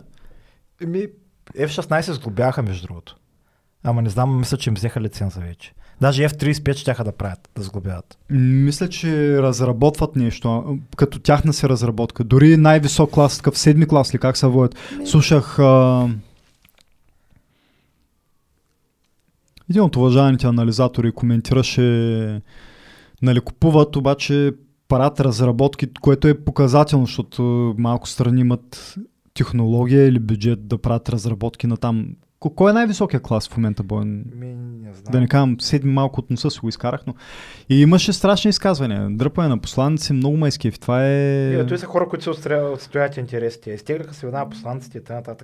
Еми, 0.83 1.07
F-16 1.57 2.11
сглобяха, 2.11 2.63
между 2.63 2.87
другото. 2.87 3.15
Ама 3.83 4.01
не 4.01 4.09
знам, 4.09 4.37
мисля, 4.39 4.57
че 4.57 4.69
им 4.69 4.73
взеха 4.73 5.01
лиценза 5.01 5.39
вече. 5.39 5.73
Даже 6.01 6.29
F-35 6.29 6.73
ще 6.73 7.03
да 7.03 7.11
правят, 7.11 7.49
да 7.55 7.61
сглобяват. 7.63 8.17
Мисля, 8.29 8.89
че 8.89 9.41
разработват 9.41 10.15
нещо, 10.15 10.77
като 10.95 11.19
тяхна 11.19 11.53
се 11.53 11.69
разработка. 11.69 12.23
Дори 12.23 12.57
най-висок 12.57 13.11
клас, 13.11 13.37
такъв 13.37 13.57
седми 13.57 13.87
клас 13.87 14.13
ли, 14.13 14.17
как 14.17 14.37
се 14.37 14.47
водят. 14.47 14.75
Слушах 15.05 15.59
а... 15.59 16.07
един 19.69 19.81
от 19.81 19.95
уважаемите 19.95 20.47
анализатори 20.47 21.11
коментираше 21.11 22.41
нали, 23.21 23.39
купуват, 23.39 23.95
обаче 23.95 24.51
правят 24.87 25.19
разработки, 25.19 25.87
което 26.01 26.27
е 26.27 26.43
показателно, 26.43 27.05
защото 27.05 27.75
малко 27.77 28.09
страни 28.09 28.41
имат 28.41 28.95
технология 29.33 30.07
или 30.07 30.19
бюджет 30.19 30.67
да 30.67 30.77
правят 30.77 31.09
разработки 31.09 31.67
на 31.67 31.77
там. 31.77 32.07
Ко- 32.39 32.49
Кой 32.49 32.71
е 32.71 32.73
най-високия 32.73 33.19
клас 33.19 33.49
в 33.49 33.57
момента, 33.57 33.83
Боен? 33.83 34.25
Ми, 34.35 34.45
не 34.55 34.93
знам. 34.93 35.11
Да 35.11 35.19
не 35.19 35.27
казвам, 35.27 35.55
седми 35.59 35.91
малко 35.91 36.19
от 36.19 36.29
носа 36.31 36.51
си 36.51 36.59
го 36.59 36.69
изкарах, 36.69 37.01
но 37.07 37.15
и 37.69 37.81
имаше 37.81 38.13
страшни 38.13 38.49
изказвания. 38.49 39.07
Дръпане 39.11 39.49
на 39.49 39.57
посланици, 39.57 40.13
много 40.13 40.47
изкефи. 40.47 40.79
Това 40.79 41.05
е... 41.05 41.53
Е, 41.53 41.65
той 41.65 41.77
са 41.77 41.85
хора, 41.85 42.07
които 42.09 42.23
се 42.23 42.29
отстоя- 42.29 42.73
отстоят 42.73 43.17
интересите. 43.17 43.71
Изтегляха 43.71 44.13
се 44.13 44.25
една 44.25 44.49
посланците 44.49 44.97
и 44.97 45.03
т.н. 45.03 45.35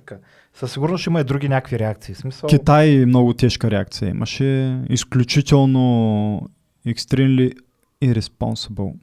Със 0.54 0.72
сигурност 0.72 1.00
ще 1.00 1.10
има 1.10 1.20
и 1.20 1.24
други 1.24 1.48
някакви 1.48 1.78
реакции. 1.78 2.14
Смисъл, 2.14 2.48
Китай 2.48 3.06
много 3.06 3.34
тежка 3.34 3.70
реакция 3.70 4.08
имаше. 4.08 4.80
Изключително 4.88 6.48
extremely 6.86 7.52
irresponsible. 8.04 8.94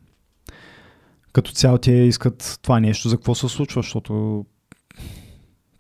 Като 1.34 1.52
цяло 1.52 1.78
те 1.78 1.92
искат 1.92 2.60
това 2.62 2.80
нещо. 2.80 3.10
За 3.10 3.16
какво 3.18 3.36
се 3.36 3.48
случва, 3.48 3.82
защото 3.82 4.46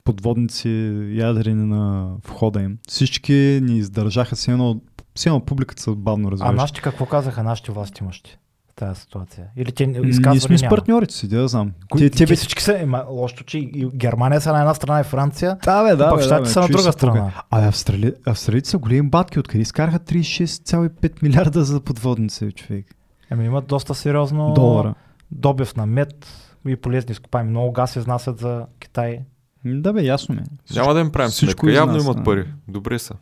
подводници 0.09 0.69
ядрени 1.13 1.65
на 1.65 2.11
входа 2.27 2.61
им. 2.61 2.77
Всички 2.87 3.59
ни 3.63 3.77
издържаха 3.77 4.35
се 4.35 4.51
едно, 4.51 4.81
все 5.15 5.29
едно 5.29 5.39
публиката 5.39 5.81
се 5.81 5.91
бавно 5.91 6.27
а 6.27 6.31
развежда. 6.31 6.53
нашите 6.53 6.81
какво 6.81 7.05
казаха, 7.05 7.43
нашите 7.43 7.71
власти 7.71 8.03
имащи 8.03 8.37
тази 8.75 9.01
ситуация? 9.01 9.47
Или 9.55 9.71
те 9.71 9.83
изказвали 9.83 10.33
Ние 10.33 10.39
сме 10.39 10.57
с 10.57 10.69
партньорите 10.69 11.13
си, 11.13 11.27
да 11.27 11.47
знам. 11.47 11.71
Кои, 11.89 12.01
Те, 12.01 12.09
те, 12.09 12.25
те, 12.25 12.35
всички 12.35 12.63
са, 12.63 12.79
ема, 12.79 13.05
лошото, 13.09 13.43
че 13.43 13.57
и 13.57 13.89
Германия 13.95 14.41
са 14.41 14.53
на 14.53 14.59
една 14.59 14.73
страна 14.73 14.99
и 14.99 15.03
Франция, 15.03 15.57
Да, 15.65 15.83
бе, 15.83 15.95
да, 15.95 16.09
пък 16.09 16.21
щатите 16.21 16.35
да, 16.35 16.41
бе, 16.41 16.49
са 16.49 16.61
на 16.61 16.67
друга 16.67 16.91
страна. 16.91 17.31
А 17.49 17.67
австрали... 17.67 18.13
австралийците 18.25 18.69
са 18.69 18.77
големи 18.77 19.09
батки, 19.09 19.39
откъде 19.39 19.61
изкараха 19.61 19.99
36,5 19.99 21.23
милиарда 21.23 21.63
за 21.63 21.81
подводници, 21.81 22.51
човек. 22.51 22.85
Ами 23.29 23.45
имат 23.45 23.67
доста 23.67 23.95
сериозно 23.95 24.53
Долара. 24.53 24.95
добив 25.31 25.75
на 25.75 25.85
мед 25.85 26.27
и 26.67 26.75
полезни 26.75 27.11
изкопаеми. 27.11 27.49
Много 27.49 27.71
газ 27.71 27.95
изнасят 27.95 28.39
за 28.39 28.65
Китай. 28.79 29.19
М, 29.65 29.81
Да 29.81 29.93
бе, 29.93 30.03
ясно 30.03 30.35
ми. 30.35 30.41
е. 30.41 30.73
Няма 30.73 30.93
да 30.93 30.99
им 30.99 31.11
правим 31.11 31.29
всичко 31.29 31.59
сметка. 31.59 31.75
Явно 31.75 31.97
изнася. 31.97 32.11
имат 32.11 32.25
пари. 32.25 32.45
Добре 32.67 32.99
са. 32.99 33.13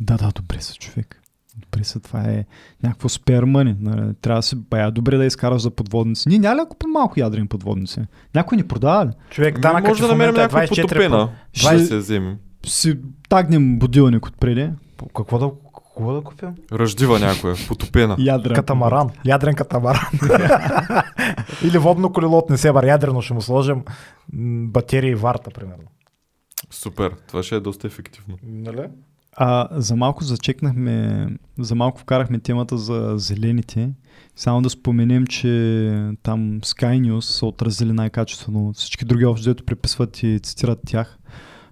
Да, 0.00 0.16
да, 0.16 0.30
добре 0.30 0.60
са, 0.60 0.74
човек. 0.74 1.20
преса, 1.70 2.00
това 2.00 2.20
е 2.22 2.44
някакво 2.82 3.08
спермани. 3.08 3.76
Нали? 3.80 4.14
Трябва 4.14 4.38
да 4.38 4.42
си 4.42 4.56
бая 4.56 4.90
добре 4.90 5.16
да 5.16 5.24
изкараш 5.24 5.62
за 5.62 5.70
подводници. 5.70 6.28
Ние 6.28 6.38
няма 6.38 6.54
ли 6.54 6.60
да 6.60 6.68
купим 6.68 6.90
малко 6.90 7.20
ядрени 7.20 7.46
подводници? 7.46 8.00
Някой 8.34 8.56
ни 8.56 8.62
продава 8.64 9.06
ли? 9.06 9.10
Човек, 9.30 9.54
Ами, 9.54 9.62
данъкът 9.62 9.88
може 9.88 10.02
да 10.02 10.08
намерим 10.08 10.34
е 10.34 10.38
някаква 10.38 10.60
24%. 10.60 10.82
потопена. 10.82 11.28
Ще 11.52 11.66
20 11.68 11.78
се 11.78 11.96
вземем. 11.96 12.36
Си 12.66 12.98
тагнем 13.28 13.78
будилник 13.78 14.26
отпреди. 14.26 14.70
Какво 15.16 15.38
да, 15.38 15.50
какво 15.96 16.12
да 16.12 16.20
купим? 16.20 16.48
Ръждива 16.72 17.18
някоя, 17.18 17.54
потопена. 17.68 18.16
Ядрен. 18.18 18.54
Катамаран. 18.54 19.10
Ядрен 19.24 19.54
катамаран. 19.54 20.06
Или 21.64 21.78
водно 21.78 22.12
колело 22.12 22.38
от 22.38 22.50
Несебър. 22.50 22.86
Ядрено 22.86 23.22
ще 23.22 23.34
му 23.34 23.42
сложим 23.42 23.84
батерии 24.66 25.10
и 25.10 25.14
варта, 25.14 25.50
примерно. 25.50 25.84
Супер, 26.70 27.14
това 27.28 27.42
ще 27.42 27.56
е 27.56 27.60
доста 27.60 27.86
ефективно. 27.86 28.38
Нали? 28.42 28.88
А, 29.36 29.68
за 29.70 29.96
малко 29.96 30.24
зачекнахме, 30.24 31.26
за 31.58 31.74
малко 31.74 32.00
вкарахме 32.00 32.38
темата 32.38 32.78
за 32.78 33.14
зелените. 33.16 33.90
Само 34.36 34.62
да 34.62 34.70
споменем, 34.70 35.26
че 35.26 35.48
там 36.22 36.60
Sky 36.60 37.00
News 37.00 37.20
са 37.20 37.46
отразили 37.46 37.92
най-качествено. 37.92 38.72
Всички 38.72 39.04
други 39.04 39.24
общо 39.24 39.44
дето 39.44 39.64
приписват 39.64 40.22
и 40.22 40.40
цитират 40.42 40.78
тях. 40.86 41.18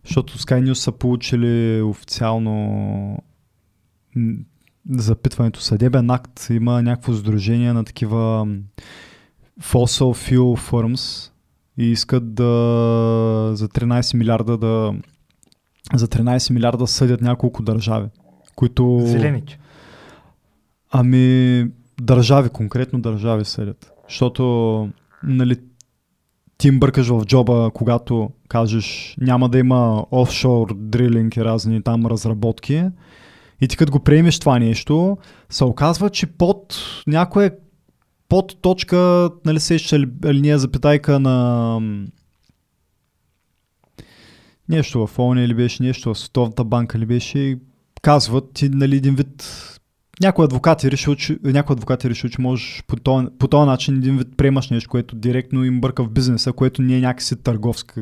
Защото 0.07 0.39
Sky 0.39 0.63
News 0.71 0.73
са 0.73 0.93
получили 0.93 1.83
официално 1.83 3.19
запитването 4.91 5.61
съдебен 5.61 6.11
акт. 6.11 6.47
Има 6.51 6.83
някакво 6.83 7.13
сдружение 7.13 7.73
на 7.73 7.85
такива 7.85 8.49
fossil 9.63 10.31
fuel 10.31 10.71
firms 10.71 11.31
и 11.79 11.85
искат 11.85 12.35
да 12.35 12.45
за 13.55 13.69
13 13.69 14.17
милиарда 14.17 14.59
да 14.59 14.95
за 15.95 16.09
13 16.09 16.53
милиарда 16.53 16.87
съдят 16.87 17.21
няколко 17.21 17.63
държави, 17.63 18.09
които... 18.57 19.01
Зелените. 19.05 19.59
Ами, 20.91 21.67
държави, 22.01 22.49
конкретно 22.49 23.01
държави 23.01 23.45
съдят. 23.45 23.93
Защото, 24.09 24.89
нали, 25.23 25.57
ти 26.59 26.69
им 26.69 26.81
бъркаш 26.81 27.09
в 27.09 27.25
джоба, 27.25 27.71
когато 27.75 28.31
кажеш 28.49 29.17
няма 29.21 29.49
да 29.49 29.59
има 29.59 30.07
офшор 30.11 30.75
дрилинг 30.75 31.37
и 31.37 31.45
разни 31.45 31.83
там 31.83 32.07
разработки. 32.07 32.85
И 33.63 33.69
ти 33.69 33.77
като 33.77 33.93
го 33.93 34.01
приемеш 34.01 34.39
това 34.39 34.59
нещо, 34.59 35.19
се 35.51 35.65
оказва, 35.65 36.11
че 36.11 36.27
под 36.27 36.79
някоя 37.07 37.53
под 38.29 38.63
точка, 38.63 39.31
нали 39.47 39.61
сещаш 39.61 39.93
али- 39.93 40.11
алинея 40.25 40.59
запитайка 40.59 41.21
на 41.21 41.79
нещо 44.69 45.07
в 45.07 45.19
ООН 45.19 45.45
или 45.45 45.55
беше 45.55 45.83
нещо 45.83 46.15
в 46.15 46.19
Световната 46.19 46.65
банка 46.65 46.99
ли 46.99 47.07
беше, 47.07 47.59
казват 48.03 48.53
ти 48.55 48.69
нали 48.69 48.97
един 48.97 49.15
вид 49.15 49.49
някой 50.21 50.45
адвокат 50.45 50.85
е 50.85 50.91
решил, 50.91 51.15
че, 51.15 51.39
някой 51.43 51.75
адвокат 51.75 52.05
е 52.05 52.11
решил, 52.11 52.31
че 52.31 52.41
можеш 52.41 52.83
по 52.87 52.97
този, 52.97 53.27
по 53.39 53.49
този 53.49 53.67
начин 53.67 53.97
един 53.97 54.19
вид 54.19 54.29
приемаш 54.37 54.71
нещо, 54.71 54.91
което 54.91 55.17
директно 55.17 55.65
им 55.65 55.81
бърка 55.81 56.05
в 56.05 56.11
бизнеса, 56.11 56.53
което 56.53 56.83
не 56.83 56.97
е 56.97 57.01
някакси 57.01 57.37
търговски, 57.37 58.01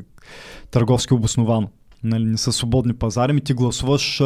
търговски 0.70 1.14
обосновано. 1.14 1.68
Нали, 2.04 2.24
не 2.24 2.36
са 2.36 2.52
свободни 2.52 2.92
пазари, 2.94 3.32
ми 3.32 3.40
ти 3.40 3.54
гласуваш 3.54 4.20
а, 4.20 4.24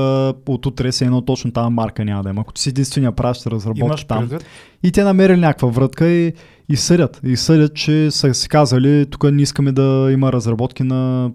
от 0.49 0.67
утре 0.67 0.93
се 0.93 1.05
едно 1.05 1.23
точно 1.23 1.53
тази 1.53 1.71
марка 1.71 2.05
няма 2.05 2.23
да 2.23 2.31
има. 2.31 2.41
Ако 2.41 2.53
ти 2.53 2.63
си 2.63 2.69
единствения 2.69 3.13
правиш 3.13 3.47
разработки 3.47 3.81
Имаш 3.81 4.05
там. 4.05 4.29
предвид? 4.29 4.47
И 4.83 4.93
те 4.93 5.05
намерили 5.05 5.41
някаква 5.41 5.69
вратка 5.69 6.09
и, 6.09 6.33
и 6.69 6.77
съдят. 6.77 7.21
И 7.25 7.37
съдят, 7.37 7.75
че 7.75 8.11
са 8.11 8.35
си 8.35 8.49
казали, 8.49 9.07
тук 9.11 9.33
не 9.33 9.43
искаме 9.43 9.73
да 9.73 10.09
има 10.13 10.33
разработки 10.33 10.83
на 10.83 11.31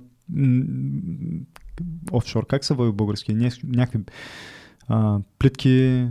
офшор. 2.12 2.46
Как 2.48 2.66
се 2.66 2.74
въви 2.74 2.92
български? 2.92 3.36
Ня- 3.36 3.64
Някакви 3.76 4.00
а, 4.88 5.20
плитки, 5.40 6.08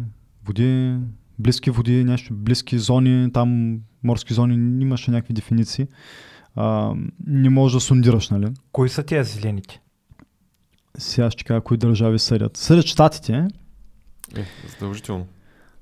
води, 0.47 0.95
близки 1.39 1.71
води, 1.71 2.05
нещо, 2.05 2.35
близки 2.35 2.79
зони, 2.79 3.33
там 3.33 3.79
морски 4.05 4.35
зони, 4.35 4.83
имаше 4.83 5.11
някакви 5.11 5.35
дефиниции. 5.35 5.87
А, 6.57 6.95
не 7.27 7.51
можеш 7.51 7.75
да 7.75 7.81
сундираш, 7.81 8.31
нали? 8.31 8.47
Кои 8.73 8.89
са 8.89 9.03
тия 9.03 9.25
зелените? 9.25 9.81
Сега 10.99 11.31
ще 11.31 11.45
кажа 11.45 11.61
кои 11.61 11.77
държави 11.77 12.19
съдят. 12.19 12.57
Съдят 12.57 12.87
щатите, 12.87 13.49
Е, 14.37 14.45
задължително. 14.71 15.27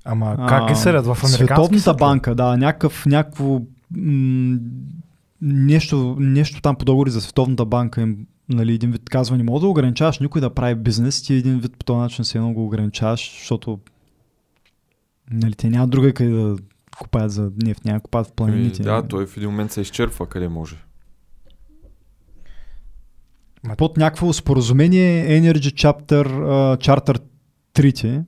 Ама 0.05 0.45
как 0.49 0.67
ги 0.67 0.75
съдят 0.75 1.05
в 1.05 1.09
американски 1.09 1.37
Световната 1.45 1.79
съд 1.79 1.97
банка, 1.97 2.35
да, 2.35 2.57
някакъв, 2.57 3.05
някакво 3.05 3.61
м- 3.91 4.57
нещо, 5.41 6.15
нещо 6.19 6.61
там 6.61 6.75
по 6.75 6.85
договори 6.85 7.11
за 7.11 7.21
Световната 7.21 7.65
банка 7.65 8.01
им, 8.01 8.27
нали, 8.49 8.73
един 8.73 8.91
вид 8.91 9.09
казва, 9.09 9.37
не 9.37 9.43
мога 9.43 9.59
да 9.59 9.67
ограничаваш 9.67 10.19
никой 10.19 10.41
да 10.41 10.53
прави 10.53 10.75
бизнес, 10.75 11.23
ти 11.23 11.33
един 11.33 11.59
вид 11.59 11.77
по 11.77 11.85
този 11.85 11.97
начин 11.97 12.25
се 12.25 12.37
едно 12.37 12.53
го 12.53 12.65
ограничаваш, 12.65 13.35
защото 13.39 13.79
нали, 15.31 15.53
те 15.53 15.69
няма 15.69 15.87
друга 15.87 16.13
къде 16.13 16.29
да 16.31 16.55
купаят 16.99 17.31
за 17.31 17.51
нефт, 17.63 17.85
няма 17.85 17.99
купаят 17.99 18.27
в 18.27 18.29
Ами, 18.29 18.35
планините. 18.35 18.83
да, 18.83 19.07
той 19.07 19.27
в 19.27 19.37
един 19.37 19.49
момент 19.49 19.71
се 19.71 19.81
изчерпва 19.81 20.25
къде 20.27 20.47
може. 20.47 20.75
Под 23.77 23.97
някакво 23.97 24.33
споразумение 24.33 25.41
Energy 25.41 25.59
Chapter, 25.73 26.27
uh, 26.27 26.77
Charter 26.79 27.21
3 27.73 28.23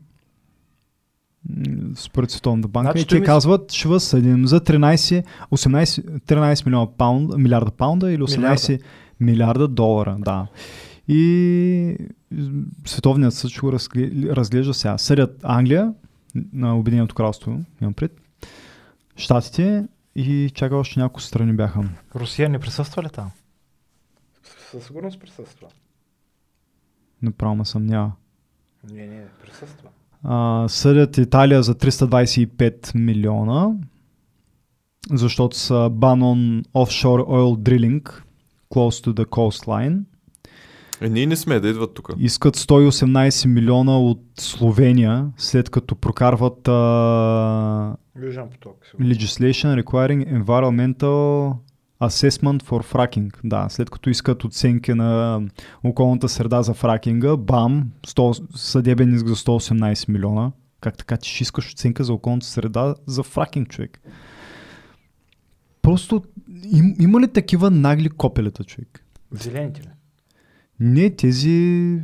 м, 1.50 1.66
според 1.96 2.32
Световната 2.32 2.68
банка 2.68 2.92
Значи 2.92 3.04
и 3.04 3.08
те 3.08 3.20
ми- 3.20 3.26
казват, 3.26 3.72
ще 3.72 3.88
възсъдим 3.88 4.48
за 4.48 4.60
13, 4.60 5.24
18, 5.52 6.20
13 6.20 6.66
милиона 6.66 6.88
паунд, 6.88 7.38
милиарда 7.38 7.72
паунда 7.72 8.12
или 8.12 8.22
18 8.22 8.82
милиарда, 9.20 9.68
долара. 9.68 10.16
Да. 10.20 10.48
И 11.08 11.98
Световният 12.86 13.34
съд 13.34 13.52
ще 13.52 13.60
го 13.60 13.72
разгле- 13.72 14.36
разглежда 14.36 14.74
сега. 14.74 14.98
Съдят 14.98 15.40
Англия, 15.44 15.94
на 16.54 16.78
Обединеното 16.78 17.16
кралство, 17.16 17.60
имам 17.82 17.94
пред, 17.94 18.12
Штатите 19.16 19.86
и 20.16 20.52
чака 20.54 20.76
още 20.76 21.00
няколко 21.00 21.22
страни 21.22 21.54
бяха. 21.54 21.84
Русия 22.16 22.50
не 22.50 22.60
присъства 22.60 23.04
ли 23.04 23.10
там? 23.10 23.30
Със 24.72 24.86
сигурност 24.86 25.20
присъства. 25.20 25.68
Направо 27.22 27.56
ме 27.56 27.66
съмнява. 27.66 28.12
Не, 28.92 29.08
не, 29.08 29.26
присъства. 29.44 29.90
А, 30.24 30.66
съдят 30.68 31.18
Италия 31.18 31.64
за 31.64 31.76
325 31.76 32.96
милиона, 32.96 33.72
защото 35.12 35.58
са 35.58 35.74
ban 35.74 36.22
on 36.22 36.66
offshore 36.66 37.24
oil 37.26 37.58
drilling 37.58 38.22
close 38.70 39.06
to 39.06 39.14
the 39.14 39.26
coastline. 39.26 40.00
Е, 41.02 41.10
ние 41.10 41.26
не 41.26 41.36
сме 41.36 41.60
да 41.60 41.70
идват 41.70 41.94
тук. 41.94 42.10
Искат 42.18 42.58
118 42.58 43.48
милиона 43.48 44.00
от 44.00 44.22
Словения, 44.40 45.28
след 45.38 45.70
като 45.70 45.96
прокарват 45.96 46.68
а, 46.68 47.96
Южен 48.22 48.50
поток. 48.50 48.86
legislation 49.00 49.84
requiring 49.84 50.44
environmental 50.44 51.54
assessment 52.02 52.64
for 52.64 52.84
fracking. 52.84 53.34
Да, 53.44 53.70
след 53.70 53.90
като 53.90 54.10
искат 54.10 54.44
оценки 54.44 54.94
на 54.94 55.42
околната 55.84 56.30
среда 56.30 56.62
за 56.62 56.74
фракинга, 56.74 57.38
бам, 57.38 57.92
100, 58.08 58.56
съдебен 58.56 59.14
иск 59.14 59.28
за 59.28 59.36
118 59.36 60.10
милиона. 60.10 60.52
Как 60.82 60.98
така 60.98 61.18
ти 61.18 61.30
ще 61.30 61.44
искаш 61.44 61.72
оценка 61.72 62.04
за 62.04 62.14
околната 62.14 62.46
среда 62.46 62.96
за 63.08 63.24
фракинг, 63.24 63.70
човек? 63.70 64.02
Просто 65.82 66.24
им, 66.64 66.96
има 67.00 67.22
ли 67.22 67.28
такива 67.28 67.72
нагли 67.72 68.10
копелета, 68.10 68.64
човек? 68.64 69.06
Зелените 69.32 69.82
ли? 69.82 69.88
Не, 70.80 71.10
тези 71.10 72.00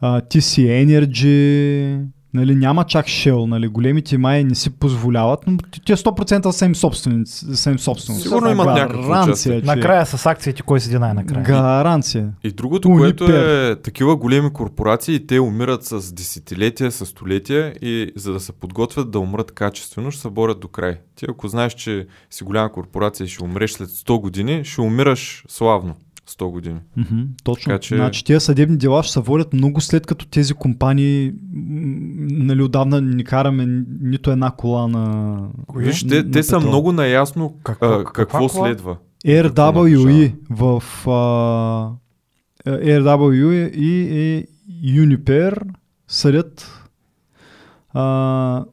а, 0.00 0.20
TC 0.20 0.86
Energy, 0.86 2.04
нали, 2.34 2.54
няма 2.54 2.84
чак 2.84 3.06
Shell, 3.06 3.46
нали, 3.46 3.68
големите 3.68 4.18
май 4.18 4.44
не 4.44 4.54
си 4.54 4.70
позволяват, 4.70 5.40
но 5.46 5.56
те 5.86 5.96
100% 5.96 6.50
са 6.50 6.64
им 6.64 6.74
собственици, 6.74 7.56
са 7.56 7.70
им. 7.70 7.78
Сигурно 7.78 8.50
имат 8.50 8.66
Гаранция, 8.66 9.60
че- 9.60 9.66
Накрая 9.66 10.06
с 10.06 10.26
акциите 10.26 10.62
кой 10.62 10.80
седи 10.80 10.98
най-накрая? 10.98 11.44
Гаранция. 11.44 12.32
И 12.44 12.50
другото, 12.50 12.88
Унипер. 12.88 13.16
което 13.16 13.32
е 13.32 13.76
такива 13.82 14.16
големи 14.16 14.52
корпорации, 14.52 15.26
те 15.26 15.40
умират 15.40 15.84
с 15.84 16.12
десетилетия, 16.14 16.92
с 16.92 17.06
столетия 17.06 17.72
и 17.82 18.12
за 18.16 18.32
да 18.32 18.40
се 18.40 18.52
подготвят 18.52 19.10
да 19.10 19.18
умрат 19.18 19.52
качествено, 19.52 20.10
ще 20.10 20.20
се 20.22 20.30
борят 20.30 20.60
до 20.60 20.68
край. 20.68 20.98
Ти 21.16 21.26
ако 21.28 21.48
знаеш, 21.48 21.74
че 21.74 22.06
си 22.30 22.44
голяма 22.44 22.72
корпорация 22.72 23.24
и 23.24 23.28
ще 23.28 23.44
умреш 23.44 23.70
след 23.72 23.88
100 23.88 24.20
години, 24.20 24.64
ще 24.64 24.80
умираш 24.80 25.44
славно 25.48 25.94
100 26.28 26.50
години. 26.50 26.78
Мгм, 26.96 27.20
точно. 27.44 27.70
Така 27.70 27.78
че- 27.78 27.96
Значи 27.96 28.24
тези 28.24 28.40
съдебни 28.40 28.76
дела 28.76 29.02
ще 29.02 29.12
се 29.12 29.20
водят 29.20 29.52
много 29.52 29.80
след 29.80 30.06
като 30.06 30.26
тези 30.26 30.54
компании 30.54 31.32
нали, 31.52 32.62
отдавна 32.62 33.00
не 33.00 33.24
караме 33.24 33.66
нито 34.00 34.30
една 34.30 34.50
кола 34.50 34.88
на... 34.88 35.38
Кои? 35.66 35.84
Виж, 35.84 36.02
на- 36.04 36.10
те, 36.10 36.22
на 36.22 36.30
те 36.30 36.42
са 36.42 36.60
много 36.60 36.92
наясно 36.92 37.54
Какво- 37.62 37.86
а, 37.86 38.04
какво 38.04 38.48
следва. 38.48 38.96
RWE 39.26 40.34
в 40.50 40.82
а, 41.06 41.90
е, 42.66 43.00
RWE 43.00 43.70
и, 43.70 44.46
и 44.82 45.00
Uniper 45.00 45.62
съдят 46.08 46.84
а, 47.90 48.64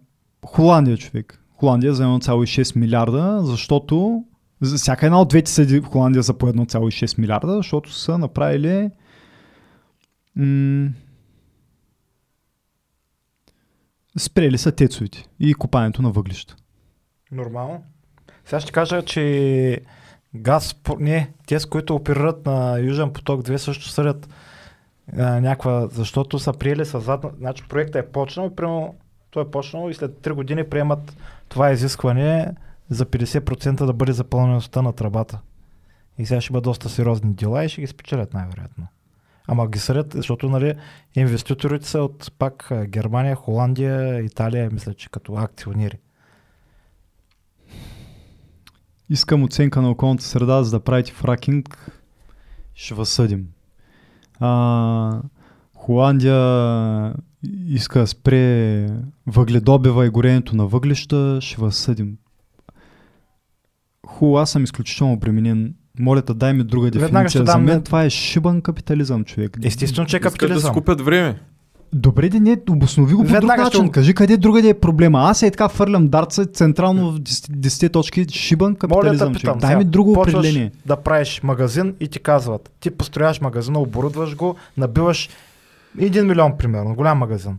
Холандия, 0.45 0.97
човек. 0.97 1.41
Холандия 1.53 1.93
за 1.93 2.03
1,6 2.03 2.75
милиарда, 2.75 3.39
защото 3.43 4.23
за 4.61 4.77
всяка 4.77 5.05
една 5.05 5.21
от 5.21 5.27
двете 5.27 5.51
съди 5.51 5.79
в 5.79 5.85
Холандия 5.85 6.23
за 6.23 6.33
по 6.33 6.47
1,6 6.47 7.19
милиарда, 7.19 7.55
защото 7.55 7.93
са 7.93 8.17
направили 8.17 8.89
м- 10.35 10.89
Спрели 14.17 14.57
са 14.57 14.71
тецовете 14.71 15.25
и 15.39 15.53
копането 15.53 16.01
на 16.01 16.11
въглища. 16.11 16.55
Нормално. 17.31 17.83
Сега 18.45 18.59
ще 18.59 18.71
кажа, 18.71 19.01
че 19.01 19.81
газ, 20.35 20.75
не, 20.99 21.31
те 21.47 21.59
с 21.59 21.65
които 21.65 21.95
оперират 21.95 22.45
на 22.45 22.79
Южен 22.79 23.13
поток 23.13 23.41
2 23.41 23.57
също 23.57 23.89
съдят 23.89 24.29
а, 25.17 25.39
някаква, 25.41 25.87
защото 25.87 26.39
са 26.39 26.53
приели 26.53 26.85
с 26.85 26.99
задна, 26.99 27.31
значи 27.37 27.63
проектът 27.69 28.05
е 28.05 28.11
почнал 28.11 28.55
примерно 28.55 28.95
той 29.29 29.43
е 29.43 29.51
почнал 29.51 29.89
и 29.89 29.93
след 29.93 30.11
3 30.11 30.33
години 30.33 30.63
приемат 30.63 31.17
това 31.49 31.71
изискване 31.71 32.55
за 32.89 33.05
50% 33.05 33.85
да 33.85 33.93
бъде 33.93 34.11
запълнеността 34.13 34.81
на 34.81 34.93
тръбата. 34.93 35.39
И 36.17 36.25
сега 36.25 36.41
ще 36.41 36.53
бъдат 36.53 36.63
доста 36.63 36.89
сериозни 36.89 37.33
дела 37.33 37.65
и 37.65 37.69
ще 37.69 37.81
ги 37.81 37.87
спечелят 37.87 38.33
най-вероятно. 38.33 38.87
Ама 39.47 39.67
ги 39.67 39.79
съдят, 39.79 40.13
защото 40.13 40.49
нали, 40.49 40.73
инвеститорите 41.15 41.87
са 41.87 42.01
от 42.01 42.31
пак 42.39 42.71
Германия, 42.85 43.35
Холандия, 43.35 44.19
Италия, 44.19 44.69
мисля, 44.71 44.93
че 44.93 45.09
като 45.09 45.35
акционери. 45.35 45.97
Искам 49.09 49.43
оценка 49.43 49.81
на 49.81 49.89
околната 49.89 50.23
среда, 50.23 50.63
за 50.63 50.71
да 50.71 50.83
правите 50.83 51.11
фракинг. 51.11 51.91
Ще 52.73 52.93
възсъдим. 52.93 53.47
А, 54.39 55.21
Холандия 55.73 57.13
иска 57.67 57.99
да 57.99 58.07
спре 58.07 58.87
въгледобива 59.27 60.05
и 60.05 60.09
горенето 60.09 60.55
на 60.55 60.67
въглища. 60.67 61.37
Ще 61.41 61.61
възсъдим. 61.61 62.17
Хубаво, 64.05 64.37
аз 64.37 64.49
съм 64.49 64.63
изключително 64.63 65.13
обременен. 65.13 65.73
Моля 65.99 66.21
те, 66.21 66.33
дай 66.33 66.53
ми 66.53 66.63
друга 66.63 66.85
Веднага 66.85 67.09
ще 67.29 67.37
дефиниция. 67.37 67.39
За 67.39 67.45
дам, 67.53 67.63
мен 67.63 67.75
не- 67.75 67.83
това 67.83 68.03
е 68.03 68.09
шибан 68.09 68.61
капитализъм, 68.61 69.23
човек. 69.23 69.57
Естествено, 69.63 70.07
че 70.07 70.15
е 70.15 70.19
Искат 70.19 70.33
да 70.33 70.37
капитализъм. 70.37 70.71
скупят 70.71 71.01
време. 71.01 71.39
Добре, 71.93 72.29
де 72.29 72.39
не, 72.39 72.57
обоснови 72.69 73.13
го 73.13 73.17
по 73.17 73.23
друг 73.23 73.33
Веднага 73.33 73.61
ще 73.61 73.63
начин. 73.67 73.85
го- 73.85 73.91
Кажи 73.91 74.13
къде 74.13 74.37
другаде 74.37 74.69
е 74.69 74.73
проблема. 74.73 75.19
Аз 75.21 75.43
е 75.43 75.51
така 75.51 75.69
фърлям 75.69 76.07
дарца 76.07 76.45
централно 76.45 77.11
в 77.11 77.19
10 77.19 77.89
точки 77.89 78.25
шибан 78.29 78.67
Моля 78.67 78.77
капитализъм. 78.77 79.33
да 79.33 79.39
човек. 79.39 79.55
питам. 79.55 79.59
Дай 79.59 79.77
ми 79.77 79.83
друго 79.83 80.13
почваш 80.13 80.33
определение. 80.35 80.71
да 80.85 80.95
правиш 80.95 81.41
магазин 81.43 81.95
и 81.99 82.07
ти 82.07 82.19
казват, 82.19 82.71
ти 82.79 82.91
построяваш 82.91 83.41
магазина, 83.41 83.79
оборудваш 83.79 84.35
го, 84.35 84.55
набиваш 84.77 85.29
1 85.97 86.21
милион, 86.23 86.57
примерно, 86.57 86.95
голям 86.95 87.17
магазин. 87.17 87.57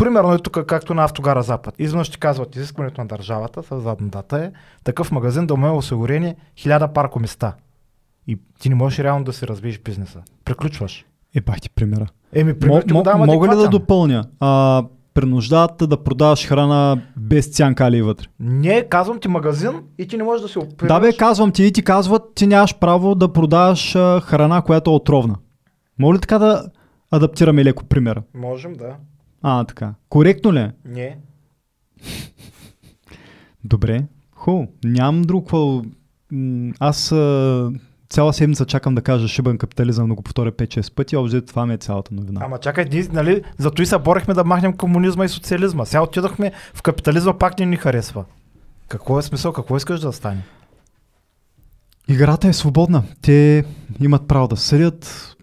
Примерно 0.00 0.34
е 0.34 0.38
тук, 0.38 0.66
както 0.66 0.94
на 0.94 1.04
Автогара 1.04 1.42
Запад. 1.42 1.74
Изведнъж 1.78 2.10
ти 2.10 2.18
казват, 2.18 2.56
изискването 2.56 3.00
на 3.00 3.06
държавата 3.06 3.62
с 3.62 3.80
задна 3.80 4.08
дата 4.08 4.44
е 4.44 4.52
такъв 4.84 5.12
магазин 5.12 5.46
да 5.46 5.56
му 5.56 5.66
е 5.66 5.70
осигурени 5.70 6.34
1000 6.58 6.92
паркоместа. 6.92 7.54
И 8.26 8.38
ти 8.60 8.68
не 8.68 8.74
можеш 8.74 8.98
реално 8.98 9.24
да 9.24 9.32
си 9.32 9.46
развиеш 9.46 9.78
бизнеса. 9.78 10.22
Приключваш. 10.44 11.04
Е, 11.34 11.40
бах 11.40 11.60
ти 11.60 11.70
примера. 11.70 12.06
Еми, 12.32 12.58
пример, 12.58 12.84
мо, 12.92 13.02
давам 13.02 13.26
мога 13.26 13.48
ли 13.48 13.56
да 13.56 13.68
допълня? 13.68 14.24
А, 14.40 14.84
принуждават 15.14 15.88
да 15.88 16.02
продаваш 16.02 16.46
храна 16.46 17.02
без 17.16 17.56
цянка 17.56 17.84
али 17.84 18.02
вътре. 18.02 18.26
Не, 18.40 18.88
казвам 18.88 19.20
ти 19.20 19.28
магазин 19.28 19.72
и 19.98 20.08
ти 20.08 20.16
не 20.16 20.24
можеш 20.24 20.42
да 20.42 20.48
си 20.48 20.58
оперираш. 20.58 20.88
Да 20.88 21.00
бе, 21.00 21.16
казвам 21.16 21.52
ти 21.52 21.64
и 21.64 21.72
ти 21.72 21.82
казват, 21.82 22.22
ти 22.34 22.46
нямаш 22.46 22.78
право 22.78 23.14
да 23.14 23.32
продаваш 23.32 23.92
храна, 24.22 24.62
която 24.62 24.90
е 24.90 24.94
отровна. 24.94 25.36
Мога 25.98 26.14
ли 26.14 26.20
така 26.20 26.38
да 26.38 26.64
адаптираме 27.10 27.64
леко 27.64 27.84
примера? 27.84 28.22
Можем, 28.34 28.72
да. 28.72 28.96
А, 29.42 29.64
така. 29.64 29.94
Коректно 30.08 30.52
ли 30.52 30.58
е? 30.58 30.72
Не. 30.84 31.18
Добре. 33.64 34.04
Хубаво. 34.34 34.68
Нямам 34.84 35.22
друг 35.22 35.44
какво... 35.44 35.82
Аз 36.78 37.12
а, 37.12 37.72
цяла 38.10 38.32
седмица 38.32 38.66
чакам 38.66 38.94
да 38.94 39.02
кажа 39.02 39.28
шибан 39.28 39.58
капитализъм, 39.58 40.08
да 40.08 40.14
го 40.14 40.22
повторя 40.22 40.52
5-6 40.52 40.94
пъти, 40.94 41.16
а 41.16 41.20
общо 41.20 41.42
това 41.42 41.66
ми 41.66 41.74
е 41.74 41.78
цялата 41.78 42.14
новина. 42.14 42.40
Ама 42.44 42.58
чакай, 42.58 42.84
ние, 42.92 43.08
нали, 43.12 43.42
зато 43.58 43.82
и 43.82 43.86
се 43.86 43.98
борехме 43.98 44.34
да 44.34 44.44
махнем 44.44 44.76
комунизма 44.76 45.24
и 45.24 45.28
социализма. 45.28 45.84
Сега 45.84 46.02
отидохме 46.02 46.52
в 46.74 46.82
капитализма, 46.82 47.38
пак 47.38 47.58
не 47.58 47.66
ни 47.66 47.76
харесва. 47.76 48.24
Какво 48.88 49.18
е 49.18 49.22
смисъл? 49.22 49.52
Какво 49.52 49.76
искаш 49.76 50.00
да 50.00 50.12
стане? 50.12 50.42
Играта 52.08 52.48
е 52.48 52.52
свободна. 52.52 53.02
Те 53.22 53.64
имат 54.00 54.28
право 54.28 54.48
да 54.48 54.56
съдят. 54.56 55.36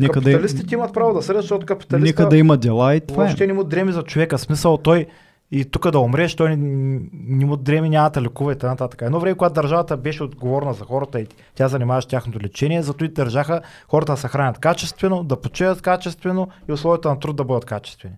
Нека 0.00 0.20
да, 0.20 0.24
Капиталистите 0.24 0.74
имат 0.74 0.94
право 0.94 1.14
да 1.14 1.22
съдят, 1.22 1.42
защото 1.42 1.66
капиталиста 1.66 2.22
нека 2.22 2.28
да 2.28 2.36
има 2.36 2.56
дела 2.56 2.94
и 2.94 3.00
това 3.00 3.22
е. 3.22 3.26
въобще 3.26 3.46
не 3.46 3.52
му 3.52 3.64
дреми 3.64 3.92
за 3.92 4.02
човека. 4.02 4.38
Смисъл 4.38 4.76
той 4.76 5.06
и 5.50 5.64
тук 5.64 5.90
да 5.90 5.98
умреш, 5.98 6.34
той 6.34 6.56
не, 6.56 7.00
не 7.12 7.46
му 7.46 7.56
дреми, 7.56 7.88
няма 7.88 8.10
да 8.10 8.22
лекува 8.22 8.52
и 8.52 8.58
т.н. 8.58 8.88
Едно 9.00 9.20
време, 9.20 9.34
когато 9.34 9.54
държавата 9.54 9.96
беше 9.96 10.24
отговорна 10.24 10.74
за 10.74 10.84
хората 10.84 11.20
и 11.20 11.26
тя 11.54 11.68
занимаваше 11.68 12.08
тяхното 12.08 12.40
лечение, 12.40 12.82
зато 12.82 13.04
и 13.04 13.08
държаха 13.08 13.60
хората 13.88 14.12
да 14.12 14.16
се 14.16 14.28
хранят 14.28 14.58
качествено, 14.58 15.24
да 15.24 15.40
почиват 15.40 15.82
качествено 15.82 16.48
и 16.68 16.72
условията 16.72 17.08
на 17.08 17.18
труд 17.18 17.36
да 17.36 17.44
бъдат 17.44 17.64
качествени. 17.64 18.14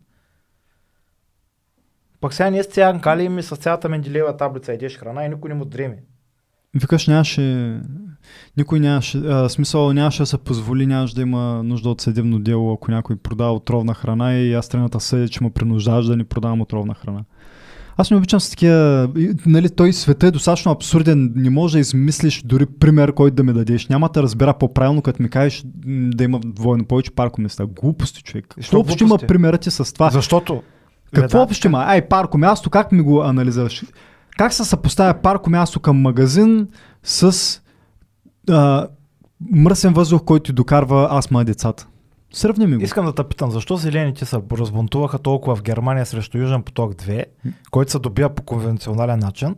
Пък 2.21 2.35
сега 2.35 2.51
ние 2.51 2.63
с 2.63 2.67
цян 2.67 3.01
кали 3.01 3.29
ми 3.29 3.43
с 3.43 3.57
цялата 3.57 3.89
Менделеева 3.89 4.37
таблица 4.37 4.73
идеш 4.73 4.99
храна 4.99 5.25
и 5.25 5.29
никой 5.29 5.49
не 5.49 5.55
му 5.55 5.65
дреми. 5.65 5.97
Викаш, 6.75 7.07
нямаше... 7.07 7.81
Никой 8.57 8.81
нямаше... 8.81 9.19
А, 9.19 9.49
смисъл 9.49 9.93
нямаше 9.93 10.23
да 10.23 10.27
се 10.27 10.39
позволи, 10.39 10.87
нямаше 10.87 11.15
да 11.15 11.23
има 11.23 11.63
нужда 11.63 11.89
от 11.89 12.01
съдебно 12.01 12.39
дело, 12.39 12.73
ако 12.73 12.91
някой 12.91 13.17
продава 13.17 13.53
отровна 13.53 13.95
храна 13.95 14.35
и 14.35 14.55
аз 14.55 14.67
страната 14.67 15.01
съдя, 15.01 15.29
че 15.29 15.43
му 15.43 15.51
принуждаваш 15.51 16.07
да 16.07 16.17
ни 16.17 16.25
продавам 16.25 16.61
отровна 16.61 16.95
храна. 16.95 17.25
Аз 17.97 18.11
не 18.11 18.17
обичам 18.17 18.41
с 18.41 18.51
такива... 18.51 19.09
Нали, 19.47 19.71
той 19.71 19.93
света 19.93 20.27
е 20.27 20.31
достатъчно 20.31 20.73
абсурден. 20.73 21.33
Не 21.37 21.51
можеш 21.51 21.73
да 21.73 21.79
измислиш 21.79 22.43
дори 22.43 22.67
пример, 22.67 23.13
който 23.13 23.37
да 23.37 23.43
ми 23.43 23.53
дадеш. 23.53 23.87
Няма 23.87 24.09
да 24.09 24.23
разбера 24.23 24.55
по-правилно, 24.55 25.03
като 25.03 25.23
ми 25.23 25.29
кажеш 25.29 25.65
да 25.87 26.25
има 26.25 26.41
двойно 26.45 26.85
повече 26.85 27.11
паркоместа. 27.11 27.67
Глупости, 27.67 28.23
човек. 28.23 28.47
Какво 28.55 28.81
общо 28.81 29.05
има 29.05 29.19
примерът 29.19 29.61
ти 29.61 29.71
с 29.71 29.93
това? 29.95 30.11
Защото 30.11 30.63
Какво 31.15 31.43
общо 31.43 31.67
има? 31.67 31.85
Ай, 31.87 32.09
парко 32.09 32.39
място, 32.39 32.71
как 32.71 32.93
ми 32.93 33.03
го 33.03 33.23
анализираш? 33.23 33.85
Как 34.39 34.53
се 34.53 34.65
съпоставя 34.65 35.15
парко 35.23 35.51
място 35.51 35.81
към 35.81 35.97
магазин 35.97 36.69
с 37.03 37.61
а, 38.49 38.89
мръсен 39.51 39.93
въздух, 39.95 40.25
който 40.25 40.53
докарва 40.53 41.09
астма 41.13 41.45
децата? 41.45 41.89
Сравни 42.33 42.67
ми 42.67 42.77
го. 42.77 42.83
Искам 42.83 43.07
да 43.07 43.15
те 43.15 43.25
питам, 43.25 43.51
защо 43.51 43.77
зелените 43.77 44.25
се 44.25 44.41
разбунтуваха 44.53 45.19
толкова 45.19 45.57
в 45.57 45.63
Германия 45.63 46.07
срещу 46.07 46.39
Южен 46.39 46.63
поток 46.63 46.95
2, 46.95 47.25
който 47.71 47.93
се 47.93 47.99
добива 47.99 48.35
по 48.35 48.43
конвенционален 48.43 49.19
начин, 49.19 49.57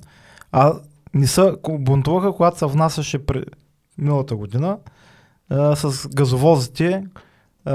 а 0.52 0.72
не 1.14 1.26
ко- 1.26 1.78
бунтуваха, 1.78 2.32
когато 2.32 2.58
се 2.58 2.66
внасяше 2.66 3.26
при 3.26 3.44
миналата 3.98 4.36
година 4.36 4.78
а, 5.48 5.76
с 5.76 6.08
газовозите 6.08 7.04
а, 7.64 7.74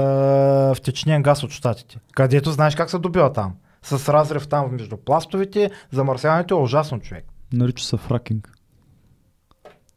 в 0.74 0.76
течнен 0.84 1.22
газ 1.22 1.42
от 1.42 1.50
щатите. 1.50 1.98
Където 2.12 2.52
знаеш 2.52 2.74
как 2.74 2.90
се 2.90 2.98
добива 2.98 3.32
там. 3.32 3.54
С 3.82 4.12
разрив 4.12 4.48
там 4.48 4.72
между 4.72 4.96
пластовите, 4.96 5.70
замърсяването 5.92 6.54
е 6.54 6.62
ужасно 6.62 7.00
човек. 7.00 7.24
Нарича 7.52 7.84
се 7.84 7.96
фракинг. 7.96 8.52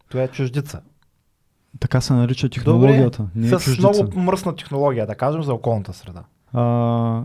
Това 0.09 0.23
е 0.23 0.27
чуждица. 0.27 0.81
Така 1.79 2.01
се 2.01 2.13
нарича 2.13 2.49
технологията. 2.49 3.25
не 3.35 3.47
е 3.47 3.49
с 3.49 3.63
чуждица. 3.63 3.79
много 4.03 4.19
мръсна 4.19 4.55
технология, 4.55 5.07
да 5.07 5.15
кажем, 5.15 5.43
за 5.43 5.53
околната 5.53 5.93
среда. 5.93 6.23
А, 6.53 7.23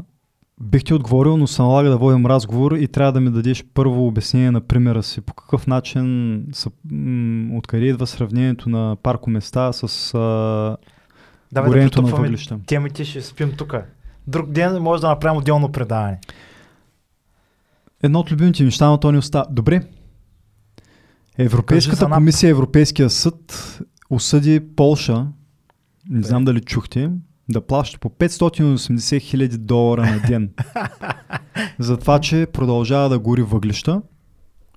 бих 0.61 0.85
ти 0.85 0.95
отговорил, 0.95 1.37
но 1.37 1.47
се 1.47 1.63
налага 1.63 1.91
да 1.91 1.97
водим 1.97 2.27
разговор 2.27 2.73
и 2.73 2.89
трябва 2.89 3.13
да 3.13 3.21
ми 3.21 3.31
дадеш 3.31 3.65
първо 3.75 4.07
обяснение 4.07 4.51
на 4.51 4.61
примера 4.61 5.03
си. 5.03 5.21
По 5.21 5.35
какъв 5.35 5.67
начин, 5.67 6.47
са, 6.53 6.71
м- 6.91 7.59
откъде 7.59 7.85
идва 7.85 8.07
сравнението 8.07 8.69
на 8.69 8.97
паркоместа 9.03 9.73
с 9.73 10.15
а, 10.15 10.77
Давай 11.53 11.69
горенето 11.71 12.03
да 12.03 12.09
на 12.09 12.17
въглища? 12.17 12.59
темите, 12.67 13.05
ще 13.05 13.23
спим 13.23 13.53
тук. 13.57 13.75
Друг 14.27 14.51
ден 14.51 14.83
може 14.83 15.01
да 15.01 15.09
направим 15.09 15.39
отделно 15.39 15.73
предаване. 15.73 16.19
Едно 18.03 18.21
от 18.21 18.33
любимите 18.33 18.65
неща, 18.65 18.87
но 18.87 18.99
то 18.99 19.13
не 19.13 19.19
остава. 19.19 19.47
Добре. 19.51 19.83
Европейската 21.39 22.07
комисия, 22.07 22.51
Европейския 22.51 23.11
съд 23.11 23.79
осъди 24.11 24.61
Полша, 24.77 25.27
не 26.11 26.23
знам 26.23 26.45
дали 26.45 26.61
чухте, 26.61 27.11
да 27.49 27.61
плаща 27.61 27.99
по 27.99 28.11
580 28.11 29.21
хиляди 29.21 29.59
долара 29.59 30.03
на 30.03 30.21
ден. 30.29 30.51
за 31.79 31.97
това, 31.97 32.21
че 32.21 32.47
продължава 32.53 33.09
да 33.09 33.19
гори 33.19 33.43
въглища 33.43 34.03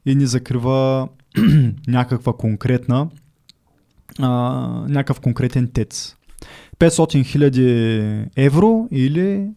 и 0.05 0.15
ни 0.15 0.25
закрива 0.25 1.09
някаква 1.87 2.33
конкретна 2.33 3.09
а, 4.19 4.29
някакъв 4.89 5.19
конкретен 5.19 5.71
тец. 5.73 6.15
500 6.79 7.25
хиляди 7.25 8.25
евро 8.35 8.87
или 8.91 9.49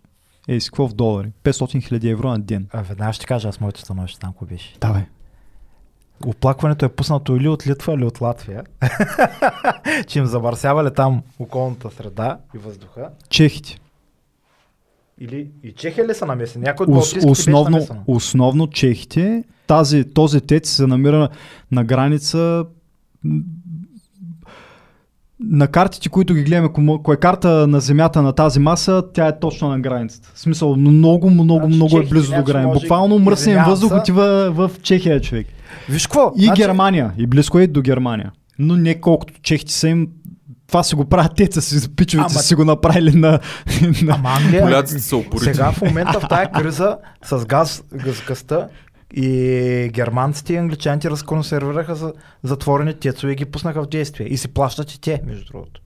е, 0.48 0.60
какво 0.60 0.88
в 0.88 0.94
долари? 0.94 1.32
500 1.44 1.82
хиляди 1.82 2.08
евро 2.08 2.28
на 2.28 2.38
ден. 2.38 2.66
А, 2.72 2.82
веднага 2.82 3.12
ще 3.12 3.26
кажа 3.26 3.48
аз 3.48 3.60
моето 3.60 3.80
становище 3.80 4.20
там, 4.20 4.32
какво 4.32 4.46
беше. 4.46 4.74
Давай. 4.80 5.02
Оплакването 6.26 6.84
е 6.84 6.88
пуснато 6.88 7.36
или 7.36 7.48
от 7.48 7.66
Литва, 7.66 7.94
или 7.94 8.04
от 8.04 8.20
Латвия, 8.20 8.64
че 10.06 10.18
им 10.18 10.26
замърсявали 10.26 10.94
там 10.94 11.22
околната 11.38 11.90
среда 11.90 12.38
и 12.54 12.58
въздуха. 12.58 13.08
Чехите. 13.28 13.78
Или 15.18 15.50
и 15.62 15.72
Чехия 15.72 16.08
ли 16.08 16.14
са 16.14 16.26
намесени? 16.26 16.64
Някой 16.64 16.86
от 16.86 16.96
Ос, 16.96 17.16
основно, 17.24 17.70
намесено. 17.70 18.02
основно 18.06 18.66
чехите. 18.66 19.44
Тази, 19.66 20.04
този 20.04 20.40
тец 20.40 20.70
се 20.70 20.86
намира 20.86 21.28
на 21.72 21.84
граница 21.84 22.64
на 25.42 25.66
картите, 25.66 26.08
които 26.08 26.34
ги 26.34 26.42
гледаме, 26.42 26.68
кое 27.02 27.16
карта 27.16 27.66
на 27.66 27.80
земята 27.80 28.22
на 28.22 28.32
тази 28.32 28.60
маса, 28.60 29.02
тя 29.14 29.26
е 29.26 29.38
точно 29.38 29.68
на 29.68 29.80
границата. 29.80 30.30
В 30.34 30.40
смисъл, 30.40 30.76
много, 30.76 31.30
много, 31.30 31.60
Значи 31.60 31.76
много 31.76 31.88
е 31.88 32.00
Чехия, 32.00 32.10
близо 32.10 32.24
до 32.24 32.28
значи 32.28 32.44
границата. 32.44 32.68
може- 32.68 32.80
Буквално 32.80 33.18
мръсен 33.18 33.64
въздух 33.64 33.92
отива 33.92 34.24
в 34.50 34.70
Чехия, 34.82 35.20
човек. 35.20 35.46
Виж 35.88 36.06
какво? 36.06 36.32
И 36.36 36.50
Германия. 36.56 37.12
И 37.18 37.26
близко 37.26 37.58
е 37.58 37.66
до 37.66 37.82
Германия. 37.82 38.32
Но 38.58 38.76
не 38.76 38.94
колкото 38.94 39.34
чехите 39.42 39.72
са 39.72 39.88
им, 39.88 40.08
това 40.66 40.82
си 40.82 40.94
го 40.94 41.04
правят 41.04 41.34
теца 41.36 41.62
си, 41.62 41.94
пичовете 41.94 42.32
Ама- 42.32 42.40
си 42.40 42.54
го 42.54 42.64
направили 42.64 43.12
на... 43.12 43.38
на... 44.02 44.14
Ама 44.14 44.28
Англия, 44.30 44.62
Поляците 44.62 45.00
са 45.00 45.16
упорити. 45.16 45.44
сега 45.44 45.72
в 45.72 45.82
момента 45.82 46.20
в 46.20 46.28
тая 46.28 46.50
криза 46.52 46.96
с 47.24 47.46
газ, 47.46 47.84
газ 47.94 48.22
газта 48.28 48.68
и 49.14 49.90
германците 49.92 50.54
и 50.54 50.56
англичаните 50.56 51.10
разконсервираха 51.10 51.94
за 51.94 52.12
затворени 52.42 52.94
тецове 52.94 53.32
и 53.32 53.36
ги 53.36 53.44
пуснаха 53.44 53.82
в 53.82 53.88
действие. 53.88 54.28
И 54.28 54.36
си 54.36 54.48
плащат 54.48 54.92
и 54.92 55.00
те, 55.00 55.22
между 55.26 55.52
другото. 55.52 55.80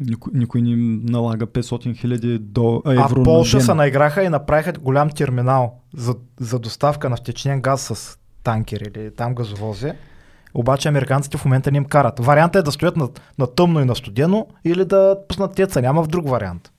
Никой, 0.00 0.32
никой 0.36 0.62
ни 0.62 1.00
налага 1.04 1.46
500 1.46 1.96
хиляди 1.96 2.38
до 2.38 2.82
а, 2.84 2.90
А 2.90 3.04
евро 3.04 3.20
в 3.20 3.24
Полша 3.24 3.56
на 3.56 3.60
се 3.60 3.66
ден. 3.66 3.76
наиграха 3.76 4.24
и 4.24 4.28
направиха 4.28 4.72
голям 4.72 5.10
терминал 5.10 5.80
за, 5.96 6.14
за 6.40 6.58
доставка 6.58 7.10
на 7.10 7.16
втечнен 7.16 7.60
газ 7.60 7.80
с 7.80 8.18
танкери 8.42 8.84
или 8.96 9.10
там 9.10 9.34
газовози. 9.34 9.92
Обаче 10.54 10.88
американците 10.88 11.38
в 11.38 11.44
момента 11.44 11.72
не 11.72 11.78
им 11.78 11.84
карат. 11.84 12.18
Вариантът 12.18 12.60
е 12.60 12.62
да 12.62 12.72
стоят 12.72 12.96
на, 12.96 13.08
на 13.38 13.46
тъмно 13.46 13.80
и 13.80 13.84
на 13.84 13.96
студено 13.96 14.46
или 14.64 14.84
да 14.84 15.16
пуснат 15.28 15.54
теца. 15.54 15.82
Няма 15.82 16.02
в 16.02 16.08
друг 16.08 16.28
вариант. 16.28 16.72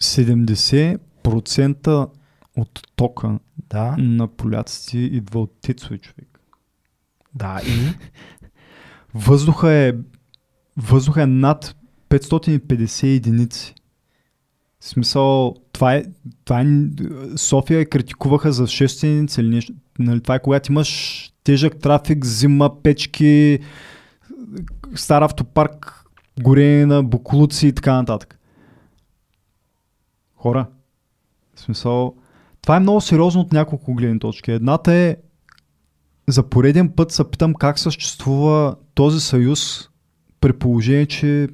70% 0.00 2.08
от 2.56 2.80
тока 2.96 3.38
Да, 3.72 3.96
на 3.98 4.28
поляците 4.28 4.98
идва 4.98 5.40
от 5.40 5.60
тецове, 5.60 5.98
човек. 5.98 6.40
да. 7.34 7.60
И 7.66 7.94
Въздуха 9.14 9.72
е, 9.72 9.92
въздуха 10.76 11.22
е 11.22 11.26
над 11.26 11.76
550 12.10 13.16
единици. 13.16 13.74
В 14.80 14.84
смисъл, 14.84 15.54
това 15.72 15.94
е, 15.94 16.04
това 16.44 16.60
е, 16.60 16.66
София 17.36 17.78
я 17.78 17.88
критикуваха 17.88 18.52
за 18.52 18.66
6 18.66 19.04
единици 19.04 19.40
или 19.40 19.48
нещо. 19.48 19.72
Нали, 19.98 20.20
това 20.20 20.34
е 20.34 20.42
когато 20.42 20.72
имаш 20.72 21.32
тежък 21.44 21.78
трафик, 21.78 22.24
зима, 22.24 22.82
печки, 22.82 23.58
стар 24.94 25.22
автопарк, 25.22 26.04
горене 26.42 26.86
на 26.86 27.02
буклуци 27.02 27.66
и 27.66 27.72
така 27.72 27.94
нататък. 27.94 28.38
Хора, 30.36 30.66
в 31.54 31.60
смисъл, 31.60 32.14
това 32.62 32.76
е 32.76 32.80
много 32.80 33.00
сериозно 33.00 33.40
от 33.40 33.52
няколко 33.52 33.94
гледни 33.94 34.18
точки. 34.18 34.50
Едната 34.50 34.92
е 34.92 35.16
за 36.28 36.42
пореден 36.42 36.88
път 36.88 37.10
се 37.12 37.30
питам 37.30 37.54
как 37.54 37.78
съществува 37.78 38.76
този 38.94 39.20
съюз 39.20 39.88
при 40.40 40.52
положение, 40.52 41.06
че 41.06 41.48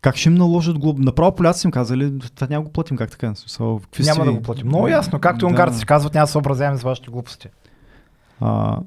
как 0.00 0.16
ще 0.16 0.28
им 0.28 0.34
наложат 0.34 0.78
глоб? 0.78 0.98
Направо 0.98 1.34
поляците 1.34 1.68
им 1.68 1.72
казали, 1.72 2.18
това 2.34 2.46
няма 2.50 2.64
го 2.64 2.72
платим, 2.72 2.96
как 2.96 3.10
така? 3.10 3.34
Смисъл, 3.34 3.80
какви 3.84 4.02
няма 4.02 4.14
сте 4.14 4.24
да 4.24 4.32
го 4.32 4.42
платим. 4.42 4.66
Много 4.66 4.88
ясно. 4.88 5.20
Както 5.20 5.44
и 5.44 5.48
унгарците 5.48 5.86
казват, 5.86 6.14
няма 6.14 6.22
да 6.22 6.26
се 6.26 6.32
съобразяваме 6.32 6.78
с 6.78 6.82
вашите 6.82 7.10
глупости. 7.10 7.48
А, 8.40 8.78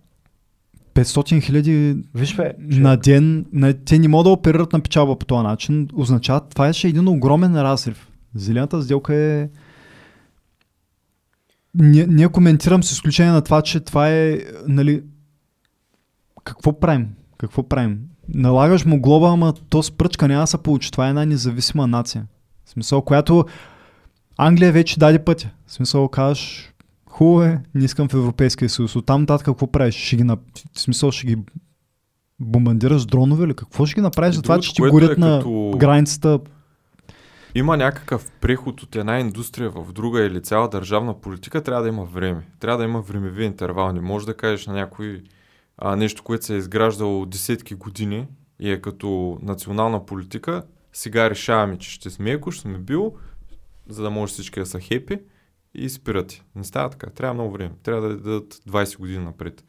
500 0.96 1.44
хиляди 1.44 1.98
на 2.60 2.98
ден, 2.98 3.46
на, 3.54 3.74
те 3.74 4.00
не 4.00 4.08
могат 4.08 4.24
да 4.24 4.30
оперират 4.30 4.74
на 4.74 4.80
печалба 4.80 5.20
по 5.20 5.26
този 5.26 5.44
начин, 5.44 5.90
означава, 5.96 6.42
това 6.42 6.68
е 6.68 6.74
ще 6.74 6.88
един 6.88 7.08
огромен 7.08 7.62
разрив. 7.62 8.08
Зелената 8.36 8.82
сделка 8.82 9.16
е... 9.16 9.50
Не, 11.80 12.06
не 12.08 12.28
коментирам 12.28 12.84
с 12.84 12.92
изключение 12.92 13.32
на 13.32 13.42
това, 13.42 13.62
че 13.62 13.80
това 13.80 14.10
е, 14.10 14.40
нали, 14.68 15.04
какво 16.44 16.80
правим? 16.80 17.08
Какво 17.38 17.64
правим? 17.64 18.00
Налагаш 18.30 18.86
му 18.86 19.02
глоба, 19.02 19.30
ама 19.30 19.54
то 19.70 19.84
с 19.84 19.92
пръчка 19.92 20.28
няма 20.28 20.44
да 20.44 20.48
се 20.48 20.58
получи. 20.58 20.92
Това 20.92 21.06
е 21.06 21.10
една 21.10 21.26
независима 21.26 21.88
нация. 21.88 22.26
В 22.66 22.70
смисъл, 22.70 23.02
която 23.02 23.46
Англия 24.38 24.72
вече 24.72 25.00
даде 25.00 25.20
пътя. 25.24 25.50
В 25.68 25.74
смисъл, 25.74 26.08
казваш, 26.08 26.74
хубаво 27.10 27.44
е, 27.44 27.62
не 27.76 27.86
искам 27.86 28.08
в 28.08 28.14
Европейския 28.14 28.70
съюз. 28.70 28.96
Оттам 28.96 29.22
нататък 29.22 29.46
какво 29.46 29.68
правиш? 29.72 29.96
Ще 29.96 30.16
ги, 30.16 30.24
нап... 30.24 30.40
в 30.74 30.80
смисъл, 30.80 31.12
ще 31.12 31.28
ги 31.28 31.38
бомбандираш 32.40 33.06
дронове 33.06 33.46
или 33.46 33.54
какво 33.54 33.86
ще 33.86 33.96
ги 33.96 34.02
направиш 34.02 34.36
за 34.36 34.42
това, 34.42 34.60
че 34.60 34.74
ти 34.74 34.82
горят 34.82 35.18
е 35.18 35.20
на 35.20 35.38
като- 35.38 35.74
границата? 35.78 36.40
Има 37.58 37.78
някакъв 37.78 38.32
преход 38.32 38.84
от 38.84 38.96
една 38.96 39.20
индустрия 39.20 39.70
в 39.70 39.94
друга 39.94 40.22
или 40.22 40.42
цяла 40.42 40.70
държавна 40.70 41.22
политика, 41.22 41.64
трябва 41.64 41.84
да 41.84 41.90
има 41.90 42.06
време. 42.06 42.48
Трябва 42.60 42.78
да 42.78 42.84
има 42.84 43.02
времеви 43.02 43.46
интервал. 43.46 43.94
Не 43.94 44.02
може 44.02 44.26
да 44.26 44.38
кажеш 44.38 44.68
на 44.68 44.74
някой 44.74 45.24
а, 45.78 45.96
нещо, 45.96 46.24
което 46.24 46.46
се 46.46 46.56
е 46.56 46.58
изграждало 46.58 47.26
десетки 47.26 47.76
години 47.76 48.28
и 48.60 48.72
е 48.72 48.82
като 48.82 49.40
национална 49.42 50.06
политика. 50.06 50.64
Сега 50.94 51.30
решаваме, 51.30 51.78
че 51.78 51.92
ще 51.92 52.10
сме 52.10 52.32
еко, 52.32 52.52
ще 52.52 52.62
сме 52.62 52.78
бил, 52.78 53.14
за 53.88 54.04
да 54.04 54.10
може 54.10 54.34
всички 54.34 54.60
да 54.60 54.66
са 54.66 54.80
хепи 54.80 55.20
и 55.76 55.90
спират. 55.90 56.44
Не 56.56 56.64
става 56.64 56.90
така. 56.90 57.10
Трябва 57.10 57.34
много 57.34 57.52
време. 57.52 57.72
Трябва 57.84 58.10
да 58.10 58.18
дадат 58.18 58.54
20 58.54 58.98
години 58.98 59.26
напред. 59.26 59.64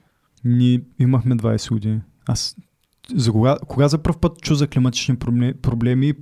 Ние 0.44 0.80
имахме 0.98 1.36
20 1.36 1.70
години. 1.70 2.00
Аз 2.26 2.56
за 3.14 3.32
кога, 3.32 3.56
кога 3.68 3.88
за 3.88 4.02
първ 4.02 4.20
път 4.20 4.40
чу 4.40 4.54
за 4.54 4.66
климатични 4.66 5.16
проблеми, 5.16 5.54
проблеми 5.54 6.14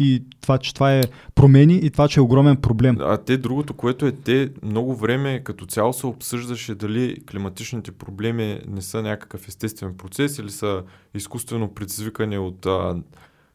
и 0.00 0.24
това, 0.40 0.58
че 0.58 0.74
това 0.74 0.94
е 0.94 1.02
промени 1.34 1.74
и 1.74 1.90
това, 1.90 2.08
че 2.08 2.20
е 2.20 2.22
огромен 2.22 2.56
проблем. 2.56 2.96
А 3.00 3.16
те 3.16 3.36
другото, 3.36 3.74
което 3.74 4.06
е, 4.06 4.12
те 4.12 4.50
много 4.62 4.96
време 4.96 5.40
като 5.44 5.66
цяло 5.66 5.92
се 5.92 6.06
обсъждаше 6.06 6.74
дали 6.74 7.16
климатичните 7.30 7.92
проблеми 7.92 8.60
не 8.68 8.82
са 8.82 9.02
някакъв 9.02 9.48
естествен 9.48 9.94
процес 9.96 10.38
или 10.38 10.50
са 10.50 10.82
изкуствено 11.14 11.74
предизвикани 11.74 12.38
от 12.38 12.66
а, 12.66 12.96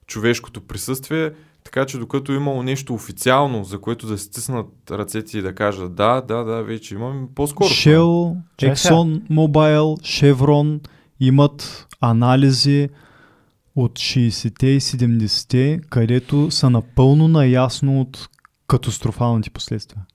човешкото 0.08 0.62
присъствие. 0.62 1.32
Така 1.64 1.86
че 1.86 1.98
докато 1.98 2.32
е 2.32 2.36
имало 2.36 2.64
нещо 2.64 2.94
официално, 2.94 3.64
за 3.64 3.82
което 3.82 4.08
да 4.08 4.18
стиснат 4.18 4.68
ръцете 4.92 5.38
и 5.38 5.42
да 5.42 5.56
кажат 5.56 5.96
да, 5.96 6.22
да, 6.22 6.44
да, 6.44 6.64
вече 6.64 6.96
имаме 6.96 7.28
по-скоро. 7.36 7.70
Shell. 7.70 8.36
Exxon 8.62 9.22
Mobil, 9.32 10.02
Chevron 10.02 10.88
имат 11.20 11.88
анализи 12.02 12.90
от 13.76 13.92
60-те 13.92 14.68
и 14.68 14.82
70-те, 14.82 15.80
където 15.90 16.52
са 16.52 16.70
напълно 16.70 17.28
наясно 17.28 18.02
от 18.02 18.30
катастрофалните 18.68 19.50
последствия. 19.50 20.06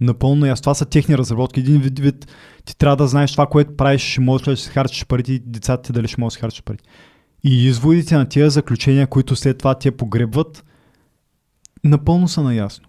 Напълно 0.00 0.36
наясно. 0.36 0.62
Това 0.62 0.74
са 0.74 0.86
техни 0.86 1.18
разработки. 1.18 1.60
Един 1.60 1.80
вид, 1.80 1.98
вид 1.98 2.26
ти 2.64 2.76
трябва 2.78 2.96
да 2.96 3.06
знаеш 3.06 3.32
това, 3.32 3.46
което 3.46 3.76
правиш, 3.76 4.02
ще 4.02 4.20
можеш 4.20 4.48
ли 4.48 4.50
да 4.50 4.56
си 4.56 4.68
харчиш 4.68 5.06
парите 5.06 5.32
и 5.32 5.38
децата 5.38 5.82
ти 5.82 5.92
дали 5.92 6.08
ще 6.08 6.20
можеш 6.20 6.34
да 6.34 6.36
си 6.36 6.40
харчиш 6.40 6.62
парите. 6.62 6.84
И 7.44 7.66
изводите 7.66 8.16
на 8.16 8.28
тия 8.28 8.50
заключения, 8.50 9.06
които 9.06 9.36
след 9.36 9.58
това 9.58 9.74
те 9.74 9.90
погребват, 9.90 10.64
напълно 11.84 12.28
са 12.28 12.42
наясно. 12.42 12.88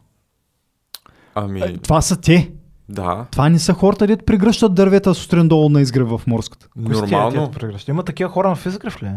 Ами, 1.35 1.77
Това 1.77 2.01
са 2.01 2.21
те. 2.21 2.51
Да, 2.89 3.26
Това 3.31 3.49
не 3.49 3.59
са 3.59 3.73
хората, 3.73 4.07
дето 4.07 4.26
прегръщат 4.26 4.76
дървета 4.76 5.15
сутрин 5.15 5.47
долу 5.47 5.69
на 5.69 5.81
изгрев 5.81 6.07
в 6.07 6.22
морската. 6.27 6.68
Кои 6.85 6.95
са 6.95 7.05
тия, 7.05 7.18
нормално. 7.18 7.31
тия 7.31 7.51
прегръщи? 7.51 7.91
Има 7.91 8.03
такива 8.03 8.30
хора 8.30 8.49
на 8.49 8.55
физикрив 8.55 9.03
ли? 9.03 9.11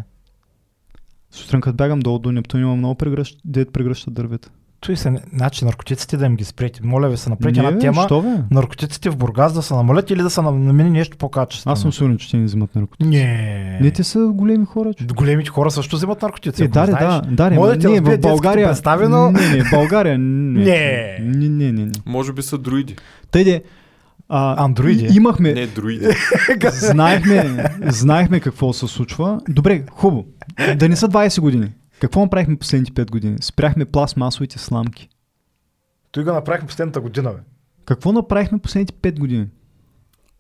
Сутрин 1.31 1.61
като 1.61 1.77
бягам 1.77 2.01
долу 2.01 2.19
до 2.19 2.33
Нептун 2.33 2.61
има 2.61 2.77
много 2.77 2.95
прегръщ, 2.95 3.39
дет 3.45 3.73
прегръщат 3.73 4.15
дървета. 4.15 4.51
Той 4.81 4.97
се, 4.97 5.13
значи 5.35 5.65
наркотиците 5.65 6.17
да 6.17 6.27
им 6.27 6.37
ги 6.37 6.45
спрете. 6.45 6.81
Моля 6.83 7.09
ви 7.09 7.17
се, 7.17 7.31
направете 7.31 7.61
една 7.61 7.73
бе, 7.73 7.79
тема. 7.79 8.03
Що 8.03 8.23
бе? 8.23 8.29
Наркотиците 8.51 9.11
в 9.11 9.17
Бургас 9.17 9.53
да 9.53 9.63
се 9.63 9.75
намалят 9.75 10.11
или 10.11 10.23
да 10.23 10.31
се 10.31 10.43
нам- 10.43 10.65
намени 10.65 10.91
нещо 10.91 11.17
по-качествено. 11.17 11.73
Аз 11.73 11.81
съм 11.81 11.93
сигурен, 11.93 12.19
че 12.19 12.31
те 12.31 12.37
не 12.37 12.45
взимат 12.45 12.75
наркотици. 12.75 13.09
Не. 13.11 13.79
Не, 13.81 13.91
те 13.91 14.05
са 14.05 14.21
големи 14.27 14.65
хора. 14.67 14.95
Че. 14.95 15.05
Големите 15.07 15.51
хора 15.51 15.71
също 15.71 15.97
взимат 15.97 16.23
наркотици. 16.23 16.65
Е, 16.65 16.69
да, 16.69 16.87
да, 16.87 17.23
да, 17.29 17.51
Може 17.51 17.79
да 17.79 17.91
не, 17.91 18.01
в 18.01 18.19
България. 18.19 18.67
представи, 18.69 19.09
но- 19.09 19.31
Не, 19.31 19.49
не, 19.49 19.65
в 19.65 19.71
България. 19.71 20.19
Не, 20.19 20.61
Не. 20.61 21.19
не, 21.21 21.49
не, 21.49 21.73
не. 21.73 21.85
не. 21.85 21.93
може 22.07 22.33
би 22.33 22.43
са 22.43 22.59
друиди. 22.59 22.97
Де, 23.33 23.63
а, 24.29 24.65
Андроиди. 24.65 25.09
Имахме, 25.13 25.53
Не 25.53 25.67
друиди. 25.67 26.07
знаехме, 26.71 27.65
знаехме 27.83 28.41
какво 28.41 28.73
се 28.73 28.87
случва. 28.87 29.41
Добре, 29.49 29.83
хубаво. 29.91 30.25
Да 30.77 30.89
не 30.89 30.97
са 30.97 31.09
20 31.09 31.41
години. 31.41 31.69
Какво 32.01 32.21
направихме 32.21 32.57
последните 32.57 32.93
5 32.93 33.11
години? 33.11 33.37
Спряхме 33.41 33.85
пластмасовите 33.85 34.59
сламки. 34.59 35.09
Той 36.13 36.25
го 36.25 36.33
направихме 36.33 36.67
последната 36.67 37.01
година, 37.01 37.33
бе. 37.33 37.41
Какво 37.85 38.13
направихме 38.13 38.59
последните 38.59 38.93
5 38.93 39.19
години? 39.19 39.47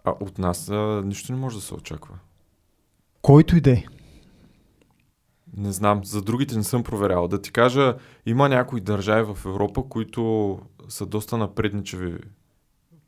А 0.04 0.12
от 0.20 0.38
нас 0.38 0.70
а, 0.70 1.02
нищо 1.04 1.32
не 1.32 1.38
може 1.38 1.56
да 1.56 1.62
се 1.62 1.74
очаква. 1.74 2.14
Който 3.22 3.56
и 3.56 3.60
да 3.60 3.70
е. 3.70 3.84
Не 5.56 5.72
знам, 5.72 6.04
за 6.04 6.22
другите 6.22 6.56
не 6.56 6.64
съм 6.64 6.82
проверял. 6.82 7.28
Да 7.28 7.42
ти 7.42 7.52
кажа, 7.52 7.94
има 8.26 8.48
някои 8.48 8.80
държави 8.80 9.34
в 9.34 9.46
Европа, 9.46 9.82
които 9.88 10.58
са 10.88 11.06
доста 11.06 11.36
напредничеви 11.36 12.18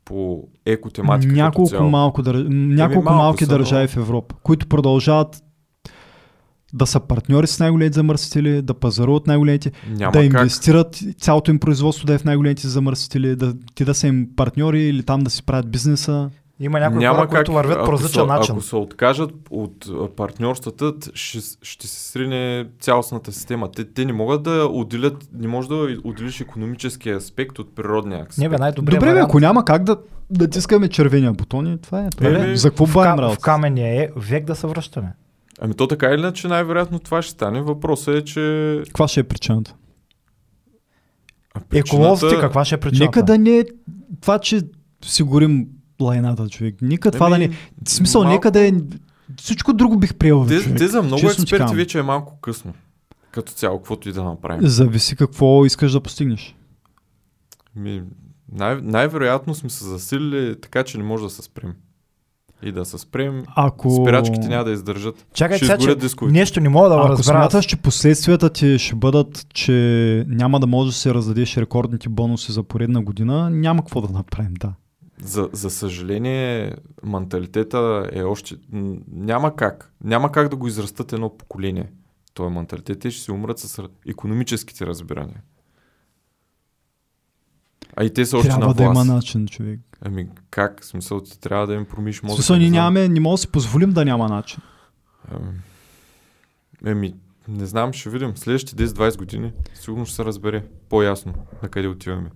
по 0.05 0.47
екотематика. 0.65 1.33
Няколко, 1.33 1.69
цяло. 1.69 1.89
малко, 1.89 2.21
дър... 2.21 2.45
няколко 2.49 3.03
малко 3.03 3.23
малки 3.23 3.45
са, 3.45 3.49
държави 3.49 3.87
в 3.87 3.97
Европа, 3.97 4.35
които 4.43 4.67
продължават 4.67 5.43
да 6.73 6.85
са 6.85 6.99
партньори 6.99 7.47
с 7.47 7.59
най-големите 7.59 7.95
замърсители, 7.95 8.61
да 8.61 8.73
пазаруват 8.73 9.27
най-големите, 9.27 9.71
Няма 9.89 10.11
да 10.11 10.19
как. 10.19 10.39
инвестират 10.39 10.99
цялото 11.19 11.51
им 11.51 11.59
производство 11.59 12.05
да 12.05 12.13
е 12.13 12.17
в 12.17 12.23
най-големите 12.23 12.67
замърсители, 12.67 13.35
да, 13.35 13.53
ти 13.75 13.85
да 13.85 13.93
са 13.93 14.07
им 14.07 14.29
партньори 14.35 14.81
или 14.81 15.03
там 15.03 15.21
да 15.21 15.29
си 15.29 15.43
правят 15.43 15.71
бизнеса. 15.71 16.29
Има 16.59 16.79
някои 16.79 16.99
Няма 16.99 17.15
хора, 17.15 17.27
как, 17.27 17.37
които 17.37 17.51
вървят 17.53 17.77
по 17.77 17.83
ако 17.83 17.91
различен 17.91 18.21
се, 18.21 18.27
начин. 18.27 18.51
Ако 18.51 18.63
се 18.63 18.75
откажат 18.75 19.31
от 19.49 19.87
партньорствата, 20.15 20.93
ще, 21.13 21.39
ще 21.61 21.87
се 21.87 22.11
срине 22.11 22.65
цялостната 22.79 23.31
система. 23.31 23.71
Те, 23.71 23.83
те 23.85 24.05
не 24.05 24.13
могат 24.13 24.43
да 24.43 24.67
отделят, 24.71 25.27
не 25.33 25.47
може 25.47 25.67
да 25.67 25.75
отделиш 26.03 26.41
економическия 26.41 27.17
аспект 27.17 27.59
от 27.59 27.75
природния 27.75 28.19
аспект. 28.19 28.37
Не 28.37 28.49
бе, 28.49 28.57
най-добрият 28.57 28.99
Добре, 28.99 29.13
бе, 29.13 29.19
ако 29.19 29.39
няма 29.39 29.65
как 29.65 29.83
да, 29.83 29.97
да 30.29 30.47
тискаме 30.47 30.87
червения 30.87 31.33
бутон, 31.33 31.67
и 31.67 31.77
това 31.77 32.05
е. 32.05 32.09
Това 32.09 32.29
е. 32.29 32.33
Еми, 32.33 32.57
За 32.57 32.69
какво 32.69 32.85
в, 32.85 32.93
бавим 32.93 33.11
ка- 33.11 33.17
в 33.17 33.21
работа? 33.21 33.41
камения 33.41 34.03
е 34.03 34.09
век 34.17 34.45
да 34.45 34.55
се 34.55 34.67
връщаме. 34.67 35.13
Ами 35.59 35.73
то 35.73 35.87
така 35.87 36.07
или 36.07 36.19
иначе 36.19 36.47
най-вероятно 36.47 36.99
това 36.99 37.21
ще 37.21 37.31
стане. 37.31 37.61
Въпросът 37.61 38.15
е, 38.15 38.23
че... 38.23 38.81
Каква 38.85 39.07
ще 39.07 39.19
е 39.19 39.23
причината? 39.23 39.75
а 41.53 41.59
причината- 41.59 41.95
Еколозите, 41.95 42.41
каква 42.41 42.65
ще 42.65 42.75
е 42.75 42.79
причината? 42.79 43.05
Нека 43.05 43.23
да 43.23 43.37
не 43.37 43.57
е 43.57 43.63
това, 44.21 44.39
че 44.39 44.61
си 45.03 45.23
горим 45.23 45.67
лайната, 46.01 46.49
човек. 46.49 46.75
Нека 46.81 47.11
това 47.11 47.29
да 47.29 47.37
не... 47.37 47.45
Еми, 47.45 47.57
В 47.85 47.89
смисъл, 47.89 48.21
малко- 48.21 48.33
нека 48.33 48.51
да 48.51 48.67
е... 48.67 48.71
Всичко 49.37 49.73
друго 49.73 49.97
бих 49.97 50.15
приел, 50.15 50.45
Те, 50.47 50.75
те 50.75 50.87
за 50.87 51.01
много 51.01 51.21
Честно 51.21 51.45
ти 51.45 51.55
експерти 51.55 51.75
вече 51.75 51.99
е 51.99 52.03
малко 52.03 52.37
късно. 52.37 52.73
Като 53.31 53.53
цяло, 53.53 53.77
каквото 53.77 54.09
и 54.09 54.13
да 54.13 54.23
направим. 54.23 54.67
Зависи 54.67 55.15
какво 55.15 55.65
искаш 55.65 55.91
да 55.91 56.01
постигнеш. 56.01 56.55
Ми, 57.75 58.03
най- 58.51 58.81
най-вероятно 58.81 59.55
сме 59.55 59.69
се 59.69 59.85
засилили 59.85 60.55
така, 60.61 60.83
че 60.83 60.97
не 60.97 61.03
може 61.03 61.23
да 61.23 61.29
се 61.29 61.41
спрем. 61.41 61.73
И 62.65 62.71
да 62.71 62.85
се 62.85 62.97
спрем, 62.97 63.43
Ако... 63.55 63.89
спирачките 63.91 64.47
няма 64.47 64.63
да 64.63 64.71
издържат. 64.71 65.25
Чакай, 65.33 65.57
ще 65.57 65.65
сега, 65.65 65.77
че 65.77 65.81
изгорят 65.81 65.99
дисковете. 65.99 66.39
нещо 66.39 66.59
не 66.59 66.69
мога 66.69 66.89
да 66.89 66.95
Ако 66.95 67.09
разбера. 67.09 67.23
смяташ, 67.23 67.65
че 67.65 67.77
последствията 67.77 68.49
ти 68.49 68.79
ще 68.79 68.95
бъдат, 68.95 69.47
че 69.53 69.73
няма 70.27 70.59
да 70.59 70.67
можеш 70.67 70.93
да 70.93 70.99
се 70.99 71.13
раздадеш 71.13 71.57
рекордните 71.57 72.09
бонуси 72.09 72.51
за 72.51 72.63
поредна 72.63 73.01
година, 73.01 73.49
няма 73.49 73.81
какво 73.81 74.01
да 74.01 74.13
направим, 74.13 74.53
да. 74.53 74.73
За, 75.21 75.49
за 75.53 75.69
съжаление, 75.69 76.73
менталитета 77.03 78.09
е 78.13 78.23
още... 78.23 78.55
Няма 79.11 79.55
как. 79.55 79.93
Няма 80.03 80.31
как 80.31 80.49
да 80.49 80.55
го 80.55 80.67
израстат 80.67 81.13
едно 81.13 81.37
поколение. 81.37 81.91
Той 82.33 82.49
менталитет 82.49 82.99
те 82.99 83.11
ще 83.11 83.23
си 83.23 83.31
умрат 83.31 83.59
с 83.59 83.81
економическите 84.07 84.85
разбирания. 84.85 85.41
А 87.95 88.03
и 88.03 88.13
те 88.13 88.25
са 88.25 88.37
още 88.37 88.49
Трябва 88.49 88.67
на 88.67 88.73
да 88.73 88.83
власт. 88.83 89.05
има 89.05 89.15
начин, 89.15 89.47
човек. 89.47 89.79
Ами 90.05 90.27
как? 90.49 90.81
В 90.81 90.85
смисъл, 90.85 91.21
ти 91.21 91.39
трябва 91.39 91.67
да 91.67 91.73
им 91.73 91.85
промиш 91.85 92.21
мозъка. 92.23 92.35
смисъл, 92.35 92.55
ние 92.55 92.69
нямаме, 92.69 93.07
не 93.07 93.19
можем 93.19 93.33
да 93.33 93.37
си 93.37 93.47
позволим 93.47 93.89
да 93.91 94.05
няма 94.05 94.29
начин. 94.29 94.59
Ами, 95.31 95.51
Еми, 96.85 97.15
не 97.47 97.65
знам, 97.65 97.93
ще 97.93 98.09
видим. 98.09 98.37
Следващите 98.37 98.87
10-20 98.87 99.17
години 99.17 99.53
сигурно 99.73 100.05
ще 100.05 100.15
се 100.15 100.25
разбере 100.25 100.65
по-ясно 100.89 101.33
на 101.63 101.69
къде 101.69 101.87
отиваме. 101.87 102.29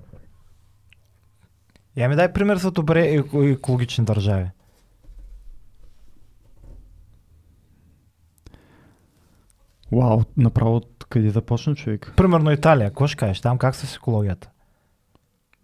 Я 1.96 2.10
ми 2.10 2.16
дай 2.16 2.34
пример 2.34 2.58
за 2.58 2.72
добре 2.72 3.04
еко- 3.04 3.54
екологични 3.54 4.06
държави. 4.06 4.50
Вау, 9.92 10.22
направо 10.38 10.82
къде 11.10 11.32
да 11.32 11.42
почне 11.42 11.76
човек? 11.76 12.14
Примерно 12.18 12.52
Италия, 12.52 12.90
какво 12.90 13.08
ще 13.08 13.18
кажеш? 13.18 13.42
Там 13.42 13.58
как 13.58 13.76
с 13.76 13.96
екологията? 13.96 14.50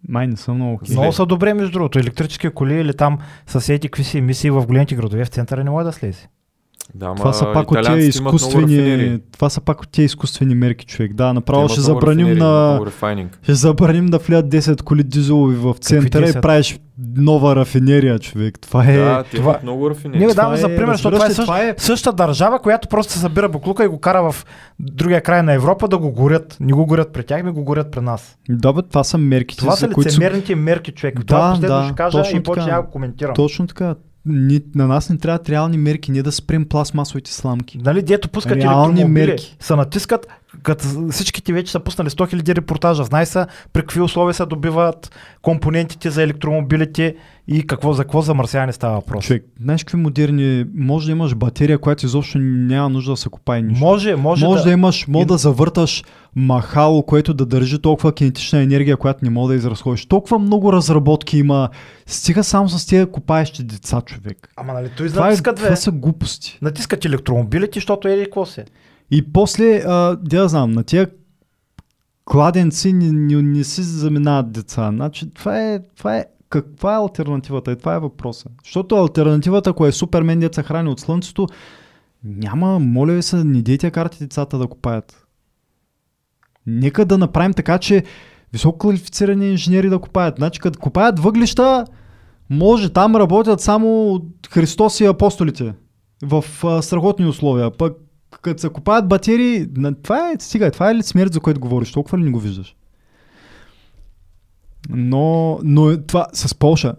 Май 0.08 0.26
не 0.26 0.36
съм 0.36 0.56
много 0.56 0.74
окей. 0.74 0.96
Много 0.96 1.12
са 1.12 1.26
добре, 1.26 1.54
между 1.54 1.72
другото. 1.72 1.98
Електрически 1.98 2.50
коли 2.50 2.74
или 2.74 2.94
там 2.94 3.18
съседи 3.46 3.88
какви 3.88 4.04
си 4.04 4.18
емисии 4.18 4.50
в 4.50 4.66
големите 4.66 4.94
градове, 4.94 5.24
в 5.24 5.28
центъра 5.28 5.64
не 5.64 5.70
може 5.70 5.84
да 5.84 5.92
слезе. 5.92 6.28
Да, 6.94 7.14
Това 7.14 7.32
са 7.32 7.52
пак 7.52 7.70
от 7.70 7.78
много 7.78 7.96
изкуствени, 7.96 9.20
това 9.32 9.50
са 9.50 9.60
пак 9.60 9.82
от 9.82 9.88
тия 9.88 10.04
изкуствени 10.04 10.54
мерки, 10.54 10.86
човек. 10.86 11.14
Да, 11.14 11.32
направо 11.32 11.68
ще 11.68 11.80
забраним 11.80 12.38
на... 12.38 12.80
Ще 13.42 13.54
забраним 13.54 14.06
да 14.06 14.18
влядат 14.18 14.52
10 14.52 14.82
коли 14.82 15.02
дизелови 15.02 15.56
в 15.56 15.74
центъра 15.80 16.26
и 16.26 16.32
10? 16.32 16.40
правиш 16.40 16.78
нова 17.16 17.56
рафинерия, 17.56 18.18
човек. 18.18 18.58
Това 18.60 18.84
е... 18.84 18.96
Да, 18.96 19.24
те 19.24 19.36
това- 19.36 19.50
имат 19.50 19.62
много 19.62 19.90
рафинерии. 19.90 20.20
Не, 20.20 20.26
бе, 20.26 20.32
това 20.32 20.42
давам 20.42 20.56
за 20.58 20.66
пример, 20.68 20.92
защото 20.92 21.16
това 21.16 21.26
е 21.26 21.30
същ- 21.30 21.78
същата 21.78 22.16
държава, 22.16 22.58
която 22.58 22.88
просто 22.88 23.12
се 23.12 23.18
събира 23.18 23.48
буклука 23.48 23.84
и 23.84 23.88
го 23.88 24.00
кара 24.00 24.32
в 24.32 24.46
другия 24.80 25.20
край 25.20 25.42
на 25.42 25.52
Европа 25.52 25.88
да 25.88 25.98
го 25.98 26.10
горят. 26.12 26.56
Не 26.60 26.72
го 26.72 26.86
горят 26.86 27.12
при 27.12 27.24
тях, 27.24 27.42
ми 27.42 27.50
го 27.50 27.64
горят 27.64 27.90
при 27.90 28.00
нас. 28.00 28.38
Да, 28.48 28.72
бе, 28.72 28.82
това 28.82 29.04
са 29.04 29.18
мерките, 29.18 29.60
Това 29.60 29.76
са 29.76 29.90
които... 29.90 30.08
лицемерните 30.08 30.54
мерки, 30.54 30.92
човек. 30.92 31.18
Да, 31.18 31.24
това 31.24 31.50
последно 31.50 31.76
да, 31.76 31.84
ще 31.84 31.94
кажа 31.94 32.18
точно 32.18 32.38
и 32.38 32.42
така. 32.42 32.60
да 32.62 32.82
го 32.82 32.90
коментирам. 32.90 33.34
Точно 33.34 33.66
така. 33.66 33.94
Ни, 34.26 34.60
на 34.74 34.86
нас 34.86 35.10
не 35.10 35.18
трябват 35.18 35.48
реални 35.48 35.78
мерки, 35.78 36.12
не 36.12 36.22
да 36.22 36.32
спрем 36.32 36.64
пластмасовите 36.64 37.32
сламки. 37.32 37.78
Нали, 37.78 38.02
дето 38.02 38.28
пускат 38.28 38.56
Реални 38.56 39.04
мерки. 39.04 39.56
се 39.60 39.76
натискат, 39.76 40.26
като 40.62 40.84
всичките 41.10 41.52
вече 41.52 41.72
са 41.72 41.80
пуснали 41.80 42.10
100 42.10 42.34
000 42.34 42.54
репортажа. 42.56 43.04
Знай 43.04 43.26
са 43.26 43.46
при 43.72 43.80
какви 43.80 44.00
условия 44.00 44.34
се 44.34 44.46
добиват 44.46 45.10
компонентите 45.42 46.10
за 46.10 46.22
електромобилите 46.22 47.14
и 47.48 47.66
какво 47.66 47.92
за 47.92 48.02
какво 48.02 48.22
замърсяване 48.22 48.72
става 48.72 48.94
въпрос. 48.94 49.24
Човек, 49.24 49.44
знаеш 49.62 49.84
какви 49.84 49.96
модерни... 49.96 50.64
Може 50.74 51.06
да 51.06 51.12
имаш 51.12 51.34
батерия, 51.34 51.78
която 51.78 52.06
изобщо 52.06 52.38
няма 52.38 52.88
нужда 52.88 53.12
да 53.12 53.16
се 53.16 53.28
копае 53.28 53.62
нищо. 53.62 53.84
Може, 53.84 54.16
може, 54.16 54.46
може 54.46 54.58
да, 54.58 54.64
да, 54.68 54.72
имаш, 54.72 55.06
може 55.08 55.22
и- 55.22 55.26
да 55.26 55.36
завърташ 55.36 56.04
махало, 56.36 57.02
което 57.02 57.34
да 57.34 57.46
държи 57.46 57.78
толкова 57.78 58.12
кинетична 58.12 58.60
енергия, 58.62 58.96
която 58.96 59.24
не 59.24 59.30
мога 59.30 59.48
да 59.48 59.54
изразходиш. 59.54 60.06
Толкова 60.06 60.38
много 60.38 60.72
разработки 60.72 61.38
има. 61.38 61.68
Стига 62.06 62.44
само 62.44 62.68
с 62.68 62.86
тия 62.86 63.06
копаещи 63.06 63.62
деца, 63.64 64.00
човек. 64.00 64.48
Ама 64.56 64.72
нали, 64.72 64.90
той 64.96 65.08
Това, 65.08 65.26
е, 65.26 65.28
натискат, 65.28 65.56
бе. 65.56 65.62
това 65.62 65.76
са 65.76 65.90
глупости. 65.90 66.58
Натискат 66.62 67.04
електромобилите, 67.04 67.76
защото 67.76 68.08
еди 68.08 68.24
какво 68.24 68.46
се. 68.46 68.64
И 69.14 69.32
после, 69.32 69.82
а, 69.86 70.16
да 70.16 70.48
знам, 70.48 70.70
на 70.70 70.84
тия 70.84 71.10
кладенци 72.24 72.92
не, 72.92 73.12
не, 73.12 73.42
не 73.42 73.64
си 73.64 73.82
заминават 73.82 74.52
деца. 74.52 74.90
Значи, 74.94 75.34
това 75.34 75.60
е, 75.60 75.80
това 75.96 76.16
е 76.16 76.24
каква 76.48 76.94
е 76.94 76.96
альтернативата? 76.96 77.72
И 77.72 77.76
това 77.76 77.94
е 77.94 77.98
въпроса. 77.98 78.48
Защото 78.64 78.96
альтернативата, 78.96 79.70
ако 79.70 79.86
е 79.86 79.92
Супермен, 79.92 80.40
деца 80.40 80.62
храни 80.62 80.88
от 80.88 81.00
слънцето, 81.00 81.46
няма, 82.24 82.78
моля 82.78 83.12
ви 83.12 83.22
се, 83.22 83.44
не 83.44 83.62
дейте 83.62 83.90
карти 83.90 84.18
децата 84.18 84.58
да 84.58 84.66
копаят. 84.66 85.26
Нека 86.66 87.04
да 87.04 87.18
направим 87.18 87.52
така, 87.52 87.78
че 87.78 88.04
високо 88.52 88.78
квалифицирани 88.78 89.50
инженери 89.50 89.88
да 89.88 89.98
копаят. 89.98 90.36
Значи, 90.36 90.60
като 90.60 90.78
копаят 90.78 91.20
въглища, 91.20 91.84
може 92.50 92.92
там 92.92 93.16
работят 93.16 93.60
само 93.60 94.20
Христос 94.50 95.00
и 95.00 95.04
апостолите 95.04 95.74
в 96.22 96.44
а, 96.64 96.82
страхотни 96.82 97.26
условия. 97.26 97.70
Пък 97.70 97.96
като 98.42 98.60
се 98.60 98.68
копаят 98.68 99.08
батерии, 99.08 99.66
това 100.02 100.30
е, 100.30 100.36
стига, 100.38 100.70
това 100.70 100.90
е 100.90 100.94
ли 100.94 101.02
смерть, 101.02 101.32
за 101.32 101.40
което 101.40 101.60
говориш? 101.60 101.92
Толкова 101.92 102.18
ли 102.18 102.22
не 102.22 102.30
го 102.30 102.38
виждаш? 102.38 102.76
Но, 104.88 105.58
но 105.62 105.90
е 105.90 105.96
това 105.96 106.26
с 106.32 106.54
Полша, 106.54 106.94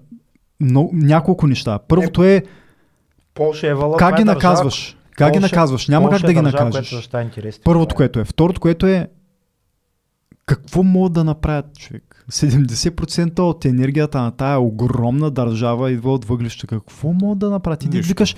но, 0.60 0.90
няколко 0.94 1.48
неща. 1.48 1.80
Първото 1.88 2.24
е, 2.24 2.44
Полша 3.34 3.68
е 3.68 3.74
вала. 3.74 3.98
как 3.98 4.10
това 4.10 4.18
ги 4.18 4.22
е 4.22 4.26
държава, 4.26 4.54
наказваш? 4.54 4.98
Как 5.12 5.34
ги 5.34 5.40
Полша- 5.40 5.42
наказваш? 5.42 5.88
Няма 5.88 6.10
Полша 6.10 6.22
как 6.22 6.26
да 6.26 6.32
е 6.32 6.34
ги 6.34 6.42
държава, 6.42 6.66
накажеш. 6.66 7.10
Интересите. 7.24 7.64
Първото, 7.64 7.94
е. 7.94 7.96
което 7.96 8.20
е. 8.20 8.26
Второто, 8.26 8.62
което 8.62 8.88
е 8.88 9.08
какво 10.46 10.84
могат 10.84 11.14
да 11.14 11.24
направят 11.24 11.78
човек? 11.78 12.26
70% 12.32 13.40
от 13.40 13.66
енергията 13.66 14.22
на 14.22 14.32
тая 14.32 14.60
огромна 14.60 15.32
държава 15.32 15.92
идва 15.92 16.14
от 16.14 16.26
въглища. 16.26 16.68
Какво 16.68 17.14
могат 17.14 17.40
да 17.40 17.50
направят? 17.50 17.80
Ти 17.80 18.02
викаш, 18.02 18.36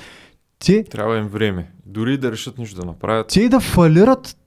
те, 0.59 0.83
Трябва 0.83 1.17
им 1.17 1.27
време. 1.27 1.71
Дори 1.85 2.17
да 2.17 2.31
решат 2.31 2.57
нищо 2.57 2.79
да 2.79 2.85
направят. 2.85 3.27
те 3.27 3.49
да 3.49 3.59
фалират 3.59 4.37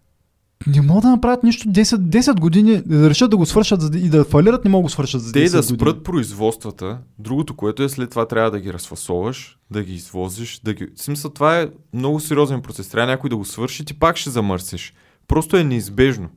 не 0.67 0.81
могат 0.81 1.03
да 1.03 1.11
направят 1.11 1.43
нищо 1.43 1.69
10, 1.69 1.97
10 1.97 2.41
години, 2.41 2.83
да 2.87 3.11
решат 3.11 3.31
да 3.31 3.37
го 3.37 3.47
свършат 3.47 3.95
и 3.95 4.09
да 4.09 4.25
фалират, 4.25 4.65
не 4.65 4.71
могат 4.71 4.83
да 4.83 4.87
го 4.87 4.89
свършат 4.89 5.23
за 5.23 5.31
10 5.31 5.33
Те 5.33 5.51
да 5.51 5.61
години. 5.61 5.79
спрат 5.79 6.05
производствата, 6.05 6.99
другото, 7.19 7.57
което 7.57 7.83
е 7.83 7.89
след 7.89 8.11
това 8.11 8.29
трябва 8.29 8.51
да 8.51 8.61
ги 8.61 8.73
разфасоваш, 8.73 9.59
да 9.71 9.83
ги 9.83 9.95
извозиш, 9.95 10.61
да 10.65 10.75
ги... 10.75 10.89
В 10.97 11.03
смисъл, 11.03 11.31
това 11.31 11.61
е 11.61 11.69
много 11.95 12.21
сериозен 12.21 12.63
процес. 12.63 12.89
Трябва 12.89 13.07
някой 13.13 13.31
да 13.31 13.37
го 13.37 13.45
свърши, 13.45 13.85
ти 13.85 13.99
пак 13.99 14.17
ще 14.17 14.31
замърсиш. 14.31 14.95
Просто 15.29 15.57
е 15.57 15.65
неизбежно 15.65 16.29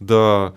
да, 0.00 0.52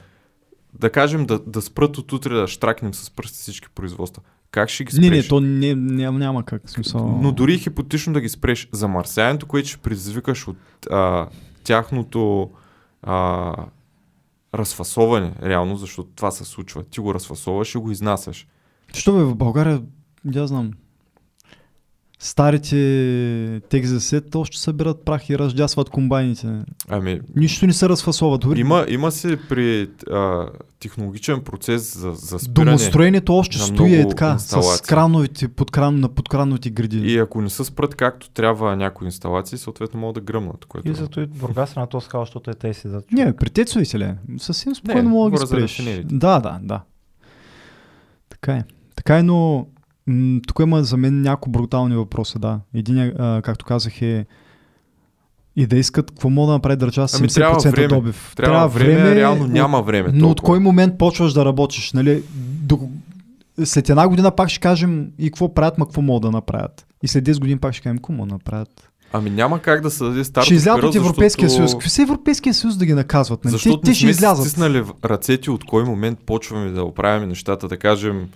да 0.79 0.89
кажем, 0.89 1.25
да, 1.25 1.39
да 1.39 1.61
спрат 1.61 1.97
от 1.97 2.11
утре 2.13 2.33
да 2.33 2.47
штракнем 2.47 2.93
с 2.93 3.09
пръсти 3.09 3.37
всички 3.39 3.67
производства. 3.75 4.21
Как 4.53 4.69
ще 4.69 4.83
ги 4.83 4.91
спреш? 4.91 5.09
Не, 5.09 5.17
не, 5.17 5.23
то 5.23 5.39
не, 5.39 5.75
няма, 5.75 6.19
няма 6.19 6.43
как. 6.43 6.69
Смисъл... 6.69 7.19
Но 7.21 7.31
дори 7.31 7.57
хипотетично 7.57 8.13
да 8.13 8.21
ги 8.21 8.29
спреш 8.29 8.69
замърсяването, 8.71 9.45
което 9.45 9.69
ще 9.69 9.77
предизвикаш 9.77 10.47
от 10.47 10.57
а, 10.91 11.27
тяхното 11.63 12.49
а, 13.01 13.55
разфасоване, 14.53 15.33
реално, 15.43 15.75
защото 15.75 16.09
това 16.15 16.31
се 16.31 16.45
случва. 16.45 16.83
Ти 16.83 16.99
го 16.99 17.13
разфасоваш 17.13 17.75
и 17.75 17.77
го 17.77 17.91
изнасяш. 17.91 18.47
Що 18.93 19.13
бе, 19.13 19.23
в 19.23 19.35
България, 19.35 19.81
я 20.33 20.47
знам, 20.47 20.71
старите 22.23 23.61
текзасет 23.69 24.35
още 24.35 24.57
събират 24.57 25.05
прах 25.05 25.29
и 25.29 25.39
раздясват 25.39 25.89
комбайните. 25.89 26.61
Ами, 26.89 27.19
Нищо 27.35 27.67
не 27.67 27.73
се 27.73 27.89
разфасова. 27.89 28.37
Дори 28.37 28.59
има, 28.59 28.85
има 28.89 29.11
се 29.11 29.39
при 29.49 29.89
а, 30.11 30.49
технологичен 30.79 31.41
процес 31.41 31.97
за, 31.97 32.11
за 32.11 32.39
спиране. 32.39 32.71
домостроението 32.71 33.35
още 33.35 33.57
на 33.57 33.63
стои 33.63 33.95
е 33.95 34.07
така, 34.07 34.37
с 34.39 34.43
инсталации. 34.43 34.87
крановите, 34.87 35.47
под 35.47 35.71
кран, 35.71 35.99
на 35.99 36.09
подкрановите 36.09 36.69
гради. 36.69 36.97
И 36.97 37.17
ако 37.17 37.41
не 37.41 37.49
се 37.49 37.63
спрат 37.63 37.95
както 37.95 38.29
трябва 38.29 38.75
някои 38.75 39.05
инсталации, 39.05 39.57
съответно 39.57 39.99
могат 39.99 40.15
да 40.15 40.21
гръмнат. 40.21 40.65
Което... 40.65 40.91
И 40.91 40.93
зато 40.93 41.21
и 41.21 41.25
Бургас 41.25 41.75
е 41.75 41.79
на 41.79 41.87
този 41.87 42.05
скал, 42.05 42.21
защото 42.21 42.51
е 42.51 42.53
те 42.53 42.73
си 42.73 42.87
зад. 42.87 43.11
Не, 43.11 43.35
при 43.35 43.49
тецовете 43.49 43.99
ли? 43.99 44.13
Съвсем 44.37 44.75
спокойно 44.75 45.09
мога 45.09 45.31
да 45.31 45.43
ги 45.43 45.47
спреш. 45.47 45.81
Да, 46.05 46.39
да, 46.39 46.59
да. 46.61 46.81
Така 48.29 48.53
е. 48.53 48.63
Така 48.95 49.17
е, 49.17 49.23
но 49.23 49.67
тук 50.47 50.59
има 50.59 50.83
за 50.83 50.97
мен 50.97 51.21
няколко 51.21 51.49
брутални 51.49 51.95
въпроса, 51.95 52.39
да. 52.39 52.59
Един, 52.73 53.13
както 53.17 53.65
казах, 53.65 54.01
е 54.01 54.25
и 55.55 55.67
да 55.67 55.77
искат 55.77 56.11
какво 56.11 56.29
мога 56.29 56.47
да 56.47 56.53
направи 56.53 56.75
държава 56.75 57.07
с 57.07 57.19
Ами, 57.19 57.27
трябва 57.27 57.59
70% 57.59 57.71
време. 57.71 57.87
добив. 57.87 58.33
Трябва, 58.35 58.67
време, 58.67 59.15
реално 59.15 59.47
няма 59.47 59.81
време. 59.81 60.09
Но 60.13 60.29
от 60.29 60.37
толкова. 60.37 60.53
кой 60.53 60.59
момент 60.59 60.97
почваш 60.97 61.33
да 61.33 61.45
работиш? 61.45 61.93
Нали? 61.93 62.23
До... 62.63 62.79
След 63.63 63.89
една 63.89 64.07
година 64.07 64.31
пак 64.31 64.49
ще 64.49 64.59
кажем 64.59 65.07
и 65.19 65.25
какво 65.25 65.53
правят, 65.53 65.77
ма 65.77 65.85
какво 65.85 66.01
могат 66.01 66.21
да 66.21 66.31
направят. 66.31 66.85
И 67.03 67.07
след 67.07 67.25
10 67.25 67.39
години 67.39 67.59
пак 67.59 67.73
ще 67.73 67.83
кажем 67.83 67.97
какво 67.97 68.13
могат 68.13 68.29
да 68.29 68.35
направят. 68.35 68.89
Ами 69.13 69.29
няма 69.29 69.59
как 69.59 69.81
да 69.81 69.91
се 69.91 70.03
даде 70.03 70.23
старт 70.23 70.45
ще 70.45 70.53
излязат 70.53 70.83
от 70.83 70.95
Европейския 70.95 71.49
защото... 71.49 71.69
съюз. 71.69 71.79
Какви 71.79 71.89
са 71.89 72.01
Европейския 72.01 72.53
съюз 72.53 72.77
да 72.77 72.85
ги 72.85 72.93
наказват? 72.93 73.45
Нали? 73.45 73.51
Защото 73.51 73.77
те, 73.77 73.85
те 73.85 73.93
ще 73.93 74.01
сме 74.01 74.13
си 74.13 74.17
излязат. 74.17 74.45
стиснали 74.45 74.83
ръцете 75.05 75.51
от 75.51 75.65
кой 75.65 75.83
момент 75.83 76.19
почваме 76.25 76.69
да 76.69 76.83
оправяме 76.83 77.25
нещата, 77.25 77.67
да 77.67 77.77
кажем 77.77 78.27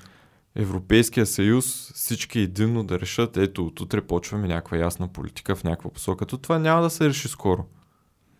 Европейския 0.55 1.25
съюз, 1.25 1.91
всички 1.93 2.39
единно 2.39 2.83
да 2.83 2.99
решат, 2.99 3.37
ето 3.37 3.65
от 3.65 3.79
утре 3.79 4.01
почваме 4.01 4.47
някаква 4.47 4.77
ясна 4.77 5.07
политика 5.07 5.55
в 5.55 5.63
някаква 5.63 5.89
посока. 5.89 6.25
То 6.25 6.37
това 6.37 6.59
няма 6.59 6.81
да 6.81 6.89
се 6.89 7.09
реши 7.09 7.27
скоро. 7.27 7.65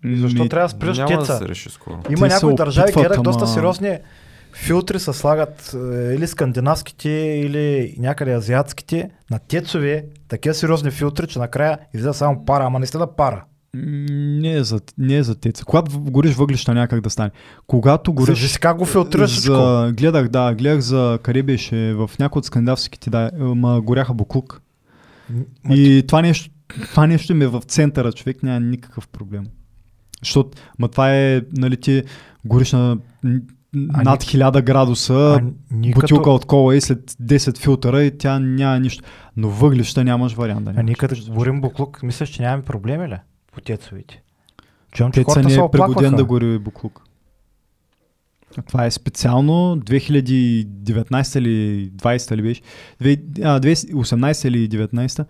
Защо 0.05 0.43
Ми, 0.43 0.49
трябва 0.49 0.65
да 0.65 0.69
спреш 0.69 0.97
няма 0.97 1.17
да 1.17 1.25
се 1.25 1.47
реши 1.47 1.69
скоро. 1.69 2.01
Има 2.09 2.27
Те 2.27 2.33
някои 2.33 2.55
държави, 2.55 2.91
гледах 2.91 3.21
доста 3.21 3.43
ама- 3.43 3.53
сериозни 3.53 3.97
филтри 4.53 4.99
се 4.99 5.13
слагат 5.13 5.73
е, 5.73 5.77
или 6.15 6.27
скандинавските, 6.27 7.09
или 7.09 7.95
някъде 7.99 8.33
азиатските 8.33 9.09
на 9.31 9.39
тецове, 9.39 10.05
такива 10.27 10.55
сериозни 10.55 10.91
филтри, 10.91 11.27
че 11.27 11.39
накрая 11.39 11.77
излиза 11.93 12.13
само 12.13 12.45
пара, 12.45 12.63
ама 12.63 12.79
наистина 12.79 13.15
пара. 13.15 13.43
Не 13.77 14.53
е 14.53 14.63
за, 14.63 14.79
не 14.97 15.15
е 15.15 15.23
за 15.23 15.35
теца. 15.35 15.65
Когато 15.65 15.99
гориш 16.01 16.35
въглища 16.35 16.73
някак 16.73 17.01
да 17.01 17.09
стане. 17.09 17.31
Когато 17.67 18.13
гориш... 18.13 18.37
Зависи 18.37 18.59
как 18.59 18.77
го 18.77 18.85
филтрираш 18.85 19.39
за... 19.39 19.93
Гледах, 19.97 20.27
да, 20.27 20.55
гледах 20.55 20.79
за 20.79 21.19
къде 21.23 21.43
беше 21.43 21.93
в 21.93 22.09
някои 22.19 22.39
от 22.39 22.45
скандинавските, 22.45 23.09
да, 23.09 23.31
ма 23.37 23.81
горяха 23.81 24.13
буклук. 24.13 24.61
М, 25.29 25.75
И 25.75 26.03
това 26.07 26.21
нещо, 26.21 26.49
това 26.81 27.07
нещо 27.07 27.35
ми 27.35 27.43
е 27.43 27.47
в 27.47 27.61
центъра, 27.61 28.11
човек 28.11 28.43
няма 28.43 28.59
никакъв 28.59 29.07
проблем. 29.07 29.45
Защото, 30.23 30.57
ма 30.79 30.87
това 30.87 31.15
е, 31.15 31.41
нали 31.53 31.77
ти 31.77 32.03
гориш 32.45 32.71
на 32.71 32.97
А 33.93 34.03
над 34.03 34.19
ни- 34.21 34.27
1000 34.39 34.61
градуса, 34.61 35.13
а 35.13 35.45
бутилка 35.71 35.99
като, 36.17 36.35
от 36.35 36.45
кола 36.45 36.75
и 36.75 36.81
след 36.81 37.11
10 37.11 37.57
филтъра 37.57 38.03
и 38.03 38.17
тя 38.17 38.39
няма 38.39 38.79
нищо. 38.79 39.03
Но 39.37 39.49
въглища 39.49 40.03
нямаш 40.03 40.33
вариант 40.33 40.65
да 40.65 40.69
а 40.71 40.73
ние 40.73 40.83
нямаш. 40.83 40.97
като 40.97 41.15
говорим 41.27 41.61
буклук, 41.61 42.03
мислиш, 42.03 42.29
че 42.29 42.41
нямаме 42.41 42.63
проблеми 42.63 43.07
ли? 43.07 43.17
По 43.57 43.61
тецовете. 43.61 44.21
Чувам, 44.91 45.11
че 45.11 45.23
хората 45.25 45.39
не 45.41 45.53
е 45.55 45.71
пригоден 45.71 46.11
да 46.11 46.25
гори 46.25 46.59
буклук. 46.59 47.01
Това 48.67 48.85
е 48.85 48.91
специално 48.91 49.53
2019 49.77 51.39
или 51.39 51.89
20 51.91 52.35
ли 52.35 52.41
беше? 52.41 52.61
Две- 53.01 53.17
а, 53.43 53.59
2018 53.59 54.47
или 54.47 54.67
19 54.69 55.25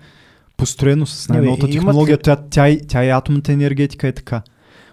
построено 0.57 1.05
с 1.05 1.29
най-новата 1.29 1.59
имат 1.61 1.71
технология. 1.73 2.17
ли- 2.17 2.21
Тя, 2.21 2.35
тя, 2.41 2.69
и- 2.69 2.81
тя 2.81 3.05
и 3.05 3.09
атомната 3.09 3.51
енергетика 3.51 4.07
е 4.07 4.11
така. 4.11 4.41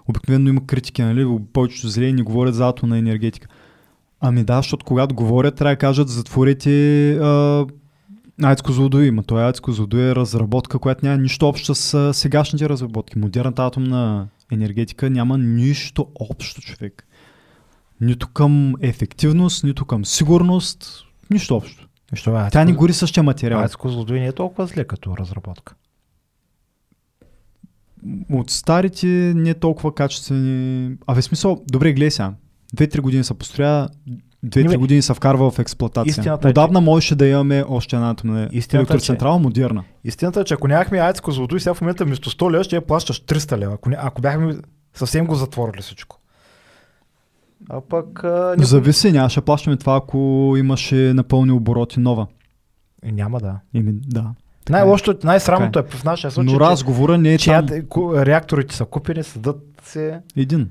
Обикновено 0.09 0.49
има 0.49 0.67
критики, 0.67 1.03
нали? 1.03 1.27
Повечето 1.53 1.89
зелени 1.89 2.13
не 2.13 2.23
говорят 2.23 2.55
за 2.55 2.69
атомна 2.69 2.99
енергетика. 2.99 3.49
Ами 4.21 4.45
да, 4.45 4.57
защото 4.57 4.85
когато 4.85 5.15
говорят, 5.15 5.55
трябва 5.55 5.73
да 5.73 5.79
кажат 5.79 6.09
затворете 6.09 6.71
а, 7.13 7.67
Айцко 8.43 8.73
Злодуи. 8.73 9.11
Ма 9.11 9.23
той 9.23 9.45
Айцко 9.45 9.73
Злодуи 9.73 10.03
е 10.03 10.15
разработка, 10.15 10.79
която 10.79 11.07
няма 11.07 11.19
нищо 11.23 11.49
общо 11.49 11.75
с 11.75 12.15
сегашните 12.15 12.69
разработки. 12.69 13.19
Модерната 13.19 13.63
атомна 13.65 14.29
енергетика 14.53 15.11
няма 15.11 15.39
нищо 15.39 16.07
общо, 16.21 16.61
човек. 16.61 17.07
Нито 18.01 18.29
към 18.29 18.75
ефективност, 18.81 19.65
нито 19.65 19.85
към 19.85 20.05
сигурност, 20.05 21.05
нищо 21.31 21.57
общо. 21.57 21.89
Що, 22.13 22.33
бе, 22.33 22.49
Тя 22.53 22.65
не 22.65 22.73
Айцко- 22.73 22.77
гори 22.77 22.93
същия 22.93 23.23
материал. 23.23 23.61
Айцко 23.61 23.89
злодой 23.89 24.21
не 24.21 24.27
е 24.27 24.33
толкова 24.33 24.67
зле 24.67 24.85
като 24.85 25.17
разработка. 25.17 25.75
От 28.33 28.51
старите 28.51 29.07
не 29.37 29.51
е 29.51 29.55
толкова 29.55 29.95
качествени. 29.95 30.97
А 31.07 31.15
в 31.15 31.23
смисъл, 31.23 31.65
добре, 31.71 31.93
гледай 31.93 32.11
сега. 32.11 32.33
Две-три 32.75 33.01
години 33.01 33.25
се 33.25 33.35
построя, 33.35 33.89
две-три 34.45 34.77
години 34.77 35.03
се 35.03 35.15
вкарва 35.15 35.51
в 35.51 35.59
експлуатация. 35.59 36.11
Истината 36.11 36.49
е, 36.49 36.51
Отдавна 36.51 36.81
можеше 36.81 37.15
да 37.15 37.27
имаме 37.27 37.65
още 37.69 37.97
една 37.97 38.11
атомна 38.11 38.49
Истината 38.53 38.63
е, 38.65 38.69
че- 38.71 38.77
електроцентрала, 38.77 39.39
модерна. 39.39 39.85
Истината 40.05 40.41
е, 40.41 40.45
че 40.45 40.55
ако 40.55 40.69
нямахме 40.69 40.99
Айцко 40.99 41.31
злодой, 41.31 41.61
сега 41.61 41.75
в 41.75 41.81
момента 41.81 42.05
вместо 42.05 42.31
100 42.31 42.51
лева 42.51 42.65
ще 42.65 42.77
я 42.77 42.83
плащаш 42.83 43.21
300 43.21 43.59
лева. 43.59 43.75
Ако, 43.75 43.89
не, 43.89 43.97
ако 44.01 44.23
бяхме 44.23 44.57
съвсем 44.95 45.27
го 45.27 45.35
затворили 45.35 45.83
всичко. 45.83 46.19
А 47.71 47.81
пък 47.81 48.25
а, 48.25 48.55
Но 48.59 48.65
зависи, 48.65 49.13
нямаше 49.13 49.41
плащаме 49.41 49.77
това, 49.77 49.97
ако 49.97 50.19
имаше 50.59 50.95
напълни 51.15 51.53
обороти 51.53 52.01
нова. 52.01 52.27
Е, 53.03 53.13
няма 53.13 53.41
да. 53.41 53.57
Ими, 53.75 53.93
да. 53.93 54.31
Най-лошото, 54.69 55.27
най-срамото 55.27 55.79
е 55.79 55.83
в 55.83 56.05
нашия 56.05 56.31
случай, 56.31 56.53
Но 56.53 56.59
че, 56.59 56.65
разговора 56.65 57.19
не 57.19 57.35
е 57.35 57.39
че 57.39 57.51
там. 57.51 57.67
реакторите 58.17 58.75
са 58.77 58.85
купени, 58.85 59.23
съдът 59.23 59.63
се 59.83 60.21
Един. 60.37 60.71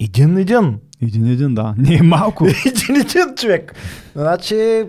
един-един. 0.00 0.78
Един-един, 1.02 1.54
да. 1.54 1.74
Не 1.78 1.94
е 1.94 2.02
малко. 2.02 2.46
Един-един 2.66 3.34
човек. 3.36 3.74
Значи, 4.14 4.84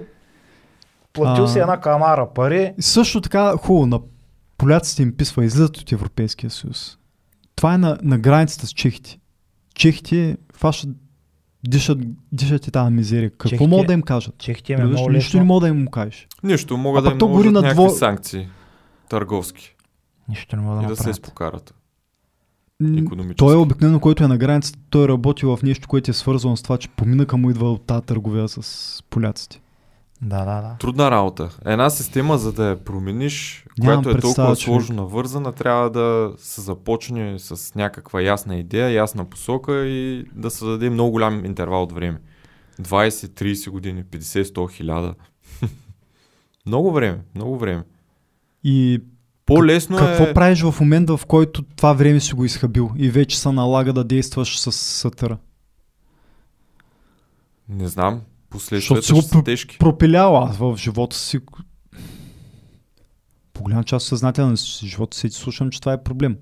платил 1.14 1.44
А. 1.44 1.48
си 1.48 1.60
една 1.60 1.80
камара 1.80 2.28
пари. 2.36 2.74
Също 2.80 3.22
така, 3.22 3.54
хубаво, 3.54 3.86
на 3.86 4.00
поляците 4.58 5.04
им 5.04 5.14
писва, 5.14 5.46
излизат 5.46 5.78
от 5.78 5.92
Европейския 5.92 6.50
съюз. 6.50 6.98
Това 7.56 7.74
е 7.74 7.78
на, 7.78 7.98
на 8.02 8.18
границата 8.18 8.68
с 8.68 8.72
чехите. 8.72 9.20
Чехите 9.76 10.38
фащат, 10.54 10.90
дишат, 11.64 12.00
дишат 12.32 12.68
и 12.68 12.72
тази 12.72 12.92
мизерия. 12.92 13.30
Какво 13.30 13.50
Чехите- 13.50 13.68
могат 13.68 13.88
да 13.88 13.94
им 13.94 14.02
кажат? 14.02 14.38
Чехите 14.38 14.74
им 14.74 14.80
е 14.80 14.84
много 14.84 15.10
Нищо 15.10 15.38
не 15.38 15.44
мога 15.44 15.62
да 15.62 15.68
им 15.68 15.84
му 15.84 15.90
кажеш. 15.90 16.28
Нищо, 16.44 16.74
А 16.74 16.78
могат 16.78 17.04
да 17.04 17.12
им 17.12 17.18
наложат 17.20 17.52
на 17.52 17.62
някакви 17.62 17.80
дво- 17.80 17.90
санкции. 17.90 18.48
Търговски. 19.10 19.76
Нищо 20.30 20.56
не 20.56 20.62
мога 20.62 20.78
да 20.78 20.84
и 20.84 20.88
да 20.88 20.96
се 20.96 21.10
изпокарат. 21.10 21.74
М, 22.80 22.98
Икономически. 22.98 23.38
Той 23.38 23.54
е 23.54 23.58
обикновено, 23.58 24.00
който 24.00 24.24
е 24.24 24.28
на 24.28 24.38
границата, 24.38 24.80
той 24.90 25.08
работи 25.08 25.46
в 25.46 25.60
нещо, 25.64 25.88
което 25.88 26.12
е 26.12 26.14
свързано 26.14 26.58
с 26.58 26.64
това, 26.64 26.78
че 26.78 26.90
поминъка 26.90 27.38
му 27.38 27.50
идва 27.50 27.72
от 27.72 27.86
тази 27.86 28.06
търговия 28.06 28.48
с 28.48 29.04
поляците. 29.10 29.62
Да, 30.22 30.38
да, 30.40 30.62
да. 30.62 30.76
Трудна 30.80 31.12
работа. 31.12 31.58
Една 31.66 31.90
система, 31.90 32.38
за 32.38 32.54
да 32.54 32.66
я 32.66 32.84
промениш, 32.84 33.66
Нямам 33.80 34.04
която 34.04 34.18
е 34.18 34.22
толкова 34.22 34.56
човек. 34.56 34.58
сложно 34.58 34.96
навързана, 34.96 35.52
трябва 35.52 35.90
да 35.90 36.34
се 36.38 36.62
започне 36.62 37.40
с 37.40 37.76
някаква 37.76 38.22
ясна 38.22 38.56
идея, 38.56 38.92
ясна 38.92 39.26
посока 39.26 39.86
и 39.86 40.26
да 40.36 40.50
се 40.50 40.66
даде 40.66 40.90
много 40.90 41.12
голям 41.12 41.46
интервал 41.46 41.84
от 41.84 41.92
време. 41.92 42.20
20, 42.82 43.10
30 43.10 43.70
години, 43.70 44.04
50, 44.04 44.44
100, 44.44 44.84
1000. 44.84 45.14
много 46.66 46.92
време, 46.92 47.20
много 47.36 47.58
време. 47.58 47.84
И 48.64 49.04
По-лесно 49.56 49.98
какво 49.98 50.24
е... 50.24 50.34
правиш 50.34 50.62
в 50.62 50.76
момента, 50.80 51.18
в 51.18 51.26
който 51.26 51.64
това 51.64 51.94
време 51.94 52.20
си 52.20 52.34
го 52.34 52.46
изхабил 52.46 52.92
и 52.98 53.10
вече 53.10 53.40
се 53.40 53.52
налага 53.52 53.94
да 53.94 54.04
действаш 54.04 54.60
с 54.60 54.72
сатъра? 54.72 55.38
Не 57.70 57.88
знам. 57.88 58.22
Последствията 58.50 59.06
ще 59.06 59.22
са 59.22 59.44
тежки. 59.44 59.78
пропилял 59.78 60.38
аз 60.38 60.58
в 60.58 60.78
живота 60.78 61.16
си. 61.16 61.40
По 63.54 63.64
голяма 63.64 63.84
част 63.84 64.04
от 64.04 64.10
съзнателния 64.10 64.58
си 64.58 64.88
живота 64.88 65.18
си 65.18 65.30
слушам, 65.30 65.70
че 65.70 65.80
това 65.80 65.94
е 65.94 66.04
проблем. 66.04 66.38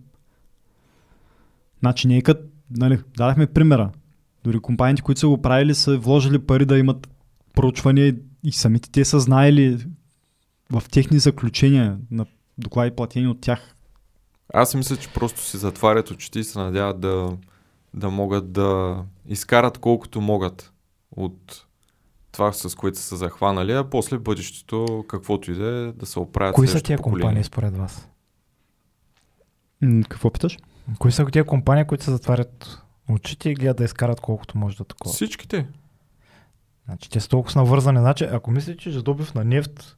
Значи 1.79 2.07
не 2.07 2.17
е 2.17 2.21
като, 2.21 2.43
нали, 2.71 2.99
дадахме 3.17 3.47
примера. 3.47 3.91
Дори 4.43 4.59
компаниите, 4.59 5.01
които 5.01 5.19
са 5.19 5.27
го 5.27 5.41
правили, 5.41 5.75
са 5.75 5.97
вложили 5.97 6.39
пари 6.39 6.65
да 6.65 6.77
имат 6.77 7.09
проучвания 7.55 8.15
и 8.43 8.51
самите 8.51 8.91
те 8.91 9.05
са 9.05 9.19
знаели 9.19 9.85
в 10.71 10.83
техни 10.91 11.19
заключения 11.19 11.97
на 12.11 12.25
доклади 12.57 12.95
платени 12.95 13.27
от 13.27 13.41
тях. 13.41 13.75
Аз 14.53 14.75
мисля, 14.75 14.97
че 14.97 15.13
просто 15.13 15.41
си 15.41 15.57
затварят 15.57 16.11
очите 16.11 16.39
и 16.39 16.43
се 16.43 16.59
надяват 16.59 16.99
да, 16.99 17.37
да 17.93 18.09
могат 18.09 18.51
да 18.51 18.97
изкарат 19.27 19.77
колкото 19.77 20.21
могат 20.21 20.73
от 21.11 21.65
това, 22.31 22.53
с 22.53 22.75
което 22.75 22.97
са 22.97 23.03
се 23.03 23.15
захванали, 23.15 23.71
а 23.71 23.89
после 23.89 24.17
бъдещето, 24.17 25.05
каквото 25.07 25.51
и 25.51 25.55
да 25.55 25.67
е, 25.67 25.91
да 25.91 26.05
се 26.05 26.19
оправят 26.19 26.55
Кои 26.55 26.67
са 26.67 26.81
тия 26.81 26.97
поколение. 26.97 27.21
компании 27.21 27.43
според 27.43 27.77
вас? 27.77 28.09
М, 29.81 30.03
какво 30.09 30.29
питаш? 30.31 30.57
Кои 30.99 31.11
са 31.11 31.25
тия 31.25 31.45
компании, 31.45 31.85
които 31.85 32.03
се 32.03 32.11
затварят 32.11 32.81
очите 33.09 33.49
и 33.49 33.53
гледат 33.53 33.77
да 33.77 33.83
изкарат 33.83 34.21
колкото 34.21 34.57
може 34.57 34.77
да 34.77 34.83
такова? 34.83 35.13
Всичките. 35.13 35.67
Значи 36.85 37.09
те 37.09 37.19
са 37.19 37.29
толкова 37.29 37.61
навързани. 37.61 37.99
Значи, 37.99 38.23
ако 38.23 38.51
мислите, 38.51 38.77
че 38.83 38.91
за 38.91 39.03
добив 39.03 39.33
на 39.33 39.43
нефт, 39.43 39.97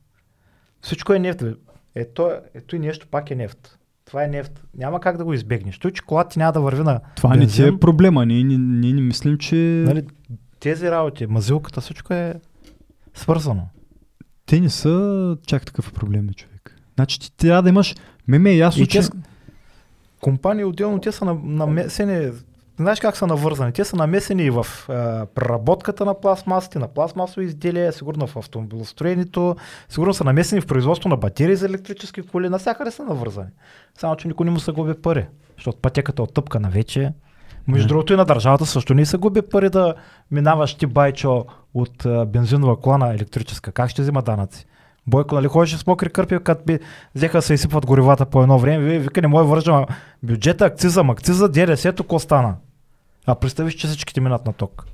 всичко 0.81 1.13
е 1.13 1.19
нефт. 1.19 1.39
бе. 1.43 1.53
Ето, 1.95 2.31
ето 2.53 2.75
и 2.75 2.79
нещо 2.79 3.07
пак 3.11 3.31
е 3.31 3.35
нефт. 3.35 3.79
Това 4.05 4.23
е 4.23 4.27
нефт. 4.27 4.63
Няма 4.77 4.99
как 4.99 5.17
да 5.17 5.25
го 5.25 5.33
избегнеш. 5.33 5.79
Той, 5.79 5.91
че 5.91 6.01
колата 6.01 6.29
ти 6.29 6.39
няма 6.39 6.51
да 6.51 6.61
върви 6.61 6.83
на 6.83 6.99
Това 7.15 7.29
не 7.29 7.47
ти 7.47 7.61
е 7.61 7.65
бензин, 7.65 7.79
проблема. 7.79 8.25
Ние, 8.25 8.43
ние, 8.43 8.57
ние 8.57 8.93
не 8.93 9.01
мислим, 9.01 9.37
че... 9.37 9.55
Нали, 9.87 10.05
тези 10.59 10.91
работи, 10.91 11.27
мазилката, 11.27 11.81
всичко 11.81 12.13
е 12.13 12.33
свързано. 13.13 13.67
Те 14.45 14.59
не 14.59 14.69
са 14.69 15.37
чак 15.47 15.65
такъв 15.65 15.93
проблем, 15.93 16.29
човек. 16.29 16.75
Значи 16.95 17.19
ти 17.19 17.37
трябва 17.37 17.63
да 17.63 17.69
имаш... 17.69 17.95
Ме 18.27 18.39
ме 18.39 18.49
е 18.49 18.57
ясно, 18.57 18.83
И 18.83 18.87
че... 18.87 19.01
те, 19.01 19.07
компании 20.21 20.63
отделно, 20.63 20.99
те 21.01 21.11
са 21.11 21.25
на- 21.25 21.39
намесени 21.43 22.31
знаеш 22.79 22.99
как 22.99 23.17
са 23.17 23.27
навързани? 23.27 23.71
Те 23.71 23.85
са 23.85 23.95
намесени 23.95 24.43
и 24.43 24.49
в 24.49 24.67
а, 24.89 25.25
преработката 25.25 26.05
на 26.05 26.19
пластмасите, 26.19 26.79
на 26.79 26.87
пластмасови 26.87 27.45
изделия, 27.45 27.93
сигурно 27.93 28.27
в 28.27 28.37
автомобилостроението, 28.37 29.55
сигурно 29.89 30.13
са 30.13 30.23
намесени 30.23 30.61
в 30.61 30.67
производство 30.67 31.09
на 31.09 31.17
батерии 31.17 31.55
за 31.55 31.65
електрически 31.65 32.21
коли, 32.21 32.49
навсякъде 32.49 32.91
са 32.91 33.03
навързани. 33.03 33.49
Само, 33.97 34.15
че 34.15 34.27
никой 34.27 34.45
не 34.45 34.51
му 34.51 34.59
се 34.59 34.71
губи 34.71 34.93
пари, 34.93 35.27
защото 35.57 35.77
пътеката 35.77 36.21
е 36.21 36.23
оттъпкана 36.23 36.69
вече. 36.69 37.13
Между 37.67 37.85
Не. 37.85 37.87
другото 37.87 38.13
и 38.13 38.17
на 38.17 38.25
държавата 38.25 38.65
също 38.65 38.93
не 38.93 39.05
се 39.05 39.17
губи 39.17 39.41
пари 39.41 39.69
да 39.69 39.93
минаваш 40.31 40.75
ти 40.75 40.85
байчо 40.85 41.45
от 41.73 42.05
а, 42.05 42.25
бензинова 42.25 42.79
кола 42.79 42.97
на 42.97 43.13
електрическа. 43.13 43.71
Как 43.71 43.89
ще 43.89 44.01
взима 44.01 44.21
данъци? 44.21 44.65
Бойко, 45.07 45.35
нали 45.35 45.47
ходиш 45.47 45.75
с 45.75 45.87
мокри 45.87 46.09
кърпи, 46.09 46.37
като 46.43 46.63
би 46.65 46.79
взеха 47.15 47.41
се 47.41 47.53
изсипват 47.53 47.85
горивата 47.85 48.25
по 48.25 48.41
едно 48.41 48.59
време, 48.59 48.83
ви- 48.83 48.99
вика 48.99 49.21
не 49.21 49.27
може 49.27 49.43
да 49.43 49.49
вържа 49.49 49.85
бюджета, 50.23 50.65
акциза, 50.65 51.01
акциза, 51.09 51.49
ДДС-то, 51.49 52.03
ко 52.03 52.19
стана? 52.19 52.55
А 53.25 53.35
представиш, 53.35 53.73
че 53.73 53.87
всичките 53.87 54.21
минат 54.21 54.45
на 54.45 54.53
ток. 54.53 54.85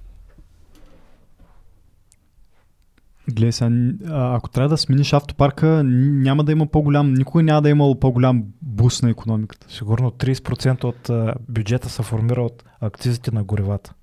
Гледай 3.30 3.52
сега, 3.52 3.70
ако 4.10 4.50
трябва 4.50 4.70
да 4.70 4.78
смениш 4.78 5.14
автопарка, 5.14 5.84
няма 5.84 6.44
да 6.44 6.52
има 6.52 6.68
по-голям, 6.68 7.14
никога 7.14 7.44
няма 7.44 7.62
да 7.62 7.70
е 7.70 7.72
имало 7.72 8.00
по-голям 8.00 8.44
буст 8.62 9.04
на 9.04 9.10
економиката. 9.10 9.68
Сигурно 9.70 10.12
30% 10.12 10.84
от 10.84 11.36
бюджета 11.50 11.90
се 11.90 12.04
формира 12.04 12.42
от 12.42 12.64
акцизите 12.82 13.32
на 13.32 13.44
горивата. 13.44 13.94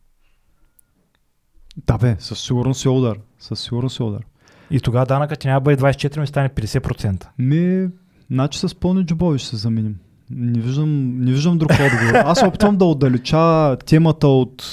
Да 1.76 1.98
бе, 1.98 2.16
със 2.18 2.40
сигурност 2.40 2.84
е 2.84 2.88
удар. 2.88 3.18
Със 3.38 3.60
сигурност 3.60 4.00
е 4.00 4.02
удар. 4.02 4.24
И 4.70 4.80
тогава 4.80 5.06
данъкът 5.06 5.38
ти 5.38 5.46
няма 5.46 5.60
да 5.60 5.64
бъде 5.64 5.82
24, 5.82 6.20
ми 6.20 6.26
стане 6.26 6.48
50%. 6.48 7.26
Ми, 7.38 7.88
значи 8.30 8.58
с 8.58 8.74
пълни 8.74 9.06
джобови 9.06 9.38
ще 9.38 9.48
се 9.48 9.56
заменим. 9.56 9.96
Не 10.36 10.60
виждам, 10.60 11.20
не 11.20 11.32
виждам 11.32 11.58
друг 11.58 11.70
отговор. 11.70 12.14
Аз 12.14 12.42
опитвам 12.42 12.76
да 12.76 12.84
отдалеча 12.84 13.76
темата 13.76 14.28
от 14.28 14.64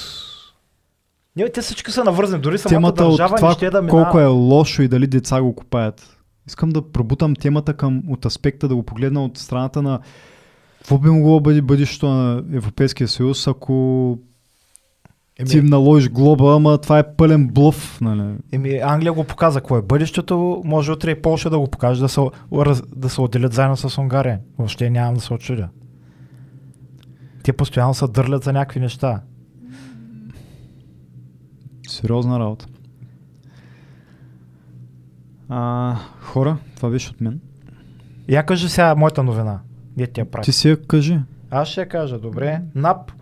Не, 1.36 1.48
те 1.48 1.60
всички 1.60 1.92
са 1.92 2.04
навързани, 2.04 2.42
дори 2.42 2.58
самата 2.58 2.76
темата 2.76 3.04
от 3.04 3.10
държава 3.10 3.36
това 3.36 3.48
не 3.48 3.54
ще 3.54 3.70
да 3.70 3.82
минава. 3.82 4.02
колко 4.04 4.20
е 4.20 4.26
лошо 4.26 4.82
и 4.82 4.88
дали 4.88 5.06
деца 5.06 5.42
го 5.42 5.54
купаят. 5.54 6.16
Искам 6.46 6.70
да 6.70 6.92
пробутам 6.92 7.36
темата 7.36 7.74
към 7.74 8.02
от 8.08 8.24
аспекта 8.24 8.68
да 8.68 8.76
го 8.76 8.82
погледна 8.82 9.24
от 9.24 9.38
страната 9.38 9.82
на 9.82 10.00
какво 10.78 10.98
би 10.98 11.10
могло 11.10 11.34
да 11.34 11.40
бъде 11.40 11.62
бъдещето 11.62 12.08
на 12.08 12.44
Европейския 12.52 13.08
съюз, 13.08 13.46
ако 13.46 14.18
ти 15.46 15.56
им 15.56 15.60
Еми, 15.60 15.70
наложиш 15.70 16.10
глоба, 16.10 16.54
ама 16.54 16.78
това 16.78 16.98
е 16.98 17.16
пълен 17.16 17.48
блъв. 17.48 18.00
Нали? 18.00 18.34
еми, 18.52 18.80
Англия 18.82 19.12
го 19.12 19.24
показа 19.24 19.60
какво 19.60 19.76
е 19.76 19.82
бъдещето, 19.82 20.62
може 20.64 20.92
утре 20.92 21.10
и 21.10 21.22
Полша 21.22 21.50
да 21.50 21.58
го 21.58 21.66
покаже, 21.66 22.00
да 22.00 22.08
се, 22.08 22.20
да 22.96 23.08
се 23.08 23.20
отделят 23.20 23.52
заедно 23.52 23.76
с 23.76 23.98
Унгария. 23.98 24.38
Въобще 24.58 24.90
нямам 24.90 25.14
да 25.14 25.20
се 25.20 25.34
очудя. 25.34 25.68
Те 27.42 27.52
постоянно 27.52 27.94
се 27.94 28.06
дърлят 28.06 28.44
за 28.44 28.52
някакви 28.52 28.80
неща. 28.80 29.20
Сериозна 31.88 32.38
работа. 32.38 32.66
А, 35.48 35.96
хора, 36.20 36.56
това 36.76 36.90
беше 36.90 37.10
от 37.10 37.20
мен. 37.20 37.40
Я 38.28 38.46
кажи 38.46 38.68
сега 38.68 38.94
моята 38.94 39.22
новина. 39.22 39.60
Не 39.96 40.06
ти 40.06 40.20
я 40.20 40.30
прави. 40.30 40.44
Ти 40.44 40.52
си 40.52 40.68
я 40.68 40.82
кажи. 40.82 41.18
Аз 41.50 41.68
ще 41.68 41.80
я 41.80 41.88
кажа, 41.88 42.18
добре. 42.18 42.62
НАП 42.74 43.12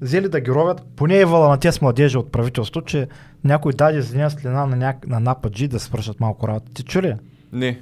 взели 0.00 0.28
да 0.28 0.40
ги 0.40 0.50
ровят, 0.50 0.82
поне 0.96 1.18
е 1.18 1.24
вала 1.24 1.48
на 1.48 1.56
тези 1.58 1.78
младежи 1.82 2.18
от 2.18 2.32
правителство, 2.32 2.82
че 2.82 3.08
някой 3.44 3.72
даде 3.72 4.02
зелена 4.02 4.30
слина 4.30 4.66
на, 4.66 4.76
няк... 4.76 5.06
на 5.06 5.20
НАПАджи 5.20 5.68
да 5.68 5.80
свършат 5.80 6.20
малко 6.20 6.48
работа. 6.48 6.72
Ти 6.74 6.82
чули? 6.82 7.14
Не, 7.52 7.80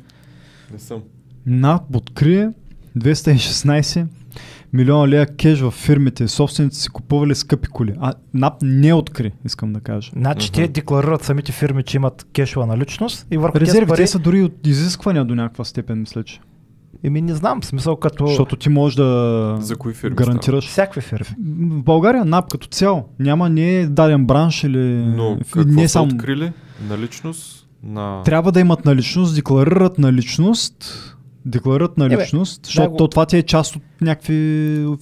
не 0.72 0.78
съм. 0.78 1.02
НАП 1.46 1.96
открие 1.96 2.50
216 2.98 4.06
милиона 4.72 5.08
лея 5.08 5.26
кеш 5.26 5.60
в 5.60 5.70
фирмите. 5.70 6.28
Собствениците 6.28 6.82
си 6.82 6.88
купували 6.88 7.34
скъпи 7.34 7.68
коли. 7.68 7.94
А 8.00 8.12
НАП 8.34 8.54
не 8.62 8.94
откри, 8.94 9.32
искам 9.44 9.72
да 9.72 9.80
кажа. 9.80 10.10
Значи 10.16 10.50
Мгм. 10.52 10.62
те 10.62 10.68
декларират 10.68 11.24
самите 11.24 11.52
фирми, 11.52 11.82
че 11.82 11.96
имат 11.96 12.26
кешова 12.32 12.66
наличност 12.66 13.26
и 13.30 13.38
върху 13.38 13.58
тези 13.58 13.70
Резерви, 13.70 13.86
пари... 13.86 13.96
те 13.96 14.06
са 14.06 14.18
дори 14.18 14.42
от 14.42 14.66
изисквания 14.66 15.24
до 15.24 15.34
някаква 15.34 15.64
степен, 15.64 16.00
мисля, 16.00 16.24
че. 16.24 16.40
Еми 17.04 17.22
не 17.22 17.34
знам, 17.34 17.60
в 17.60 17.66
смисъл 17.66 17.96
като 17.96 18.26
Защото 18.26 18.56
ти 18.56 18.68
можеш 18.68 18.96
да 18.96 19.56
За 19.60 19.76
кои 19.76 19.94
фирми 19.94 20.16
гарантираш. 20.16 20.66
всякакви 20.66 21.00
фирми. 21.00 21.26
В 21.70 21.82
България 21.82 22.24
НАП 22.24 22.50
като 22.50 22.66
цяло 22.66 23.04
няма 23.18 23.48
не 23.48 23.76
е 23.76 23.86
даден 23.86 24.26
бранш 24.26 24.64
или 24.64 24.78
Но 24.96 25.38
какво 25.44 25.62
не 25.62 25.82
са 25.82 25.92
само. 25.92 26.06
открили? 26.06 26.52
Наличност 26.88 27.68
на... 27.82 28.22
Трябва 28.22 28.52
да 28.52 28.60
имат 28.60 28.84
наличност, 28.84 29.34
декларират 29.34 29.98
наличност, 29.98 31.00
декларират 31.44 31.98
наличност, 31.98 32.66
защото 32.66 32.90
го- 32.90 32.96
то 32.96 33.08
това 33.08 33.26
ти 33.26 33.36
е 33.36 33.42
част 33.42 33.76
от 33.76 33.82
някакви 34.00 34.36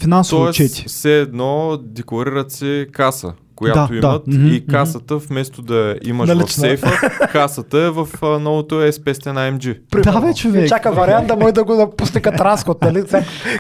финансови 0.01 0.43
Тоест, 0.45 0.61
отчети. 0.61 0.85
все 0.89 1.21
едно 1.21 1.79
декларират 1.79 2.53
се 2.53 2.87
каса, 2.93 3.33
която 3.63 3.93
Да, 3.93 3.99
имат 3.99 4.23
да. 4.27 4.55
И 4.55 4.67
касата 4.67 5.17
вместо 5.17 5.63
да 5.63 5.97
имаш 6.05 6.29
Налична. 6.29 6.47
в 6.47 6.53
сейфа, 6.53 6.91
касата 7.33 7.79
е 7.79 7.91
в 7.91 8.09
а, 8.23 8.27
новото 8.27 8.83
е 8.83 8.93
спестен 8.93 9.37
AMG. 9.37 9.79
Да, 10.03 10.21
бе, 10.21 10.35
човек. 10.35 10.69
Чака 10.69 10.93
вариант 10.93 11.27
да 11.29 11.37
може 11.37 11.53
да 11.53 11.65
го 11.65 11.77
да 11.77 11.91
пусне 11.91 12.21
като 12.21 12.45
разход, 12.45 12.83
нали? 12.83 13.05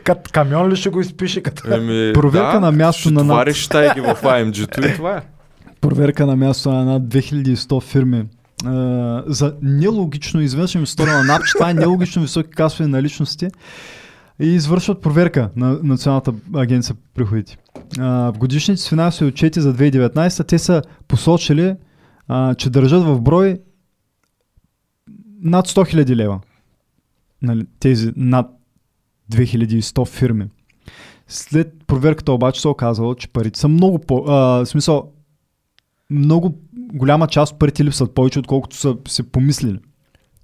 Като 0.04 0.30
камион 0.32 0.68
ли 0.68 0.76
ще 0.76 0.88
го 0.90 1.00
изпише 1.00 1.40
като... 1.40 1.74
Еми, 1.74 2.12
Проверка 2.12 2.52
да, 2.52 2.60
на 2.60 2.72
място 2.72 3.00
ще 3.00 3.10
на 3.10 3.20
над- 3.20 3.28
товариш 3.28 3.68
тайги 3.68 4.00
в 4.00 4.16
AMG-то 4.22 4.80
и 4.80 4.94
това 4.94 5.16
е. 5.16 5.20
Проверка 5.80 6.26
на 6.26 6.36
място 6.36 6.70
на 6.70 6.84
над 6.84 7.02
2100 7.02 7.82
фирми. 7.82 8.24
Uh, 8.64 9.22
за 9.26 9.54
нелогично, 9.62 10.40
изведнъж 10.40 10.74
им 10.74 10.86
стора 10.86 11.10
на 11.12 11.24
НАП, 11.24 11.42
че 11.46 11.52
това 11.52 11.70
е 11.70 11.74
нелогично 11.74 12.22
високи 12.22 12.50
касови 12.50 12.88
наличности 12.88 13.48
и 14.40 14.46
извършват 14.46 15.02
проверка 15.02 15.50
на 15.56 15.78
Националната 15.82 16.34
агенция 16.54 16.94
по 16.94 17.00
приходите. 17.14 17.56
Uh, 17.76 18.34
в 18.34 18.38
годишните 18.38 18.88
финансови 18.88 19.28
отчети 19.28 19.60
за 19.60 19.74
2019 19.74 20.48
те 20.48 20.58
са 20.58 20.82
посочили, 21.08 21.76
uh, 22.30 22.56
че 22.56 22.70
държат 22.70 23.02
в 23.04 23.20
брой 23.20 23.58
над 25.42 25.68
100 25.68 26.04
000 26.04 26.16
лева. 26.16 26.40
Нали, 27.42 27.66
тези 27.80 28.12
над 28.16 28.46
2100 29.32 30.08
фирми. 30.08 30.46
След 31.28 31.74
проверката 31.86 32.32
обаче 32.32 32.60
се 32.60 32.68
оказало, 32.68 33.14
че 33.14 33.28
парите 33.28 33.60
са 33.60 33.68
много 33.68 33.98
по... 33.98 34.24
А, 34.26 34.34
в 34.34 34.66
смисъл, 34.66 35.12
много 36.10 36.58
голяма 36.72 37.26
част 37.28 37.52
от 37.52 37.58
парите 37.58 37.84
липсват 37.84 38.14
повече, 38.14 38.38
отколкото 38.38 38.76
са 38.76 38.96
се 39.08 39.22
помислили. 39.22 39.78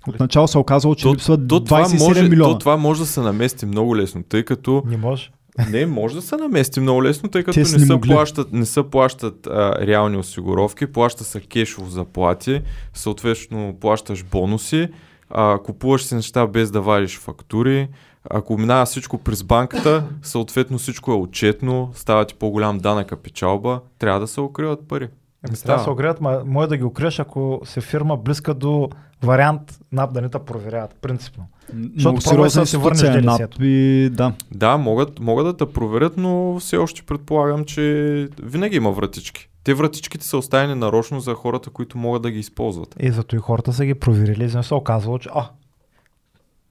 Отначало 0.09 0.48
се 0.48 0.59
оказало, 0.59 0.94
че 0.94 1.02
То, 1.02 1.12
липсват 1.12 1.48
то, 1.48 1.64
това 1.64 1.85
27 1.85 1.98
може, 1.98 2.22
милиона. 2.22 2.52
то 2.52 2.59
това 2.59 2.76
може 2.76 3.01
да 3.01 3.06
се 3.06 3.20
намести 3.20 3.66
много 3.66 3.97
лесно, 3.97 4.22
тъй 4.22 4.43
като 4.43 4.82
Не 4.86 4.97
може. 4.97 5.30
Не, 5.70 5.86
може 5.86 6.14
да 6.14 6.22
се 6.22 6.36
намести 6.36 6.80
много 6.80 7.05
лесно, 7.05 7.28
тъй 7.28 7.43
като 7.43 7.55
Те 7.55 7.60
не 7.60 7.66
са 7.66 7.93
могли. 7.93 8.09
плащат, 8.10 8.52
не 8.52 8.66
се 8.66 8.82
плащат 8.82 9.47
а, 9.47 9.86
реални 9.86 10.16
осигуровки, 10.16 10.86
плаща 10.86 11.24
се 11.24 11.40
кешово 11.40 11.90
заплати, 11.90 12.60
съответно 12.94 13.76
плащаш 13.80 14.24
бонуси, 14.24 14.89
а, 15.30 15.59
купуваш 15.59 16.05
си 16.05 16.14
неща 16.14 16.47
без 16.47 16.70
да 16.70 16.80
вадиш 16.80 17.18
фактури, 17.18 17.89
ако 18.30 18.59
минава 18.59 18.86
всичко 18.86 19.18
през 19.18 19.43
банката, 19.43 20.05
съответно 20.22 20.78
всичко 20.78 21.12
е 21.12 21.14
отчетно, 21.14 21.90
става 21.94 22.24
ти 22.24 22.35
по-голям 22.35 22.78
данък 22.78 23.12
печалба, 23.22 23.80
трябва 23.98 24.20
да 24.20 24.26
се 24.26 24.40
укриват 24.40 24.89
пари. 24.89 25.09
Ами, 25.43 25.51
Не 25.51 25.56
трябва 25.56 25.78
да 25.81 25.85
се 25.85 25.90
огреят, 25.90 26.20
ма 26.20 26.43
може 26.47 26.69
да 26.69 26.77
ги 26.77 26.85
укриеш, 26.85 27.19
ако 27.19 27.60
се 27.65 27.81
фирма 27.81 28.16
близка 28.16 28.55
до 28.55 28.90
вариант 29.23 29.78
НАП 29.93 30.12
да 30.12 30.23
не 30.23 30.28
те 30.28 30.39
проверяват, 30.39 30.94
принципно. 31.01 31.47
Защото 31.94 32.20
сериозна 32.20 32.62
да 32.62 32.66
си 32.66 32.77
върнеш 32.77 33.02
е. 33.02 33.20
НАП 33.20 33.55
и 33.60 34.10
да. 34.12 34.32
Да, 34.55 34.77
могат, 34.77 35.20
могат 35.20 35.47
да 35.47 35.56
те 35.56 35.73
проверят, 35.73 36.16
но 36.16 36.59
все 36.60 36.77
още 36.77 37.02
предполагам, 37.02 37.65
че 37.65 38.28
винаги 38.43 38.77
има 38.77 38.93
вратички. 38.93 39.48
Те 39.65 39.74
вратичките 39.74 40.27
са 40.27 40.39
оставени 40.39 40.74
нарочно 40.74 41.20
за 41.20 41.35
хората, 41.35 41.70
които 41.70 41.98
могат 41.98 42.23
да 42.23 42.31
ги 42.31 42.39
използват. 42.39 42.97
И 43.01 43.10
зато 43.10 43.36
и 43.36 43.39
хората 43.39 43.73
са 43.73 43.85
ги 43.85 43.94
проверили, 43.94 44.44
и 44.44 44.62
се 44.62 44.74
оказвало, 44.74 45.19
че 45.19 45.28
а, 45.35 45.51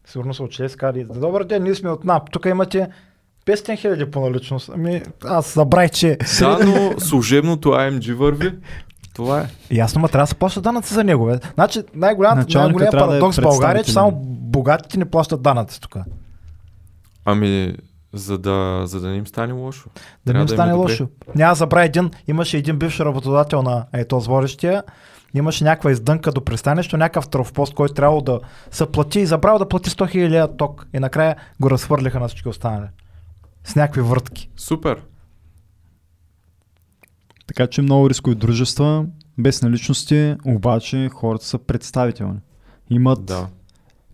сигурно 0.06 0.34
са 0.34 0.44
учили, 0.44 0.70
казали, 0.70 1.08
добър 1.16 1.44
ден, 1.44 1.64
ние 1.64 1.76
сме 1.76 1.90
от 1.90 2.04
НАП, 2.04 2.32
тук 2.32 2.46
имате 2.46 2.90
500 3.48 3.78
хиляди 3.78 4.12
по 4.12 4.20
наличност. 4.20 4.70
Ами, 4.74 5.02
аз 5.26 5.54
забравих, 5.54 5.92
че... 5.92 6.18
Да, 6.40 6.60
но 6.66 7.00
служебното 7.00 7.70
AMG 7.70 8.14
върви. 8.14 8.52
Това 9.14 9.42
е. 9.42 9.76
Ясно, 9.76 10.02
ма 10.02 10.08
трябва 10.08 10.24
да 10.24 10.28
се 10.28 10.36
плащат 10.36 10.64
данъци 10.64 10.94
за 10.94 11.04
него. 11.04 11.26
Бе. 11.26 11.40
Значи 11.54 11.84
най-голям, 11.96 12.38
Началника 12.38 12.80
най-голям 12.80 12.92
трябва 12.92 13.08
да 13.08 13.18
е 13.18 13.20
парадокс 13.20 13.38
в 13.38 13.42
България 13.42 13.82
е, 13.82 13.84
че 13.84 13.92
само 13.92 14.12
богатите 14.26 14.98
не 14.98 15.06
плащат 15.06 15.42
данъци 15.42 15.82
тук. 15.82 15.98
Ами, 17.26 17.76
за 18.14 18.38
да, 18.38 18.82
за 18.86 19.02
да 19.02 19.08
не 19.08 19.16
им 19.16 19.28
стане 19.28 19.54
лошо. 19.54 19.90
Да 20.26 20.34
не 20.34 20.40
им 20.40 20.46
да 20.46 20.54
им 20.54 20.58
стане 20.58 20.72
добре. 20.72 20.82
лошо. 20.82 21.08
Няма 21.36 21.52
да 21.52 21.56
забравя 21.56 21.86
един, 21.86 22.12
имаше 22.28 22.58
един 22.58 22.78
бивш 22.78 23.00
работодател 23.00 23.62
на 23.62 23.86
ето 23.94 24.20
зворещия, 24.20 24.84
имаше 25.34 25.64
някаква 25.64 25.92
издънка 25.92 26.32
до 26.32 26.42
пристанището, 26.42 26.98
някакъв 26.98 27.28
трафпост, 27.28 27.74
който 27.74 27.94
трябвало 27.94 28.22
да 28.22 28.40
се 28.72 28.86
плати 28.86 29.20
и 29.20 29.26
забрал 29.26 29.58
да 29.58 29.68
плати 29.68 29.90
100 29.90 30.16
000 30.16 30.58
ток. 30.58 30.88
И 30.94 31.00
накрая 31.00 31.36
го 31.60 31.70
разхвърлиха 31.70 32.20
на 32.20 32.28
всички 32.28 32.50
останали. 32.50 32.88
С 33.68 33.76
някакви 33.76 34.02
въртки. 34.02 34.50
Супер. 34.58 35.02
Така 37.48 37.68
че 37.68 37.82
много 37.82 38.10
рискови 38.10 38.36
дружества, 38.36 39.06
без 39.38 39.62
наличности, 39.62 40.36
обаче 40.46 41.10
хората 41.14 41.46
са 41.46 41.58
представителни. 41.58 42.40
Имат 42.90 43.26
Да. 43.26 43.48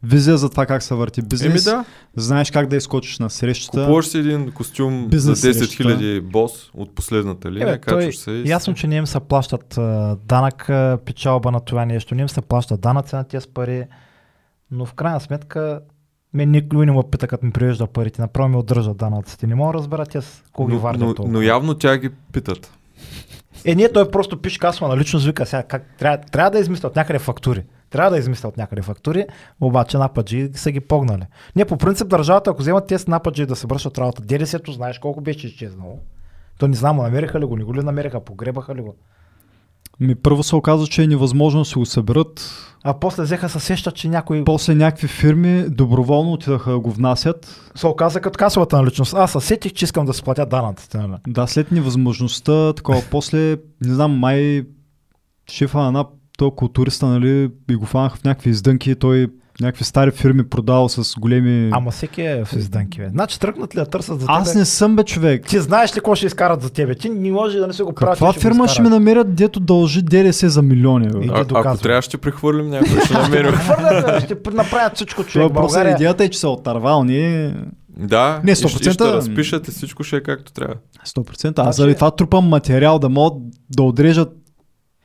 Визия 0.05 0.37
за 0.37 0.49
това 0.49 0.65
как 0.65 0.83
се 0.83 0.95
върти 0.95 1.19
Еми 1.19 1.27
бизнес. 1.29 1.63
да, 1.63 1.85
Знаеш 2.15 2.51
как 2.51 2.67
да 2.67 2.75
изкочиш 2.75 3.19
на 3.19 3.29
срещата. 3.29 3.81
купуваш 3.81 4.07
си 4.07 4.17
един 4.17 4.51
костюм 4.51 5.07
Бизнес 5.09 5.41
за 5.41 5.47
10 5.47 5.53
среща. 5.53 5.83
000 5.83 6.21
бос 6.21 6.71
от 6.73 6.95
последната 6.95 7.51
линия, 7.51 7.67
Е, 7.67 7.71
бе, 7.71 7.79
той, 7.79 7.97
качваш 7.97 8.17
се 8.17 8.31
и... 8.31 8.49
ясно, 8.49 8.73
че 8.73 8.87
не 8.87 8.95
им 8.95 9.07
се 9.07 9.19
плащат 9.19 9.79
данък, 10.25 10.69
печалба 11.05 11.51
на 11.51 11.59
това 11.59 11.85
нещо, 11.85 12.15
не 12.15 12.21
им 12.21 12.29
се 12.29 12.41
плащат 12.41 12.81
данъци 12.81 13.15
на 13.15 13.23
тези 13.23 13.47
пари, 13.47 13.85
но 14.71 14.85
в 14.85 14.93
крайна 14.93 15.19
сметка 15.19 15.81
мен 16.33 16.51
никой 16.51 16.85
не 16.85 16.91
ме 16.91 17.03
пита, 17.11 17.27
като 17.27 17.45
ми 17.45 17.51
привежда 17.51 17.87
парите, 17.87 18.21
направо 18.21 18.49
ми 18.49 18.55
отдържат 18.55 18.97
данъците. 18.97 19.47
Не 19.47 19.55
мога 19.55 19.73
да 19.73 19.77
разбера 19.77 20.05
те 20.05 20.21
с 20.21 20.43
колко 20.53 20.71
ги 20.71 20.77
вардят 20.77 21.07
но, 21.07 21.13
толкова. 21.13 21.33
но 21.33 21.41
явно 21.41 21.75
тя 21.75 21.97
ги 21.97 22.09
питат. 22.09 22.71
Е, 23.65 23.75
не, 23.75 23.91
той 23.91 24.11
просто 24.11 24.41
пише 24.41 24.59
касва 24.59 24.87
на 24.87 24.97
личност, 24.97 25.25
вика 25.25 25.45
сега, 25.45 25.63
как, 25.63 25.83
трябва, 25.97 26.17
трябва 26.17 26.51
да 26.51 26.59
измисля 26.59 26.87
от 26.87 26.95
някъде 26.95 27.19
фактури. 27.19 27.63
Трябва 27.89 28.11
да 28.11 28.17
измисля 28.17 28.49
от 28.49 28.57
някъде 28.57 28.81
фактури, 28.81 29.25
обаче 29.61 29.97
нападжи 29.97 30.49
са 30.53 30.71
ги 30.71 30.79
погнали. 30.79 31.23
Не, 31.55 31.65
по 31.65 31.77
принцип 31.77 32.07
държавата, 32.07 32.49
ако 32.49 32.61
вземат 32.61 32.87
тези 32.87 33.05
нападжи 33.07 33.45
да 33.45 33.55
се 33.55 33.67
вършат 33.67 33.97
работа, 33.97 34.21
ДДС-то 34.21 34.71
знаеш 34.71 34.99
колко 34.99 35.21
беше 35.21 35.47
изчезнало. 35.47 35.99
То 36.57 36.67
не 36.67 36.75
знам, 36.75 36.97
намериха 36.97 37.39
ли 37.39 37.45
го, 37.45 37.57
не 37.57 37.63
го 37.63 37.75
ли 37.75 37.83
намериха, 37.83 38.19
погребаха 38.19 38.75
ли 38.75 38.81
го. 38.81 38.95
Ми 39.99 40.15
първо 40.15 40.43
се 40.43 40.55
оказа, 40.55 40.87
че 40.87 41.03
е 41.03 41.07
невъзможно 41.07 41.61
да 41.61 41.65
се 41.65 41.75
го 41.75 41.85
съберат. 41.85 42.51
А 42.83 42.99
после 42.99 43.23
взеха 43.23 43.49
се 43.49 43.59
сещат, 43.59 43.95
че 43.95 44.09
някой 44.09 44.43
После 44.43 44.75
някакви 44.75 45.07
фирми 45.07 45.65
доброволно 45.69 46.33
отидаха 46.33 46.71
да 46.71 46.79
го 46.79 46.91
внасят. 46.91 47.71
се 47.75 47.87
оказа 47.87 48.21
като 48.21 48.37
касовата 48.37 48.77
наличност. 48.77 49.13
Аз 49.13 49.31
се 49.31 49.39
сетих, 49.39 49.73
че 49.73 49.85
искам 49.85 50.05
да 50.05 50.13
си 50.13 50.23
платя 50.23 50.45
данъците. 50.45 50.97
Нали? 50.97 51.13
Да, 51.27 51.47
след 51.47 51.71
невъзможността, 51.71 52.73
такова, 52.73 53.01
после, 53.11 53.57
не 53.81 53.93
знам, 53.93 54.11
май 54.11 54.63
шефа 55.51 55.91
на 55.91 56.05
той 56.37 56.51
културиста, 56.55 57.05
нали, 57.05 57.49
и 57.69 57.75
го 57.75 57.85
фанаха 57.85 58.17
в 58.17 58.23
някакви 58.23 58.49
издънки, 58.49 58.95
той 58.95 59.27
някакви 59.61 59.83
стари 59.83 60.11
фирми 60.11 60.43
продавал 60.43 60.89
с 60.89 61.15
големи... 61.15 61.69
Ама 61.73 61.91
всеки 61.91 62.21
е 62.21 62.43
в 62.45 62.53
изданки. 62.53 62.99
Бе. 62.99 63.09
Значи 63.09 63.39
тръгнат 63.39 63.75
ли 63.75 63.79
да 63.79 63.85
търсят 63.85 64.19
за 64.19 64.25
Аз 64.29 64.47
тебе? 64.47 64.59
не 64.59 64.65
съм 64.65 64.95
бе 64.95 65.03
човек. 65.03 65.45
Ти 65.47 65.59
знаеш 65.59 65.91
ли 65.91 65.95
какво 65.95 66.15
ще 66.15 66.25
изкарат 66.25 66.61
за 66.61 66.69
тебе? 66.69 66.95
Ти 66.95 67.09
не 67.09 67.31
може 67.31 67.57
да 67.57 67.67
не 67.67 67.73
се 67.73 67.83
го 67.83 67.93
правиш. 67.93 68.11
Каква 68.11 68.33
фирма 68.33 68.67
ще 68.67 68.81
ми 68.81 68.89
намерят, 68.89 69.35
дето 69.35 69.59
дължи 69.59 70.01
ДДС 70.01 70.49
за 70.49 70.61
милиони? 70.61 71.07
Бе? 71.09 71.27
А, 71.29 71.45
ако 71.51 71.77
трябва, 71.77 72.01
ще 72.01 72.17
прехвърлим 72.17 72.69
някой, 72.69 73.01
ще 73.01 73.13
намерим. 73.15 73.51
ще 74.19 74.35
направят 74.53 74.95
всичко, 74.95 75.23
човек. 75.23 75.49
е 75.49 75.53
просто 75.53 75.79
идеята 75.79 76.23
е, 76.23 76.29
че 76.29 76.39
са 76.39 76.49
отървални. 76.49 77.53
да, 77.89 78.41
Не, 78.43 78.51
и 78.51 78.55
ще- 78.55 78.63
и 78.63 78.69
100%. 78.69 78.91
ще 78.93 79.03
разпишат 79.05 79.67
и 79.67 79.71
всичко 79.71 80.03
ще 80.03 80.15
е 80.15 80.21
както 80.21 80.53
трябва. 80.53 80.73
100%. 81.07 81.25
Аз 81.49 81.65
Значи- 81.65 81.77
заради 81.77 81.95
това 81.95 82.11
трупам 82.11 82.45
материал 82.45 82.99
да 82.99 83.09
могат 83.09 83.33
да 83.69 83.83
отрежат 83.83 84.29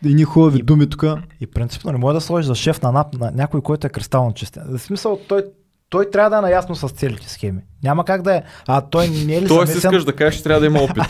едни 0.05 0.25
хубави 0.25 0.59
И- 0.59 0.63
думи 0.63 0.91
тук. 0.91 1.05
И 1.41 1.47
принципно 1.47 1.93
не 1.93 1.99
може 1.99 2.15
да 2.15 2.21
сложиш 2.21 2.47
за 2.47 2.55
шеф 2.55 2.83
на 2.83 2.93
НАП 2.93 3.15
на 3.15 3.31
някой, 3.35 3.61
който 3.61 3.87
е 3.87 3.91
кристално 3.91 4.35
чистен. 4.35 4.63
В 4.69 4.79
смисъл, 4.79 5.21
той, 5.29 5.45
той 5.91 6.11
трябва 6.11 6.31
да 6.31 6.39
е 6.39 6.41
наясно 6.41 6.75
с 6.77 6.89
целите 6.89 7.31
схеми. 7.31 7.61
Няма 7.83 8.05
как 8.05 8.23
да 8.23 8.37
е. 8.37 8.43
А 8.67 8.81
той 8.81 9.09
не 9.09 9.37
е 9.37 9.43
ли 9.43 9.49
Тоест 9.49 9.69
замесен? 9.69 9.91
искаш 9.91 10.05
да 10.05 10.13
кажеш, 10.13 10.35
че 10.37 10.43
трябва 10.43 10.61
да 10.61 10.67
има 10.67 10.79
опит. 10.81 11.05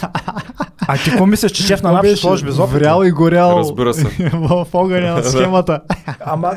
А 0.89 0.97
ти 0.97 1.11
какво 1.11 1.27
мислиш, 1.27 1.53
че 1.53 1.63
шеф 1.63 1.83
на 1.83 1.93
НАП 1.93 2.05
ще 2.05 2.17
сложиш 2.17 2.47
без 2.47 2.59
опит? 2.59 2.75
Врял 2.75 3.03
и 3.05 3.11
горял 3.11 3.57
Разбира 3.57 3.95
се. 3.95 4.05
в 4.33 4.67
огъня 4.73 5.15
на 5.15 5.23
схемата. 5.25 5.81
Ама, 6.21 6.53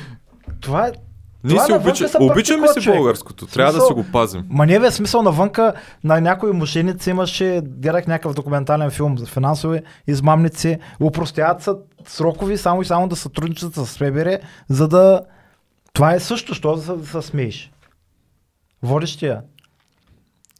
това 0.60 0.86
е... 0.86 0.92
Ние 1.44 1.60
си 1.60 1.72
обича, 1.72 2.08
се 2.08 2.18
обичаме 2.20 2.68
си 2.68 2.86
българското. 2.86 3.46
Трябва 3.46 3.72
да 3.72 3.78
Смисъл- 3.78 3.86
си 3.88 3.94
го 3.94 4.04
пазим. 4.12 4.44
Ма 4.48 4.66
не 4.66 4.80
бе, 4.80 4.90
смисъл 4.90 5.22
навънка 5.22 5.72
на 6.04 6.20
някои 6.20 6.52
мошеници 6.52 7.10
имаше, 7.10 7.60
гледах 7.64 8.06
някакъв 8.06 8.34
документален 8.34 8.90
филм 8.90 9.18
за 9.18 9.26
финансови 9.26 9.80
измамници, 10.06 10.78
упростяват 11.00 11.62
са 11.62 11.76
срокови 12.06 12.58
само 12.58 12.82
и 12.82 12.84
само 12.84 13.08
да 13.08 13.16
сътрудничат 13.16 13.74
с 13.74 13.86
ФБР, 13.86 14.38
за 14.68 14.88
да... 14.88 15.20
Това 15.92 16.14
е 16.14 16.20
също, 16.20 16.54
що 16.54 16.76
да 16.76 16.82
се, 16.82 16.92
да 16.92 17.06
се 17.22 17.28
смееш. 17.28 17.72
Водещия. 18.82 19.40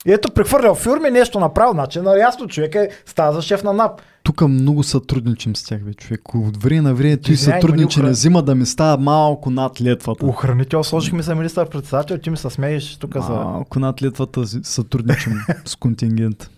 И 0.07 0.13
ето, 0.13 0.33
прехвърлял 0.33 0.75
фирми, 0.75 1.11
нещо 1.11 1.41
направил, 1.41 1.73
значи 1.73 2.01
на 2.01 2.19
ясно 2.19 2.49
човек 2.49 2.75
е, 2.75 2.89
става 3.07 3.33
за 3.33 3.43
шеф 3.43 3.63
на 3.63 3.73
НАП. 3.73 4.01
Тук 4.29 4.41
много 4.49 4.83
сътрудничим 4.83 5.57
с 5.57 5.63
тях, 5.63 5.83
бе, 5.83 5.95
човек. 5.95 6.35
От 6.35 6.63
време 6.63 6.81
на 6.81 6.95
време 6.95 7.17
той 7.17 7.33
ни 7.33 7.37
охра- 7.37 8.11
взима 8.11 8.43
да 8.43 8.55
ми 8.55 8.67
става 8.67 9.03
малко 9.03 9.51
над 9.51 9.81
летвата. 9.81 10.27
Охранител 10.27 10.85
сложихме 10.85 11.23
се 11.23 11.35
министър-председател, 11.35 12.19
ти 12.19 12.31
ми 12.31 12.37
се 12.37 12.51
смееш 12.51 12.97
тук 12.97 13.15
за... 13.15 13.33
Малко 13.33 13.79
над 13.81 14.03
летвата 14.03 14.47
сътрудничим 14.47 15.33
с 15.65 15.77
контингент. 15.77 16.51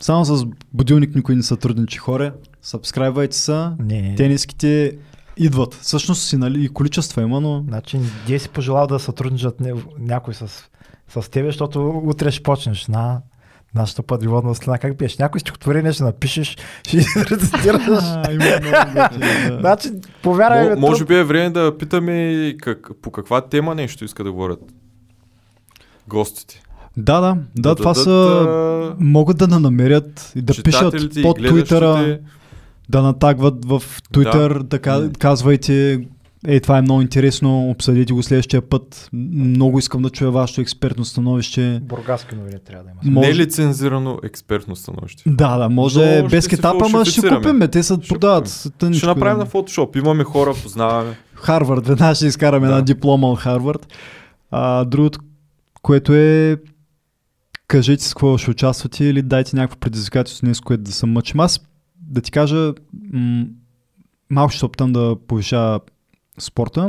Само 0.00 0.24
с 0.24 0.46
будилник 0.72 1.14
никой 1.14 1.36
не 1.36 1.42
сътрудничи 1.42 1.98
хора. 1.98 2.34
Сабскрайбвайте 2.62 3.36
се. 3.36 3.52
Не, 3.78 4.02
не, 4.02 4.14
Тениските 4.14 4.96
идват. 5.36 5.74
Всъщност 5.74 6.22
си, 6.22 6.36
нали, 6.36 6.64
и 6.64 6.68
количества 6.68 7.22
има, 7.22 7.40
но 7.40 7.64
Значи, 7.68 8.00
де 8.26 8.38
си 8.38 8.48
пожелал 8.48 8.86
да 8.86 8.98
сътрудничат 8.98 9.60
не- 9.60 9.72
някой 9.98 10.34
с, 10.34 10.48
с 11.08 11.30
тебе, 11.30 11.48
защото 11.48 12.02
утре 12.04 12.30
ще 12.30 12.42
почнеш 12.42 12.86
на 12.86 13.20
нашата 13.74 14.02
пътеводна 14.02 14.54
слина. 14.54 14.78
Как 14.78 14.96
биеш? 14.96 15.18
Някой 15.18 15.40
стихотворение 15.40 15.92
ще 15.92 16.02
напишеш, 16.02 16.56
ще 16.86 16.96
рецитираш. 17.30 18.04
Да. 18.84 19.10
Значи, 19.60 19.88
повярвай 20.22 20.74
Мо, 20.74 20.80
може 20.80 21.04
би 21.04 21.14
е 21.14 21.24
време 21.24 21.50
да 21.50 21.78
питаме 21.78 22.54
как, 22.60 22.90
по 23.02 23.10
каква 23.10 23.40
тема 23.40 23.74
нещо 23.74 24.04
иска 24.04 24.24
да 24.24 24.32
говорят 24.32 24.60
гостите. 26.08 26.62
Да, 26.96 27.20
да, 27.20 27.36
да, 27.56 27.74
това 27.74 27.94
са... 27.94 28.94
Могат 28.98 29.38
да 29.38 29.48
на 29.48 29.60
намерят 29.60 30.32
и 30.36 30.42
да 30.42 30.62
пишат 30.62 30.94
под 31.22 31.36
Твитъра, 31.36 32.18
да 32.88 33.02
натагват 33.02 33.64
в 33.64 33.82
Twitter, 34.12 34.62
да, 34.62 35.00
М. 35.00 35.10
казвайте 35.18 36.06
Ей, 36.46 36.60
това 36.60 36.78
е 36.78 36.82
много 36.82 37.02
интересно, 37.02 37.70
обсъдите 37.70 38.12
го 38.12 38.22
следващия 38.22 38.62
път. 38.62 39.08
Много 39.12 39.78
искам 39.78 40.02
да 40.02 40.10
чуя 40.10 40.30
вашето 40.30 40.60
експертно 40.60 41.04
становище. 41.04 41.80
Бургаски 41.82 42.34
новини 42.34 42.56
трябва 42.66 42.84
да 42.84 42.90
има. 43.02 43.14
Може- 43.14 43.28
Нелицензирано 43.28 44.18
експертно 44.22 44.76
становище. 44.76 45.22
Да, 45.26 45.58
да, 45.58 45.68
може 45.68 46.22
Но 46.22 46.28
без 46.28 46.48
кетапа, 46.48 46.76
ама 46.76 46.84
ще 46.86 46.92
фалшифицираме. 46.92 47.36
купим, 47.38 47.58
бе, 47.58 47.68
те 47.68 47.82
се 47.82 47.94
Ще 47.94 48.08
продават. 48.08 48.66
тъничко, 48.78 48.98
Ще 48.98 49.06
направим 49.06 49.38
на 49.38 49.46
фотошоп. 49.46 49.96
Имаме 49.96 50.24
хора, 50.24 50.54
познаваме. 50.62 51.16
Харвард, 51.34 51.86
веднага 51.86 52.14
ще 52.14 52.26
изкараме 52.26 52.66
Да. 52.66 52.72
една 52.72 52.82
диплома 52.84 53.26
от 53.26 53.38
Харвард. 53.38 53.86
А, 54.50 54.84
другото, 54.84 55.18
което 55.82 56.14
е 56.14 56.56
кажете 57.68 58.04
с 58.04 58.14
какво 58.14 58.38
ще 58.38 58.50
участвате 58.50 59.04
или 59.04 59.22
дайте 59.22 59.56
някакво 59.56 59.78
предизвикателство 59.78 60.46
днес, 60.46 60.60
което 60.60 60.82
да 60.82 60.92
се 60.92 61.06
мъчим. 61.06 61.40
Аз 61.40 61.60
да 62.00 62.20
ти 62.20 62.30
кажа, 62.30 62.72
м- 63.12 63.44
малко 64.30 64.50
ще 64.50 64.58
се 64.58 64.66
опитам 64.66 64.92
да 64.92 65.16
повиша 65.28 65.80
спорта. 66.40 66.88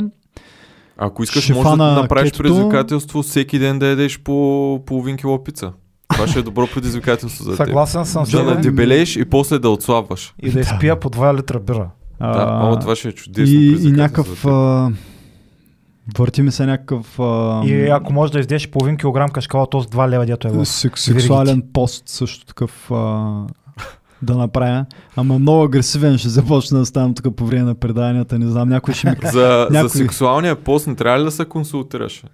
Ако 0.98 1.22
искаш, 1.22 1.44
Ще 1.44 1.54
може 1.54 1.68
да 1.68 1.76
направиш 1.76 2.30
кетото. 2.30 2.42
предизвикателство 2.42 3.22
всеки 3.22 3.58
ден 3.58 3.78
да 3.78 3.86
ядеш 3.86 4.20
по 4.20 4.80
половин 4.86 5.16
кило 5.16 5.44
пица. 5.44 5.72
Това 6.08 6.26
ще 6.26 6.38
е 6.38 6.42
добро 6.42 6.66
предизвикателство 6.66 7.44
за 7.44 7.50
теб. 7.50 7.66
Съгласен 7.66 8.04
съм 8.06 8.26
с 8.26 8.30
Да 8.30 8.42
надебелееш 8.44 9.16
и 9.16 9.24
после 9.24 9.58
да 9.58 9.70
отслабваш. 9.70 10.34
И 10.42 10.50
да 10.50 10.60
изпия 10.60 11.00
по 11.00 11.10
2 11.10 11.38
литра 11.38 11.60
бира. 11.60 11.90
Да, 12.20 12.60
о, 12.64 12.78
това 12.80 12.96
ще 12.96 13.08
е 13.08 13.12
чудесно 13.12 13.54
и, 13.54 13.88
и 13.88 13.92
някакъв... 13.92 14.44
върти 16.18 16.42
ми 16.42 16.50
се 16.50 16.66
някакъв... 16.66 17.20
А, 17.20 17.62
И 17.64 17.88
ако 17.88 18.12
можеш 18.12 18.32
да 18.32 18.40
издеш 18.40 18.70
половин 18.70 18.96
килограм 18.96 19.28
кашкала, 19.28 19.66
то 19.66 19.80
с 19.80 19.86
2 19.86 20.08
лева, 20.08 20.26
дето 20.26 20.48
е 20.48 20.50
в 20.50 20.56
сек- 20.56 20.98
сексуален 20.98 21.62
пост 21.72 22.08
също 22.08 22.46
такъв 22.46 22.90
а, 22.90 23.30
да 24.22 24.36
направя. 24.36 24.86
Ама 25.16 25.38
много 25.38 25.62
агресивен 25.62 26.18
ще 26.18 26.28
започна 26.28 26.78
да 26.78 26.86
ставам 26.86 27.14
тук 27.14 27.36
по 27.36 27.46
време 27.46 27.62
на 27.62 27.74
преданията. 27.74 28.38
Не 28.38 28.46
знам, 28.46 28.68
някой 28.68 28.94
ще 28.94 29.10
ми... 29.10 29.16
За, 29.24 29.66
някой- 29.70 29.88
за 29.88 29.98
сексуалния 29.98 30.56
пост 30.56 30.86
не 30.86 30.94
трябва 30.94 31.20
ли 31.20 31.24
да 31.24 31.30
се 31.30 31.44
консултираш? 31.44 32.24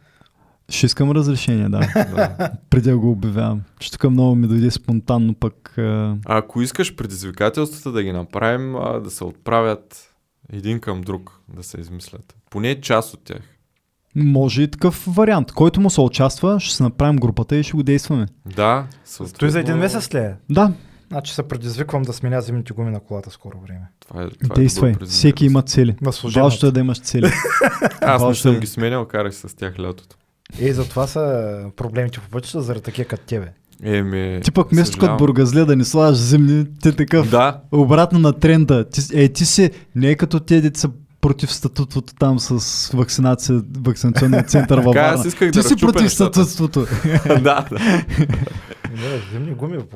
ще 0.70 0.86
искам 0.86 1.10
разрешение, 1.10 1.68
да. 1.68 1.78
Да. 2.16 2.50
Преди 2.70 2.90
да 2.90 2.98
го 2.98 3.10
обявявам. 3.10 3.60
Че 3.78 3.92
тук 3.92 4.04
много 4.04 4.34
ми 4.34 4.46
дойде 4.46 4.70
спонтанно 4.70 5.34
пък... 5.34 5.74
А, 5.78 5.82
А 6.26 6.38
ако 6.38 6.62
искаш 6.62 6.96
предизвикателствата 6.96 7.92
да 7.92 8.02
ги 8.02 8.12
направим, 8.12 8.76
а, 8.76 9.00
да 9.00 9.10
се 9.10 9.24
отправят 9.24 10.10
един 10.52 10.80
към 10.80 11.00
друг, 11.00 11.40
да 11.48 11.62
се 11.62 11.80
измислят. 11.80 12.36
Поне 12.50 12.80
част 12.80 13.14
от 13.14 13.20
тях. 13.24 13.40
може 14.16 14.62
и 14.62 14.70
такъв 14.70 15.04
вариант. 15.06 15.52
Който 15.52 15.80
му 15.80 15.90
се 15.90 16.00
участва, 16.00 16.60
ще 16.60 16.74
се 16.74 16.82
направим 16.82 17.16
групата 17.16 17.56
и 17.56 17.62
ще 17.62 17.72
го 17.72 17.82
действаме. 17.82 18.26
Да, 18.46 18.86
Той 19.38 19.50
за 19.50 19.58
един 19.58 19.66
съответно, 19.66 19.76
месец 19.76 20.14
ли 20.14 20.18
е? 20.18 20.34
Да, 20.50 20.72
Значи 21.08 21.34
се 21.34 21.42
предизвиквам 21.42 22.02
да 22.02 22.12
сменя 22.12 22.40
зимните 22.40 22.72
гуми 22.72 22.90
на 22.90 23.00
колата 23.00 23.30
скоро 23.30 23.58
време. 23.58 23.86
Това 24.00 24.22
е, 24.22 24.28
това 24.28 24.54
е 24.54 24.58
действай. 24.58 24.92
добро 24.92 25.06
Всеки 25.06 25.46
има 25.46 25.62
цели. 25.62 25.96
Важното 26.34 26.66
е 26.66 26.70
да 26.70 26.80
имаш 26.80 27.00
цели. 27.00 27.26
Аз 28.00 28.24
не 28.24 28.34
съм 28.34 28.54
е. 28.54 28.58
ги 28.58 28.66
сменял, 28.66 29.06
карах 29.06 29.34
с 29.34 29.56
тях 29.56 29.78
лятото. 29.78 30.16
Е, 30.60 30.72
затова 30.72 31.06
са 31.06 31.64
проблемите 31.76 32.20
по 32.20 32.30
пътища, 32.30 32.62
заради 32.62 32.82
такива 32.82 33.08
като 33.08 33.26
тебе. 33.26 33.52
Еми, 33.82 34.40
Ти 34.44 34.50
пък 34.50 34.70
вместо 34.70 34.98
като 34.98 35.16
бургазле 35.16 35.64
да 35.64 35.76
ни 35.76 35.84
слагаш 35.84 36.18
зимни, 36.18 36.66
ти 36.82 36.96
такъв 36.96 37.30
Да, 37.30 37.60
обратно 37.72 38.18
на 38.18 38.32
тренда. 38.32 38.84
Ти, 38.84 39.00
е, 39.14 39.28
ти 39.28 39.46
си 39.46 39.70
не 39.94 40.10
е 40.10 40.14
като 40.14 40.40
те 40.40 40.60
деца 40.60 40.88
против 41.20 41.52
статутвото 41.52 42.14
там 42.14 42.38
с 42.38 42.90
вакцинация, 42.92 43.62
вакцинационния 43.78 44.42
център 44.42 44.78
във 44.78 44.94
Варна. 44.94 45.22
Ти 45.22 45.50
да 45.50 45.62
си 45.62 45.76
против 45.76 46.02
нещата. 46.02 46.32
статутството. 46.32 46.80
да, 47.26 47.40
да. 47.40 47.78
Не, 48.90 49.20
зимни 49.32 49.54
гуми 49.54 49.78
в 49.78 49.86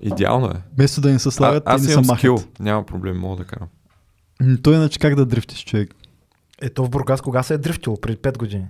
Идеално 0.00 0.46
е. 0.46 0.62
Вместо 0.76 1.00
да 1.00 1.12
ни 1.12 1.18
се 1.18 1.28
А, 1.28 1.32
слагат, 1.32 1.64
те 1.64 1.70
аз 1.72 1.80
ни 1.80 1.86
се 1.86 1.92
имам 1.92 2.04
махат. 2.06 2.18
скил. 2.18 2.38
Няма 2.60 2.86
проблем, 2.86 3.18
мога 3.18 3.36
да 3.36 3.44
карам. 3.44 3.68
Той 4.62 4.74
иначе 4.74 4.98
как 4.98 5.14
да 5.14 5.26
дрифтиш 5.26 5.64
човек? 5.64 5.94
Ето 6.60 6.84
в 6.84 6.90
Бургас 6.90 7.20
кога 7.20 7.42
се 7.42 7.54
е 7.54 7.58
дрифтило? 7.58 7.96
Преди 7.96 8.16
5 8.16 8.38
години. 8.38 8.66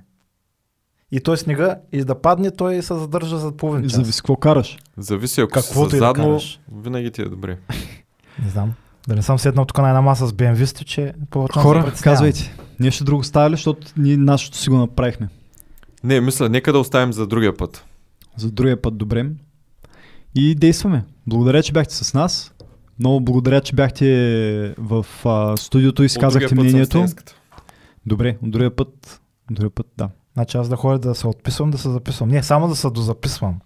И 1.11 1.20
той 1.20 1.36
снега, 1.36 1.77
и 1.93 2.05
да 2.05 2.15
падне, 2.15 2.51
той 2.51 2.82
се 2.82 2.94
задържа 2.94 3.39
за 3.39 3.53
половин 3.53 3.82
час. 3.82 3.93
Зависи 3.93 4.19
какво 4.19 4.36
караш. 4.36 4.78
Зависи, 4.97 5.40
ако 5.40 5.51
Каквото 5.51 5.90
си 5.90 5.97
и 5.97 6.01
да 6.01 6.07
задно, 6.07 6.24
караш. 6.24 6.61
винаги 6.74 7.11
ти 7.11 7.23
е 7.23 7.24
добре. 7.24 7.59
Не 8.44 8.51
знам. 8.51 8.73
Да 9.09 9.15
не 9.15 9.23
съм 9.23 9.39
седнал 9.39 9.65
тук 9.65 9.78
на 9.78 9.89
една 9.89 10.01
маса 10.03 10.27
с 10.27 10.32
BMW, 10.32 10.85
че 10.85 11.12
по 11.31 11.48
Хора, 11.53 11.93
казвайте. 12.03 12.55
Нещо 12.81 13.05
друго 13.05 13.24
става 13.24 13.51
ли, 13.51 13.55
защото 13.55 13.86
ние 13.97 14.16
нашето 14.16 14.57
си 14.57 14.70
го 14.70 14.77
направихме. 14.77 15.28
Не, 16.05 16.20
мисля, 16.20 16.48
нека 16.48 16.73
да 16.73 16.78
оставим 16.78 17.12
за 17.12 17.27
другия 17.27 17.57
път. 17.57 17.85
За 18.36 18.51
другия 18.51 18.82
път 18.82 18.97
добре. 18.97 19.27
И 20.37 20.55
действаме. 20.55 21.05
Благодаря, 21.27 21.63
че 21.63 21.73
бяхте 21.73 21.95
с 21.95 22.15
нас. 22.15 22.55
Много 22.99 23.21
благодаря, 23.21 23.61
че 23.61 23.75
бяхте 23.75 24.75
в 24.79 25.07
а, 25.25 25.57
студиото 25.57 26.03
и 26.03 26.09
път 26.21 26.33
съм 26.33 26.43
мнението. 26.53 27.07
Добре, 28.07 28.37
от 28.43 28.51
другия 28.51 28.77
път. 28.77 29.21
От 29.51 29.57
другия 29.57 29.71
път, 29.71 29.87
да. 29.97 30.09
Значи 30.35 30.57
аз 30.57 30.69
да 30.69 30.77
ходя 30.77 30.99
да 30.99 31.15
се 31.15 31.27
отписвам, 31.27 31.71
да 31.71 31.79
се 31.79 31.91
записвам. 31.91 32.29
Не, 32.29 32.43
само 32.43 32.69
да 32.69 32.77
се 32.77 32.91
дозаписвам. 32.91 33.61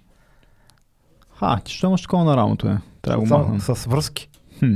Ха, 1.38 1.60
ти 1.64 1.72
що 1.72 1.86
имаш 1.86 2.02
такова 2.02 2.24
на 2.24 2.36
рамото, 2.36 2.68
е? 2.68 2.78
Трябва 3.02 3.22
да 3.24 3.28
го 3.28 3.38
махна. 3.38 3.60
С 3.60 3.84
връзки. 3.84 4.28
Хм. 4.58 4.74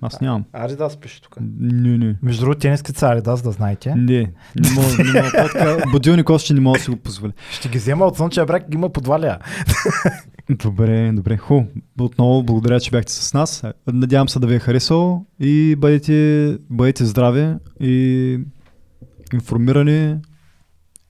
Аз 0.00 0.20
нямам. 0.20 0.44
Аридас 0.52 0.96
пише 0.96 1.22
тук. 1.22 1.36
Не, 1.40 1.98
не. 1.98 2.16
Между 2.22 2.40
другото, 2.40 2.58
тениските 2.58 2.98
са 2.98 3.06
Аридас, 3.06 3.42
да 3.42 3.50
знаете. 3.50 3.94
Не, 3.94 4.32
не 4.56 4.70
мога, 4.74 5.04
не 5.04 5.22
мога. 5.22 5.30
Така, 5.32 5.76
будилник 5.92 6.30
още 6.30 6.54
не 6.54 6.60
мога 6.60 6.78
да 6.78 6.84
си 6.84 6.90
го 6.90 6.96
позволя. 6.96 7.32
Ще 7.52 7.68
ги 7.68 7.78
взема 7.78 8.04
от 8.04 8.16
Слънчев 8.16 8.46
бряг, 8.46 8.64
има 8.74 8.88
по 8.88 9.00
два 9.00 9.20
лея. 9.20 9.38
Добре, 10.50 11.12
добре. 11.12 11.36
Ху. 11.36 11.62
Отново 12.00 12.42
благодаря, 12.42 12.80
че 12.80 12.90
бяхте 12.90 13.12
с 13.12 13.34
нас. 13.34 13.64
Надявам 13.86 14.28
се 14.28 14.38
да 14.38 14.46
ви 14.46 14.54
е 14.54 14.58
харесало 14.58 15.26
и 15.40 15.76
бъдете, 15.78 16.58
бъдете 16.70 17.04
здрави 17.04 17.54
и 17.80 18.38
информирани. 19.32 20.16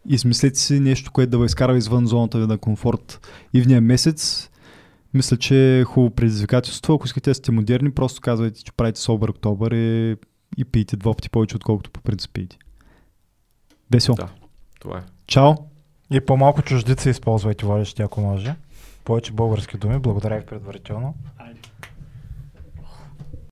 Измислете 0.09 0.59
си 0.59 0.81
нещо, 0.81 1.13
което 1.13 1.31
да 1.31 1.39
ви 1.39 1.45
изкара 1.45 1.77
извън 1.77 2.07
зоната 2.07 2.39
ви 2.39 2.47
на 2.47 2.59
комфорт 2.59 3.29
и 3.55 3.63
в 3.63 3.67
ния 3.67 3.81
месец. 3.81 4.51
Мисля, 5.15 5.37
че 5.37 5.81
е 5.81 5.85
хубаво 5.85 6.15
предизвикателство. 6.15 6.95
Ако 6.95 7.07
искате 7.07 7.31
да 7.31 7.35
сте 7.35 7.53
модерни, 7.53 7.91
просто 7.91 8.21
казвайте, 8.21 8.65
че 8.65 8.73
правите 8.73 9.01
собър 9.01 9.29
октобър 9.29 9.73
и, 9.73 10.17
и 10.57 10.65
пиете 10.65 10.97
два 10.97 11.15
пъти 11.15 11.31
повече, 11.31 11.57
отколкото 11.57 11.91
по 11.91 12.01
принцип 12.01 12.31
пиете. 12.33 12.57
Весело. 13.91 14.17
Да. 14.17 14.29
Това 14.81 14.99
е. 14.99 15.03
Чао! 15.27 15.53
И 16.11 16.21
по-малко 16.21 16.63
чуждици 16.63 17.11
използвайте 17.11 17.67
водещи, 17.67 18.03
ако 18.03 18.21
може. 18.21 18.55
Повече 19.07 19.33
български 19.33 19.79
думи. 19.79 19.99
Благодаря 19.99 20.39
ви 20.39 20.47
предварително. 20.47 21.15
Айде. 21.39 21.61